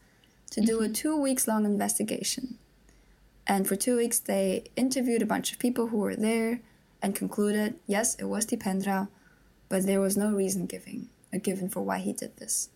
to 0.51 0.61
do 0.61 0.77
mm-hmm. 0.77 0.91
a 0.91 0.93
two 0.93 1.19
weeks 1.19 1.47
long 1.47 1.65
investigation 1.65 2.59
and 3.45 3.67
for 3.67 3.75
two 3.75 3.97
weeks, 3.97 4.19
they 4.19 4.65
interviewed 4.75 5.21
a 5.21 5.25
bunch 5.25 5.51
of 5.51 5.59
people 5.59 5.87
who 5.87 5.97
were 5.97 6.15
there 6.15 6.61
and 7.01 7.15
concluded 7.15 7.75
yes, 7.87 8.15
it 8.15 8.25
was 8.25 8.45
Dipendra, 8.45 9.09
but 9.69 9.85
there 9.85 9.99
was 9.99 10.15
no 10.15 10.31
reason 10.31 10.65
giving, 10.65 11.09
uh, 11.33 11.39
given 11.39 11.69
for 11.69 11.81
why 11.81 11.99
he 11.99 12.13
did 12.13 12.37
this. 12.37 12.69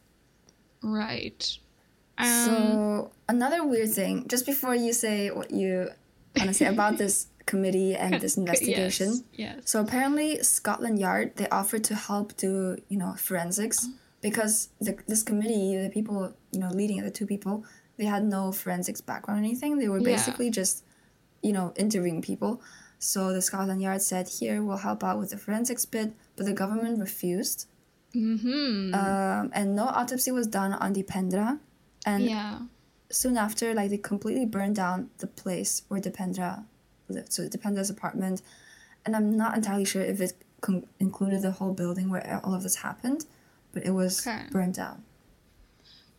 Right. 0.81 1.57
Um, 2.17 2.27
so, 2.27 3.11
another 3.29 3.65
weird 3.65 3.91
thing, 3.91 4.27
just 4.27 4.45
before 4.45 4.75
you 4.75 4.93
say 4.93 5.29
what 5.29 5.51
you 5.51 5.89
want 6.35 6.49
to 6.49 6.53
say 6.53 6.65
about 6.65 6.97
this 7.03 7.27
committee 7.45 7.95
and 7.95 8.15
this 8.15 8.37
investigation. 8.37 9.23
Yes, 9.33 9.55
yes. 9.55 9.69
So, 9.69 9.81
apparently, 9.81 10.41
Scotland 10.43 10.99
Yard, 10.99 11.35
they 11.35 11.47
offered 11.49 11.83
to 11.85 11.95
help 11.95 12.35
do, 12.37 12.77
you 12.89 12.97
know, 12.97 13.13
forensics 13.13 13.87
because 14.21 14.69
the, 14.81 14.97
this 15.07 15.23
committee, 15.23 15.77
the 15.77 15.89
people, 15.89 16.33
you 16.51 16.59
know, 16.59 16.69
leading 16.69 16.97
it, 16.97 17.03
the 17.03 17.11
two 17.11 17.27
people, 17.27 17.63
they 17.97 18.05
had 18.05 18.23
no 18.23 18.51
forensics 18.51 19.01
background 19.01 19.41
or 19.41 19.43
anything. 19.43 19.77
They 19.77 19.89
were 19.89 20.01
basically 20.01 20.45
yeah. 20.45 20.51
just, 20.51 20.83
you 21.41 21.51
know, 21.51 21.73
interviewing 21.75 22.21
people. 22.21 22.61
So 22.99 23.31
the 23.31 23.41
Scotland 23.41 23.81
Yard 23.81 24.01
said, 24.01 24.27
"Here, 24.27 24.63
we'll 24.63 24.77
help 24.77 25.03
out 25.03 25.19
with 25.19 25.29
the 25.29 25.37
forensics 25.37 25.85
bit," 25.85 26.13
but 26.35 26.45
the 26.45 26.53
government 26.53 26.99
refused. 26.99 27.67
Mm-hmm. 28.15 28.95
Um, 28.95 29.51
and 29.53 29.75
no 29.75 29.85
autopsy 29.85 30.31
was 30.31 30.47
done 30.47 30.73
on 30.73 30.95
Dipendra, 30.95 31.59
and 32.07 32.23
yeah. 32.23 32.59
soon 33.09 33.37
after, 33.37 33.73
like 33.73 33.89
they 33.89 33.97
completely 33.97 34.45
burned 34.45 34.77
down 34.77 35.09
the 35.17 35.27
place 35.27 35.83
where 35.89 35.99
Dipendra 35.99 36.63
lived, 37.09 37.33
so 37.33 37.47
Dipendra's 37.47 37.89
apartment. 37.89 38.41
And 39.05 39.15
I'm 39.15 39.35
not 39.35 39.55
entirely 39.55 39.85
sure 39.85 40.01
if 40.01 40.21
it 40.21 40.33
con- 40.61 40.87
included 40.99 41.41
the 41.41 41.51
whole 41.51 41.73
building 41.73 42.09
where 42.09 42.39
all 42.43 42.53
of 42.53 42.63
this 42.63 42.77
happened, 42.77 43.25
but 43.73 43.85
it 43.85 43.91
was 43.91 44.25
okay. 44.25 44.43
burned 44.51 44.75
down. 44.75 45.03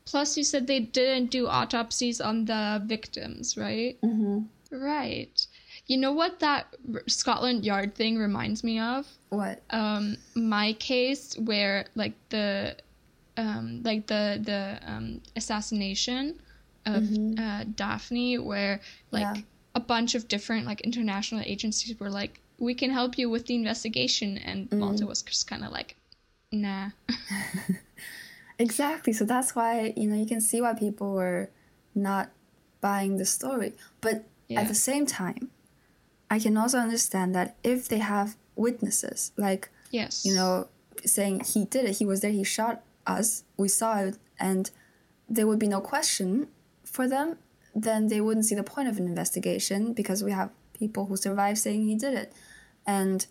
Plus, 0.04 0.36
you 0.36 0.44
said 0.44 0.66
they 0.66 0.80
didn't 0.80 1.30
do 1.30 1.46
autopsies 1.46 2.20
on 2.20 2.44
the 2.44 2.82
victims, 2.86 3.56
right? 3.56 3.98
Mm-hmm. 4.02 4.40
Right. 4.70 5.46
You 5.86 5.96
know 5.96 6.12
what 6.12 6.40
that 6.40 6.74
Scotland 7.06 7.64
Yard 7.64 7.94
thing 7.94 8.18
reminds 8.18 8.62
me 8.62 8.78
of? 8.78 9.06
What? 9.30 9.62
Um, 9.70 10.16
my 10.34 10.74
case 10.74 11.36
where 11.38 11.86
like 11.94 12.14
the, 12.28 12.76
um, 13.38 13.82
like 13.84 14.06
the 14.06 14.40
the 14.42 14.78
um, 14.84 15.20
assassination 15.36 16.38
of 16.84 17.02
mm-hmm. 17.02 17.42
uh, 17.42 17.64
Daphne, 17.74 18.38
where 18.38 18.80
like 19.10 19.36
yeah. 19.36 19.42
a 19.74 19.80
bunch 19.80 20.14
of 20.14 20.28
different 20.28 20.66
like 20.66 20.82
international 20.82 21.40
agencies 21.44 21.98
were 21.98 22.10
like, 22.10 22.40
we 22.58 22.74
can 22.74 22.90
help 22.90 23.16
you 23.16 23.30
with 23.30 23.46
the 23.46 23.54
investigation, 23.54 24.38
and 24.38 24.68
mm. 24.68 24.78
Malta 24.78 25.06
was 25.06 25.22
just 25.22 25.46
kind 25.46 25.64
of 25.64 25.72
like, 25.72 25.96
nah. 26.52 26.90
Exactly. 28.58 29.12
So 29.12 29.24
that's 29.24 29.54
why, 29.54 29.92
you 29.96 30.08
know, 30.08 30.16
you 30.16 30.26
can 30.26 30.40
see 30.40 30.60
why 30.60 30.74
people 30.74 31.12
were 31.12 31.50
not 31.94 32.30
buying 32.80 33.16
the 33.16 33.24
story. 33.24 33.72
But 34.00 34.24
yeah. 34.48 34.60
at 34.60 34.68
the 34.68 34.74
same 34.74 35.06
time, 35.06 35.50
I 36.30 36.38
can 36.38 36.56
also 36.56 36.78
understand 36.78 37.34
that 37.34 37.56
if 37.62 37.88
they 37.88 37.98
have 37.98 38.36
witnesses, 38.56 39.32
like, 39.36 39.70
yes, 39.90 40.24
you 40.24 40.34
know, 40.34 40.68
saying 41.04 41.44
he 41.44 41.64
did 41.64 41.84
it, 41.84 41.98
he 41.98 42.04
was 42.04 42.20
there, 42.20 42.32
he 42.32 42.44
shot 42.44 42.82
us, 43.08 43.44
we 43.56 43.68
saw 43.68 43.98
it, 43.98 44.18
and 44.38 44.70
there 45.28 45.46
would 45.46 45.58
be 45.58 45.68
no 45.68 45.80
question 45.80 46.48
for 46.84 47.08
them, 47.08 47.38
then 47.74 48.08
they 48.08 48.20
wouldn't 48.20 48.46
see 48.46 48.54
the 48.54 48.62
point 48.62 48.88
of 48.88 48.98
an 48.98 49.06
investigation 49.06 49.92
because 49.92 50.22
we 50.22 50.32
have 50.32 50.50
people 50.78 51.06
who 51.06 51.16
survived 51.16 51.58
saying 51.58 51.86
he 51.86 51.94
did 51.94 52.14
it. 52.14 52.32
And 52.86 53.26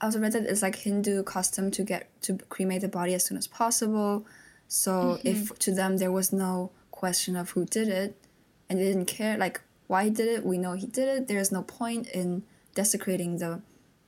I 0.00 0.06
also 0.06 0.20
read 0.20 0.32
that 0.32 0.44
it's 0.44 0.62
like 0.62 0.76
Hindu 0.76 1.22
custom 1.22 1.70
to 1.72 1.84
get 1.84 2.10
to 2.22 2.38
cremate 2.48 2.80
the 2.80 2.88
body 2.88 3.14
as 3.14 3.24
soon 3.24 3.38
as 3.38 3.46
possible. 3.46 4.26
So 4.66 4.92
mm-hmm. 4.92 5.28
if 5.28 5.58
to 5.60 5.72
them 5.72 5.98
there 5.98 6.12
was 6.12 6.32
no 6.32 6.72
question 6.90 7.36
of 7.36 7.50
who 7.50 7.64
did 7.64 7.88
it, 7.88 8.16
and 8.68 8.78
they 8.78 8.84
didn't 8.84 9.06
care 9.06 9.36
like 9.38 9.60
why 9.86 10.04
he 10.04 10.10
did 10.10 10.28
it, 10.28 10.44
we 10.44 10.58
know 10.58 10.72
he 10.72 10.86
did 10.86 11.08
it. 11.08 11.28
There 11.28 11.38
is 11.38 11.52
no 11.52 11.62
point 11.62 12.08
in 12.08 12.42
desecrating 12.74 13.38
the 13.38 13.62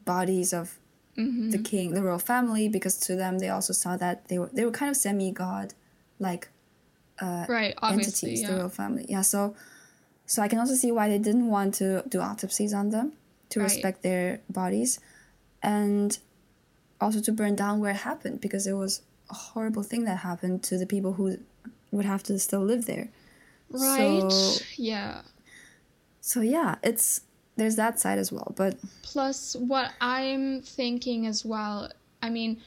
bodies 0.05 0.53
of 0.53 0.79
mm-hmm. 1.21 1.51
the 1.51 1.59
king, 1.59 1.95
the 1.95 2.03
royal 2.03 2.19
family, 2.19 2.69
because 2.69 2.97
to 2.99 3.17
them 3.17 3.39
they 3.39 3.49
also 3.49 3.73
saw 3.73 3.97
that 3.97 4.29
they 4.29 4.39
were 4.39 4.51
they 4.53 4.65
were 4.65 4.71
kind 4.71 4.91
of 4.91 4.97
semi 4.97 5.31
god, 5.31 5.75
like 6.19 6.49
uh, 7.21 7.47
right 7.49 7.75
entities, 7.83 8.43
yeah. 8.43 8.51
the 8.51 8.57
royal 8.57 8.69
family. 8.69 9.07
Yeah, 9.09 9.23
so 9.23 9.55
so 10.27 10.43
I 10.43 10.49
can 10.49 10.59
also 10.59 10.75
see 10.75 10.93
why 10.93 11.09
they 11.09 11.19
didn't 11.19 11.49
want 11.49 11.75
to 11.75 12.03
do 12.09 12.21
autopsies 12.21 12.73
on 12.73 12.91
them 12.91 13.13
to 13.51 13.61
right. 13.61 13.65
respect 13.65 14.03
their 14.03 14.41
bodies, 14.49 15.01
and 15.63 16.19
also 17.01 17.21
to 17.21 17.33
burn 17.33 17.57
down 17.57 17.81
where 17.81 17.93
it 17.93 17.99
happened 17.99 18.41
because 18.41 18.67
it 18.67 18.75
was 18.75 19.03
a 19.31 19.35
horrible 19.35 19.83
thing 19.83 20.05
that 20.05 20.19
happened 20.19 20.63
to 20.65 20.79
the 20.79 20.87
people 20.87 21.15
who 21.15 21.39
would 21.91 22.05
have 22.05 22.23
to 22.25 22.39
still 22.39 22.61
live 22.63 22.87
there. 22.87 23.09
Right. 23.71 24.31
So, 24.31 24.65
yeah. 24.77 25.23
So 26.21 26.41
yeah, 26.41 26.77
it's 26.83 27.23
there's 27.61 27.77
that 27.77 28.01
side 28.01 28.19
as 28.19 28.33
well, 28.33 28.55
but 28.57 28.75
plus 29.03 29.55
what 29.55 29.93
I'm 30.01 30.63
thinking 30.63 31.27
as 31.27 31.45
well, 31.45 31.91
I 32.23 32.31
mean, 32.31 32.63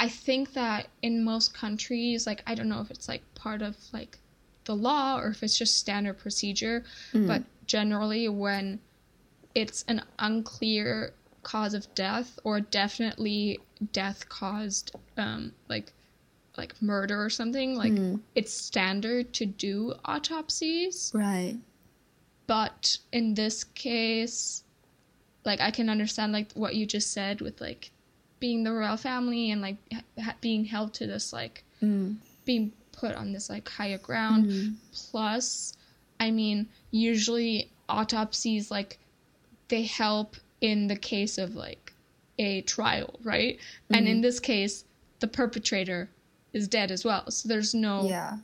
I 0.00 0.08
think 0.08 0.52
that 0.54 0.88
in 1.00 1.22
most 1.22 1.54
countries, 1.54 2.26
like 2.26 2.42
I 2.44 2.56
don't 2.56 2.68
know 2.68 2.80
if 2.80 2.90
it's 2.90 3.06
like 3.08 3.22
part 3.36 3.62
of 3.62 3.76
like 3.92 4.18
the 4.64 4.74
law 4.74 5.20
or 5.20 5.28
if 5.28 5.44
it's 5.44 5.56
just 5.56 5.76
standard 5.76 6.18
procedure, 6.18 6.82
mm. 7.12 7.28
but 7.28 7.44
generally 7.66 8.28
when 8.28 8.80
it's 9.54 9.84
an 9.86 10.02
unclear 10.18 11.12
cause 11.44 11.72
of 11.72 11.94
death 11.94 12.36
or 12.42 12.60
definitely 12.60 13.60
death 13.92 14.28
caused 14.28 14.96
um 15.18 15.52
like 15.68 15.92
like 16.56 16.74
murder 16.82 17.22
or 17.22 17.30
something, 17.30 17.76
like 17.76 17.92
mm. 17.92 18.20
it's 18.34 18.52
standard 18.52 19.32
to 19.34 19.46
do 19.46 19.94
autopsies. 20.04 21.12
Right. 21.14 21.58
But 22.52 22.98
in 23.12 23.32
this 23.32 23.64
case, 23.64 24.62
like 25.46 25.60
I 25.62 25.70
can 25.70 25.88
understand 25.88 26.32
like 26.34 26.52
what 26.52 26.74
you 26.74 26.84
just 26.84 27.10
said 27.10 27.40
with 27.40 27.62
like 27.62 27.90
being 28.40 28.62
the 28.62 28.72
royal 28.72 28.98
family 28.98 29.50
and 29.50 29.62
like 29.62 29.78
ha- 30.22 30.34
being 30.42 30.66
held 30.66 30.92
to 30.94 31.06
this 31.06 31.32
like 31.32 31.64
Mm. 31.82 32.16
being 32.44 32.72
put 33.00 33.14
on 33.16 33.32
this 33.32 33.48
like 33.48 33.66
higher 33.68 33.96
ground. 33.98 34.46
Mm. 34.46 34.74
Plus, 34.92 35.72
I 36.20 36.30
mean, 36.30 36.68
usually 36.90 37.70
autopsies 37.88 38.70
like 38.70 38.98
they 39.68 39.84
help 39.84 40.36
in 40.60 40.88
the 40.88 40.96
case 41.12 41.38
of 41.38 41.54
like 41.56 41.94
a 42.38 42.60
trial, 42.74 43.18
right? 43.24 43.58
And 43.90 44.06
in 44.06 44.20
this 44.20 44.38
case, 44.40 44.84
the 45.20 45.26
perpetrator 45.26 46.10
is 46.52 46.68
dead 46.68 46.90
as 46.90 47.02
well. 47.04 47.30
So 47.30 47.48
there's 47.48 47.72
no 47.74 47.94
Yeah. 48.08 48.38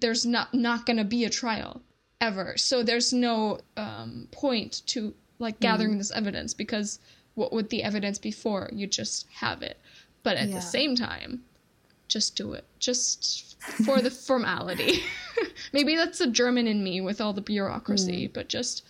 there's 0.00 0.26
not 0.26 0.52
not 0.52 0.84
going 0.84 0.96
to 0.98 1.04
be 1.16 1.24
a 1.24 1.30
trial 1.30 1.80
ever. 2.20 2.56
So 2.56 2.82
there's 2.82 3.12
no 3.12 3.58
um, 3.76 4.28
point 4.30 4.82
to 4.88 5.14
like 5.38 5.58
gathering 5.60 5.98
this 5.98 6.10
evidence 6.12 6.52
because 6.54 6.98
what 7.34 7.52
would 7.52 7.70
the 7.70 7.82
evidence 7.82 8.18
be 8.18 8.30
for? 8.30 8.68
You 8.72 8.86
just 8.86 9.26
have 9.34 9.62
it. 9.62 9.78
But 10.22 10.36
at 10.36 10.48
Yeah. 10.48 10.56
the 10.56 10.60
same 10.60 10.94
time, 10.96 11.42
just 12.08 12.36
do 12.36 12.52
it. 12.52 12.64
Just 12.78 13.56
for 13.84 14.02
the 14.02 14.10
formality. 14.28 15.02
Maybe 15.72 15.96
that's 15.96 16.18
the 16.18 16.26
German 16.26 16.66
in 16.66 16.84
me 16.84 17.00
with 17.00 17.20
all 17.20 17.32
the 17.32 17.40
bureaucracy, 17.40 18.26
but 18.26 18.48
just 18.48 18.84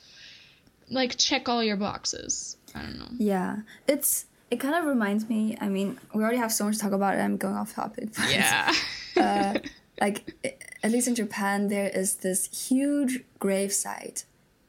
like 0.90 1.16
check 1.16 1.48
all 1.48 1.62
your 1.62 1.76
boxes. 1.76 2.56
I 2.74 2.82
don't 2.82 2.98
know. 2.98 3.08
Yeah. 3.18 3.58
It's 3.86 4.26
it 4.50 4.58
kind 4.58 4.74
of 4.74 4.84
reminds 4.86 5.28
me. 5.28 5.56
I 5.60 5.68
mean, 5.68 5.98
we 6.12 6.22
already 6.22 6.38
have 6.38 6.50
so 6.50 6.64
much 6.64 6.76
to 6.76 6.80
talk 6.82 6.92
about. 6.92 7.14
And 7.14 7.22
I'm 7.22 7.36
going 7.36 7.54
off 7.54 7.74
topic. 7.74 8.08
but, 8.16 8.30
Yeah. 8.32 8.74
uh, 9.16 9.58
like 10.00 10.34
at 10.82 10.90
least 10.90 11.08
in 11.08 11.14
Japan, 11.14 11.68
there 11.68 11.88
is 11.88 12.16
this 12.16 12.68
huge 12.68 13.20
grave 13.38 13.72
site 13.72 14.24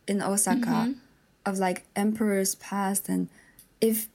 in 0.08 0.22
Osaka 0.22 0.95
of 1.45 1.58
like 1.58 1.84
emperors 1.95 2.56
past, 2.56 3.08
and 3.10 3.30
if 3.80 4.08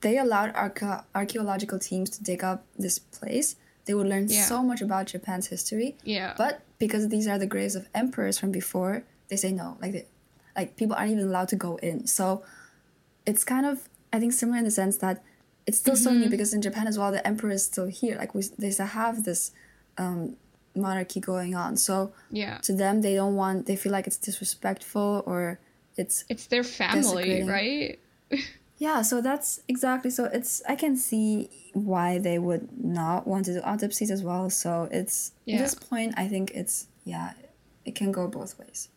they 0.00 0.18
allowed 0.18 0.52
archae- 0.54 1.04
archaeological 1.14 1.78
teams 1.78 2.10
to 2.10 2.22
dig 2.22 2.44
up 2.44 2.64
this 2.78 2.98
place, 2.98 3.56
they 3.86 3.94
would 3.94 4.06
learn 4.06 4.26
Yeah. 4.28 4.44
so 4.44 4.62
much 4.62 4.80
about 4.80 5.06
Japan's 5.06 5.48
history. 5.48 5.96
yeah. 6.04 6.34
But 6.36 6.60
because 6.78 7.08
these 7.08 7.26
are 7.26 7.38
the 7.38 7.46
graves 7.46 7.74
of 7.74 7.88
emperors 7.94 8.38
from 8.38 8.52
before, 8.52 9.02
they 9.28 9.36
say 9.36 9.50
no. 9.50 9.76
Like, 9.82 9.92
they, 9.92 10.06
like 10.56 10.76
people 10.76 10.94
aren't 10.94 11.10
even 11.12 11.24
allowed 11.24 11.48
to 11.48 11.56
go 11.56 11.76
in. 11.76 12.06
So 12.06 12.44
it's 13.26 13.42
kind 13.44 13.66
of, 13.66 13.88
I 14.12 14.20
think, 14.20 14.32
similar 14.34 14.58
in 14.58 14.64
the 14.64 14.70
sense 14.70 14.98
that 14.98 15.24
it's 15.66 15.78
still 15.78 15.96
so 15.96 16.12
new 16.12 16.28
because 16.30 16.54
in 16.54 16.62
Japan 16.62 16.86
as 16.86 16.96
well, 16.98 17.10
the 17.10 17.26
emperor 17.26 17.50
is 17.50 17.64
still 17.64 17.86
here. 17.86 18.16
Like 18.16 18.34
we, 18.34 18.42
they 18.56 18.70
still 18.70 18.86
have 18.86 19.24
this 19.24 19.50
um, 19.98 20.36
monarchy 20.78 21.20
going 21.20 21.54
on. 21.54 21.76
So 21.76 22.12
yeah. 22.30 22.58
to 22.58 22.72
them, 22.74 23.02
they 23.02 23.14
don't 23.14 23.34
want. 23.34 23.66
They 23.66 23.76
feel 23.76 23.92
like 23.92 24.06
it's 24.06 24.16
disrespectful 24.16 25.22
or 25.26 25.58
it's 25.96 26.24
It's 26.28 26.46
their 26.46 26.64
family, 26.64 27.42
right? 27.42 27.98
yeah. 28.78 29.02
So 29.02 29.20
that's 29.20 29.60
exactly. 29.68 30.10
So 30.10 30.24
it's 30.24 30.62
I 30.68 30.76
can 30.76 30.96
see 30.96 31.50
why 31.74 32.18
they 32.18 32.38
would 32.38 32.68
not 32.82 33.26
want 33.26 33.46
to 33.46 33.54
do 33.54 33.60
autopsies 33.60 34.10
as 34.10 34.22
well. 34.22 34.50
So 34.50 34.88
it's 34.90 35.32
Yeah. 35.44 35.56
at 35.56 35.60
this 35.62 35.74
point, 35.74 36.14
I 36.16 36.28
think 36.28 36.52
it's 36.54 36.86
yeah, 37.04 37.32
it 37.84 37.94
can 37.94 38.12
go 38.12 38.26
both 38.28 38.58
ways. 38.58 38.88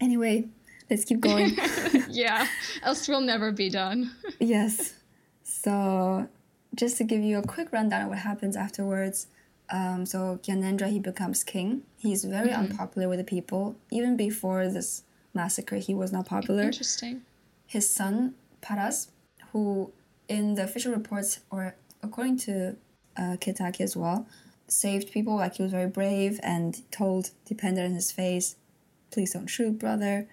Anyway, 0.00 0.48
let's 0.90 1.04
keep 1.04 1.20
going. 1.20 1.56
yeah. 2.08 2.46
Else 2.82 3.08
we'll 3.08 3.20
never 3.20 3.52
be 3.52 3.68
done. 3.70 4.12
yes. 4.40 4.94
So, 5.42 6.28
just 6.74 6.98
to 6.98 7.04
give 7.04 7.20
you 7.20 7.38
a 7.38 7.42
quick 7.42 7.72
rundown 7.72 8.02
of 8.02 8.08
what 8.08 8.18
happens 8.18 8.56
afterwards. 8.56 9.26
Um, 9.70 10.06
so, 10.06 10.40
Gyanendra, 10.42 10.90
he 10.90 10.98
becomes 10.98 11.44
king. 11.44 11.82
He's 11.98 12.24
very 12.24 12.50
unpopular 12.50 13.08
with 13.08 13.18
the 13.18 13.24
people. 13.24 13.76
Even 13.90 14.16
before 14.16 14.68
this 14.68 15.02
massacre, 15.34 15.76
he 15.76 15.94
was 15.94 16.10
not 16.12 16.26
popular. 16.26 16.62
Interesting. 16.62 17.22
His 17.66 17.88
son, 17.88 18.34
Paras, 18.62 19.10
who 19.52 19.92
in 20.28 20.54
the 20.54 20.64
official 20.64 20.92
reports, 20.92 21.40
or 21.50 21.74
according 22.02 22.38
to 22.38 22.76
uh, 23.16 23.36
Ketaki 23.40 23.80
as 23.82 23.94
well, 23.96 24.26
saved 24.68 25.12
people. 25.12 25.36
Like, 25.36 25.54
he 25.56 25.62
was 25.62 25.72
very 25.72 25.88
brave 25.88 26.40
and 26.42 26.80
told 26.90 27.30
Dipendra 27.48 27.84
in 27.84 27.94
his 27.94 28.10
face, 28.10 28.56
please 29.10 29.32
don't 29.32 29.46
shoot, 29.48 29.78
brother. 29.78 30.28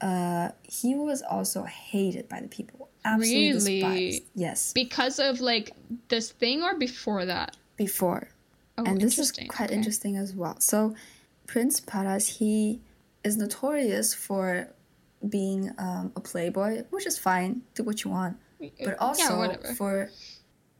Uh, 0.00 0.50
he 0.62 0.94
was 0.94 1.22
also 1.22 1.62
hated 1.64 2.28
by 2.28 2.40
the 2.40 2.48
people. 2.48 2.90
Absolutely 3.04 3.46
Really? 3.48 3.80
despised. 3.80 4.22
Yes. 4.34 4.72
Because 4.74 5.18
of 5.18 5.40
like 5.40 5.70
this 6.08 6.32
thing 6.32 6.62
or 6.62 6.76
before 6.78 7.24
that? 7.24 7.56
before. 7.76 8.28
Oh, 8.78 8.84
and 8.84 9.00
this 9.00 9.18
is 9.18 9.32
quite 9.32 9.66
Okay. 9.70 9.74
interesting 9.74 10.16
as 10.16 10.34
well. 10.34 10.60
So, 10.60 10.94
Prince 11.46 11.80
Paras, 11.80 12.26
he 12.38 12.80
is 13.24 13.36
notorious 13.36 14.12
for 14.14 14.68
being 15.28 15.72
um, 15.78 16.12
a 16.14 16.20
playboy, 16.20 16.84
which 16.90 17.06
is 17.06 17.18
fine, 17.18 17.62
do 17.74 17.82
what 17.82 18.04
you 18.04 18.10
want, 18.10 18.36
but 18.84 18.98
also 18.98 19.42
yeah, 19.50 19.72
for 19.74 20.10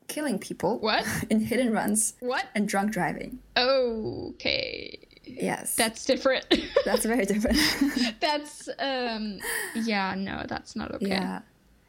killing 0.08 0.38
people 0.38 0.78
What? 0.78 1.04
in 1.30 1.40
hit 1.40 1.58
and 1.58 1.72
runs 1.72 2.14
What? 2.20 2.44
and 2.54 2.68
drunk 2.68 2.92
driving. 2.92 3.38
Okay. 3.56 4.98
Yes, 5.24 5.74
That's 5.74 6.04
different. 6.04 6.46
that's 6.84 7.04
very 7.04 7.24
different. 7.24 7.58
that's 8.20 8.68
um 8.78 9.40
yeah, 9.74 10.14
no, 10.16 10.44
that's 10.46 10.76
not 10.76 10.94
okay. 10.94 11.08
Yeah. 11.08 11.40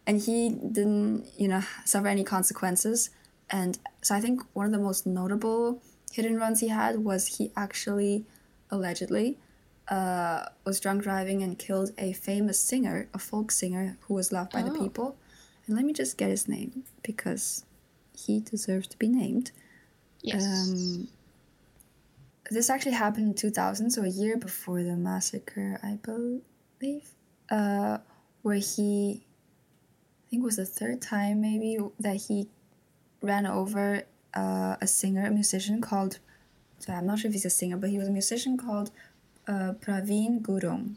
And 0.07 0.19
he 0.19 0.49
didn't, 0.49 1.27
you 1.37 1.47
know, 1.47 1.61
suffer 1.85 2.07
any 2.07 2.23
consequences. 2.23 3.11
And 3.49 3.77
so 4.01 4.15
I 4.15 4.21
think 4.21 4.41
one 4.53 4.65
of 4.65 4.71
the 4.71 4.79
most 4.79 5.05
notable 5.05 5.83
hit 6.11 6.25
and 6.25 6.37
runs 6.39 6.59
he 6.61 6.69
had 6.69 7.03
was 7.03 7.37
he 7.37 7.51
actually, 7.55 8.25
allegedly, 8.71 9.37
uh, 9.87 10.45
was 10.65 10.79
drunk 10.79 11.03
driving 11.03 11.41
and 11.43 11.57
killed 11.57 11.91
a 11.97 12.13
famous 12.13 12.59
singer, 12.59 13.07
a 13.13 13.19
folk 13.19 13.51
singer 13.51 13.97
who 14.01 14.13
was 14.13 14.31
loved 14.31 14.51
by 14.51 14.61
the 14.61 14.71
Oh. 14.71 14.83
people. 14.83 15.17
And 15.65 15.75
let 15.75 15.85
me 15.85 15.93
just 15.93 16.17
get 16.17 16.29
his 16.29 16.47
name 16.47 16.83
because 17.03 17.65
he 18.13 18.39
deserves 18.39 18.87
to 18.87 18.97
be 18.97 19.07
named. 19.07 19.51
Yes. 20.21 20.43
Um, 20.43 21.07
this 22.49 22.69
actually 22.69 22.93
happened 22.93 23.27
in 23.27 23.33
2000, 23.33 23.91
so 23.91 24.03
a 24.03 24.07
year 24.07 24.37
before 24.37 24.81
the 24.83 24.95
massacre, 24.95 25.79
I 25.83 25.99
believe, 26.01 27.09
uh, 27.49 27.99
where 28.41 28.55
he, 28.55 29.23
I 30.25 30.29
think 30.29 30.41
it 30.43 30.45
was 30.45 30.55
the 30.55 30.65
third 30.65 31.01
time 31.01 31.41
maybe, 31.41 31.77
that 31.99 32.15
he 32.15 32.47
ran 33.21 33.45
over 33.45 34.03
uh, 34.37 34.75
a 34.81 34.87
singer, 34.87 35.25
a 35.25 35.31
musician 35.31 35.81
called, 35.81 36.13
so 36.79 36.93
I'm 36.93 37.05
not 37.09 37.19
sure 37.19 37.29
if 37.29 37.33
he's 37.33 37.45
a 37.45 37.49
singer, 37.61 37.77
but 37.81 37.89
he 37.89 37.97
was 37.97 38.07
a 38.07 38.11
musician 38.21 38.53
called 38.65 38.91
uh, 39.47 39.73
Praveen 39.83 40.41
Gurung. 40.41 40.95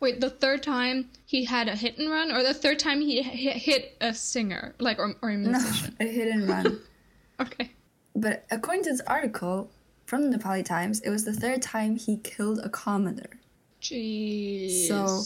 Wait, 0.00 0.20
the 0.20 0.30
third 0.30 0.62
time 0.62 0.96
he 1.26 1.44
had 1.44 1.66
a 1.68 1.74
hit 1.82 1.98
and 1.98 2.08
run, 2.10 2.30
or 2.32 2.42
the 2.42 2.54
third 2.54 2.78
time 2.78 3.00
he 3.00 3.22
hit, 3.22 3.96
a 4.00 4.12
singer, 4.14 4.74
like 4.78 4.98
or, 4.98 5.14
or 5.22 5.30
a 5.30 5.36
No, 5.36 5.50
musician? 5.50 5.96
a 6.00 6.04
hit 6.04 6.28
and 6.28 6.48
run. 6.48 6.80
Okay. 7.40 7.70
but 8.16 8.44
according 8.50 8.82
to 8.82 8.90
this 8.90 9.00
article 9.06 9.70
from 10.06 10.20
the 10.30 10.36
Nepali 10.36 10.64
Times, 10.64 10.98
it 11.02 11.10
was 11.10 11.24
the 11.24 11.32
third 11.32 11.62
time 11.62 11.94
he 11.96 12.16
killed 12.16 12.58
a 12.64 12.68
commoner. 12.68 13.30
Jeez. 13.80 14.88
So- 14.88 15.22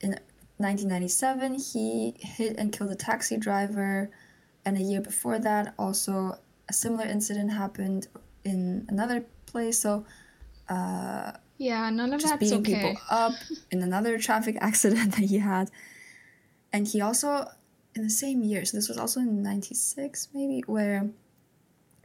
in 0.00 0.10
1997 0.58 1.54
he 1.54 2.14
hit 2.20 2.56
and 2.58 2.72
killed 2.72 2.92
a 2.92 2.94
taxi 2.94 3.36
driver 3.36 4.08
and 4.64 4.76
a 4.76 4.80
year 4.80 5.00
before 5.00 5.38
that 5.38 5.74
also 5.78 6.38
a 6.68 6.72
similar 6.72 7.06
incident 7.06 7.52
happened 7.52 8.08
in 8.44 8.86
another 8.88 9.24
place. 9.46 9.78
So 9.78 10.04
uh, 10.68 11.32
yeah, 11.56 11.90
none 11.90 12.12
of 12.12 12.20
just 12.20 12.32
that's 12.32 12.40
beating 12.40 12.60
okay. 12.60 12.74
people 12.74 13.00
up 13.10 13.32
in 13.70 13.82
another 13.82 14.18
traffic 14.18 14.56
accident 14.60 15.12
that 15.12 15.24
he 15.24 15.38
had. 15.38 15.70
And 16.72 16.86
he 16.86 17.00
also 17.00 17.50
in 17.94 18.02
the 18.04 18.10
same 18.10 18.42
year 18.42 18.64
so 18.64 18.76
this 18.76 18.88
was 18.88 18.98
also 18.98 19.18
in 19.18 19.42
96 19.42 20.28
maybe 20.32 20.62
where 20.66 21.08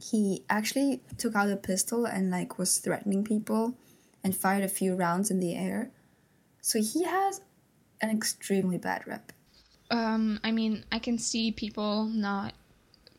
he 0.00 0.42
actually 0.50 1.02
took 1.18 1.36
out 1.36 1.50
a 1.50 1.56
pistol 1.56 2.04
and 2.04 2.30
like 2.30 2.58
was 2.58 2.78
threatening 2.78 3.22
people 3.22 3.74
and 4.24 4.34
fired 4.34 4.64
a 4.64 4.68
few 4.68 4.94
rounds 4.94 5.30
in 5.30 5.38
the 5.38 5.54
air. 5.54 5.90
So 6.60 6.80
he 6.80 7.04
has 7.04 7.42
an 8.00 8.10
extremely 8.10 8.78
bad 8.78 9.06
rep 9.06 9.32
um 9.90 10.40
i 10.44 10.50
mean 10.50 10.84
i 10.92 10.98
can 10.98 11.18
see 11.18 11.50
people 11.52 12.04
not 12.06 12.52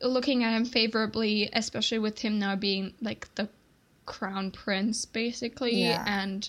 looking 0.01 0.43
at 0.43 0.53
him 0.55 0.65
favorably 0.65 1.49
especially 1.53 1.99
with 1.99 2.19
him 2.19 2.37
now 2.39 2.55
being 2.55 2.93
like 3.01 3.33
the 3.35 3.47
crown 4.05 4.51
prince 4.51 5.05
basically 5.05 5.81
Yeah. 5.83 6.03
and 6.07 6.47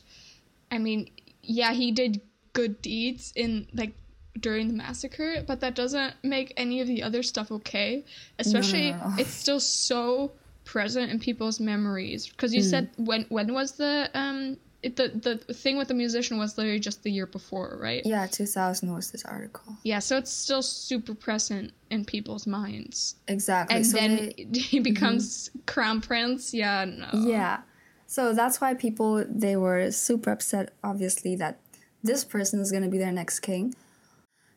i 0.70 0.78
mean 0.78 1.10
yeah 1.42 1.72
he 1.72 1.92
did 1.92 2.20
good 2.52 2.80
deeds 2.82 3.32
in 3.36 3.66
like 3.74 3.94
during 4.40 4.68
the 4.68 4.74
massacre 4.74 5.42
but 5.46 5.60
that 5.60 5.74
doesn't 5.74 6.14
make 6.22 6.52
any 6.56 6.80
of 6.80 6.86
the 6.88 7.02
other 7.02 7.22
stuff 7.22 7.50
okay 7.50 8.04
especially 8.38 8.92
no, 8.92 8.98
no. 8.98 9.14
it's 9.18 9.30
still 9.30 9.60
so 9.60 10.32
present 10.64 11.10
in 11.10 11.18
people's 11.18 11.60
memories 11.60 12.26
because 12.28 12.52
you 12.52 12.60
said 12.62 12.90
when 12.96 13.24
when 13.28 13.54
was 13.54 13.72
the 13.72 14.10
um 14.14 14.56
it, 14.86 14.96
the 14.96 15.36
the 15.46 15.54
thing 15.54 15.76
with 15.76 15.88
the 15.88 15.94
musician 15.94 16.38
was 16.38 16.56
literally 16.56 16.80
just 16.80 17.02
the 17.02 17.10
year 17.10 17.26
before 17.26 17.78
right 17.80 18.02
yeah 18.04 18.26
2000 18.26 18.92
was 18.92 19.10
this 19.10 19.24
article 19.24 19.66
yeah, 19.82 20.00
so 20.00 20.16
it's 20.16 20.32
still 20.32 20.62
super 20.62 21.14
present 21.14 21.72
in 21.90 22.04
people's 22.04 22.46
minds. 22.46 23.16
exactly 23.28 23.76
And 23.76 23.86
so 23.86 23.96
then 23.98 24.32
they- 24.36 24.58
he 24.58 24.80
becomes 24.80 25.48
mm-hmm. 25.48 25.60
crown 25.66 26.00
prince. 26.00 26.52
Yeah, 26.52 26.84
no. 26.84 27.08
Yeah. 27.12 27.60
So 28.06 28.32
that's 28.32 28.60
why 28.60 28.74
people 28.74 29.24
they 29.28 29.56
were 29.56 29.90
super 29.90 30.30
upset 30.30 30.72
obviously 30.82 31.36
that 31.36 31.60
this 32.02 32.24
person 32.24 32.60
is 32.60 32.70
going 32.70 32.84
to 32.84 32.88
be 32.90 32.98
their 32.98 33.12
next 33.12 33.40
king. 33.40 33.74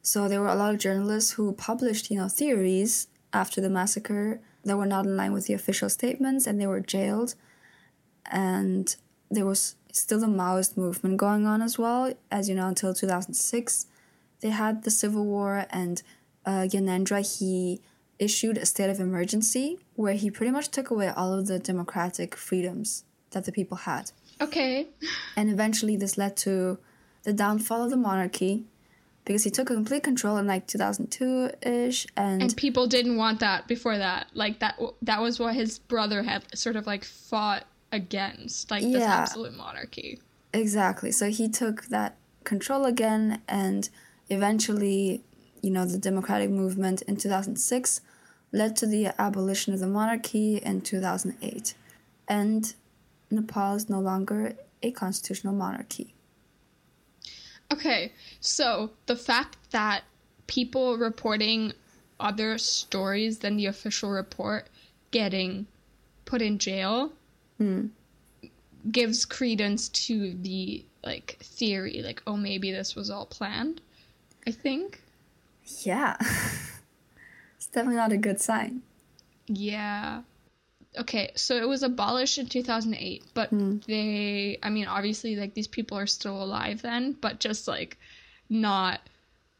So 0.01 0.27
there 0.27 0.41
were 0.41 0.47
a 0.47 0.55
lot 0.55 0.73
of 0.73 0.79
journalists 0.79 1.31
who 1.31 1.53
published, 1.53 2.09
you 2.09 2.17
know, 2.17 2.27
theories 2.27 3.07
after 3.33 3.61
the 3.61 3.69
massacre 3.69 4.41
that 4.63 4.77
were 4.77 4.85
not 4.85 5.05
in 5.05 5.15
line 5.15 5.33
with 5.33 5.45
the 5.45 5.53
official 5.53 5.89
statements 5.89 6.47
and 6.47 6.59
they 6.59 6.67
were 6.67 6.79
jailed. 6.79 7.35
And 8.31 8.95
there 9.29 9.45
was 9.45 9.75
still 9.91 10.19
the 10.19 10.27
Maoist 10.27 10.77
movement 10.77 11.17
going 11.17 11.45
on 11.45 11.61
as 11.61 11.77
well, 11.77 12.13
as 12.31 12.49
you 12.49 12.55
know, 12.55 12.67
until 12.67 12.93
2006. 12.93 13.85
They 14.41 14.49
had 14.49 14.83
the 14.83 14.91
civil 14.91 15.25
war 15.25 15.65
and 15.69 16.01
uh, 16.45 16.65
Gyanendra, 16.71 17.21
he 17.37 17.81
issued 18.17 18.57
a 18.57 18.65
state 18.65 18.89
of 18.89 18.99
emergency 18.99 19.79
where 19.95 20.13
he 20.13 20.31
pretty 20.31 20.51
much 20.51 20.69
took 20.69 20.89
away 20.89 21.09
all 21.09 21.33
of 21.33 21.47
the 21.47 21.59
democratic 21.59 22.35
freedoms 22.35 23.03
that 23.31 23.45
the 23.45 23.51
people 23.51 23.77
had. 23.77 24.11
Okay. 24.41 24.87
And 25.35 25.49
eventually 25.49 25.95
this 25.95 26.17
led 26.17 26.35
to 26.37 26.79
the 27.23 27.33
downfall 27.33 27.83
of 27.83 27.89
the 27.89 27.97
monarchy 27.97 28.63
because 29.25 29.43
he 29.43 29.51
took 29.51 29.67
complete 29.67 30.03
control 30.03 30.37
in 30.37 30.47
like 30.47 30.65
2002-ish 30.65 32.07
and 32.17 32.41
and 32.41 32.55
people 32.55 32.87
didn't 32.87 33.17
want 33.17 33.41
that 33.41 33.67
before 33.67 33.97
that 33.97 34.27
like 34.33 34.59
that 34.59 34.79
that 35.01 35.21
was 35.21 35.39
what 35.39 35.53
his 35.53 35.77
brother 35.77 36.23
had 36.23 36.43
sort 36.57 36.75
of 36.75 36.87
like 36.87 37.03
fought 37.03 37.65
against 37.91 38.71
like 38.71 38.83
yeah, 38.83 38.89
this 38.89 39.03
absolute 39.03 39.55
monarchy. 39.55 40.19
Exactly. 40.53 41.11
So 41.11 41.29
he 41.29 41.47
took 41.47 41.85
that 41.85 42.17
control 42.43 42.85
again 42.85 43.41
and 43.47 43.89
eventually 44.29 45.21
you 45.61 45.69
know 45.69 45.85
the 45.85 45.97
democratic 45.97 46.49
movement 46.49 47.01
in 47.03 47.17
2006 47.17 48.01
led 48.51 48.75
to 48.75 48.87
the 48.87 49.07
abolition 49.21 49.73
of 49.73 49.79
the 49.79 49.87
monarchy 49.87 50.57
in 50.57 50.81
2008 50.81 51.73
and 52.27 52.73
nepal 53.29 53.75
is 53.75 53.89
no 53.89 53.99
longer 53.99 54.55
a 54.81 54.91
constitutional 54.91 55.53
monarchy. 55.53 56.13
Okay, 57.71 58.13
so 58.39 58.91
the 59.05 59.15
fact 59.15 59.57
that 59.71 60.03
people 60.47 60.97
reporting 60.97 61.73
other 62.19 62.57
stories 62.57 63.39
than 63.39 63.57
the 63.57 63.67
official 63.67 64.09
report 64.09 64.67
getting 65.11 65.67
put 66.25 66.41
in 66.41 66.57
jail 66.57 67.11
mm. 67.59 67.89
gives 68.91 69.25
credence 69.25 69.89
to 69.89 70.33
the 70.41 70.83
like 71.03 71.37
theory 71.41 72.01
like 72.03 72.21
oh 72.27 72.35
maybe 72.35 72.71
this 72.71 72.95
was 72.95 73.09
all 73.09 73.25
planned 73.25 73.81
i 74.47 74.51
think 74.51 75.01
yeah 75.83 76.15
it's 77.57 77.67
definitely 77.67 77.95
not 77.95 78.11
a 78.11 78.17
good 78.17 78.39
sign 78.41 78.81
yeah 79.47 80.21
okay, 80.97 81.31
so 81.35 81.55
it 81.55 81.67
was 81.67 81.83
abolished 81.83 82.37
in 82.37 82.47
2008, 82.47 83.23
but 83.33 83.53
mm. 83.53 83.83
they, 83.85 84.57
I 84.63 84.69
mean, 84.69 84.87
obviously, 84.87 85.35
like 85.35 85.53
these 85.53 85.67
people 85.67 85.97
are 85.97 86.07
still 86.07 86.41
alive 86.41 86.81
then, 86.81 87.13
but 87.13 87.39
just 87.39 87.67
like 87.67 87.97
not 88.49 89.01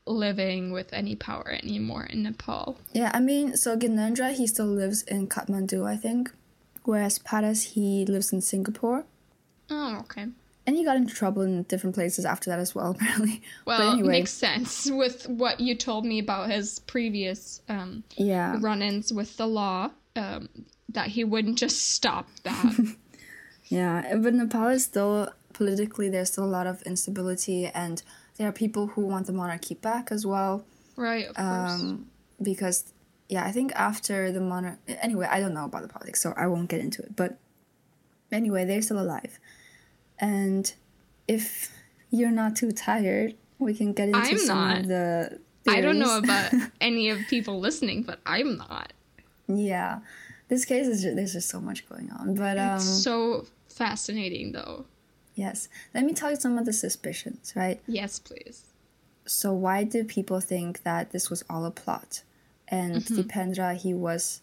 living 0.06 0.72
with 0.72 0.92
any 0.92 1.16
power 1.16 1.52
anymore 1.52 2.06
in 2.06 2.24
Nepal. 2.24 2.78
Yeah, 2.94 3.12
I 3.14 3.20
mean, 3.20 3.56
so 3.56 3.78
Gyanendra, 3.78 4.34
he 4.34 4.48
still 4.48 4.66
lives 4.66 5.04
in 5.04 5.28
Kathmandu, 5.28 5.88
I 5.88 5.96
think, 5.98 6.32
whereas 6.84 7.20
Paras, 7.20 7.64
he 7.64 8.06
lives 8.06 8.34
in 8.34 8.42
Singapore. 8.42 9.06
Oh, 9.70 10.00
okay. 10.02 10.28
And 10.66 10.76
he 10.76 10.84
got 10.84 10.98
into 10.98 11.14
trouble 11.14 11.42
in 11.42 11.64
different 11.64 11.96
places 11.96 12.26
after 12.26 12.50
that 12.50 12.60
as 12.60 12.76
well, 12.76 12.92
apparently. 13.00 13.42
Well, 13.66 13.80
but 13.80 13.94
anyway. 13.94 14.20
makes 14.20 14.32
sense 14.32 14.90
with 14.92 15.28
what 15.28 15.60
you 15.60 15.76
told 15.76 16.06
me 16.06 16.20
about 16.20 16.52
his 16.52 16.80
previous 16.80 17.62
um, 17.70 18.04
yeah. 18.18 18.58
run-ins 18.60 19.12
with 19.12 19.38
the 19.38 19.48
law. 19.48 19.92
Um, 20.16 20.50
that 20.94 21.08
he 21.08 21.24
wouldn't 21.24 21.58
just 21.58 21.90
stop 21.90 22.28
that. 22.44 22.96
yeah, 23.66 24.16
but 24.18 24.34
Nepal 24.34 24.68
is 24.68 24.84
still 24.84 25.32
politically 25.54 26.10
there's 26.10 26.32
still 26.32 26.46
a 26.46 26.46
lot 26.46 26.68
of 26.68 26.82
instability, 26.84 27.68
and 27.68 28.02
there 28.38 28.48
are 28.48 28.52
people 28.52 28.88
who 28.88 29.06
want 29.06 29.28
the 29.28 29.34
monarchy 29.34 29.76
back 29.76 30.12
as 30.12 30.26
well. 30.26 30.66
Right, 30.96 31.28
of 31.28 31.36
course. 31.36 31.82
Um, 31.82 32.08
because 32.42 32.92
yeah, 33.30 33.46
I 33.46 33.52
think 33.52 33.72
after 33.76 34.32
the 34.32 34.42
monarch. 34.42 34.80
Anyway, 34.88 35.28
I 35.30 35.40
don't 35.40 35.54
know 35.54 35.66
about 35.66 35.84
the 35.84 35.88
politics, 35.88 36.22
so 36.22 36.34
I 36.36 36.48
won't 36.48 36.70
get 36.70 36.82
into 36.82 37.02
it. 37.02 37.16
But 37.16 37.38
anyway, 38.32 38.66
they're 38.66 38.82
still 38.82 39.00
alive, 39.00 39.40
and 40.20 40.74
if 41.28 41.72
you're 42.12 42.32
not 42.32 42.56
too 42.56 42.72
tired, 42.72 43.36
we 43.60 43.74
can 43.74 43.94
get 43.94 44.10
into 44.10 44.20
I'm 44.20 44.38
some 44.38 44.58
not. 44.58 44.80
of 44.80 44.88
the. 44.88 45.40
Theories. 45.66 45.78
I 45.78 45.82
don't 45.82 46.00
know 46.00 46.18
about 46.18 46.54
any 46.82 47.10
of 47.10 47.20
people 47.30 47.60
listening, 47.60 48.04
but 48.04 48.20
I'm 48.26 48.58
not. 48.58 48.94
Yeah 49.48 50.00
this 50.50 50.66
case 50.66 50.88
is 50.88 51.02
just, 51.04 51.16
there's 51.16 51.34
just 51.34 51.48
so 51.48 51.62
much 51.62 51.88
going 51.88 52.12
on. 52.12 52.36
But 52.36 52.58
um, 52.58 52.76
it's 52.76 53.04
so 53.04 53.46
fascinating, 53.70 54.52
though. 54.52 54.86
Yes, 55.36 55.70
let 55.94 56.04
me 56.04 56.14
tell 56.14 56.32
you 56.32 56.36
some 56.36 56.58
of 56.58 56.66
the 56.66 56.74
suspicions, 56.74 57.54
right? 57.56 57.80
Yes, 57.88 58.20
please. 58.20 58.66
So 59.26 59.54
why 59.54 59.86
do 59.86 60.04
people 60.04 60.42
think 60.42 60.84
that 60.84 61.12
this 61.12 61.30
was 61.30 61.46
all 61.50 61.66
a 61.66 61.72
plot? 61.72 62.24
And 62.70 62.98
mm-hmm. 62.98 63.20
Dipendra, 63.20 63.76
he 63.76 63.94
was 63.94 64.42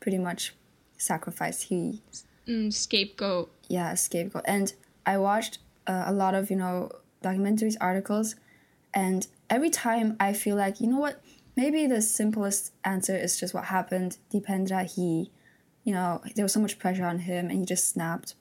pretty 0.00 0.18
much 0.18 0.54
sacrificed. 0.96 1.64
He 1.64 2.02
mm, 2.46 2.72
scapegoat. 2.72 3.50
Yeah, 3.68 3.94
scapegoat. 3.94 4.44
And 4.46 4.72
I 5.06 5.18
watched 5.18 5.58
uh, 5.86 6.04
a 6.06 6.12
lot 6.12 6.34
of 6.34 6.50
you 6.50 6.56
know 6.56 6.90
documentaries, 7.22 7.76
articles, 7.80 8.36
and 8.92 9.26
every 9.48 9.70
time 9.70 10.16
I 10.18 10.32
feel 10.32 10.56
like 10.56 10.80
you 10.80 10.88
know 10.88 10.98
what, 10.98 11.22
maybe 11.56 11.86
the 11.86 12.02
simplest 12.02 12.72
answer 12.84 13.16
is 13.16 13.38
just 13.38 13.54
what 13.54 13.64
happened. 13.66 14.18
Dipendra, 14.32 14.84
he 14.92 15.30
you 15.88 15.94
know, 15.94 16.20
there 16.36 16.44
was 16.44 16.52
so 16.52 16.60
much 16.60 16.78
pressure 16.78 17.06
on 17.06 17.20
him 17.20 17.48
and 17.48 17.60
he 17.60 17.64
just 17.64 17.88
snapped. 17.88 18.34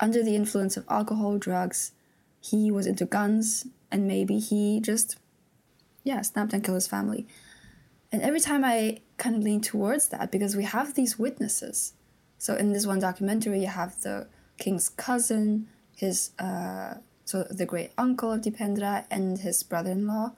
Under 0.00 0.22
the 0.22 0.34
influence 0.34 0.78
of 0.78 0.86
alcohol, 0.88 1.36
drugs, 1.36 1.92
he 2.40 2.70
was 2.70 2.86
into 2.86 3.04
guns 3.04 3.66
and 3.92 4.08
maybe 4.08 4.38
he 4.38 4.80
just, 4.80 5.18
yeah, 6.02 6.22
snapped 6.22 6.54
and 6.54 6.64
killed 6.64 6.76
his 6.76 6.88
family. 6.88 7.26
And 8.14 8.22
every 8.22 8.38
time 8.38 8.64
I 8.64 9.00
kind 9.16 9.34
of 9.34 9.42
lean 9.42 9.60
towards 9.60 10.08
that 10.10 10.30
because 10.30 10.54
we 10.54 10.62
have 10.62 10.94
these 10.94 11.18
witnesses. 11.18 11.94
So 12.38 12.54
in 12.54 12.72
this 12.72 12.86
one 12.86 13.00
documentary, 13.00 13.60
you 13.62 13.66
have 13.66 14.00
the 14.02 14.28
king's 14.56 14.88
cousin, 14.88 15.66
his, 15.96 16.30
uh, 16.38 16.94
so 17.24 17.42
the 17.50 17.66
great 17.66 17.90
uncle 17.98 18.30
of 18.30 18.42
Dipendra, 18.42 19.04
and 19.10 19.38
his 19.38 19.64
brother 19.64 19.90
in 19.90 20.06
law, 20.06 20.32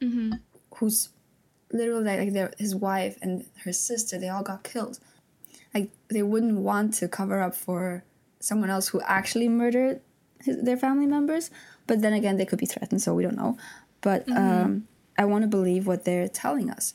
mm-hmm. 0.00 0.32
who's 0.76 1.10
literally 1.70 2.04
like 2.04 2.32
their, 2.32 2.54
his 2.56 2.74
wife 2.74 3.18
and 3.20 3.44
her 3.64 3.72
sister, 3.72 4.18
they 4.18 4.30
all 4.30 4.42
got 4.42 4.64
killed 4.64 4.98
like 5.74 5.90
they 6.08 6.22
wouldn't 6.22 6.58
want 6.58 6.94
to 6.94 7.08
cover 7.08 7.40
up 7.40 7.54
for 7.54 8.04
someone 8.40 8.70
else 8.70 8.88
who 8.88 9.00
actually 9.02 9.48
murdered 9.48 10.00
his, 10.40 10.62
their 10.62 10.76
family 10.76 11.06
members 11.06 11.50
but 11.86 12.00
then 12.00 12.12
again 12.12 12.36
they 12.36 12.46
could 12.46 12.58
be 12.58 12.66
threatened 12.66 13.02
so 13.02 13.14
we 13.14 13.22
don't 13.22 13.36
know 13.36 13.56
but 14.00 14.26
mm-hmm. 14.26 14.36
um, 14.36 14.88
i 15.18 15.24
want 15.24 15.42
to 15.42 15.48
believe 15.48 15.86
what 15.86 16.04
they're 16.04 16.28
telling 16.28 16.70
us 16.70 16.94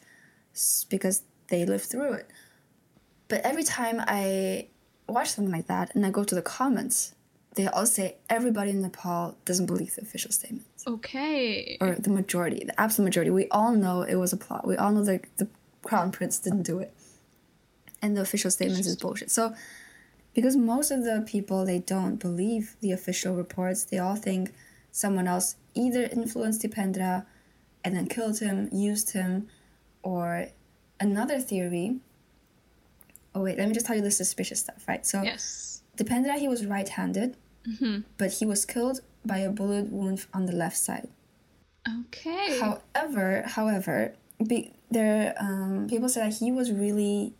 because 0.89 1.23
they 1.47 1.65
lived 1.65 1.85
through 1.85 2.13
it. 2.13 2.29
But 3.27 3.41
every 3.41 3.63
time 3.63 4.01
i 4.07 4.67
watch 5.07 5.29
something 5.29 5.51
like 5.51 5.67
that 5.67 5.93
and 5.93 6.03
i 6.05 6.09
go 6.09 6.23
to 6.23 6.33
the 6.33 6.41
comments 6.41 7.15
they 7.55 7.67
all 7.67 7.85
say 7.85 8.15
everybody 8.29 8.71
in 8.71 8.81
nepal 8.81 9.37
doesn't 9.45 9.65
believe 9.65 9.95
the 9.95 10.01
official 10.01 10.31
statements. 10.31 10.85
Okay. 10.85 11.77
Or 11.81 11.95
the 11.95 12.09
majority 12.09 12.63
the 12.65 12.79
absolute 12.79 13.05
majority. 13.05 13.31
We 13.31 13.47
all 13.49 13.71
know 13.71 14.03
it 14.03 14.15
was 14.15 14.33
a 14.33 14.37
plot. 14.37 14.67
We 14.67 14.77
all 14.77 14.91
know 14.91 15.03
that 15.05 15.25
the 15.37 15.47
crown 15.83 16.11
prince 16.11 16.37
didn't 16.37 16.63
do 16.63 16.79
it. 16.79 16.93
And 18.01 18.15
the 18.15 18.21
official 18.21 18.51
statements 18.51 18.87
is 18.87 18.97
bullshit. 18.97 19.31
So 19.31 19.55
because 20.33 20.57
most 20.57 20.91
of 20.91 21.03
the 21.03 21.23
people 21.25 21.65
they 21.65 21.79
don't 21.79 22.17
believe 22.17 22.75
the 22.81 22.91
official 22.91 23.35
reports, 23.35 23.85
they 23.85 23.99
all 23.99 24.17
think 24.17 24.53
someone 24.91 25.27
else 25.27 25.55
either 25.73 26.03
influenced 26.03 26.61
Dipendra 26.61 27.25
and 27.83 27.95
then 27.95 28.07
killed 28.07 28.39
him, 28.39 28.69
used 28.71 29.11
him, 29.11 29.47
or 30.05 30.47
another 31.01 31.41
theory. 31.41 31.97
Oh 33.33 33.41
wait, 33.41 33.57
let 33.57 33.67
me 33.67 33.73
just 33.73 33.85
tell 33.85 33.97
you 33.97 34.01
the 34.01 34.11
suspicious 34.11 34.61
stuff, 34.61 34.87
right? 34.87 35.05
So 35.05 35.21
yes. 35.23 35.81
Dipendra 35.97 36.37
he 36.37 36.47
was 36.47 36.65
right-handed, 36.65 37.35
mm-hmm. 37.67 38.01
but 38.17 38.31
he 38.33 38.45
was 38.45 38.65
killed 38.65 39.01
by 39.25 39.39
a 39.39 39.49
bullet 39.49 39.91
wound 39.91 40.25
on 40.33 40.45
the 40.45 40.53
left 40.53 40.77
side. 40.77 41.09
Okay. 42.01 42.59
However, 42.59 43.43
however, 43.45 44.13
be, 44.45 44.71
there 44.91 45.33
um, 45.39 45.87
people 45.89 46.07
say 46.07 46.21
that 46.21 46.35
he 46.35 46.51
was 46.51 46.71
really 46.71 47.33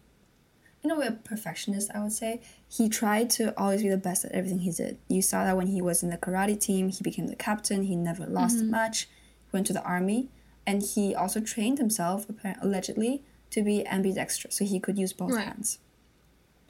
in 0.84 0.92
a 0.92 0.96
way 0.96 1.08
a 1.08 1.12
perfectionist 1.12 1.90
i 1.96 2.00
would 2.02 2.12
say 2.12 2.40
he 2.70 2.88
tried 2.88 3.28
to 3.28 3.58
always 3.60 3.82
be 3.82 3.90
the 3.90 3.98
best 3.98 4.24
at 4.24 4.32
everything 4.32 4.60
he 4.60 4.72
did 4.72 4.98
you 5.08 5.22
saw 5.22 5.44
that 5.44 5.58
when 5.58 5.68
he 5.68 5.82
was 5.82 6.04
in 6.04 6.10
the 6.12 6.18
karate 6.18 6.60
team 6.60 6.90
he 6.90 7.04
became 7.04 7.28
the 7.28 7.36
captain 7.36 7.84
he 7.84 7.96
never 7.96 8.26
lost 8.28 8.58
mm-hmm. 8.58 8.68
a 8.68 8.72
match 8.72 9.10
went 9.52 9.66
to 9.66 9.74
the 9.74 9.82
army 9.82 10.30
and 10.68 10.84
he 10.84 11.14
also 11.14 11.40
trained 11.40 11.78
himself 11.78 12.26
allegedly 12.62 13.24
to 13.52 13.64
be 13.64 13.86
ambidextrous. 13.88 14.56
So 14.56 14.66
he 14.66 14.80
could 14.80 14.98
use 14.98 15.14
both 15.14 15.32
right. 15.32 15.46
hands. 15.46 15.80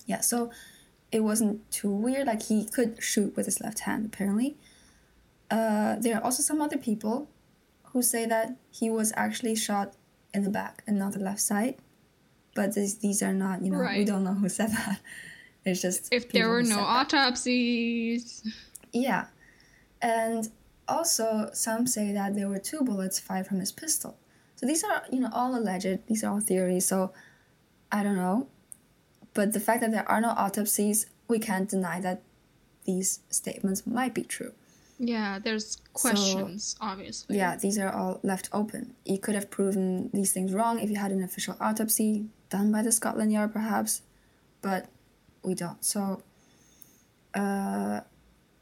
Yeah 0.06 0.22
so 0.22 0.52
it 1.12 1.24
wasn't 1.24 1.70
too 1.72 1.90
weird. 1.90 2.28
Like 2.28 2.44
he 2.44 2.66
could 2.66 3.02
shoot 3.02 3.36
with 3.36 3.46
his 3.46 3.62
left 3.62 3.82
hand 3.82 4.06
apparently. 4.06 4.58
Uh, 5.50 5.96
there 6.00 6.18
are 6.18 6.24
also 6.24 6.42
some 6.44 6.62
other 6.62 6.78
people 6.78 7.30
who 7.92 8.02
say 8.02 8.26
that 8.26 8.56
he 8.72 8.90
was 8.90 9.14
actually 9.16 9.56
shot 9.56 9.94
in 10.34 10.44
the 10.44 10.50
back 10.50 10.84
and 10.86 11.00
not 11.00 11.14
the 11.14 11.20
left 11.20 11.40
side. 11.40 11.76
But 12.56 12.76
this, 12.76 12.96
these 12.96 13.22
are 13.22 13.34
not 13.34 13.62
you 13.64 13.72
know 13.72 13.78
right. 13.78 13.98
we 13.98 14.06
don't 14.06 14.24
know 14.24 14.34
who 14.34 14.50
said 14.50 14.72
that. 14.72 15.00
It's 15.66 15.82
just 15.82 16.10
if 16.12 16.32
there 16.32 16.48
were 16.50 16.62
no 16.62 16.80
autopsies. 16.80 18.44
Yeah. 18.94 19.26
And 20.02 20.48
also, 20.88 21.50
some 21.54 21.88
say 21.88 22.12
that 22.14 22.36
there 22.36 22.48
were 22.48 22.60
two 22.60 22.82
bullets 22.82 23.20
fired 23.20 23.48
from 23.48 23.60
his 23.60 23.72
pistol. 23.72 24.18
So 24.56 24.66
these 24.66 24.84
are, 24.84 25.04
you 25.12 25.20
know, 25.20 25.30
all 25.34 25.56
alleged. 25.56 26.08
These 26.08 26.24
are 26.24 26.32
all 26.32 26.40
theories. 26.40 26.86
So 26.86 27.12
I 27.92 28.04
don't 28.04 28.16
know. 28.16 28.48
But 29.34 29.54
the 29.54 29.60
fact 29.60 29.82
that 29.82 29.92
there 29.92 30.10
are 30.10 30.22
no 30.22 30.30
autopsies, 30.30 31.08
we 31.28 31.40
can't 31.40 31.70
deny 31.70 32.00
that 32.02 32.22
these 32.86 33.20
statements 33.30 33.86
might 33.86 34.14
be 34.14 34.24
true. 34.24 34.54
Yeah, 34.98 35.40
there's 35.40 35.78
questions, 35.92 36.78
so, 36.80 36.88
obviously. 36.88 37.36
Yeah, 37.36 37.58
these 37.58 37.78
are 37.78 37.92
all 37.92 38.22
left 38.24 38.48
open. 38.54 38.96
You 39.04 39.18
could 39.18 39.36
have 39.36 39.50
proven 39.52 40.10
these 40.14 40.32
things 40.32 40.54
wrong 40.54 40.80
if 40.80 40.90
you 40.90 40.96
had 40.96 41.12
an 41.12 41.22
official 41.22 41.58
autopsy 41.60 42.28
done 42.50 42.72
by 42.72 42.82
the 42.82 42.94
Scotland 42.94 43.34
Yard, 43.34 43.52
perhaps, 43.52 44.04
but 44.62 44.88
we 45.44 45.54
don't. 45.54 45.84
So, 45.84 46.22
uh, 47.34 48.02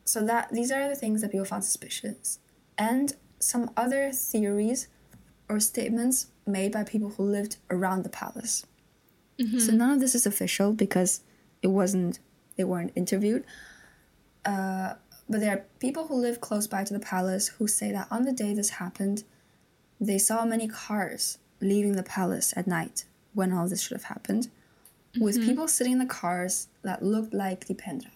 so 0.05 0.25
that 0.25 0.51
these 0.51 0.71
are 0.71 0.89
the 0.89 0.95
things 0.95 1.21
that 1.21 1.31
people 1.31 1.45
found 1.45 1.63
suspicious, 1.63 2.39
and 2.77 3.15
some 3.39 3.71
other 3.75 4.11
theories 4.11 4.87
or 5.49 5.59
statements 5.59 6.27
made 6.45 6.71
by 6.71 6.83
people 6.83 7.11
who 7.11 7.23
lived 7.23 7.57
around 7.69 8.03
the 8.03 8.09
palace. 8.09 8.65
Mm-hmm. 9.39 9.59
So 9.59 9.71
none 9.73 9.91
of 9.91 9.99
this 9.99 10.15
is 10.15 10.25
official 10.25 10.73
because 10.73 11.21
it 11.61 11.67
wasn't. 11.67 12.19
They 12.55 12.63
weren't 12.63 12.91
interviewed. 12.95 13.43
Uh, 14.45 14.93
but 15.29 15.39
there 15.39 15.57
are 15.57 15.65
people 15.79 16.07
who 16.07 16.15
live 16.15 16.41
close 16.41 16.67
by 16.67 16.83
to 16.83 16.93
the 16.93 16.99
palace 16.99 17.47
who 17.47 17.67
say 17.67 17.91
that 17.91 18.07
on 18.11 18.23
the 18.23 18.31
day 18.31 18.53
this 18.53 18.71
happened, 18.71 19.23
they 19.99 20.17
saw 20.17 20.45
many 20.45 20.67
cars 20.67 21.37
leaving 21.61 21.93
the 21.93 22.03
palace 22.03 22.53
at 22.55 22.67
night 22.67 23.05
when 23.33 23.53
all 23.53 23.67
this 23.67 23.81
should 23.81 23.95
have 23.95 24.03
happened, 24.03 24.49
mm-hmm. 25.13 25.23
with 25.23 25.43
people 25.43 25.67
sitting 25.67 25.93
in 25.93 25.99
the 25.99 26.05
cars 26.05 26.67
that 26.83 27.01
looked 27.01 27.33
like 27.33 27.65
the 27.65 27.73
Dipendra. 27.73 28.11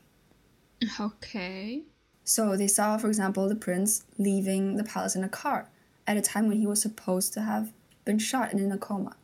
Okay. 1.00 1.84
So 2.24 2.56
they 2.58 2.68
saw, 2.68 2.98
for 2.98 3.08
example, 3.08 3.48
the 3.48 3.56
prince 3.56 4.04
leaving 4.18 4.76
the 4.76 4.84
palace 4.84 5.16
in 5.16 5.24
a 5.24 5.30
car 5.30 5.70
at 6.06 6.18
a 6.18 6.22
time 6.22 6.48
when 6.48 6.58
he 6.58 6.68
was 6.68 6.82
supposed 6.82 7.34
to 7.34 7.42
have 7.42 7.72
been 8.06 8.20
shot 8.20 8.52
and 8.52 8.60
in 8.60 8.72
a 8.72 8.78
coma. 8.78 9.16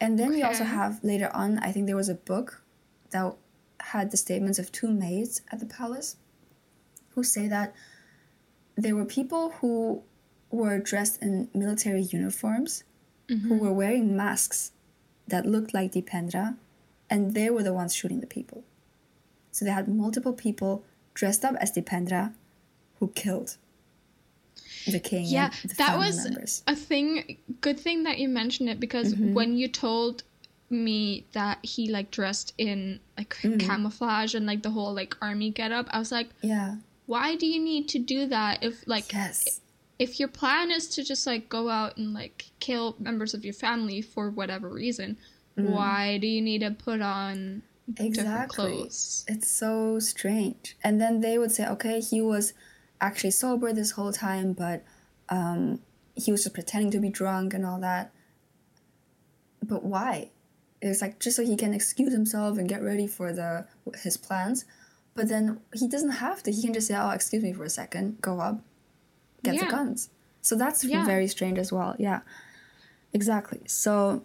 And 0.00 0.18
then 0.18 0.28
okay. 0.28 0.36
we 0.36 0.42
also 0.42 0.64
have 0.64 1.02
later 1.04 1.30
on, 1.34 1.58
I 1.58 1.72
think 1.72 1.86
there 1.86 1.96
was 1.96 2.08
a 2.08 2.14
book 2.14 2.62
that 3.10 3.34
had 3.80 4.10
the 4.10 4.16
statements 4.16 4.58
of 4.58 4.72
two 4.72 4.90
maids 4.90 5.42
at 5.52 5.60
the 5.60 5.66
palace 5.66 6.16
who 7.10 7.22
say 7.22 7.48
that 7.48 7.74
there 8.76 8.96
were 8.96 9.04
people 9.04 9.50
who 9.60 10.02
were 10.50 10.78
dressed 10.78 11.22
in 11.22 11.48
military 11.54 12.02
uniforms 12.02 12.84
mm-hmm. 13.28 13.48
who 13.48 13.58
were 13.58 13.72
wearing 13.72 14.16
masks 14.16 14.72
that 15.28 15.46
looked 15.46 15.72
like 15.72 15.92
Dipendra, 15.92 16.56
and 17.08 17.34
they 17.34 17.50
were 17.50 17.62
the 17.62 17.72
ones 17.72 17.94
shooting 17.94 18.20
the 18.20 18.26
people. 18.26 18.64
So 19.52 19.64
they 19.64 19.70
had 19.70 19.88
multiple 19.88 20.32
people 20.32 20.84
dressed 21.14 21.44
up 21.44 21.54
as 21.56 21.72
Dipendra 21.72 22.32
who 22.98 23.08
killed 23.08 23.56
the 24.86 25.00
king. 25.00 25.26
Yeah, 25.26 25.50
the 25.62 25.74
that 25.74 25.98
was 25.98 26.24
members. 26.24 26.62
a 26.66 26.76
thing. 26.76 27.38
Good 27.60 27.78
thing 27.78 28.04
that 28.04 28.18
you 28.18 28.28
mentioned 28.28 28.68
it 28.68 28.80
because 28.80 29.14
mm-hmm. 29.14 29.34
when 29.34 29.56
you 29.56 29.68
told 29.68 30.22
me 30.70 31.26
that 31.32 31.58
he 31.62 31.90
like 31.90 32.10
dressed 32.10 32.54
in 32.56 33.00
like 33.18 33.36
mm-hmm. 33.42 33.58
camouflage 33.58 34.34
and 34.34 34.46
like 34.46 34.62
the 34.62 34.70
whole 34.70 34.94
like 34.94 35.16
army 35.20 35.50
getup, 35.50 35.86
I 35.90 35.98
was 35.98 36.12
like, 36.12 36.28
yeah, 36.42 36.76
why 37.06 37.36
do 37.36 37.46
you 37.46 37.60
need 37.60 37.88
to 37.88 37.98
do 37.98 38.26
that 38.26 38.62
if 38.62 38.86
like 38.86 39.12
yes. 39.12 39.60
if 39.98 40.20
your 40.20 40.28
plan 40.28 40.70
is 40.70 40.88
to 40.90 41.04
just 41.04 41.26
like 41.26 41.48
go 41.48 41.68
out 41.68 41.96
and 41.96 42.14
like 42.14 42.46
kill 42.60 42.96
members 42.98 43.34
of 43.34 43.44
your 43.44 43.54
family 43.54 44.00
for 44.00 44.30
whatever 44.30 44.68
reason, 44.68 45.16
mm. 45.58 45.68
why 45.68 46.18
do 46.18 46.26
you 46.26 46.40
need 46.40 46.60
to 46.60 46.70
put 46.70 47.00
on 47.00 47.62
exactly. 47.98 48.84
It's 48.84 49.48
so 49.48 49.98
strange. 49.98 50.76
And 50.82 51.00
then 51.00 51.20
they 51.20 51.38
would 51.38 51.52
say, 51.52 51.66
okay, 51.66 52.00
he 52.00 52.20
was 52.20 52.52
actually 53.00 53.30
sober 53.30 53.72
this 53.72 53.92
whole 53.92 54.12
time, 54.12 54.52
but 54.52 54.84
um, 55.28 55.80
he 56.14 56.30
was 56.32 56.44
just 56.44 56.54
pretending 56.54 56.90
to 56.92 57.00
be 57.00 57.08
drunk 57.08 57.54
and 57.54 57.64
all 57.64 57.80
that. 57.80 58.12
But 59.62 59.84
why? 59.84 60.30
It's 60.82 61.02
like 61.02 61.20
just 61.20 61.36
so 61.36 61.44
he 61.44 61.56
can 61.56 61.74
excuse 61.74 62.12
himself 62.12 62.58
and 62.58 62.68
get 62.68 62.82
ready 62.82 63.06
for 63.06 63.32
the 63.32 63.66
his 64.02 64.16
plans. 64.16 64.64
But 65.14 65.28
then 65.28 65.60
he 65.74 65.86
doesn't 65.86 66.10
have 66.10 66.42
to. 66.44 66.50
He 66.50 66.62
can 66.62 66.72
just 66.72 66.86
say, 66.86 66.96
"Oh, 66.96 67.10
excuse 67.10 67.42
me 67.42 67.52
for 67.52 67.64
a 67.64 67.70
second. 67.70 68.22
Go 68.22 68.40
up, 68.40 68.62
get 69.42 69.54
yeah. 69.54 69.66
the 69.66 69.70
guns." 69.70 70.08
So 70.40 70.56
that's 70.56 70.82
yeah. 70.84 71.04
very 71.04 71.26
strange 71.26 71.58
as 71.58 71.70
well. 71.70 71.94
Yeah, 71.98 72.20
exactly. 73.12 73.60
So 73.66 74.24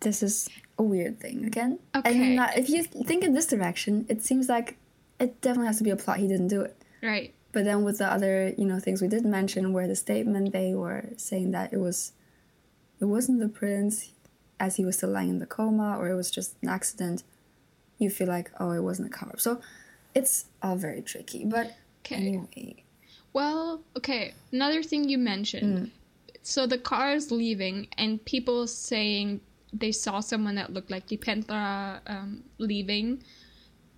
this 0.00 0.22
is 0.22 0.48
a 0.78 0.82
weird 0.82 1.20
thing 1.20 1.44
again. 1.44 1.78
Okay. 1.94 2.36
And 2.36 2.50
if 2.56 2.68
you 2.68 2.82
think 2.82 3.24
in 3.24 3.34
this 3.34 3.46
direction, 3.46 4.06
it 4.08 4.22
seems 4.22 4.48
like 4.48 4.76
it 5.20 5.40
definitely 5.40 5.66
has 5.66 5.78
to 5.78 5.84
be 5.84 5.90
a 5.90 5.96
plot. 5.96 6.18
He 6.18 6.28
didn't 6.28 6.48
do 6.48 6.62
it. 6.62 6.76
Right. 7.02 7.34
But 7.52 7.64
then 7.64 7.84
with 7.84 7.98
the 7.98 8.06
other, 8.06 8.54
you 8.56 8.64
know, 8.64 8.78
things 8.80 9.02
we 9.02 9.08
did 9.08 9.24
mention, 9.24 9.72
where 9.72 9.86
the 9.86 9.96
statement 9.96 10.52
they 10.52 10.74
were 10.74 11.10
saying 11.16 11.50
that 11.50 11.72
it 11.72 11.78
was, 11.78 12.12
it 13.00 13.04
wasn't 13.04 13.40
the 13.40 13.48
prince, 13.48 14.12
as 14.58 14.76
he 14.76 14.84
was 14.84 14.96
still 14.96 15.10
lying 15.10 15.28
in 15.28 15.38
the 15.38 15.46
coma, 15.46 15.96
or 15.98 16.08
it 16.08 16.14
was 16.14 16.30
just 16.30 16.56
an 16.62 16.68
accident. 16.68 17.22
You 17.98 18.08
feel 18.08 18.28
like, 18.28 18.50
oh, 18.58 18.70
it 18.70 18.80
wasn't 18.80 19.08
a 19.08 19.10
cover. 19.12 19.34
So, 19.36 19.60
it's 20.14 20.46
all 20.62 20.76
very 20.76 21.02
tricky. 21.02 21.44
But 21.44 21.76
okay. 22.00 22.16
anyway. 22.16 22.84
Well, 23.32 23.82
okay. 23.96 24.34
Another 24.50 24.82
thing 24.82 25.08
you 25.08 25.18
mentioned. 25.18 25.78
Mm. 25.78 25.90
So 26.42 26.66
the 26.66 26.78
car 26.78 27.12
is 27.12 27.30
leaving, 27.30 27.88
and 27.96 28.24
people 28.24 28.66
saying 28.66 29.40
they 29.72 29.92
saw 29.92 30.20
someone 30.20 30.54
that 30.56 30.72
looked 30.72 30.90
like 30.90 31.06
Dipendra 31.06 32.00
um, 32.06 32.44
leaving, 32.58 33.22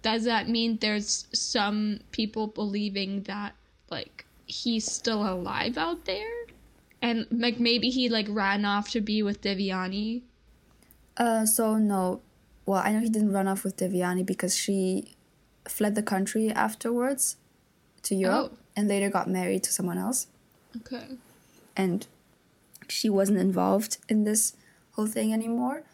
does 0.02 0.24
that 0.24 0.48
mean 0.48 0.78
there's 0.80 1.26
some 1.32 2.00
people 2.12 2.46
believing 2.46 3.22
that 3.22 3.54
like 3.90 4.26
he's 4.46 4.90
still 4.90 5.26
alive 5.26 5.76
out 5.78 6.04
there? 6.04 6.46
And 7.02 7.26
like 7.30 7.58
maybe 7.58 7.90
he 7.90 8.08
like 8.08 8.26
ran 8.28 8.64
off 8.64 8.90
to 8.90 9.00
be 9.00 9.22
with 9.22 9.40
Devyani? 9.40 10.22
Uh 11.16 11.46
so 11.46 11.76
no. 11.78 12.20
Well, 12.66 12.82
I 12.84 12.92
know 12.92 13.00
he 13.00 13.08
didn't 13.08 13.32
run 13.32 13.48
off 13.48 13.64
with 13.64 13.76
Devyani 13.76 14.24
because 14.24 14.56
she 14.56 15.14
fled 15.68 15.94
the 15.94 16.02
country 16.02 16.50
afterwards 16.50 17.36
to 18.02 18.14
Europe 18.14 18.52
oh. 18.54 18.58
and 18.76 18.88
later 18.88 19.10
got 19.10 19.28
married 19.28 19.62
to 19.64 19.72
someone 19.72 19.98
else. 19.98 20.28
Okay. 20.76 21.06
And 21.76 22.06
she 22.88 23.08
wasn't 23.08 23.38
involved 23.38 23.98
in 24.08 24.24
this 24.24 24.54
whole 24.94 25.06
thing 25.06 25.32
anymore 25.32 25.84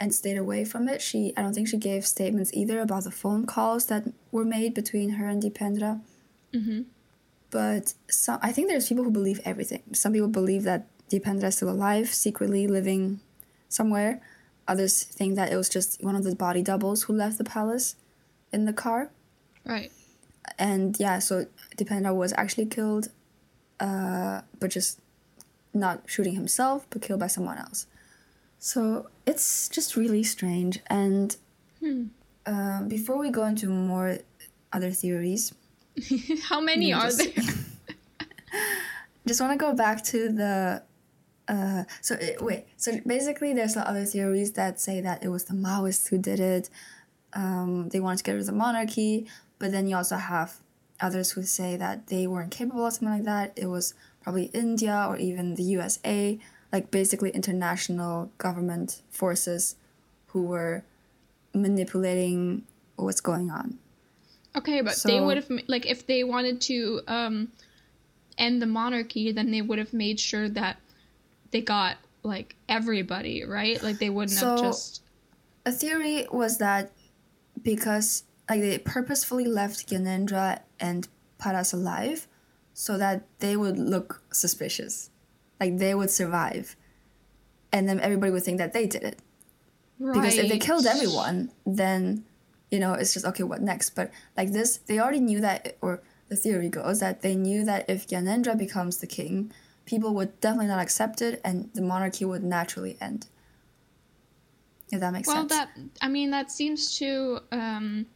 and 0.00 0.14
stayed 0.14 0.36
away 0.36 0.64
from 0.64 0.88
it. 0.88 1.02
She 1.02 1.32
I 1.36 1.42
don't 1.42 1.54
think 1.54 1.68
she 1.68 1.76
gave 1.76 2.06
statements 2.06 2.50
either 2.54 2.80
about 2.80 3.04
the 3.04 3.10
phone 3.10 3.46
calls 3.46 3.86
that 3.86 4.04
were 4.30 4.44
made 4.44 4.74
between 4.74 5.10
her 5.10 5.28
and 5.28 5.42
Dipendra. 5.42 6.00
Mm-hmm. 6.54 6.82
But 7.50 7.94
some, 8.10 8.38
I 8.42 8.52
think 8.52 8.68
there's 8.68 8.88
people 8.88 9.04
who 9.04 9.10
believe 9.10 9.40
everything. 9.44 9.82
Some 9.92 10.12
people 10.12 10.28
believe 10.28 10.64
that 10.64 10.86
Dipendra 11.10 11.44
is 11.44 11.56
still 11.56 11.70
alive, 11.70 12.08
secretly 12.12 12.66
living 12.66 13.20
somewhere. 13.68 14.20
Others 14.66 15.04
think 15.04 15.36
that 15.36 15.50
it 15.50 15.56
was 15.56 15.68
just 15.68 16.02
one 16.04 16.14
of 16.14 16.24
the 16.24 16.36
body 16.36 16.62
doubles 16.62 17.04
who 17.04 17.14
left 17.14 17.38
the 17.38 17.44
palace 17.44 17.96
in 18.52 18.66
the 18.66 18.72
car. 18.72 19.10
Right. 19.64 19.90
And 20.58 20.98
yeah, 20.98 21.18
so 21.20 21.46
Dipendra 21.76 22.14
was 22.14 22.34
actually 22.36 22.66
killed, 22.66 23.08
uh, 23.80 24.42
but 24.58 24.70
just 24.70 25.00
not 25.72 26.02
shooting 26.06 26.34
himself, 26.34 26.86
but 26.90 27.00
killed 27.00 27.20
by 27.20 27.28
someone 27.28 27.58
else. 27.58 27.86
So 28.58 29.08
it's 29.26 29.68
just 29.68 29.96
really 29.96 30.22
strange. 30.22 30.80
And 30.88 31.36
hmm. 31.80 32.06
uh, 32.44 32.82
before 32.82 33.18
we 33.18 33.30
go 33.30 33.44
into 33.44 33.68
more 33.68 34.18
other 34.72 34.90
theories, 34.90 35.54
how 36.48 36.60
many 36.60 36.92
are 36.92 37.02
just, 37.02 37.18
there? 37.18 37.44
just 39.26 39.40
want 39.40 39.52
to 39.52 39.58
go 39.58 39.74
back 39.74 40.02
to 40.04 40.28
the. 40.30 40.82
Uh, 41.46 41.84
so 42.02 42.14
it, 42.20 42.42
wait, 42.42 42.66
so 42.76 43.00
basically, 43.06 43.54
there's 43.54 43.74
the 43.74 43.88
other 43.88 44.04
theories 44.04 44.52
that 44.52 44.78
say 44.78 45.00
that 45.00 45.22
it 45.22 45.28
was 45.28 45.44
the 45.44 45.54
Maoists 45.54 46.08
who 46.08 46.18
did 46.18 46.40
it. 46.40 46.68
Um, 47.32 47.88
they 47.88 48.00
wanted 48.00 48.18
to 48.18 48.24
get 48.24 48.32
rid 48.32 48.40
of 48.40 48.46
the 48.46 48.52
monarchy, 48.52 49.26
but 49.58 49.72
then 49.72 49.86
you 49.86 49.96
also 49.96 50.16
have 50.16 50.56
others 51.00 51.32
who 51.32 51.42
say 51.42 51.76
that 51.76 52.08
they 52.08 52.26
weren't 52.26 52.50
capable 52.50 52.86
of 52.86 52.92
something 52.92 53.08
like 53.08 53.24
that. 53.24 53.52
It 53.56 53.66
was 53.66 53.94
probably 54.22 54.46
India 54.52 55.06
or 55.08 55.16
even 55.16 55.54
the 55.54 55.62
USA 55.62 56.38
like 56.72 56.90
basically 56.90 57.30
international 57.30 58.30
government 58.38 59.02
forces 59.10 59.76
who 60.28 60.42
were 60.42 60.84
manipulating 61.54 62.64
what's 62.96 63.20
going 63.20 63.50
on. 63.50 63.78
Okay, 64.56 64.80
but 64.80 64.94
so, 64.94 65.08
they 65.08 65.20
would 65.20 65.36
have 65.36 65.50
like 65.66 65.86
if 65.86 66.06
they 66.06 66.24
wanted 66.24 66.60
to 66.62 67.00
um, 67.06 67.48
end 68.36 68.60
the 68.60 68.66
monarchy, 68.66 69.32
then 69.32 69.50
they 69.50 69.62
would 69.62 69.78
have 69.78 69.92
made 69.92 70.18
sure 70.18 70.48
that 70.48 70.78
they 71.50 71.60
got 71.60 71.96
like 72.22 72.56
everybody, 72.68 73.44
right? 73.44 73.82
Like 73.82 73.98
they 73.98 74.10
wouldn't 74.10 74.38
so 74.38 74.50
have 74.50 74.60
just. 74.60 75.02
A 75.64 75.72
theory 75.72 76.26
was 76.30 76.58
that 76.58 76.92
because 77.62 78.24
like 78.48 78.60
they 78.60 78.78
purposefully 78.78 79.44
left 79.44 79.88
Gyanendra 79.88 80.60
and 80.80 81.06
Paras 81.38 81.72
alive, 81.72 82.26
so 82.74 82.98
that 82.98 83.24
they 83.38 83.56
would 83.56 83.78
look 83.78 84.22
suspicious 84.32 85.10
like 85.60 85.78
they 85.78 85.94
would 85.94 86.10
survive 86.10 86.76
and 87.72 87.88
then 87.88 88.00
everybody 88.00 88.32
would 88.32 88.42
think 88.42 88.58
that 88.58 88.72
they 88.72 88.86
did 88.86 89.02
it 89.02 89.18
right. 89.98 90.14
because 90.14 90.36
if 90.38 90.48
they 90.48 90.58
killed 90.58 90.86
everyone 90.86 91.50
then 91.66 92.24
you 92.70 92.78
know 92.78 92.94
it's 92.94 93.12
just 93.14 93.26
okay 93.26 93.42
what 93.42 93.60
next 93.60 93.90
but 93.90 94.10
like 94.36 94.52
this 94.52 94.78
they 94.86 94.98
already 94.98 95.20
knew 95.20 95.40
that 95.40 95.76
or 95.80 96.00
the 96.28 96.36
theory 96.36 96.68
goes 96.68 97.00
that 97.00 97.22
they 97.22 97.34
knew 97.34 97.64
that 97.64 97.88
if 97.88 98.06
Gyanendra 98.06 98.56
becomes 98.56 98.98
the 98.98 99.06
king, 99.06 99.50
people 99.86 100.14
would 100.14 100.38
definitely 100.40 100.66
not 100.66 100.80
accept 100.80 101.22
it 101.22 101.40
and 101.44 101.70
the 101.74 101.82
monarchy 101.82 102.24
would 102.24 102.44
naturally 102.44 102.96
end. 103.00 103.26
If 104.90 105.00
that 105.00 105.12
makes 105.12 105.28
well, 105.28 105.48
sense. 105.48 105.50
Well, 105.50 105.66
that 105.66 106.04
I 106.04 106.08
mean 106.08 106.30
that 106.30 106.50
seems 106.50 106.96
to 106.98 107.40
um, 107.52 108.06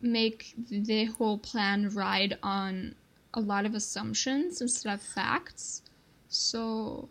make 0.00 0.54
the 0.68 1.06
whole 1.06 1.38
plan 1.38 1.88
ride 1.90 2.38
on 2.42 2.94
a 3.34 3.40
lot 3.40 3.64
of 3.64 3.74
assumptions 3.74 4.60
instead 4.60 4.92
of 4.92 5.00
facts. 5.00 5.82
So. 6.32 7.08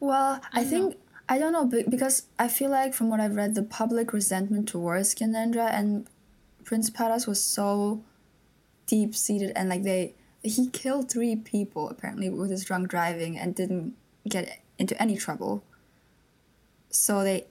Well, 0.00 0.40
I, 0.52 0.60
I 0.60 0.64
think 0.64 0.94
know. 0.94 1.00
I 1.28 1.38
don't 1.38 1.52
know 1.52 1.66
because 1.88 2.24
I 2.38 2.48
feel 2.48 2.70
like 2.70 2.94
from 2.94 3.08
what 3.08 3.20
I've 3.20 3.36
read, 3.36 3.54
the 3.54 3.62
public 3.62 4.12
resentment 4.12 4.68
towards 4.68 5.14
Gyanendra 5.14 5.72
and 5.72 6.06
Prince 6.64 6.90
Paras 6.90 7.26
was 7.26 7.42
so 7.42 8.02
deep 8.86 9.14
seated 9.14 9.52
and 9.54 9.68
like 9.68 9.84
they 9.84 10.14
he 10.42 10.68
killed 10.68 11.10
three 11.10 11.36
people 11.36 11.88
apparently 11.88 12.28
with 12.28 12.50
his 12.50 12.64
drunk 12.64 12.88
driving 12.88 13.38
and 13.38 13.54
didn't 13.54 13.94
get 14.28 14.60
into 14.78 15.00
any 15.00 15.16
trouble. 15.16 15.62
So 16.90 17.22
they 17.22 17.46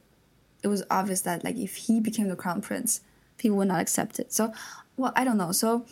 it 0.63 0.67
was 0.67 0.83
obvious 0.89 1.21
that 1.21 1.43
like 1.43 1.57
if 1.57 1.75
he 1.75 1.99
became 1.99 2.27
the 2.27 2.35
crown 2.35 2.61
prince, 2.61 3.01
people 3.37 3.57
would 3.57 3.67
not 3.67 3.81
accept 3.81 4.19
it. 4.19 4.33
So 4.33 4.53
well, 4.97 5.13
I 5.15 5.23
don't 5.23 5.37
know. 5.37 5.51
So 5.51 5.85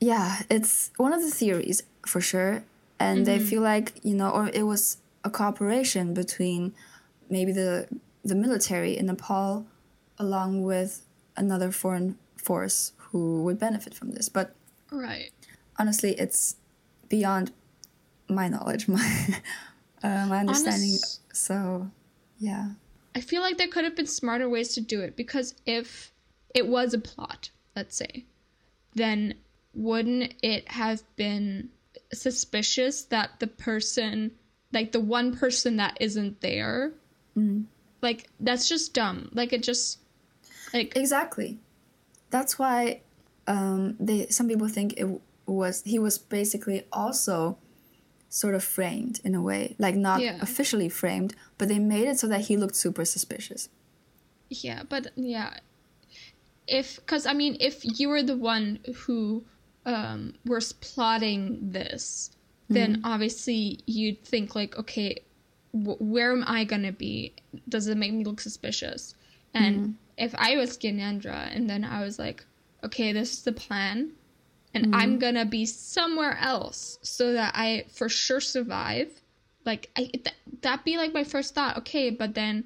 yeah, 0.00 0.42
it's 0.50 0.90
one 0.96 1.12
of 1.12 1.22
the 1.22 1.30
theories 1.30 1.82
for 2.06 2.20
sure. 2.20 2.64
And 3.04 3.18
mm-hmm. 3.18 3.24
they 3.24 3.38
feel 3.38 3.62
like, 3.62 4.00
you 4.02 4.14
know, 4.14 4.30
or 4.30 4.48
it 4.48 4.62
was 4.62 4.98
a 5.24 5.30
cooperation 5.30 6.14
between 6.14 6.74
maybe 7.28 7.52
the 7.52 7.88
the 8.24 8.34
military 8.34 8.96
in 8.96 9.06
Nepal 9.06 9.66
along 10.18 10.62
with 10.62 11.02
another 11.36 11.70
foreign 11.70 12.16
force 12.36 12.92
who 12.96 13.42
would 13.44 13.58
benefit 13.58 13.94
from 13.94 14.12
this. 14.12 14.28
But 14.28 14.54
right. 14.90 15.30
honestly, 15.78 16.12
it's 16.12 16.56
beyond 17.08 17.52
my 18.28 18.48
knowledge, 18.48 18.88
my 18.96 19.08
uh, 20.02 20.26
my 20.26 20.38
understanding. 20.40 20.90
Honest, 20.90 21.20
so, 21.36 21.90
yeah. 22.38 22.70
I 23.14 23.20
feel 23.20 23.42
like 23.42 23.58
there 23.58 23.68
could 23.68 23.84
have 23.84 23.96
been 23.96 24.06
smarter 24.06 24.48
ways 24.48 24.74
to 24.74 24.80
do 24.80 25.00
it 25.00 25.16
because 25.16 25.54
if 25.66 26.12
it 26.54 26.66
was 26.66 26.94
a 26.94 26.98
plot, 26.98 27.50
let's 27.76 27.96
say, 27.96 28.24
then 28.94 29.34
wouldn't 29.74 30.34
it 30.42 30.68
have 30.68 31.02
been 31.16 31.70
suspicious 32.12 33.02
that 33.04 33.40
the 33.40 33.46
person, 33.46 34.32
like 34.72 34.92
the 34.92 35.00
one 35.00 35.36
person 35.36 35.76
that 35.76 35.96
isn't 36.00 36.40
there, 36.40 36.92
mm. 37.36 37.64
like 38.02 38.28
that's 38.40 38.68
just 38.68 38.94
dumb. 38.94 39.30
Like 39.32 39.52
it 39.52 39.62
just, 39.62 39.98
like 40.72 40.96
exactly. 40.96 41.58
That's 42.30 42.58
why 42.58 43.00
um, 43.46 43.96
they 44.00 44.26
some 44.28 44.48
people 44.48 44.68
think 44.68 44.94
it 44.96 45.08
was 45.46 45.82
he 45.84 45.98
was 45.98 46.18
basically 46.18 46.84
also 46.92 47.58
sort 48.28 48.54
of 48.54 48.64
framed 48.64 49.20
in 49.24 49.34
a 49.34 49.40
way, 49.40 49.76
like 49.78 49.94
not 49.94 50.20
yeah. 50.20 50.38
officially 50.40 50.88
framed, 50.88 51.34
but 51.56 51.68
they 51.68 51.78
made 51.78 52.08
it 52.08 52.18
so 52.18 52.26
that 52.26 52.42
he 52.42 52.56
looked 52.56 52.74
super 52.74 53.04
suspicious. 53.04 53.68
Yeah, 54.50 54.82
but 54.88 55.08
yeah, 55.14 55.58
if 56.66 56.96
because 56.96 57.26
I 57.26 57.32
mean, 57.32 57.56
if 57.60 57.80
you 57.84 58.08
were 58.08 58.22
the 58.22 58.36
one 58.36 58.80
who 59.06 59.44
um, 59.86 60.34
was 60.44 60.72
plotting 60.72 61.58
this, 61.60 62.30
then 62.68 62.96
mm-hmm. 62.96 63.04
obviously 63.04 63.80
you'd 63.86 64.24
think 64.24 64.54
like, 64.54 64.78
okay, 64.78 65.22
wh- 65.72 66.00
where 66.00 66.32
am 66.32 66.44
I 66.46 66.64
gonna 66.64 66.92
be? 66.92 67.34
Does 67.68 67.86
it 67.86 67.96
make 67.96 68.12
me 68.12 68.24
look 68.24 68.40
suspicious? 68.40 69.14
And 69.52 69.76
mm-hmm. 69.76 69.92
if 70.16 70.34
I 70.36 70.56
was 70.56 70.78
Gyanendra, 70.78 71.54
and 71.54 71.68
then 71.68 71.84
I 71.84 72.02
was 72.02 72.18
like, 72.18 72.44
okay, 72.82 73.12
this 73.12 73.32
is 73.32 73.42
the 73.42 73.52
plan, 73.52 74.12
and 74.72 74.86
mm-hmm. 74.86 74.94
I'm 74.94 75.18
gonna 75.18 75.44
be 75.44 75.66
somewhere 75.66 76.36
else 76.40 76.98
so 77.02 77.32
that 77.32 77.52
I 77.54 77.84
for 77.92 78.08
sure 78.08 78.40
survive. 78.40 79.20
Like 79.64 79.90
I 79.96 80.04
th- 80.06 80.36
that 80.62 80.84
be 80.84 80.96
like 80.96 81.14
my 81.14 81.24
first 81.24 81.54
thought. 81.54 81.78
Okay, 81.78 82.10
but 82.10 82.34
then 82.34 82.64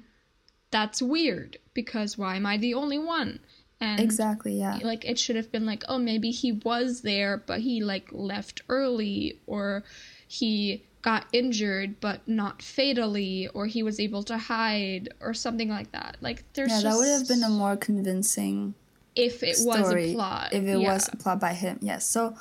that's 0.71 1.01
weird 1.01 1.57
because 1.73 2.17
why 2.17 2.35
am 2.35 2.45
I 2.45 2.57
the 2.57 2.73
only 2.73 2.97
one? 2.97 3.39
And 3.81 3.99
exactly, 3.99 4.59
yeah. 4.59 4.79
Like 4.83 5.05
it 5.05 5.17
should 5.17 5.37
have 5.37 5.51
been 5.51 5.65
like, 5.65 5.83
oh, 5.87 5.97
maybe 5.97 6.31
he 6.31 6.51
was 6.51 7.01
there, 7.01 7.37
but 7.45 7.61
he 7.61 7.81
like 7.81 8.09
left 8.11 8.61
early, 8.67 9.39
or 9.47 9.83
he 10.27 10.83
got 11.01 11.25
injured 11.31 11.97
but 12.01 12.27
not 12.27 12.61
fatally, 12.61 13.47
or 13.53 13.67
he 13.67 13.81
was 13.81 13.99
able 13.99 14.21
to 14.23 14.37
hide, 14.37 15.13
or 15.21 15.33
something 15.33 15.69
like 15.69 15.91
that. 15.93 16.17
Like 16.19 16.43
there's 16.53 16.71
yeah, 16.71 16.81
just... 16.81 16.85
that 16.85 16.97
would 16.97 17.07
have 17.07 17.27
been 17.27 17.43
a 17.43 17.49
more 17.49 17.77
convincing 17.77 18.73
if 19.15 19.43
it 19.43 19.55
story, 19.55 19.77
was 19.77 19.91
a 19.91 20.13
plot. 20.13 20.49
If 20.51 20.63
it 20.63 20.79
yeah. 20.79 20.93
was 20.93 21.09
a 21.11 21.15
plot 21.15 21.39
by 21.39 21.53
him, 21.53 21.79
yes. 21.81 22.05
So, 22.05 22.35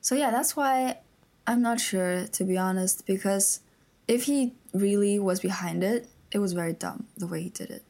so 0.00 0.14
yeah, 0.14 0.30
that's 0.30 0.56
why 0.56 0.98
I'm 1.46 1.60
not 1.60 1.80
sure 1.80 2.26
to 2.28 2.44
be 2.44 2.56
honest, 2.56 3.06
because 3.06 3.60
if 4.08 4.24
he 4.24 4.54
really 4.72 5.18
was 5.18 5.40
behind 5.40 5.84
it, 5.84 6.08
it 6.32 6.38
was 6.38 6.54
very 6.54 6.72
dumb 6.72 7.06
the 7.16 7.26
way 7.26 7.42
he 7.42 7.50
did 7.50 7.70
it. 7.70 7.82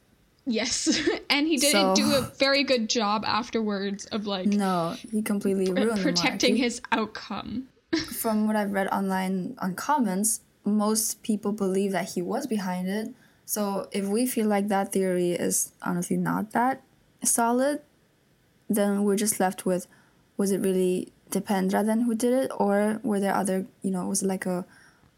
Yes, 0.46 1.00
and 1.30 1.46
he 1.46 1.56
didn't 1.56 1.96
so, 1.96 2.02
do 2.02 2.14
a 2.14 2.20
very 2.38 2.62
good 2.62 2.88
job 2.88 3.24
afterwards 3.26 4.06
of 4.06 4.26
like 4.26 4.46
no, 4.46 4.96
he 5.10 5.20
completely 5.22 5.72
ruined 5.72 6.00
protecting 6.00 6.56
his 6.56 6.80
outcome. 6.92 7.68
from 8.20 8.46
what 8.46 8.56
I've 8.56 8.72
read 8.72 8.88
online 8.88 9.56
on 9.58 9.74
comments, 9.74 10.40
most 10.64 11.22
people 11.22 11.52
believe 11.52 11.92
that 11.92 12.10
he 12.10 12.22
was 12.22 12.46
behind 12.46 12.88
it. 12.88 13.08
So 13.44 13.88
if 13.92 14.06
we 14.06 14.26
feel 14.26 14.46
like 14.46 14.68
that 14.68 14.92
theory 14.92 15.32
is 15.32 15.72
honestly 15.82 16.16
not 16.16 16.52
that 16.52 16.82
solid, 17.22 17.80
then 18.68 19.04
we're 19.04 19.16
just 19.16 19.38
left 19.40 19.66
with 19.66 19.86
was 20.36 20.50
it 20.50 20.60
really 20.60 21.12
Dipendra 21.30 21.84
then 21.84 22.02
who 22.02 22.14
did 22.14 22.32
it, 22.32 22.50
or 22.56 23.00
were 23.02 23.18
there 23.18 23.34
other 23.34 23.66
you 23.82 23.90
know 23.90 24.06
was 24.06 24.22
it 24.22 24.26
like 24.26 24.46
a 24.46 24.64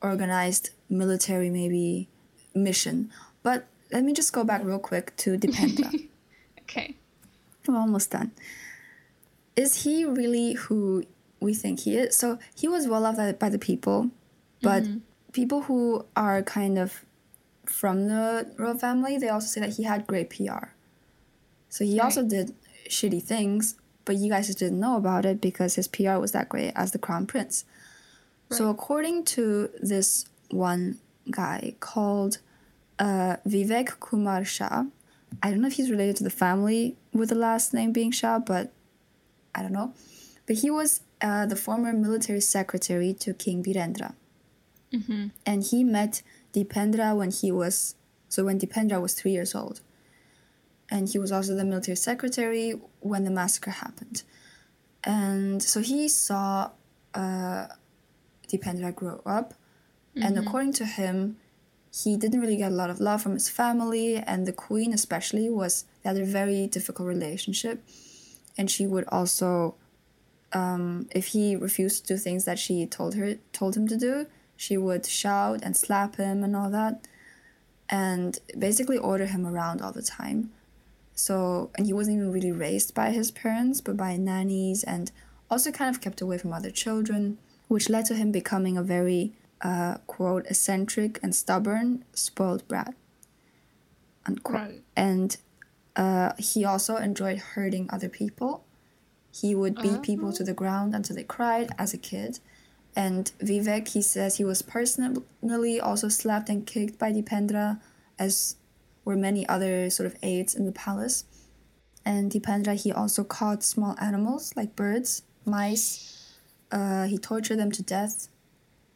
organized 0.00 0.70
military 0.88 1.50
maybe 1.50 2.08
mission? 2.54 3.10
But 3.42 3.66
let 3.92 4.04
me 4.04 4.12
just 4.12 4.32
go 4.32 4.44
back 4.44 4.64
real 4.64 4.78
quick 4.78 5.16
to 5.16 5.38
Dipendra. 5.38 6.08
okay. 6.62 6.96
I'm 7.66 7.76
almost 7.76 8.10
done. 8.10 8.32
Is 9.56 9.84
he 9.84 10.04
really 10.04 10.54
who 10.54 11.04
we 11.40 11.54
think 11.54 11.80
he 11.80 11.96
is? 11.96 12.16
So 12.16 12.38
he 12.54 12.68
was 12.68 12.86
well 12.86 13.00
loved 13.00 13.38
by 13.38 13.48
the 13.48 13.58
people, 13.58 14.10
but 14.62 14.82
mm-hmm. 14.84 14.98
people 15.32 15.62
who 15.62 16.06
are 16.16 16.42
kind 16.42 16.78
of 16.78 17.04
from 17.66 18.08
the 18.08 18.50
royal 18.56 18.78
family, 18.78 19.18
they 19.18 19.28
also 19.28 19.46
say 19.46 19.60
that 19.60 19.76
he 19.76 19.82
had 19.82 20.06
great 20.06 20.30
PR. 20.30 20.68
So 21.68 21.84
he 21.84 21.98
right. 21.98 22.04
also 22.04 22.22
did 22.22 22.54
shitty 22.88 23.22
things, 23.22 23.74
but 24.04 24.16
you 24.16 24.30
guys 24.30 24.46
just 24.46 24.58
didn't 24.58 24.80
know 24.80 24.96
about 24.96 25.26
it 25.26 25.40
because 25.40 25.74
his 25.74 25.88
PR 25.88 26.18
was 26.18 26.32
that 26.32 26.48
great 26.48 26.72
as 26.74 26.92
the 26.92 26.98
crown 26.98 27.26
prince. 27.26 27.64
Right. 28.50 28.58
So 28.58 28.70
according 28.70 29.24
to 29.26 29.70
this 29.80 30.26
one 30.50 30.98
guy 31.30 31.74
called 31.80 32.38
uh, 32.98 33.36
Vivek 33.46 34.00
Kumar 34.00 34.44
Shah. 34.44 34.84
I 35.42 35.50
don't 35.50 35.60
know 35.60 35.68
if 35.68 35.74
he's 35.74 35.90
related 35.90 36.16
to 36.16 36.24
the 36.24 36.30
family 36.30 36.96
with 37.12 37.28
the 37.28 37.34
last 37.34 37.74
name 37.74 37.92
being 37.92 38.10
Shah, 38.10 38.38
but 38.38 38.72
I 39.54 39.62
don't 39.62 39.72
know. 39.72 39.92
But 40.46 40.56
he 40.56 40.70
was 40.70 41.02
uh, 41.20 41.46
the 41.46 41.56
former 41.56 41.92
military 41.92 42.40
secretary 42.40 43.12
to 43.14 43.34
King 43.34 43.62
Birendra. 43.62 44.14
Mm-hmm. 44.92 45.28
And 45.44 45.62
he 45.62 45.84
met 45.84 46.22
Dipendra 46.54 47.16
when 47.16 47.30
he 47.30 47.52
was, 47.52 47.94
so 48.28 48.44
when 48.44 48.58
Dipendra 48.58 49.00
was 49.00 49.14
three 49.14 49.32
years 49.32 49.54
old. 49.54 49.80
And 50.90 51.08
he 51.08 51.18
was 51.18 51.30
also 51.30 51.54
the 51.54 51.64
military 51.64 51.96
secretary 51.96 52.80
when 53.00 53.24
the 53.24 53.30
massacre 53.30 53.72
happened. 53.72 54.22
And 55.04 55.62
so 55.62 55.80
he 55.80 56.08
saw 56.08 56.70
uh, 57.14 57.66
Dipendra 58.48 58.94
grow 58.94 59.20
up. 59.26 59.52
Mm-hmm. 60.16 60.22
And 60.22 60.38
according 60.38 60.72
to 60.74 60.86
him, 60.86 61.36
he 61.90 62.16
didn't 62.16 62.40
really 62.40 62.56
get 62.56 62.72
a 62.72 62.74
lot 62.74 62.90
of 62.90 63.00
love 63.00 63.22
from 63.22 63.32
his 63.32 63.48
family, 63.48 64.16
and 64.16 64.46
the 64.46 64.52
queen, 64.52 64.92
especially, 64.92 65.48
was 65.48 65.84
they 66.02 66.10
had 66.10 66.18
a 66.18 66.24
very 66.24 66.66
difficult 66.66 67.08
relationship. 67.08 67.82
And 68.56 68.70
she 68.70 68.86
would 68.86 69.04
also, 69.08 69.74
um, 70.52 71.08
if 71.12 71.28
he 71.28 71.56
refused 71.56 72.06
to 72.06 72.14
do 72.14 72.18
things 72.18 72.44
that 72.44 72.58
she 72.58 72.86
told 72.86 73.14
her 73.14 73.36
told 73.52 73.76
him 73.76 73.88
to 73.88 73.96
do, 73.96 74.26
she 74.56 74.76
would 74.76 75.06
shout 75.06 75.60
and 75.62 75.76
slap 75.76 76.16
him 76.16 76.42
and 76.42 76.54
all 76.56 76.70
that, 76.70 77.06
and 77.88 78.38
basically 78.58 78.98
order 78.98 79.26
him 79.26 79.46
around 79.46 79.80
all 79.80 79.92
the 79.92 80.02
time. 80.02 80.50
So, 81.14 81.70
and 81.76 81.86
he 81.86 81.92
wasn't 81.92 82.16
even 82.16 82.32
really 82.32 82.52
raised 82.52 82.94
by 82.94 83.10
his 83.10 83.30
parents, 83.30 83.80
but 83.80 83.96
by 83.96 84.16
nannies, 84.16 84.84
and 84.84 85.10
also 85.50 85.72
kind 85.72 85.94
of 85.94 86.00
kept 86.00 86.20
away 86.20 86.38
from 86.38 86.52
other 86.52 86.70
children, 86.70 87.38
which 87.68 87.88
led 87.88 88.04
to 88.06 88.14
him 88.14 88.30
becoming 88.30 88.76
a 88.76 88.82
very 88.82 89.32
uh, 89.62 89.96
quote 90.06 90.46
eccentric 90.46 91.18
and 91.22 91.34
stubborn 91.34 92.04
spoiled 92.12 92.66
brat 92.68 92.94
unquote 94.26 94.60
right. 94.60 94.82
and 94.96 95.36
uh, 95.96 96.32
he 96.38 96.64
also 96.64 96.96
enjoyed 96.96 97.38
hurting 97.38 97.88
other 97.90 98.08
people 98.08 98.64
he 99.32 99.54
would 99.54 99.74
beat 99.76 99.92
uh-huh. 99.92 100.00
people 100.00 100.32
to 100.32 100.44
the 100.44 100.54
ground 100.54 100.94
until 100.94 101.16
they 101.16 101.24
cried 101.24 101.70
as 101.78 101.92
a 101.92 101.98
kid 101.98 102.38
and 102.94 103.32
vivek 103.40 103.88
he 103.88 104.02
says 104.02 104.36
he 104.36 104.44
was 104.44 104.62
personally 104.62 105.80
also 105.80 106.08
slapped 106.08 106.48
and 106.48 106.66
kicked 106.66 106.98
by 106.98 107.12
dipendra 107.12 107.80
as 108.18 108.56
were 109.04 109.16
many 109.16 109.48
other 109.48 109.90
sort 109.90 110.06
of 110.06 110.16
aides 110.22 110.54
in 110.54 110.66
the 110.66 110.72
palace 110.72 111.24
and 112.04 112.30
dipendra 112.30 112.74
he 112.74 112.92
also 112.92 113.24
caught 113.24 113.62
small 113.62 113.96
animals 114.00 114.52
like 114.56 114.76
birds 114.76 115.22
mice. 115.48 116.36
Uh, 116.70 117.06
he 117.06 117.18
tortured 117.18 117.58
them 117.58 117.72
to 117.72 117.82
death. 117.82 118.28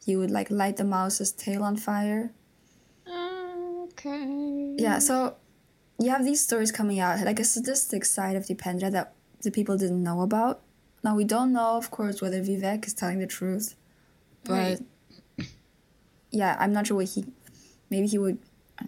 He 0.05 0.15
would 0.15 0.31
like 0.31 0.51
light 0.51 0.77
the 0.77 0.83
mouse's 0.83 1.31
tail 1.31 1.63
on 1.63 1.77
fire. 1.77 2.31
Okay. 3.83 4.75
Yeah, 4.77 4.99
so 4.99 5.35
you 5.99 6.09
have 6.09 6.25
these 6.25 6.41
stories 6.41 6.71
coming 6.71 6.99
out, 6.99 7.23
like 7.23 7.39
a 7.39 7.43
sadistic 7.43 8.05
side 8.05 8.35
of 8.35 8.45
Dipendra 8.45 8.91
that 8.91 9.13
the 9.41 9.51
people 9.51 9.77
didn't 9.77 10.03
know 10.03 10.21
about. 10.21 10.61
Now 11.03 11.15
we 11.15 11.23
don't 11.23 11.53
know, 11.53 11.77
of 11.77 11.91
course, 11.91 12.21
whether 12.21 12.41
Vivek 12.41 12.85
is 12.85 12.93
telling 12.93 13.19
the 13.19 13.27
truth, 13.27 13.75
but 14.43 14.79
right. 15.37 15.47
yeah, 16.31 16.57
I'm 16.59 16.73
not 16.73 16.87
sure 16.87 16.97
what 16.97 17.09
he. 17.09 17.25
Maybe 17.89 18.07
he 18.07 18.17
would. 18.17 18.39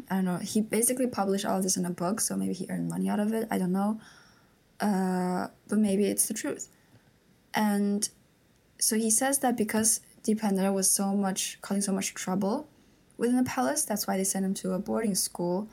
I 0.10 0.16
don't 0.16 0.26
know. 0.26 0.38
He 0.38 0.62
basically 0.62 1.08
published 1.08 1.46
all 1.46 1.58
of 1.58 1.64
this 1.64 1.78
in 1.78 1.86
a 1.86 1.92
book, 1.92 2.20
so 2.20 2.36
maybe 2.36 2.54
he 2.54 2.66
earned 2.70 2.90
money 2.90 3.08
out 3.10 3.20
of 3.20 3.34
it. 3.34 3.48
I 3.52 3.58
don't 3.58 3.72
know. 3.72 4.00
Uh, 4.80 5.48
but 5.68 5.78
maybe 5.78 6.06
it's 6.06 6.28
the 6.28 6.34
truth. 6.34 6.68
And 7.54 8.10
so 8.80 8.98
he 8.98 9.10
says 9.10 9.40
that 9.40 9.56
because 9.56 10.02
Dipendra 10.26 10.74
was 10.74 10.90
so 10.90 11.14
much 11.14 11.60
causing 11.62 11.82
so 11.82 11.92
much 11.94 12.14
trouble 12.14 12.68
within 13.18 13.38
the 13.38 13.44
palace, 13.44 13.84
that's 13.84 14.08
why 14.08 14.18
they 14.18 14.24
sent 14.24 14.46
him 14.46 14.54
to 14.56 14.74
a 14.74 14.80
boarding 14.80 15.16
school, 15.16 15.70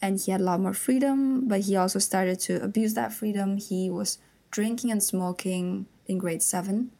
and 0.00 0.18
he 0.20 0.30
had 0.30 0.40
a 0.40 0.44
lot 0.44 0.60
more 0.60 0.74
freedom. 0.74 1.46
But 1.46 1.62
he 1.62 1.76
also 1.76 1.98
started 1.98 2.40
to 2.40 2.62
abuse 2.62 2.94
that 2.94 3.12
freedom. 3.12 3.56
He 3.56 3.90
was 3.90 4.18
drinking 4.50 4.90
and 4.90 5.02
smoking 5.02 5.86
in 6.06 6.18
grade 6.18 6.42
seven. 6.42 6.90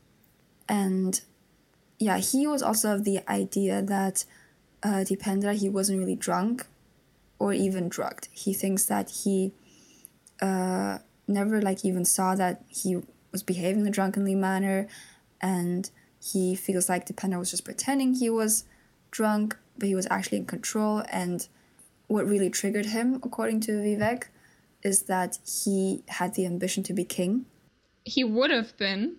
And 0.68 1.20
yeah, 1.98 2.18
he 2.18 2.46
was 2.46 2.62
also 2.62 2.94
of 2.94 3.04
the 3.04 3.20
idea 3.30 3.82
that 3.82 4.24
uh, 4.82 5.04
he 5.04 5.68
wasn't 5.68 5.98
really 5.98 6.16
drunk 6.16 6.66
or 7.38 7.52
even 7.52 7.88
drugged. 7.88 8.28
He 8.32 8.52
thinks 8.52 8.84
that 8.86 9.10
he 9.10 9.52
uh, 10.40 10.98
never 11.26 11.62
like 11.62 11.84
even 11.84 12.04
saw 12.04 12.34
that 12.34 12.64
he 12.68 13.02
was 13.32 13.42
behaving 13.42 13.82
in 13.82 13.86
a 13.86 13.90
drunkenly 13.90 14.34
manner 14.34 14.88
and 15.40 15.90
he 16.22 16.54
feels 16.54 16.88
like 16.88 17.06
Dipendra 17.06 17.38
was 17.38 17.50
just 17.50 17.64
pretending 17.64 18.14
he 18.14 18.30
was 18.30 18.64
drunk, 19.10 19.56
but 19.78 19.88
he 19.88 19.94
was 19.94 20.06
actually 20.10 20.38
in 20.38 20.46
control. 20.46 21.02
And 21.10 21.46
what 22.08 22.26
really 22.26 22.50
triggered 22.50 22.86
him, 22.86 23.20
according 23.22 23.60
to 23.60 23.72
Vivek, 23.72 24.24
is 24.82 25.02
that 25.02 25.38
he 25.64 26.02
had 26.08 26.34
the 26.34 26.46
ambition 26.46 26.82
to 26.84 26.92
be 26.92 27.04
king. 27.04 27.46
He 28.04 28.24
would 28.24 28.50
have 28.50 28.76
been. 28.76 29.16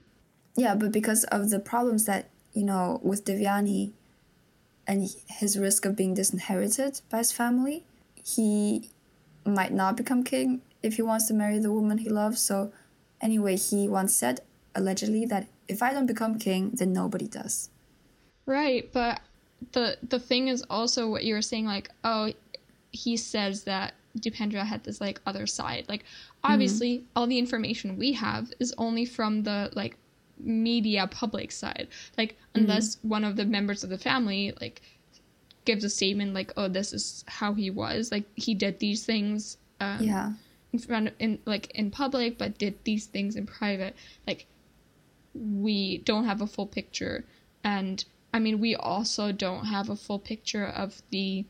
Yeah, 0.56 0.76
but 0.76 0.92
because 0.92 1.24
of 1.26 1.50
the 1.50 1.60
problems 1.60 2.06
that, 2.06 2.30
you 2.54 2.64
know, 2.64 3.00
with 3.04 3.26
Devyani 3.26 3.92
and 4.88 5.10
his 5.28 5.60
risk 5.60 5.86
of 5.86 5.96
being 5.96 6.14
disinherited 6.14 7.02
by 7.10 7.20
his 7.20 7.32
family, 7.32 7.84
he 8.24 8.90
might 9.46 9.74
not 9.74 9.98
become 9.98 10.24
king 10.24 10.62
if 10.82 10.96
he 10.96 11.02
wants 11.02 11.28
to 11.28 11.34
marry 11.34 11.60
the 11.60 11.72
woman 11.72 12.00
he 12.00 12.10
loves. 12.10 12.42
So, 12.42 12.72
anyway, 13.22 13.58
he 13.58 13.88
once 13.88 14.16
said, 14.16 14.42
allegedly, 14.78 15.26
that 15.26 15.48
if 15.68 15.84
I 15.84 15.92
don't 15.92 16.06
become 16.06 16.40
king, 16.40 16.72
then 16.74 16.94
nobody 16.94 17.28
does. 17.28 17.70
Right, 18.46 18.90
but 18.94 19.20
the 19.74 19.98
the 20.08 20.20
thing 20.20 20.48
is 20.48 20.64
also 20.70 21.10
what 21.10 21.24
you 21.24 21.34
were 21.34 21.42
saying, 21.42 21.66
like, 21.66 21.90
oh, 22.04 22.32
he 22.92 23.18
says 23.18 23.64
that 23.64 23.94
Dipendra 24.20 24.66
had 24.66 24.84
this 24.84 25.02
like 25.02 25.22
other 25.26 25.46
side. 25.48 25.86
Like 25.88 26.04
obviously 26.44 27.00
mm-hmm. 27.00 27.06
all 27.16 27.28
the 27.28 27.38
information 27.38 27.98
we 27.98 28.14
have 28.14 28.52
is 28.60 28.74
only 28.78 29.06
from 29.06 29.44
the 29.44 29.72
like 29.74 29.98
media 30.40 31.08
public 31.08 31.52
side. 31.52 31.88
Like 32.18 32.34
mm-hmm. 32.34 32.62
unless 32.62 32.96
mm-hmm. 32.96 33.10
one 33.10 33.24
of 33.24 33.36
the 33.36 33.46
members 33.46 33.84
of 33.84 33.90
the 33.90 33.98
family 33.98 34.54
like 34.60 34.82
gives 35.66 35.84
a 35.84 35.90
statement 35.90 36.34
like, 36.34 36.54
"Oh, 36.58 36.68
this 36.68 36.94
is 36.94 37.24
how 37.28 37.54
he 37.54 37.70
was. 37.70 38.12
Like 38.12 38.26
he 38.36 38.54
did 38.54 38.80
these 38.80 39.06
things." 39.06 39.58
Um, 39.80 40.02
yeah. 40.02 40.32
In 40.74 40.80
front 40.80 41.08
of, 41.08 41.14
in 41.20 41.40
like 41.46 41.72
in 41.72 41.92
public, 41.92 42.38
but 42.38 42.58
did 42.58 42.76
these 42.84 43.06
things 43.06 43.36
in 43.36 43.46
private. 43.46 43.96
Like 44.26 44.46
we 45.38 46.00
don't 46.00 46.26
have 46.26 46.42
a 46.42 46.48
full 46.48 46.68
picture, 46.68 47.26
and 47.64 48.04
I 48.34 48.40
mean 48.40 48.60
we 48.60 48.76
also 48.76 49.32
don't 49.32 49.66
have 49.66 49.90
a 49.90 49.96
full 49.96 50.20
picture 50.20 50.66
of 50.66 51.02
the 51.12 51.46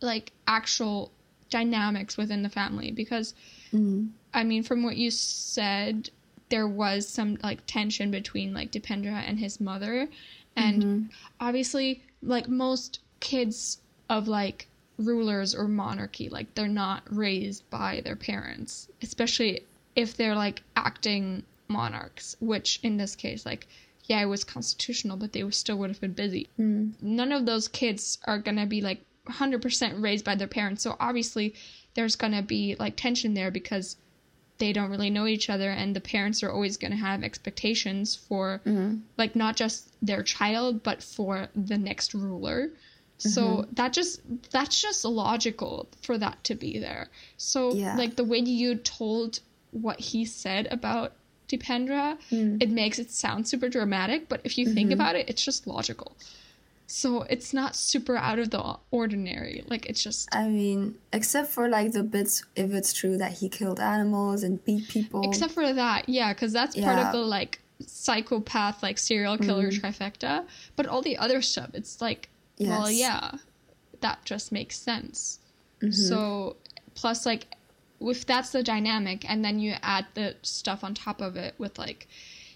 like 0.00 0.32
actual 0.46 1.12
dynamics 1.50 2.16
within 2.16 2.42
the 2.42 2.48
family 2.48 2.90
because 2.90 3.34
mm. 3.72 4.08
I 4.32 4.44
mean 4.44 4.62
from 4.62 4.82
what 4.82 4.96
you 4.96 5.10
said 5.10 6.10
there 6.48 6.68
was 6.68 7.08
some 7.08 7.38
like 7.42 7.60
tension 7.66 8.10
between 8.10 8.52
like 8.52 8.70
Dipendra 8.72 9.22
and 9.26 9.38
his 9.38 9.60
mother 9.60 10.08
and 10.56 10.82
mm-hmm. 10.82 11.06
obviously 11.40 12.02
like 12.22 12.48
most 12.48 13.00
kids 13.20 13.78
of 14.10 14.28
like 14.28 14.68
rulers 14.98 15.54
or 15.54 15.66
monarchy 15.66 16.28
like 16.28 16.54
they're 16.54 16.68
not 16.68 17.02
raised 17.08 17.68
by 17.70 18.00
their 18.04 18.16
parents 18.16 18.88
especially 19.02 19.64
if 19.96 20.16
they're 20.16 20.36
like 20.36 20.62
acting 20.76 21.42
monarchs 21.68 22.36
which 22.40 22.78
in 22.82 22.96
this 22.96 23.16
case 23.16 23.46
like 23.46 23.66
yeah 24.04 24.20
it 24.20 24.26
was 24.26 24.44
constitutional 24.44 25.16
but 25.16 25.32
they 25.32 25.48
still 25.50 25.76
would 25.76 25.90
have 25.90 26.00
been 26.00 26.12
busy 26.12 26.48
mm. 26.58 26.92
none 27.00 27.32
of 27.32 27.46
those 27.46 27.68
kids 27.68 28.18
are 28.24 28.38
gonna 28.38 28.66
be 28.66 28.80
like 28.80 29.04
100% 29.28 30.02
raised 30.02 30.24
by 30.24 30.34
their 30.34 30.48
parents. 30.48 30.82
So 30.82 30.96
obviously 31.00 31.54
there's 31.94 32.16
going 32.16 32.32
to 32.32 32.42
be 32.42 32.76
like 32.78 32.96
tension 32.96 33.34
there 33.34 33.50
because 33.50 33.96
they 34.58 34.72
don't 34.72 34.90
really 34.90 35.10
know 35.10 35.26
each 35.26 35.50
other 35.50 35.70
and 35.70 35.96
the 35.96 36.00
parents 36.00 36.42
are 36.42 36.50
always 36.50 36.76
going 36.76 36.92
to 36.92 36.96
have 36.96 37.24
expectations 37.24 38.14
for 38.14 38.60
mm-hmm. 38.64 38.98
like 39.16 39.34
not 39.34 39.56
just 39.56 39.88
their 40.00 40.22
child 40.22 40.82
but 40.82 41.02
for 41.02 41.48
the 41.56 41.78
next 41.78 42.14
ruler. 42.14 42.70
So 43.18 43.42
mm-hmm. 43.42 43.74
that 43.74 43.92
just 43.92 44.20
that's 44.50 44.80
just 44.80 45.04
logical 45.04 45.88
for 46.02 46.18
that 46.18 46.42
to 46.44 46.54
be 46.54 46.78
there. 46.78 47.08
So 47.36 47.72
yeah. 47.72 47.96
like 47.96 48.16
the 48.16 48.24
way 48.24 48.38
you 48.38 48.76
told 48.76 49.40
what 49.70 49.98
he 49.98 50.24
said 50.24 50.68
about 50.70 51.14
Dipendra, 51.48 52.18
mm. 52.30 52.62
it 52.62 52.70
makes 52.70 52.98
it 52.98 53.10
sound 53.10 53.46
super 53.48 53.68
dramatic, 53.68 54.28
but 54.28 54.40
if 54.44 54.56
you 54.58 54.66
mm-hmm. 54.66 54.74
think 54.74 54.92
about 54.92 55.16
it, 55.16 55.28
it's 55.28 55.44
just 55.44 55.66
logical. 55.66 56.16
So 56.86 57.22
it's 57.22 57.54
not 57.54 57.74
super 57.76 58.16
out 58.16 58.38
of 58.38 58.50
the 58.50 58.76
ordinary. 58.90 59.64
Like 59.68 59.86
it's 59.86 60.02
just. 60.02 60.34
I 60.34 60.48
mean, 60.48 60.96
except 61.12 61.50
for 61.50 61.68
like 61.68 61.92
the 61.92 62.02
bits, 62.02 62.44
if 62.56 62.72
it's 62.72 62.92
true 62.92 63.16
that 63.16 63.32
he 63.32 63.48
killed 63.48 63.80
animals 63.80 64.42
and 64.42 64.62
beat 64.64 64.88
people. 64.88 65.22
Except 65.28 65.52
for 65.52 65.72
that, 65.72 66.08
yeah, 66.08 66.32
because 66.32 66.52
that's 66.52 66.76
yeah. 66.76 66.84
part 66.84 67.06
of 67.06 67.12
the 67.12 67.18
like 67.18 67.60
psychopath, 67.86 68.82
like 68.82 68.98
serial 68.98 69.38
killer 69.38 69.70
mm. 69.70 69.80
trifecta. 69.80 70.44
But 70.76 70.86
all 70.86 71.02
the 71.02 71.16
other 71.16 71.40
stuff, 71.42 71.70
it's 71.74 72.00
like, 72.00 72.28
yes. 72.58 72.68
well, 72.68 72.90
yeah, 72.90 73.32
that 74.00 74.24
just 74.24 74.52
makes 74.52 74.78
sense. 74.78 75.40
Mm-hmm. 75.80 75.90
So 75.90 76.56
plus, 76.94 77.26
like, 77.26 77.46
if 78.10 78.26
that's 78.26 78.50
the 78.50 78.62
dynamic, 78.62 79.28
and 79.28 79.44
then 79.44 79.58
you 79.58 79.74
add 79.82 80.06
the 80.14 80.36
stuff 80.42 80.84
on 80.84 80.94
top 80.94 81.20
of 81.20 81.36
it 81.36 81.54
with 81.58 81.78
like 81.78 82.06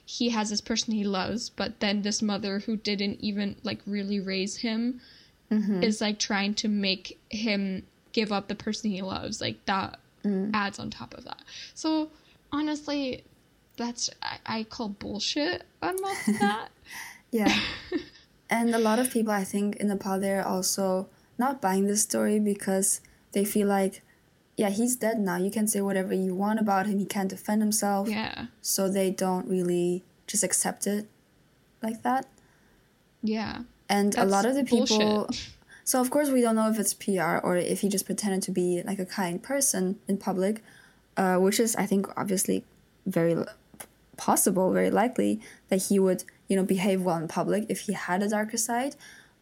he 0.04 0.30
has 0.30 0.50
this 0.50 0.60
person 0.60 0.94
he 0.94 1.04
loves, 1.04 1.50
but 1.50 1.80
then 1.80 2.02
this 2.02 2.22
mother 2.22 2.60
who 2.60 2.76
didn't 2.76 3.20
even 3.20 3.56
like 3.62 3.80
really 3.86 4.18
raise 4.18 4.56
him 4.56 5.00
mm-hmm. 5.50 5.82
is 5.82 6.00
like 6.00 6.18
trying 6.18 6.54
to 6.54 6.68
make 6.68 7.18
him 7.30 7.82
give 8.12 8.32
up 8.32 8.48
the 8.48 8.54
person 8.54 8.90
he 8.90 9.02
loves. 9.02 9.40
Like 9.40 9.64
that 9.66 9.98
mm. 10.24 10.50
adds 10.54 10.78
on 10.78 10.90
top 10.90 11.14
of 11.14 11.24
that. 11.24 11.42
So 11.74 12.10
honestly, 12.52 13.22
that's 13.76 14.10
I, 14.22 14.38
I 14.46 14.62
call 14.64 14.88
bullshit 14.88 15.64
on 15.82 16.00
most 16.00 16.28
of 16.28 16.38
that. 16.38 16.68
yeah. 17.30 17.58
and 18.50 18.74
a 18.74 18.78
lot 18.78 18.98
of 18.98 19.10
people 19.10 19.32
I 19.32 19.44
think 19.44 19.76
in 19.76 19.88
Nepal 19.88 20.18
they're 20.18 20.46
also 20.46 21.08
not 21.38 21.60
buying 21.60 21.86
this 21.86 22.02
story 22.02 22.40
because 22.40 23.00
they 23.32 23.44
feel 23.44 23.68
like 23.68 24.02
yeah, 24.58 24.70
he's 24.70 24.96
dead 24.96 25.20
now. 25.20 25.36
You 25.36 25.52
can 25.52 25.68
say 25.68 25.80
whatever 25.80 26.12
you 26.12 26.34
want 26.34 26.58
about 26.58 26.86
him. 26.86 26.98
He 26.98 27.06
can't 27.06 27.30
defend 27.30 27.62
himself. 27.62 28.08
Yeah. 28.08 28.46
So 28.60 28.88
they 28.88 29.08
don't 29.12 29.46
really 29.46 30.02
just 30.26 30.42
accept 30.42 30.88
it 30.88 31.06
like 31.80 32.02
that. 32.02 32.26
Yeah. 33.22 33.62
And 33.88 34.18
a 34.18 34.24
lot 34.24 34.44
of 34.44 34.56
the 34.56 34.64
people. 34.64 35.26
Bullshit. 35.26 35.54
So, 35.84 36.00
of 36.00 36.10
course, 36.10 36.28
we 36.28 36.40
don't 36.42 36.56
know 36.56 36.68
if 36.68 36.78
it's 36.78 36.92
PR 36.92 37.38
or 37.38 37.56
if 37.56 37.80
he 37.82 37.88
just 37.88 38.04
pretended 38.04 38.42
to 38.42 38.50
be 38.50 38.82
like 38.82 38.98
a 38.98 39.06
kind 39.06 39.40
person 39.40 40.00
in 40.08 40.18
public, 40.18 40.60
uh, 41.16 41.36
which 41.36 41.60
is, 41.60 41.76
I 41.76 41.86
think, 41.86 42.08
obviously 42.16 42.64
very 43.06 43.36
possible, 44.16 44.72
very 44.72 44.90
likely 44.90 45.40
that 45.68 45.84
he 45.84 46.00
would, 46.00 46.24
you 46.48 46.56
know, 46.56 46.64
behave 46.64 47.02
well 47.02 47.16
in 47.16 47.28
public 47.28 47.64
if 47.68 47.82
he 47.82 47.92
had 47.92 48.24
a 48.24 48.28
darker 48.28 48.56
side. 48.56 48.96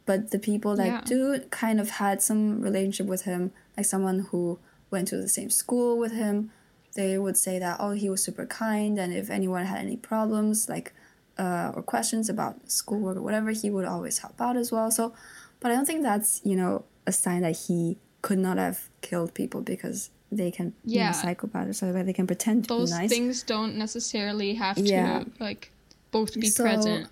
But 0.05 0.31
the 0.31 0.39
people 0.39 0.77
that 0.77 0.87
yeah. 0.87 1.01
do 1.05 1.41
kind 1.51 1.81
of 1.81 1.89
had 1.91 2.21
some 2.21 2.61
relationship 2.61 3.07
with 3.07 3.23
him, 3.23 3.51
like 3.77 3.87
someone 3.87 4.27
who 4.31 4.59
went 4.91 5.09
to 5.09 5.17
the 5.17 5.29
same 5.29 5.51
school 5.51 5.99
with 5.99 6.13
him, 6.13 6.51
they 6.95 7.19
would 7.19 7.37
say 7.37 7.59
that 7.59 7.77
oh 7.81 7.91
he 7.91 8.09
was 8.09 8.23
super 8.23 8.47
kind 8.47 8.99
and 8.99 9.13
if 9.13 9.31
anyone 9.31 9.65
had 9.65 9.79
any 9.79 9.97
problems 9.97 10.69
like 10.69 10.93
uh, 11.39 11.73
or 11.75 11.83
questions 11.83 12.29
about 12.29 12.71
schoolwork 12.71 13.17
or 13.17 13.23
whatever 13.23 13.51
he 13.51 13.69
would 13.69 13.85
always 13.85 14.19
help 14.19 14.41
out 14.41 14.57
as 14.57 14.73
well. 14.73 14.91
So, 14.91 15.13
but 15.61 15.71
I 15.71 15.75
don't 15.75 15.87
think 15.87 16.03
that's 16.03 16.41
you 16.45 16.57
know 16.57 16.85
a 17.07 17.13
sign 17.13 17.43
that 17.43 17.57
he 17.67 17.99
could 18.23 18.39
not 18.39 18.57
have 18.59 18.89
killed 19.03 19.35
people 19.35 19.61
because 19.61 20.11
they 20.33 20.51
can 20.51 20.75
yeah. 20.85 21.13
be 21.13 21.17
psychopaths 21.17 21.77
so 21.77 21.93
they 21.93 22.13
can 22.13 22.27
pretend 22.27 22.65
to 22.65 22.69
Those 22.69 22.91
be 22.91 22.99
nice. 22.99 23.11
things 23.11 23.43
don't 23.43 23.77
necessarily 23.77 24.55
have 24.55 24.79
yeah. 24.79 25.21
to 25.21 25.31
like 25.39 25.71
both 26.11 26.35
be 26.35 26.49
so, 26.49 26.65
present. 26.65 27.09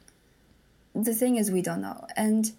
The 0.94 1.14
thing 1.14 1.36
is, 1.36 1.50
we 1.50 1.62
don't 1.62 1.82
know, 1.82 2.06
and 2.16 2.52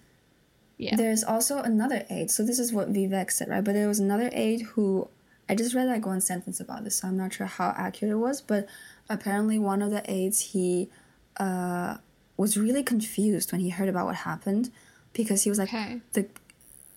yeah. 0.77 0.95
There's 0.95 1.23
also 1.23 1.59
another 1.59 2.05
aide. 2.09 2.29
So 2.31 2.43
this 2.43 2.59
is 2.59 2.73
what 2.73 2.91
Vivek 2.91 3.31
said, 3.31 3.47
right? 3.47 3.63
But 3.63 3.73
there 3.73 3.87
was 3.87 3.99
another 3.99 4.29
aide 4.33 4.61
who 4.61 5.07
I 5.47 5.55
just 5.55 5.73
read 5.75 5.87
like 5.87 6.05
one 6.05 6.21
sentence 6.21 6.59
about 6.59 6.83
this, 6.83 6.97
so 6.97 7.07
I'm 7.07 7.17
not 7.17 7.33
sure 7.33 7.47
how 7.47 7.73
accurate 7.77 8.11
it 8.13 8.17
was. 8.17 8.41
But 8.41 8.67
apparently 9.09 9.57
one 9.59 9.81
of 9.81 9.91
the 9.91 10.03
aides 10.11 10.39
he 10.53 10.89
uh, 11.37 11.97
was 12.37 12.57
really 12.57 12.83
confused 12.83 13.51
when 13.51 13.61
he 13.61 13.69
heard 13.69 13.89
about 13.89 14.05
what 14.05 14.15
happened 14.15 14.71
because 15.13 15.43
he 15.43 15.49
was 15.49 15.59
like 15.59 15.69
Okay. 15.73 16.01
the 16.13 16.27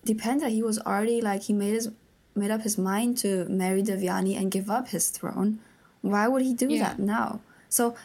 Dipendra 0.05 0.49
he 0.49 0.63
was 0.63 0.79
already 0.79 1.21
like 1.21 1.43
he 1.43 1.53
made 1.53 1.73
his 1.73 1.89
made 2.35 2.51
up 2.51 2.61
his 2.61 2.77
mind 2.77 3.17
to 3.19 3.45
marry 3.49 3.83
Devyani 3.83 4.37
and 4.37 4.49
give 4.51 4.69
up 4.69 4.89
his 4.89 5.09
throne. 5.09 5.59
Why 6.01 6.27
would 6.27 6.41
he 6.41 6.53
do 6.53 6.67
Yeah. 6.69 6.79
that 6.83 6.99
now? 6.99 7.41
So 7.69 7.95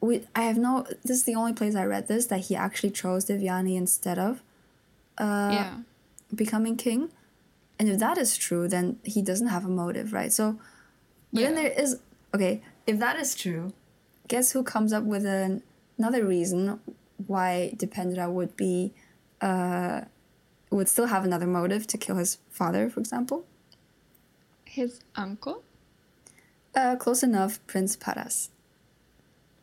we 0.00 0.26
I 0.34 0.42
have 0.42 0.58
no 0.58 0.84
this 1.04 1.16
is 1.18 1.24
the 1.24 1.34
only 1.34 1.52
place 1.52 1.74
I 1.74 1.84
read 1.84 2.08
this 2.08 2.26
that 2.26 2.40
he 2.46 2.56
actually 2.56 2.90
chose 2.90 3.26
Devyani 3.26 3.76
instead 3.76 4.18
of 4.18 4.42
uh, 5.18 5.50
yeah. 5.52 5.76
becoming 6.34 6.76
king. 6.76 7.10
And 7.78 7.88
if 7.88 7.98
that 8.00 8.18
is 8.18 8.36
true, 8.36 8.68
then 8.68 8.98
he 9.04 9.22
doesn't 9.22 9.46
have 9.48 9.64
a 9.64 9.68
motive, 9.68 10.12
right? 10.12 10.32
So, 10.32 10.58
but 11.32 11.42
then 11.42 11.54
there 11.54 11.70
is 11.70 12.00
okay. 12.34 12.62
If 12.86 12.98
that 12.98 13.18
is 13.18 13.34
true, 13.34 13.72
guess 14.26 14.52
who 14.52 14.62
comes 14.64 14.92
up 14.92 15.04
with 15.04 15.24
an, 15.24 15.62
another 15.96 16.24
reason 16.24 16.80
why 17.26 17.72
Dipendra 17.76 18.30
would 18.30 18.56
be, 18.56 18.94
uh, 19.40 20.02
would 20.70 20.88
still 20.88 21.06
have 21.06 21.24
another 21.24 21.46
motive 21.46 21.86
to 21.88 21.98
kill 21.98 22.16
his 22.16 22.38
father, 22.50 22.90
for 22.90 23.00
example? 23.00 23.44
His 24.64 25.00
uncle? 25.14 25.62
Uh, 26.74 26.96
close 26.96 27.22
enough, 27.22 27.64
Prince 27.66 27.96
Paras. 27.96 28.50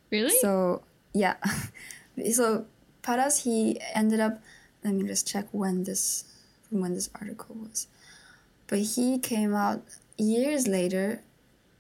Really? 0.10 0.36
So 0.40 0.84
yeah, 1.14 1.36
so 2.34 2.66
Paras 3.02 3.44
he 3.44 3.80
ended 3.94 4.20
up. 4.20 4.42
Let 4.86 4.94
me 4.94 5.08
just 5.08 5.28
check 5.28 5.48
when 5.52 5.84
this 5.84 6.24
from 6.70 6.80
when 6.80 6.94
this 6.94 7.10
article 7.20 7.56
was, 7.56 7.88
but 8.68 8.80
he 8.80 9.20
came 9.20 9.54
out 9.54 9.82
years 10.18 10.68
later, 10.68 11.22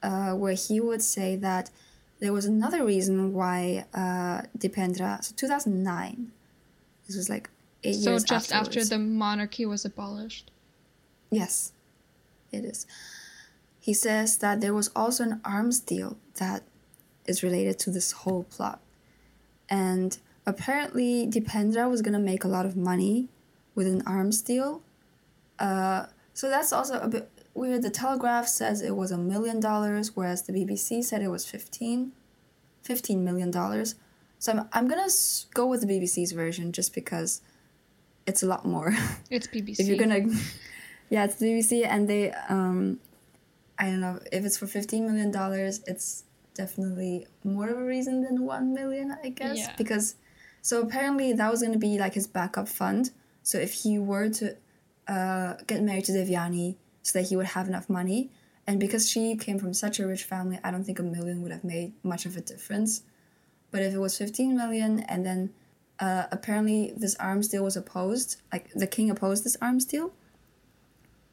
uh, 0.04 0.34
where 0.34 0.54
he 0.54 0.80
would 0.80 1.04
say 1.04 1.36
that 1.38 1.70
there 2.20 2.34
was 2.34 2.46
another 2.46 2.84
reason 2.84 3.34
why 3.34 3.86
uh, 3.94 4.42
Dipendra. 4.58 5.24
So 5.24 5.36
two 5.36 5.48
thousand 5.48 5.84
nine. 5.84 6.32
This 7.06 7.16
was 7.16 7.30
like 7.30 7.50
eight 7.84 7.96
so 7.96 8.10
years 8.10 8.24
So 8.24 8.28
just 8.28 8.52
after 8.52 8.84
the 8.84 8.98
monarchy 8.98 9.66
was 9.68 9.86
abolished. 9.86 10.50
Yes, 11.30 11.72
it 12.52 12.66
is. 12.66 12.88
He 13.80 13.94
says 13.94 14.38
that 14.38 14.62
there 14.62 14.74
was 14.74 14.90
also 14.96 15.24
an 15.24 15.42
arms 15.46 15.80
deal 15.80 16.18
that 16.40 16.64
is 17.28 17.44
related 17.44 17.78
to 17.80 17.92
this 17.92 18.12
whole 18.14 18.44
plot. 18.46 18.80
And 19.70 20.18
apparently, 20.46 21.28
Dipendra 21.28 21.90
was 21.90 22.02
going 22.02 22.14
to 22.14 22.20
make 22.20 22.44
a 22.44 22.48
lot 22.48 22.66
of 22.66 22.76
money 22.76 23.30
with 23.74 23.88
an 23.88 24.02
arms 24.06 24.42
deal. 24.42 24.82
Uh, 25.60 26.06
so 26.34 26.50
that's 26.50 26.72
also 26.74 27.00
a 27.00 27.08
bit 27.08 27.30
weird. 27.54 27.82
The 27.82 27.90
Telegraph 27.90 28.48
says 28.48 28.82
it 28.82 28.96
was 28.96 29.12
a 29.12 29.18
million 29.18 29.60
dollars, 29.60 30.16
whereas 30.16 30.44
the 30.44 30.54
BBC 30.54 31.04
said 31.04 31.22
it 31.22 31.30
was 31.30 31.46
15, 31.46 32.12
15 32.84 33.24
million 33.24 33.52
dollars. 33.52 33.96
So 34.40 34.52
I'm, 34.52 34.70
I'm 34.74 34.88
going 34.88 35.08
to 35.08 35.14
go 35.54 35.66
with 35.66 35.82
the 35.82 35.88
BBC's 35.88 36.32
version 36.34 36.72
just 36.72 36.94
because 36.94 37.42
it's 38.28 38.44
a 38.44 38.46
lot 38.48 38.66
more. 38.66 38.94
It's 39.30 39.48
BBC. 39.48 39.80
if 39.80 39.88
you're 39.88 39.98
gonna 39.98 40.22
yeah 41.10 41.26
it's 41.26 41.36
BBC 41.42 41.86
and 41.86 42.08
they 42.10 42.32
um 42.50 43.00
I 43.80 43.86
don't 43.86 44.02
know 44.02 44.20
if 44.32 44.44
it's 44.46 44.58
for 44.58 44.68
15 44.68 45.06
million 45.06 45.32
dollars 45.32 45.82
it's 45.88 46.24
definitely 46.54 47.28
more 47.44 47.70
of 47.70 47.78
a 47.78 47.84
reason 47.84 48.22
than 48.24 48.44
1 48.46 48.74
million 48.74 49.16
I 49.24 49.30
guess 49.30 49.58
Yeah. 49.58 49.74
because 49.78 50.16
so 50.66 50.82
apparently 50.82 51.32
that 51.32 51.52
was 51.52 51.62
gonna 51.62 51.78
be 51.78 52.00
like 52.00 52.16
his 52.16 52.26
backup 52.26 52.68
fund. 52.68 53.12
So 53.44 53.60
if 53.60 53.72
he 53.84 54.00
were 54.00 54.30
to 54.30 54.58
uh, 55.08 55.58
get 55.68 55.84
married 55.84 56.06
to 56.06 56.12
Devyani 56.12 56.78
so 57.04 57.20
that 57.20 57.28
he 57.28 57.36
would 57.36 57.46
have 57.46 57.68
enough 57.68 57.88
money 57.88 58.32
and 58.66 58.80
because 58.80 59.08
she 59.08 59.36
came 59.36 59.60
from 59.60 59.76
such 59.76 60.00
a 60.00 60.08
rich 60.08 60.24
family 60.24 60.58
I 60.64 60.72
don't 60.72 60.84
think 60.84 60.98
a 60.98 61.04
million 61.04 61.44
would 61.44 61.52
have 61.52 61.64
made 61.64 61.94
much 62.02 62.26
of 62.26 62.36
a 62.36 62.42
difference. 62.42 63.04
But 63.70 63.84
if 63.84 63.94
it 63.94 64.00
was 64.00 64.18
15 64.18 64.58
million 64.58 65.02
and 65.02 65.24
then 65.24 65.54
uh, 66.00 66.24
apparently 66.32 66.94
this 66.98 67.14
arms 67.18 67.50
deal 67.50 67.64
was 67.64 67.78
opposed 67.78 68.38
like 68.52 68.72
the 68.72 68.88
king 68.88 69.12
opposed 69.12 69.46
this 69.46 69.58
arms 69.62 69.86
deal 69.86 70.14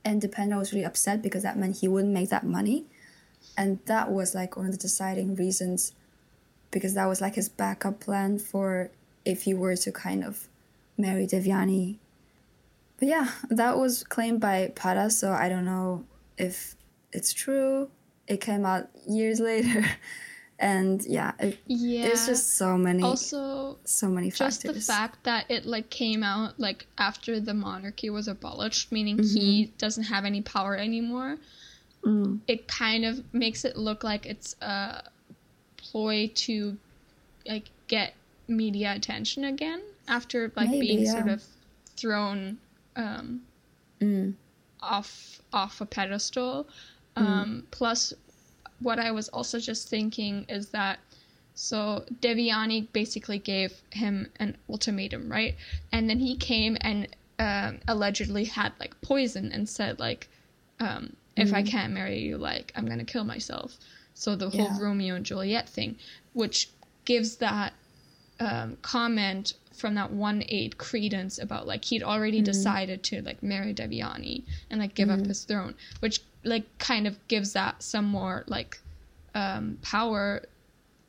and 0.04 0.20
Dipendra 0.20 0.58
was 0.58 0.74
really 0.74 0.84
upset 0.84 1.22
because 1.22 1.42
that 1.42 1.56
meant 1.56 1.78
he 1.78 1.88
wouldn't 1.88 2.12
make 2.12 2.28
that 2.28 2.44
money. 2.44 2.84
And 3.56 3.78
that 3.86 4.10
was 4.10 4.34
like 4.34 4.58
one 4.58 4.66
of 4.66 4.72
the 4.72 4.76
deciding 4.78 5.36
reasons 5.36 5.94
because 6.70 6.92
that 6.92 7.06
was 7.06 7.22
like 7.22 7.36
his 7.36 7.48
backup 7.48 7.98
plan 7.98 8.38
for 8.38 8.90
if 9.24 9.46
you 9.46 9.56
were 9.56 9.76
to 9.76 9.92
kind 9.92 10.24
of 10.24 10.48
marry 10.98 11.26
Devyani 11.26 11.96
but 12.98 13.08
yeah 13.08 13.30
that 13.50 13.78
was 13.78 14.04
claimed 14.04 14.40
by 14.40 14.70
Para 14.74 15.10
so 15.10 15.32
I 15.32 15.48
don't 15.48 15.64
know 15.64 16.04
if 16.38 16.76
it's 17.12 17.32
true 17.32 17.90
it 18.26 18.40
came 18.40 18.64
out 18.64 18.88
years 19.08 19.40
later 19.50 19.84
and 20.58 21.04
yeah 21.06 21.32
it, 21.40 21.58
yeah. 21.66 22.06
there's 22.06 22.26
just 22.26 22.56
so 22.56 22.78
many 22.78 23.02
also 23.02 23.78
so 23.84 24.08
many 24.08 24.30
factors. 24.30 24.62
just 24.62 24.74
the 24.74 24.80
fact 24.92 25.24
that 25.24 25.50
it 25.50 25.66
like 25.66 25.90
came 25.90 26.22
out 26.22 26.58
like 26.60 26.86
after 26.98 27.40
the 27.40 27.52
monarchy 27.54 28.10
was 28.10 28.28
abolished, 28.28 28.92
meaning 28.92 29.18
Mm-hmm. 29.18 29.36
he 29.36 29.72
doesn't 29.78 30.04
have 30.04 30.24
any 30.24 30.40
power 30.40 30.76
anymore. 30.76 31.38
Mm. 32.04 32.40
It 32.46 32.68
kind 32.68 33.04
of 33.04 33.22
makes 33.34 33.64
it 33.64 33.76
look 33.76 34.04
like 34.04 34.24
it's 34.26 34.54
a 34.60 35.02
ploy 35.76 36.30
to 36.34 36.76
like 37.46 37.70
get 37.88 38.14
media 38.48 38.92
attention 38.94 39.44
again 39.44 39.80
after 40.08 40.52
like 40.56 40.70
Maybe, 40.70 40.86
being 40.88 41.06
sort 41.06 41.28
of 41.28 41.42
thrown 41.96 42.58
um, 42.96 43.42
Mm. 44.00 44.34
off 44.80 45.40
off 45.52 45.80
a 45.80 45.86
pedestal. 45.86 46.66
Mm. 47.16 47.22
Um, 47.22 47.66
plus, 47.70 48.12
what 48.80 48.98
I 48.98 49.12
was 49.12 49.28
also 49.28 49.58
just 49.60 49.88
thinking 49.88 50.44
is 50.48 50.70
that 50.70 50.98
so 51.54 52.04
Devyani 52.20 52.88
basically 52.92 53.38
gave 53.38 53.74
him 53.90 54.30
an 54.40 54.56
ultimatum, 54.68 55.30
right? 55.30 55.54
And 55.92 56.08
then 56.08 56.18
he 56.18 56.34
came 56.36 56.76
and 56.80 57.06
um, 57.38 57.80
allegedly 57.86 58.44
had 58.44 58.72
like 58.80 58.98
poison 59.02 59.52
and 59.52 59.68
said 59.68 60.00
like, 60.00 60.28
um, 60.80 61.14
if 61.36 61.52
I 61.54 61.62
can't 61.62 61.92
marry 61.92 62.20
you, 62.20 62.38
like 62.38 62.72
I'm 62.74 62.86
gonna 62.86 63.04
kill 63.04 63.24
myself. 63.24 63.76
So 64.14 64.34
the 64.34 64.50
whole 64.50 64.60
Yeah. 64.60 64.78
Romeo 64.80 65.14
and 65.14 65.24
Juliet 65.24 65.68
thing, 65.68 65.96
which 66.32 66.70
gives 67.04 67.36
that 67.36 67.72
um, 68.42 68.76
comment 68.82 69.54
from 69.72 69.94
that 69.94 70.10
one 70.10 70.42
aide 70.48 70.76
credence 70.76 71.38
about 71.38 71.66
like 71.66 71.84
he'd 71.84 72.02
already 72.02 72.40
decided 72.42 73.02
to 73.04 73.22
like 73.22 73.42
marry 73.42 73.72
Devyani 73.72 74.42
and 74.68 74.80
like 74.80 74.94
give 74.94 75.10
up 75.10 75.24
his 75.24 75.44
throne, 75.44 75.74
which 76.00 76.20
like 76.42 76.64
kind 76.78 77.06
of 77.06 77.16
gives 77.28 77.52
that 77.52 77.82
some 77.82 78.04
more 78.04 78.42
like 78.48 78.80
um, 79.34 79.78
power 79.82 80.42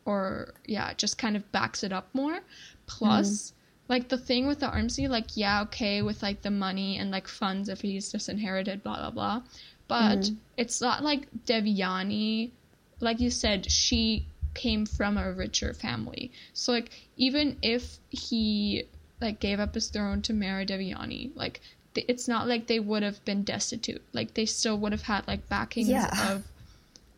or 0.06 0.54
yeah, 0.66 0.94
just 0.94 1.18
kind 1.18 1.36
of 1.36 1.52
backs 1.52 1.84
it 1.84 1.92
up 1.92 2.08
more. 2.14 2.40
Plus, 2.86 3.54
like 3.88 4.10
the 4.10 4.18
thing 4.18 4.46
with 4.46 4.60
the 4.60 4.68
arms 4.68 4.96
deal, 4.96 5.10
like 5.10 5.36
yeah, 5.36 5.64
okay, 5.64 6.04
with 6.04 6.22
like 6.22 6.44
the 6.44 6.52
money 6.52 7.00
and 7.00 7.10
like 7.10 7.28
funds 7.28 7.68
if 7.68 7.82
he's 7.82 8.12
disinherited, 8.12 8.84
blah 8.84 8.98
blah 8.98 9.12
blah. 9.12 9.42
But 9.88 10.30
it's 10.56 10.82
not 10.82 11.04
like 11.04 11.28
Devyani, 11.46 12.52
like 13.00 13.20
you 13.20 13.32
said, 13.32 13.70
she 13.70 14.28
came 14.54 14.86
from 14.86 15.18
a 15.18 15.32
richer 15.32 15.74
family. 15.74 16.32
So 16.54 16.72
like 16.72 16.92
even 17.18 17.58
if 17.62 17.98
he 18.10 18.84
like 19.22 19.40
gave 19.40 19.60
up 19.60 19.74
his 19.76 19.90
throne 19.90 20.22
to 20.24 20.34
marry 20.34 20.66
Devyani, 20.66 21.32
like 21.36 21.62
th- 21.94 22.06
it's 22.10 22.28
not 22.28 22.48
like 22.48 22.68
they 22.68 22.80
would 22.80 23.04
have 23.04 23.24
been 23.26 23.44
destitute. 23.44 24.02
Like 24.14 24.34
they 24.34 24.46
still 24.46 24.78
would 24.80 24.92
have 24.92 25.04
had 25.04 25.28
like 25.28 25.48
backings 25.50 25.90
Yeah. 25.90 26.34
of 26.36 26.44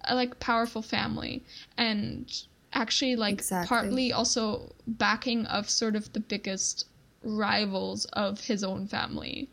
a 0.07 0.13
like 0.15 0.39
powerful 0.39 0.81
family 0.81 1.43
and 1.77 2.31
actually 2.73 3.15
like 3.15 3.33
Exactly. 3.35 3.67
partly 3.67 4.13
also 4.13 4.73
backing 4.85 5.45
of 5.47 5.69
sort 5.69 5.95
of 5.95 6.11
the 6.13 6.19
biggest 6.19 6.85
rivals 7.23 8.05
of 8.13 8.39
his 8.41 8.63
own 8.63 8.85
family, 8.87 9.49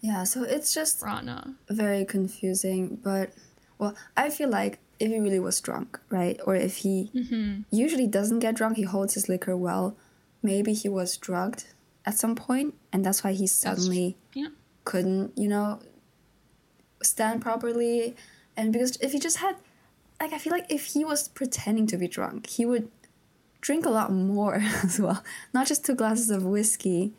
yeah 0.00 0.24
so 0.24 0.42
it's 0.42 0.74
just 0.74 1.00
Rana. 1.00 1.54
very 1.70 2.04
confusing 2.04 2.96
but 3.04 3.30
well 3.78 3.94
i 4.16 4.28
feel 4.30 4.48
like 4.48 4.78
if 5.00 5.10
he 5.10 5.18
really 5.18 5.38
was 5.40 5.60
drunk 5.60 5.98
right 6.10 6.38
or 6.46 6.54
if 6.54 6.76
he 6.78 7.10
Mm-hmm. 7.14 7.62
usually 7.70 8.06
doesn't 8.06 8.38
get 8.40 8.54
drunk 8.54 8.76
he 8.76 8.82
holds 8.84 9.14
his 9.14 9.28
liquor 9.28 9.56
well 9.56 9.96
maybe 10.42 10.72
he 10.72 10.88
was 10.88 11.16
drugged 11.16 11.64
at 12.06 12.14
some 12.18 12.34
point 12.34 12.74
and 12.92 13.04
that's 13.04 13.24
why 13.24 13.32
he 13.32 13.46
suddenly 13.46 14.16
Yeah. 14.34 14.48
couldn't 14.84 15.36
you 15.36 15.48
know 15.48 15.80
stand 17.02 17.42
properly 17.42 18.16
and 18.56 18.72
because 18.72 18.96
if 19.00 19.12
he 19.12 19.18
just 19.18 19.38
had 19.38 19.56
like 20.20 20.32
i 20.32 20.38
feel 20.38 20.52
like 20.52 20.66
if 20.70 20.86
he 20.86 21.04
was 21.04 21.28
pretending 21.28 21.86
to 21.86 21.96
be 21.96 22.08
drunk 22.08 22.46
he 22.46 22.64
would 22.64 22.88
drink 23.60 23.84
a 23.84 23.90
lot 23.90 24.12
more 24.12 24.56
as 24.84 24.98
well 25.00 25.22
not 25.52 25.66
just 25.66 25.84
two 25.84 25.94
glasses 25.94 26.30
of 26.30 26.44
whiskey 26.44 27.12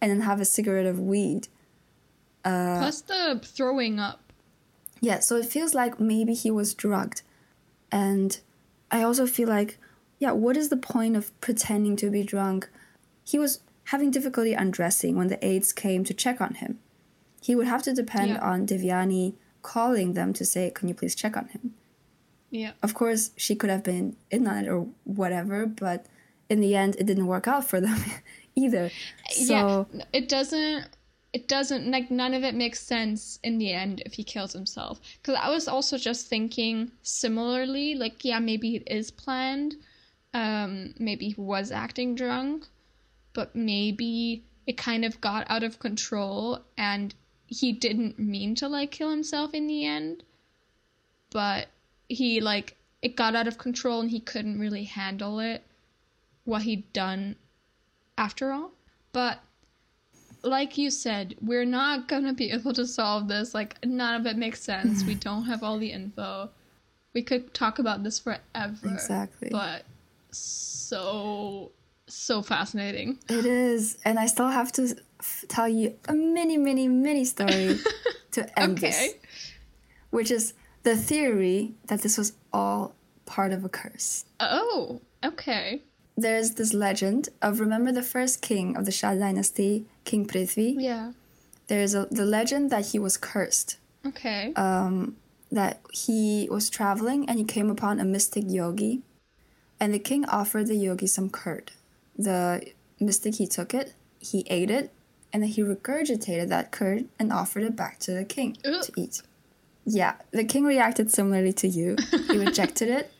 and 0.00 0.10
then 0.10 0.20
have 0.22 0.40
a 0.40 0.44
cigarette 0.44 0.86
of 0.86 0.98
weed 0.98 1.48
Plus 2.42 3.02
the 3.02 3.38
throwing 3.44 3.98
up. 4.00 4.29
Yeah, 5.00 5.20
so 5.20 5.36
it 5.36 5.46
feels 5.46 5.74
like 5.74 5.98
maybe 5.98 6.34
he 6.34 6.50
was 6.50 6.74
drugged. 6.74 7.22
And 7.90 8.38
I 8.90 9.02
also 9.02 9.26
feel 9.26 9.48
like, 9.48 9.78
yeah, 10.18 10.32
what 10.32 10.56
is 10.56 10.68
the 10.68 10.76
point 10.76 11.16
of 11.16 11.38
pretending 11.40 11.96
to 11.96 12.10
be 12.10 12.22
drunk? 12.22 12.68
He 13.24 13.38
was 13.38 13.60
having 13.84 14.10
difficulty 14.10 14.52
undressing 14.52 15.16
when 15.16 15.28
the 15.28 15.44
aides 15.44 15.72
came 15.72 16.04
to 16.04 16.14
check 16.14 16.40
on 16.40 16.54
him. 16.54 16.78
He 17.42 17.54
would 17.54 17.66
have 17.66 17.82
to 17.84 17.94
depend 17.94 18.30
Yeah. 18.32 18.40
on 18.40 18.66
Devyani 18.66 19.34
calling 19.62 20.12
them 20.14 20.32
to 20.34 20.44
say, 20.44 20.70
Can 20.70 20.88
you 20.88 20.94
please 20.94 21.14
check 21.14 21.36
on 21.36 21.48
him? 21.48 21.74
Yeah. 22.50 22.72
Of 22.82 22.94
course, 22.94 23.30
she 23.36 23.54
could 23.54 23.70
have 23.70 23.82
been 23.82 24.16
in 24.30 24.46
on 24.46 24.64
it 24.64 24.68
or 24.68 24.88
whatever, 25.04 25.66
but 25.66 26.06
in 26.48 26.60
the 26.60 26.74
end, 26.76 26.96
it 26.98 27.06
didn't 27.06 27.26
work 27.26 27.46
out 27.48 27.64
for 27.64 27.80
them 27.80 27.98
either. 28.56 28.90
So 29.30 29.86
yeah, 29.94 30.04
it 30.12 30.28
doesn't. 30.28 30.84
It 31.32 31.46
doesn't 31.46 31.90
like 31.90 32.10
none 32.10 32.34
of 32.34 32.42
it 32.42 32.54
makes 32.54 32.80
sense 32.80 33.38
in 33.44 33.58
the 33.58 33.72
end 33.72 34.02
if 34.04 34.14
he 34.14 34.24
kills 34.24 34.52
himself. 34.52 35.00
Because 35.22 35.38
I 35.40 35.48
was 35.50 35.68
also 35.68 35.96
just 35.96 36.26
thinking 36.26 36.90
similarly, 37.02 37.94
like 37.94 38.24
yeah, 38.24 38.40
maybe 38.40 38.76
it 38.76 38.82
is 38.86 39.10
planned. 39.10 39.76
Um, 40.34 40.94
maybe 40.98 41.28
he 41.28 41.40
was 41.40 41.70
acting 41.70 42.14
drunk, 42.14 42.66
but 43.32 43.54
maybe 43.54 44.44
it 44.66 44.76
kind 44.76 45.04
of 45.04 45.20
got 45.20 45.48
out 45.50 45.62
of 45.62 45.78
control 45.78 46.60
and 46.76 47.14
he 47.46 47.72
didn't 47.72 48.18
mean 48.18 48.54
to 48.56 48.68
like 48.68 48.92
kill 48.92 49.10
himself 49.10 49.54
in 49.54 49.66
the 49.66 49.84
end. 49.84 50.22
But 51.30 51.68
he 52.08 52.40
like 52.40 52.76
it 53.02 53.16
got 53.16 53.34
out 53.34 53.48
of 53.48 53.58
control 53.58 54.00
and 54.00 54.10
he 54.10 54.20
couldn't 54.20 54.58
really 54.58 54.84
handle 54.84 55.38
it 55.40 55.62
what 56.44 56.62
he'd 56.62 56.92
done 56.92 57.36
after 58.18 58.52
all. 58.52 58.72
But 59.12 59.40
like 60.42 60.78
you 60.78 60.90
said, 60.90 61.36
we're 61.40 61.64
not 61.64 62.08
gonna 62.08 62.32
be 62.32 62.50
able 62.50 62.72
to 62.74 62.86
solve 62.86 63.28
this. 63.28 63.54
Like 63.54 63.84
none 63.84 64.20
of 64.20 64.26
it 64.26 64.36
makes 64.36 64.62
sense. 64.62 65.04
we 65.04 65.12
mm-hmm. 65.12 65.20
don't 65.20 65.44
have 65.44 65.62
all 65.62 65.78
the 65.78 65.92
info. 65.92 66.50
We 67.14 67.22
could 67.22 67.52
talk 67.54 67.78
about 67.78 68.04
this 68.04 68.18
forever. 68.18 68.76
Exactly. 68.84 69.48
But 69.50 69.84
so 70.30 71.72
so 72.06 72.42
fascinating. 72.42 73.18
It 73.28 73.46
is, 73.46 73.98
and 74.04 74.18
I 74.18 74.26
still 74.26 74.48
have 74.48 74.72
to 74.72 74.96
f- 75.20 75.44
tell 75.48 75.68
you 75.68 75.94
a 76.08 76.14
mini, 76.14 76.58
mini, 76.58 76.88
mini 76.88 77.24
story 77.24 77.78
to 78.32 78.58
end 78.58 78.78
okay. 78.78 78.90
this, 78.90 79.14
which 80.10 80.30
is 80.30 80.54
the 80.82 80.96
theory 80.96 81.74
that 81.86 82.02
this 82.02 82.18
was 82.18 82.32
all 82.52 82.94
part 83.26 83.52
of 83.52 83.64
a 83.64 83.68
curse. 83.68 84.24
Oh, 84.40 85.00
okay. 85.24 85.82
There's 86.20 86.50
this 86.52 86.74
legend 86.74 87.30
of 87.40 87.60
remember 87.60 87.92
the 87.92 88.02
first 88.02 88.42
king 88.42 88.76
of 88.76 88.84
the 88.84 88.92
Shah 88.92 89.14
dynasty, 89.14 89.86
King 90.04 90.26
Prithvi. 90.26 90.74
Yeah. 90.78 91.12
There's 91.68 91.94
a 91.94 92.06
the 92.10 92.26
legend 92.26 92.68
that 92.70 92.88
he 92.88 92.98
was 92.98 93.16
cursed. 93.16 93.78
Okay. 94.06 94.52
Um, 94.54 95.16
that 95.50 95.80
he 95.92 96.46
was 96.50 96.68
traveling 96.68 97.26
and 97.28 97.38
he 97.38 97.44
came 97.44 97.70
upon 97.70 97.98
a 97.98 98.04
mystic 98.04 98.44
yogi, 98.46 99.00
and 99.80 99.94
the 99.94 99.98
king 99.98 100.26
offered 100.26 100.66
the 100.66 100.76
yogi 100.76 101.06
some 101.06 101.30
curd. 101.30 101.72
The 102.18 102.70
mystic 103.00 103.36
he 103.36 103.46
took 103.46 103.72
it, 103.72 103.94
he 104.18 104.44
ate 104.50 104.70
it, 104.70 104.92
and 105.32 105.42
then 105.42 105.50
he 105.50 105.62
regurgitated 105.62 106.48
that 106.48 106.70
curd 106.70 107.06
and 107.18 107.32
offered 107.32 107.62
it 107.62 107.76
back 107.76 107.98
to 108.00 108.12
the 108.12 108.24
king 108.24 108.58
Ooh. 108.66 108.82
to 108.82 108.92
eat. 108.94 109.22
Yeah, 109.86 110.16
the 110.32 110.44
king 110.44 110.64
reacted 110.64 111.10
similarly 111.10 111.54
to 111.54 111.68
you. 111.68 111.96
He 112.28 112.36
rejected 112.46 112.90
it, 112.90 113.10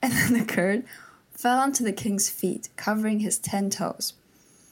and 0.00 0.10
then 0.12 0.32
the 0.32 0.46
curd 0.46 0.84
fell 1.40 1.58
onto 1.58 1.82
the 1.82 1.92
king's 1.92 2.28
feet, 2.28 2.68
covering 2.76 3.20
his 3.20 3.38
ten 3.38 3.70
toes. 3.70 4.12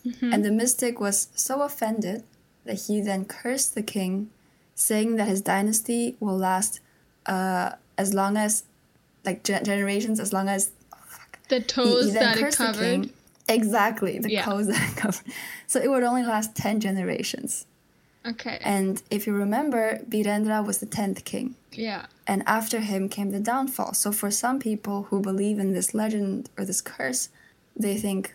Mm-hmm. 0.07 0.33
And 0.33 0.45
the 0.45 0.51
mystic 0.51 1.01
was 1.01 1.29
so 1.35 1.63
offended 1.63 2.25
that 2.65 2.83
he 2.87 3.01
then 3.01 3.25
cursed 3.25 3.75
the 3.75 3.83
king, 3.83 4.29
saying 4.75 5.17
that 5.17 5.29
his 5.29 5.41
dynasty 5.41 6.17
will 6.21 6.37
last 6.37 6.81
uh, 7.25 7.73
as 7.97 8.13
long 8.13 8.37
as, 8.37 8.65
like 9.25 9.43
ge- 9.45 9.65
generations, 9.65 10.21
as 10.21 10.33
long 10.33 10.49
as 10.49 10.71
oh, 10.93 10.99
the 11.49 11.61
toes 11.61 12.05
he, 12.05 12.11
he 12.11 12.19
that 12.19 12.37
it 12.37 12.55
covered. 12.55 13.03
King, 13.03 13.11
exactly, 13.49 14.19
the 14.19 14.31
yeah. 14.31 14.45
toes 14.45 14.67
that 14.67 14.91
it 14.91 14.97
covered. 14.97 15.33
So 15.67 15.81
it 15.81 15.89
would 15.89 16.03
only 16.03 16.23
last 16.23 16.55
ten 16.55 16.81
generations. 16.81 17.65
Okay. 18.27 18.59
And 18.61 19.03
if 19.11 19.27
you 19.27 19.33
remember, 19.33 20.01
Birendra 20.09 20.67
was 20.67 20.79
the 20.79 20.87
10th 20.87 21.25
king. 21.25 21.55
Yeah. 21.73 22.07
And 22.29 22.43
after 22.47 22.81
him 22.81 23.09
came 23.09 23.31
the 23.31 23.41
downfall. 23.41 23.95
So 23.95 24.13
for 24.13 24.31
some 24.31 24.59
people 24.61 25.05
who 25.05 25.21
believe 25.21 25.59
in 25.59 25.73
this 25.73 25.95
legend 25.95 26.51
or 26.57 26.65
this 26.65 26.83
curse, 26.83 27.31
they 27.75 27.97
think, 27.97 28.35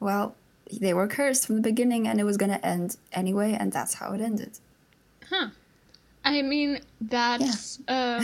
well, 0.00 0.34
they 0.72 0.92
were 0.92 1.06
cursed 1.06 1.46
from 1.46 1.54
the 1.54 1.62
beginning 1.62 2.06
and 2.06 2.20
it 2.20 2.24
was 2.24 2.36
going 2.36 2.50
to 2.50 2.66
end 2.66 2.96
anyway, 3.12 3.56
and 3.58 3.72
that's 3.72 3.94
how 3.94 4.12
it 4.12 4.20
ended. 4.20 4.58
Huh. 5.30 5.48
I 6.24 6.42
mean, 6.42 6.80
that's. 7.00 7.78
Yeah. 7.88 8.20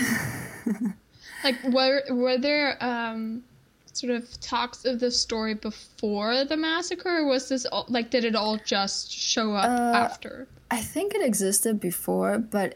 Um, 0.74 0.94
like, 1.44 1.62
were, 1.64 2.02
were 2.10 2.36
there. 2.36 2.76
Um, 2.84 3.44
sort 3.92 4.12
of 4.12 4.40
talks 4.40 4.84
of 4.84 4.98
the 4.98 5.08
story 5.08 5.54
before 5.54 6.44
the 6.44 6.56
massacre 6.56 7.18
or 7.18 7.26
was 7.26 7.48
this 7.48 7.64
all 7.66 7.84
like 7.88 8.10
did 8.10 8.24
it 8.24 8.34
all 8.34 8.58
just 8.64 9.08
show 9.08 9.54
up 9.54 9.66
uh, 9.70 9.96
after 9.96 10.48
I 10.74 10.80
think 10.80 11.14
it 11.14 11.22
existed 11.22 11.78
before, 11.78 12.38
but 12.38 12.74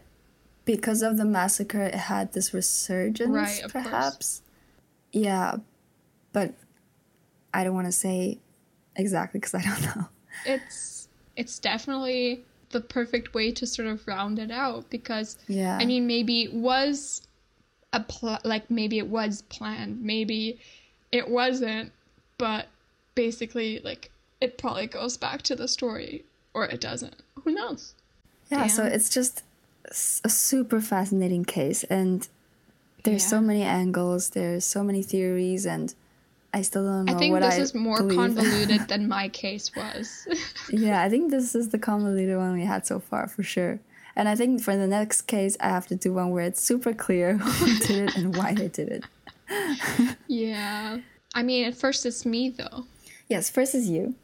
because 0.69 1.01
of 1.01 1.16
the 1.16 1.24
massacre, 1.24 1.81
it 1.81 1.95
had 1.95 2.35
this 2.35 2.53
resurgence, 2.53 3.31
right, 3.31 3.65
perhaps. 3.70 4.16
Course. 4.16 4.43
Yeah, 5.12 5.57
but 6.35 6.53
I 7.55 7.65
don't 7.65 7.73
want 7.73 7.86
to 7.86 7.93
say 7.93 8.39
exactly 8.95 9.40
because 9.40 9.55
I 9.55 9.62
don't 9.62 9.97
know. 9.97 10.09
It's 10.45 11.09
it's 11.36 11.59
definitely 11.59 12.45
the 12.69 12.82
perfect 12.82 13.32
way 13.32 13.51
to 13.53 13.66
sort 13.66 13.89
of 13.89 14.07
round 14.07 14.39
it 14.39 14.51
out 14.51 14.90
because 14.90 15.39
yeah, 15.49 15.78
I 15.81 15.86
mean 15.86 16.07
maybe 16.07 16.43
it 16.43 16.53
was 16.53 17.23
a 17.95 18.01
pl- 18.01 18.40
like 18.45 18.70
maybe 18.70 18.99
it 18.99 19.07
was 19.07 19.40
planned, 19.49 20.03
maybe 20.03 20.61
it 21.11 21.31
wasn't, 21.31 21.93
but 22.36 22.66
basically 23.15 23.81
like 23.82 24.11
it 24.43 24.59
probably 24.59 24.86
goes 24.86 25.16
back 25.16 25.40
to 25.43 25.57
the 25.57 25.66
story 25.66 26.27
or 26.53 26.66
it 26.66 26.82
doesn't 26.82 27.16
who 27.43 27.53
knows? 27.53 27.95
Yeah, 28.51 28.59
Damn. 28.59 28.69
so 28.69 28.85
it's 28.85 29.09
just 29.09 29.45
a 30.24 30.28
super 30.28 30.81
fascinating 30.81 31.44
case, 31.44 31.85
and 31.85 32.28
there's 33.05 33.23
yeah. 33.23 33.28
so 33.28 33.40
many 33.40 33.62
angles, 33.62 34.31
there's 34.31 34.65
so 34.65 34.82
many 34.82 35.02
theories, 35.02 35.66
and 35.66 35.94
I 36.52 36.62
still 36.62 36.85
don't 36.85 37.05
know. 37.06 37.15
I 37.15 37.16
think 37.16 37.39
this 37.39 37.55
I 37.55 37.60
is 37.60 37.74
more 37.74 37.98
believe. 37.98 38.19
convoluted 38.35 38.89
than 38.89 39.09
my 39.09 39.28
case 39.28 39.74
was. 39.74 40.27
yeah, 40.70 41.02
I 41.02 41.09
think 41.09 41.31
this 41.31 41.55
is 41.55 41.69
the 41.69 41.78
convoluted 41.78 42.36
one 42.36 42.52
we 42.52 42.65
had 42.65 42.86
so 42.86 42.98
far 42.98 43.28
for 43.28 43.43
sure. 43.43 43.81
And 44.16 44.28
I 44.28 44.35
think 44.35 44.62
for 44.62 44.77
the 44.77 44.86
next 44.86 45.23
case, 45.23 45.56
I 45.60 45.69
have 45.69 45.86
to 45.89 45.94
do 45.94 46.12
one 46.12 46.31
where 46.31 46.44
it's 46.44 46.60
super 46.60 46.93
clear 46.93 47.36
who 47.39 47.78
did 47.78 48.09
it 48.09 48.16
and 48.16 48.36
why 48.36 48.55
they 48.55 48.69
did 48.69 48.89
it. 48.89 49.05
yeah. 50.27 50.98
I 51.35 51.43
mean, 51.43 51.66
at 51.66 51.74
first 51.74 52.05
it's 52.05 52.27
me, 52.27 52.51
though. 52.51 52.86
Yes, 53.28 53.48
first 53.48 53.74
is 53.74 53.89
you. 53.89 54.15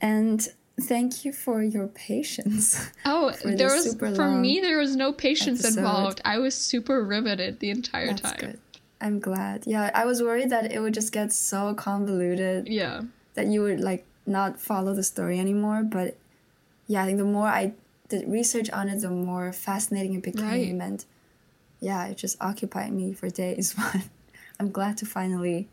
And 0.00 0.46
Thank 0.80 1.24
you 1.24 1.32
for 1.32 1.62
your 1.62 1.88
patience. 1.88 2.90
Oh, 3.04 3.32
there 3.44 3.68
was 3.68 3.94
for 3.94 4.30
me 4.30 4.60
there 4.60 4.78
was 4.78 4.96
no 4.96 5.12
patience 5.12 5.64
episode. 5.64 5.80
involved. 5.80 6.20
I 6.24 6.38
was 6.38 6.54
super 6.54 7.04
riveted 7.04 7.60
the 7.60 7.70
entire 7.70 8.08
That's 8.08 8.22
time. 8.22 8.36
Good. 8.38 8.60
I'm 9.00 9.18
glad. 9.18 9.64
Yeah, 9.66 9.90
I 9.94 10.04
was 10.04 10.22
worried 10.22 10.50
that 10.50 10.72
it 10.72 10.80
would 10.80 10.94
just 10.94 11.12
get 11.12 11.32
so 11.32 11.74
convoluted. 11.74 12.68
Yeah. 12.68 13.02
That 13.34 13.46
you 13.48 13.62
would 13.62 13.80
like 13.80 14.06
not 14.26 14.60
follow 14.60 14.94
the 14.94 15.02
story 15.02 15.38
anymore, 15.38 15.82
but 15.82 16.16
yeah, 16.86 17.02
I 17.02 17.06
think 17.06 17.18
the 17.18 17.24
more 17.24 17.48
I 17.48 17.72
did 18.08 18.28
research 18.28 18.70
on 18.70 18.88
it, 18.88 19.00
the 19.00 19.10
more 19.10 19.52
fascinating 19.52 20.14
it 20.14 20.22
became 20.22 20.78
right. 20.78 20.86
and 20.86 21.04
yeah, 21.80 22.06
it 22.06 22.16
just 22.16 22.36
occupied 22.40 22.92
me 22.92 23.12
for 23.12 23.28
days, 23.28 23.74
but 23.76 24.02
I'm 24.60 24.70
glad 24.70 24.96
to 24.98 25.06
finally 25.06 25.68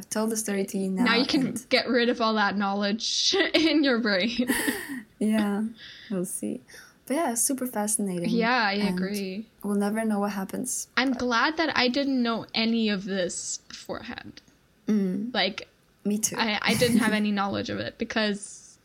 I've 0.00 0.08
told 0.08 0.30
the 0.30 0.36
story 0.38 0.64
to 0.64 0.78
you 0.78 0.88
now. 0.88 1.04
Now 1.04 1.16
you 1.16 1.26
can 1.26 1.48
and... 1.48 1.68
get 1.68 1.86
rid 1.86 2.08
of 2.08 2.22
all 2.22 2.32
that 2.34 2.56
knowledge 2.56 3.36
in 3.54 3.84
your 3.84 3.98
brain. 3.98 4.48
yeah, 5.18 5.64
we'll 6.10 6.24
see. 6.24 6.62
But 7.06 7.16
yeah, 7.16 7.34
super 7.34 7.66
fascinating. 7.66 8.30
Yeah, 8.30 8.64
I 8.64 8.72
agree. 8.72 9.46
We'll 9.62 9.74
never 9.74 10.02
know 10.06 10.18
what 10.20 10.32
happens. 10.32 10.88
I'm 10.96 11.10
but... 11.10 11.18
glad 11.18 11.58
that 11.58 11.76
I 11.76 11.88
didn't 11.88 12.22
know 12.22 12.46
any 12.54 12.88
of 12.88 13.04
this 13.04 13.58
beforehand. 13.68 14.40
Mm. 14.88 15.34
Like, 15.34 15.68
me 16.06 16.16
too. 16.16 16.36
I, 16.38 16.58
I 16.62 16.74
didn't 16.76 17.00
have 17.00 17.12
any 17.12 17.30
knowledge 17.38 17.68
of 17.68 17.78
it 17.78 17.98
because 17.98 18.78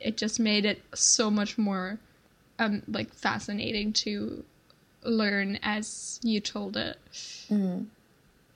it 0.00 0.16
just 0.16 0.40
made 0.40 0.64
it 0.64 0.80
so 0.94 1.30
much 1.30 1.58
more 1.58 1.98
um 2.58 2.82
like 2.88 3.12
fascinating 3.12 3.92
to 3.92 4.44
learn 5.02 5.58
as 5.62 6.20
you 6.22 6.40
told 6.40 6.78
it. 6.78 6.96
Mm. 7.50 7.88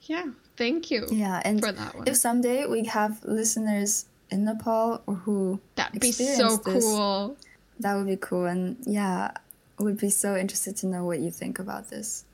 Yeah. 0.01 0.31
Thank 0.55 0.91
you. 0.91 1.07
Yeah, 1.11 1.41
and 1.43 1.59
for 1.59 1.71
that 1.71 1.95
one. 1.95 2.07
if 2.07 2.15
someday 2.15 2.65
we 2.65 2.85
have 2.85 3.23
listeners 3.23 4.05
in 4.29 4.45
Nepal 4.45 5.01
or 5.07 5.15
who 5.15 5.59
that'd 5.75 5.99
be 5.99 6.11
so 6.11 6.57
this, 6.57 6.83
cool. 6.83 7.37
That 7.79 7.95
would 7.95 8.07
be 8.07 8.17
cool, 8.17 8.45
and 8.45 8.77
yeah, 8.81 9.31
would 9.79 9.97
be 9.97 10.09
so 10.09 10.35
interested 10.35 10.77
to 10.77 10.87
know 10.87 11.05
what 11.05 11.19
you 11.19 11.31
think 11.31 11.59
about 11.59 11.89
this. 11.89 12.25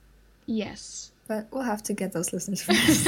Yes. 0.45 1.11
But 1.27 1.47
we'll 1.51 1.63
have 1.63 1.83
to 1.83 1.93
get 1.93 2.11
those 2.11 2.33
listeners 2.33 2.61
first. 2.63 3.07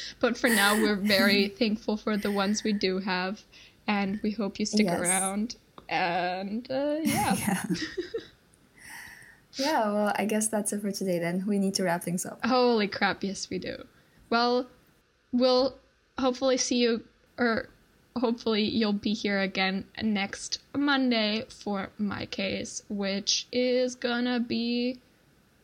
but 0.20 0.36
for 0.36 0.48
now, 0.48 0.74
we're 0.74 0.96
very 0.96 1.48
thankful 1.58 1.96
for 1.96 2.16
the 2.16 2.30
ones 2.30 2.64
we 2.64 2.72
do 2.72 2.98
have, 2.98 3.42
and 3.86 4.20
we 4.22 4.30
hope 4.30 4.58
you 4.58 4.66
stick 4.66 4.86
yes. 4.86 5.00
around. 5.00 5.56
And 5.88 6.70
uh, 6.70 6.96
yeah. 7.02 7.34
yeah. 7.36 7.64
yeah, 9.54 9.92
well, 9.92 10.12
I 10.16 10.24
guess 10.24 10.48
that's 10.48 10.72
it 10.72 10.80
for 10.80 10.92
today 10.92 11.18
then. 11.18 11.44
We 11.46 11.58
need 11.58 11.74
to 11.74 11.84
wrap 11.84 12.02
things 12.02 12.26
up. 12.26 12.44
Holy 12.44 12.88
crap, 12.88 13.22
yes, 13.22 13.48
we 13.48 13.58
do. 13.58 13.84
Well, 14.30 14.66
we'll 15.32 15.74
hopefully 16.18 16.56
see 16.56 16.76
you, 16.76 17.04
or 17.38 17.68
hopefully 18.16 18.62
you'll 18.62 18.92
be 18.92 19.14
here 19.14 19.40
again 19.40 19.84
next 20.02 20.60
Monday 20.76 21.44
for 21.48 21.90
my 21.98 22.26
case, 22.26 22.82
which 22.88 23.46
is 23.52 23.94
gonna 23.94 24.40
be 24.40 24.98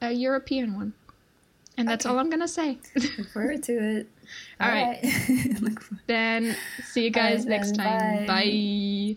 a 0.01 0.13
European 0.13 0.75
one. 0.75 0.93
And 1.77 1.89
that's 1.89 2.07
okay. 2.07 2.13
all 2.13 2.21
I'm 2.21 2.31
gonna 2.31 2.49
say. 2.49 2.79
Look 2.95 3.29
forward 3.31 3.63
to 3.65 3.73
it. 3.73 4.09
all, 4.61 4.69
all 4.69 4.75
right. 4.75 5.03
right. 5.03 5.77
then 6.07 6.57
see 6.85 7.05
you 7.05 7.11
guys 7.11 7.41
right, 7.41 7.49
next 7.49 7.75
time. 7.75 8.27
Bye. 8.27 9.17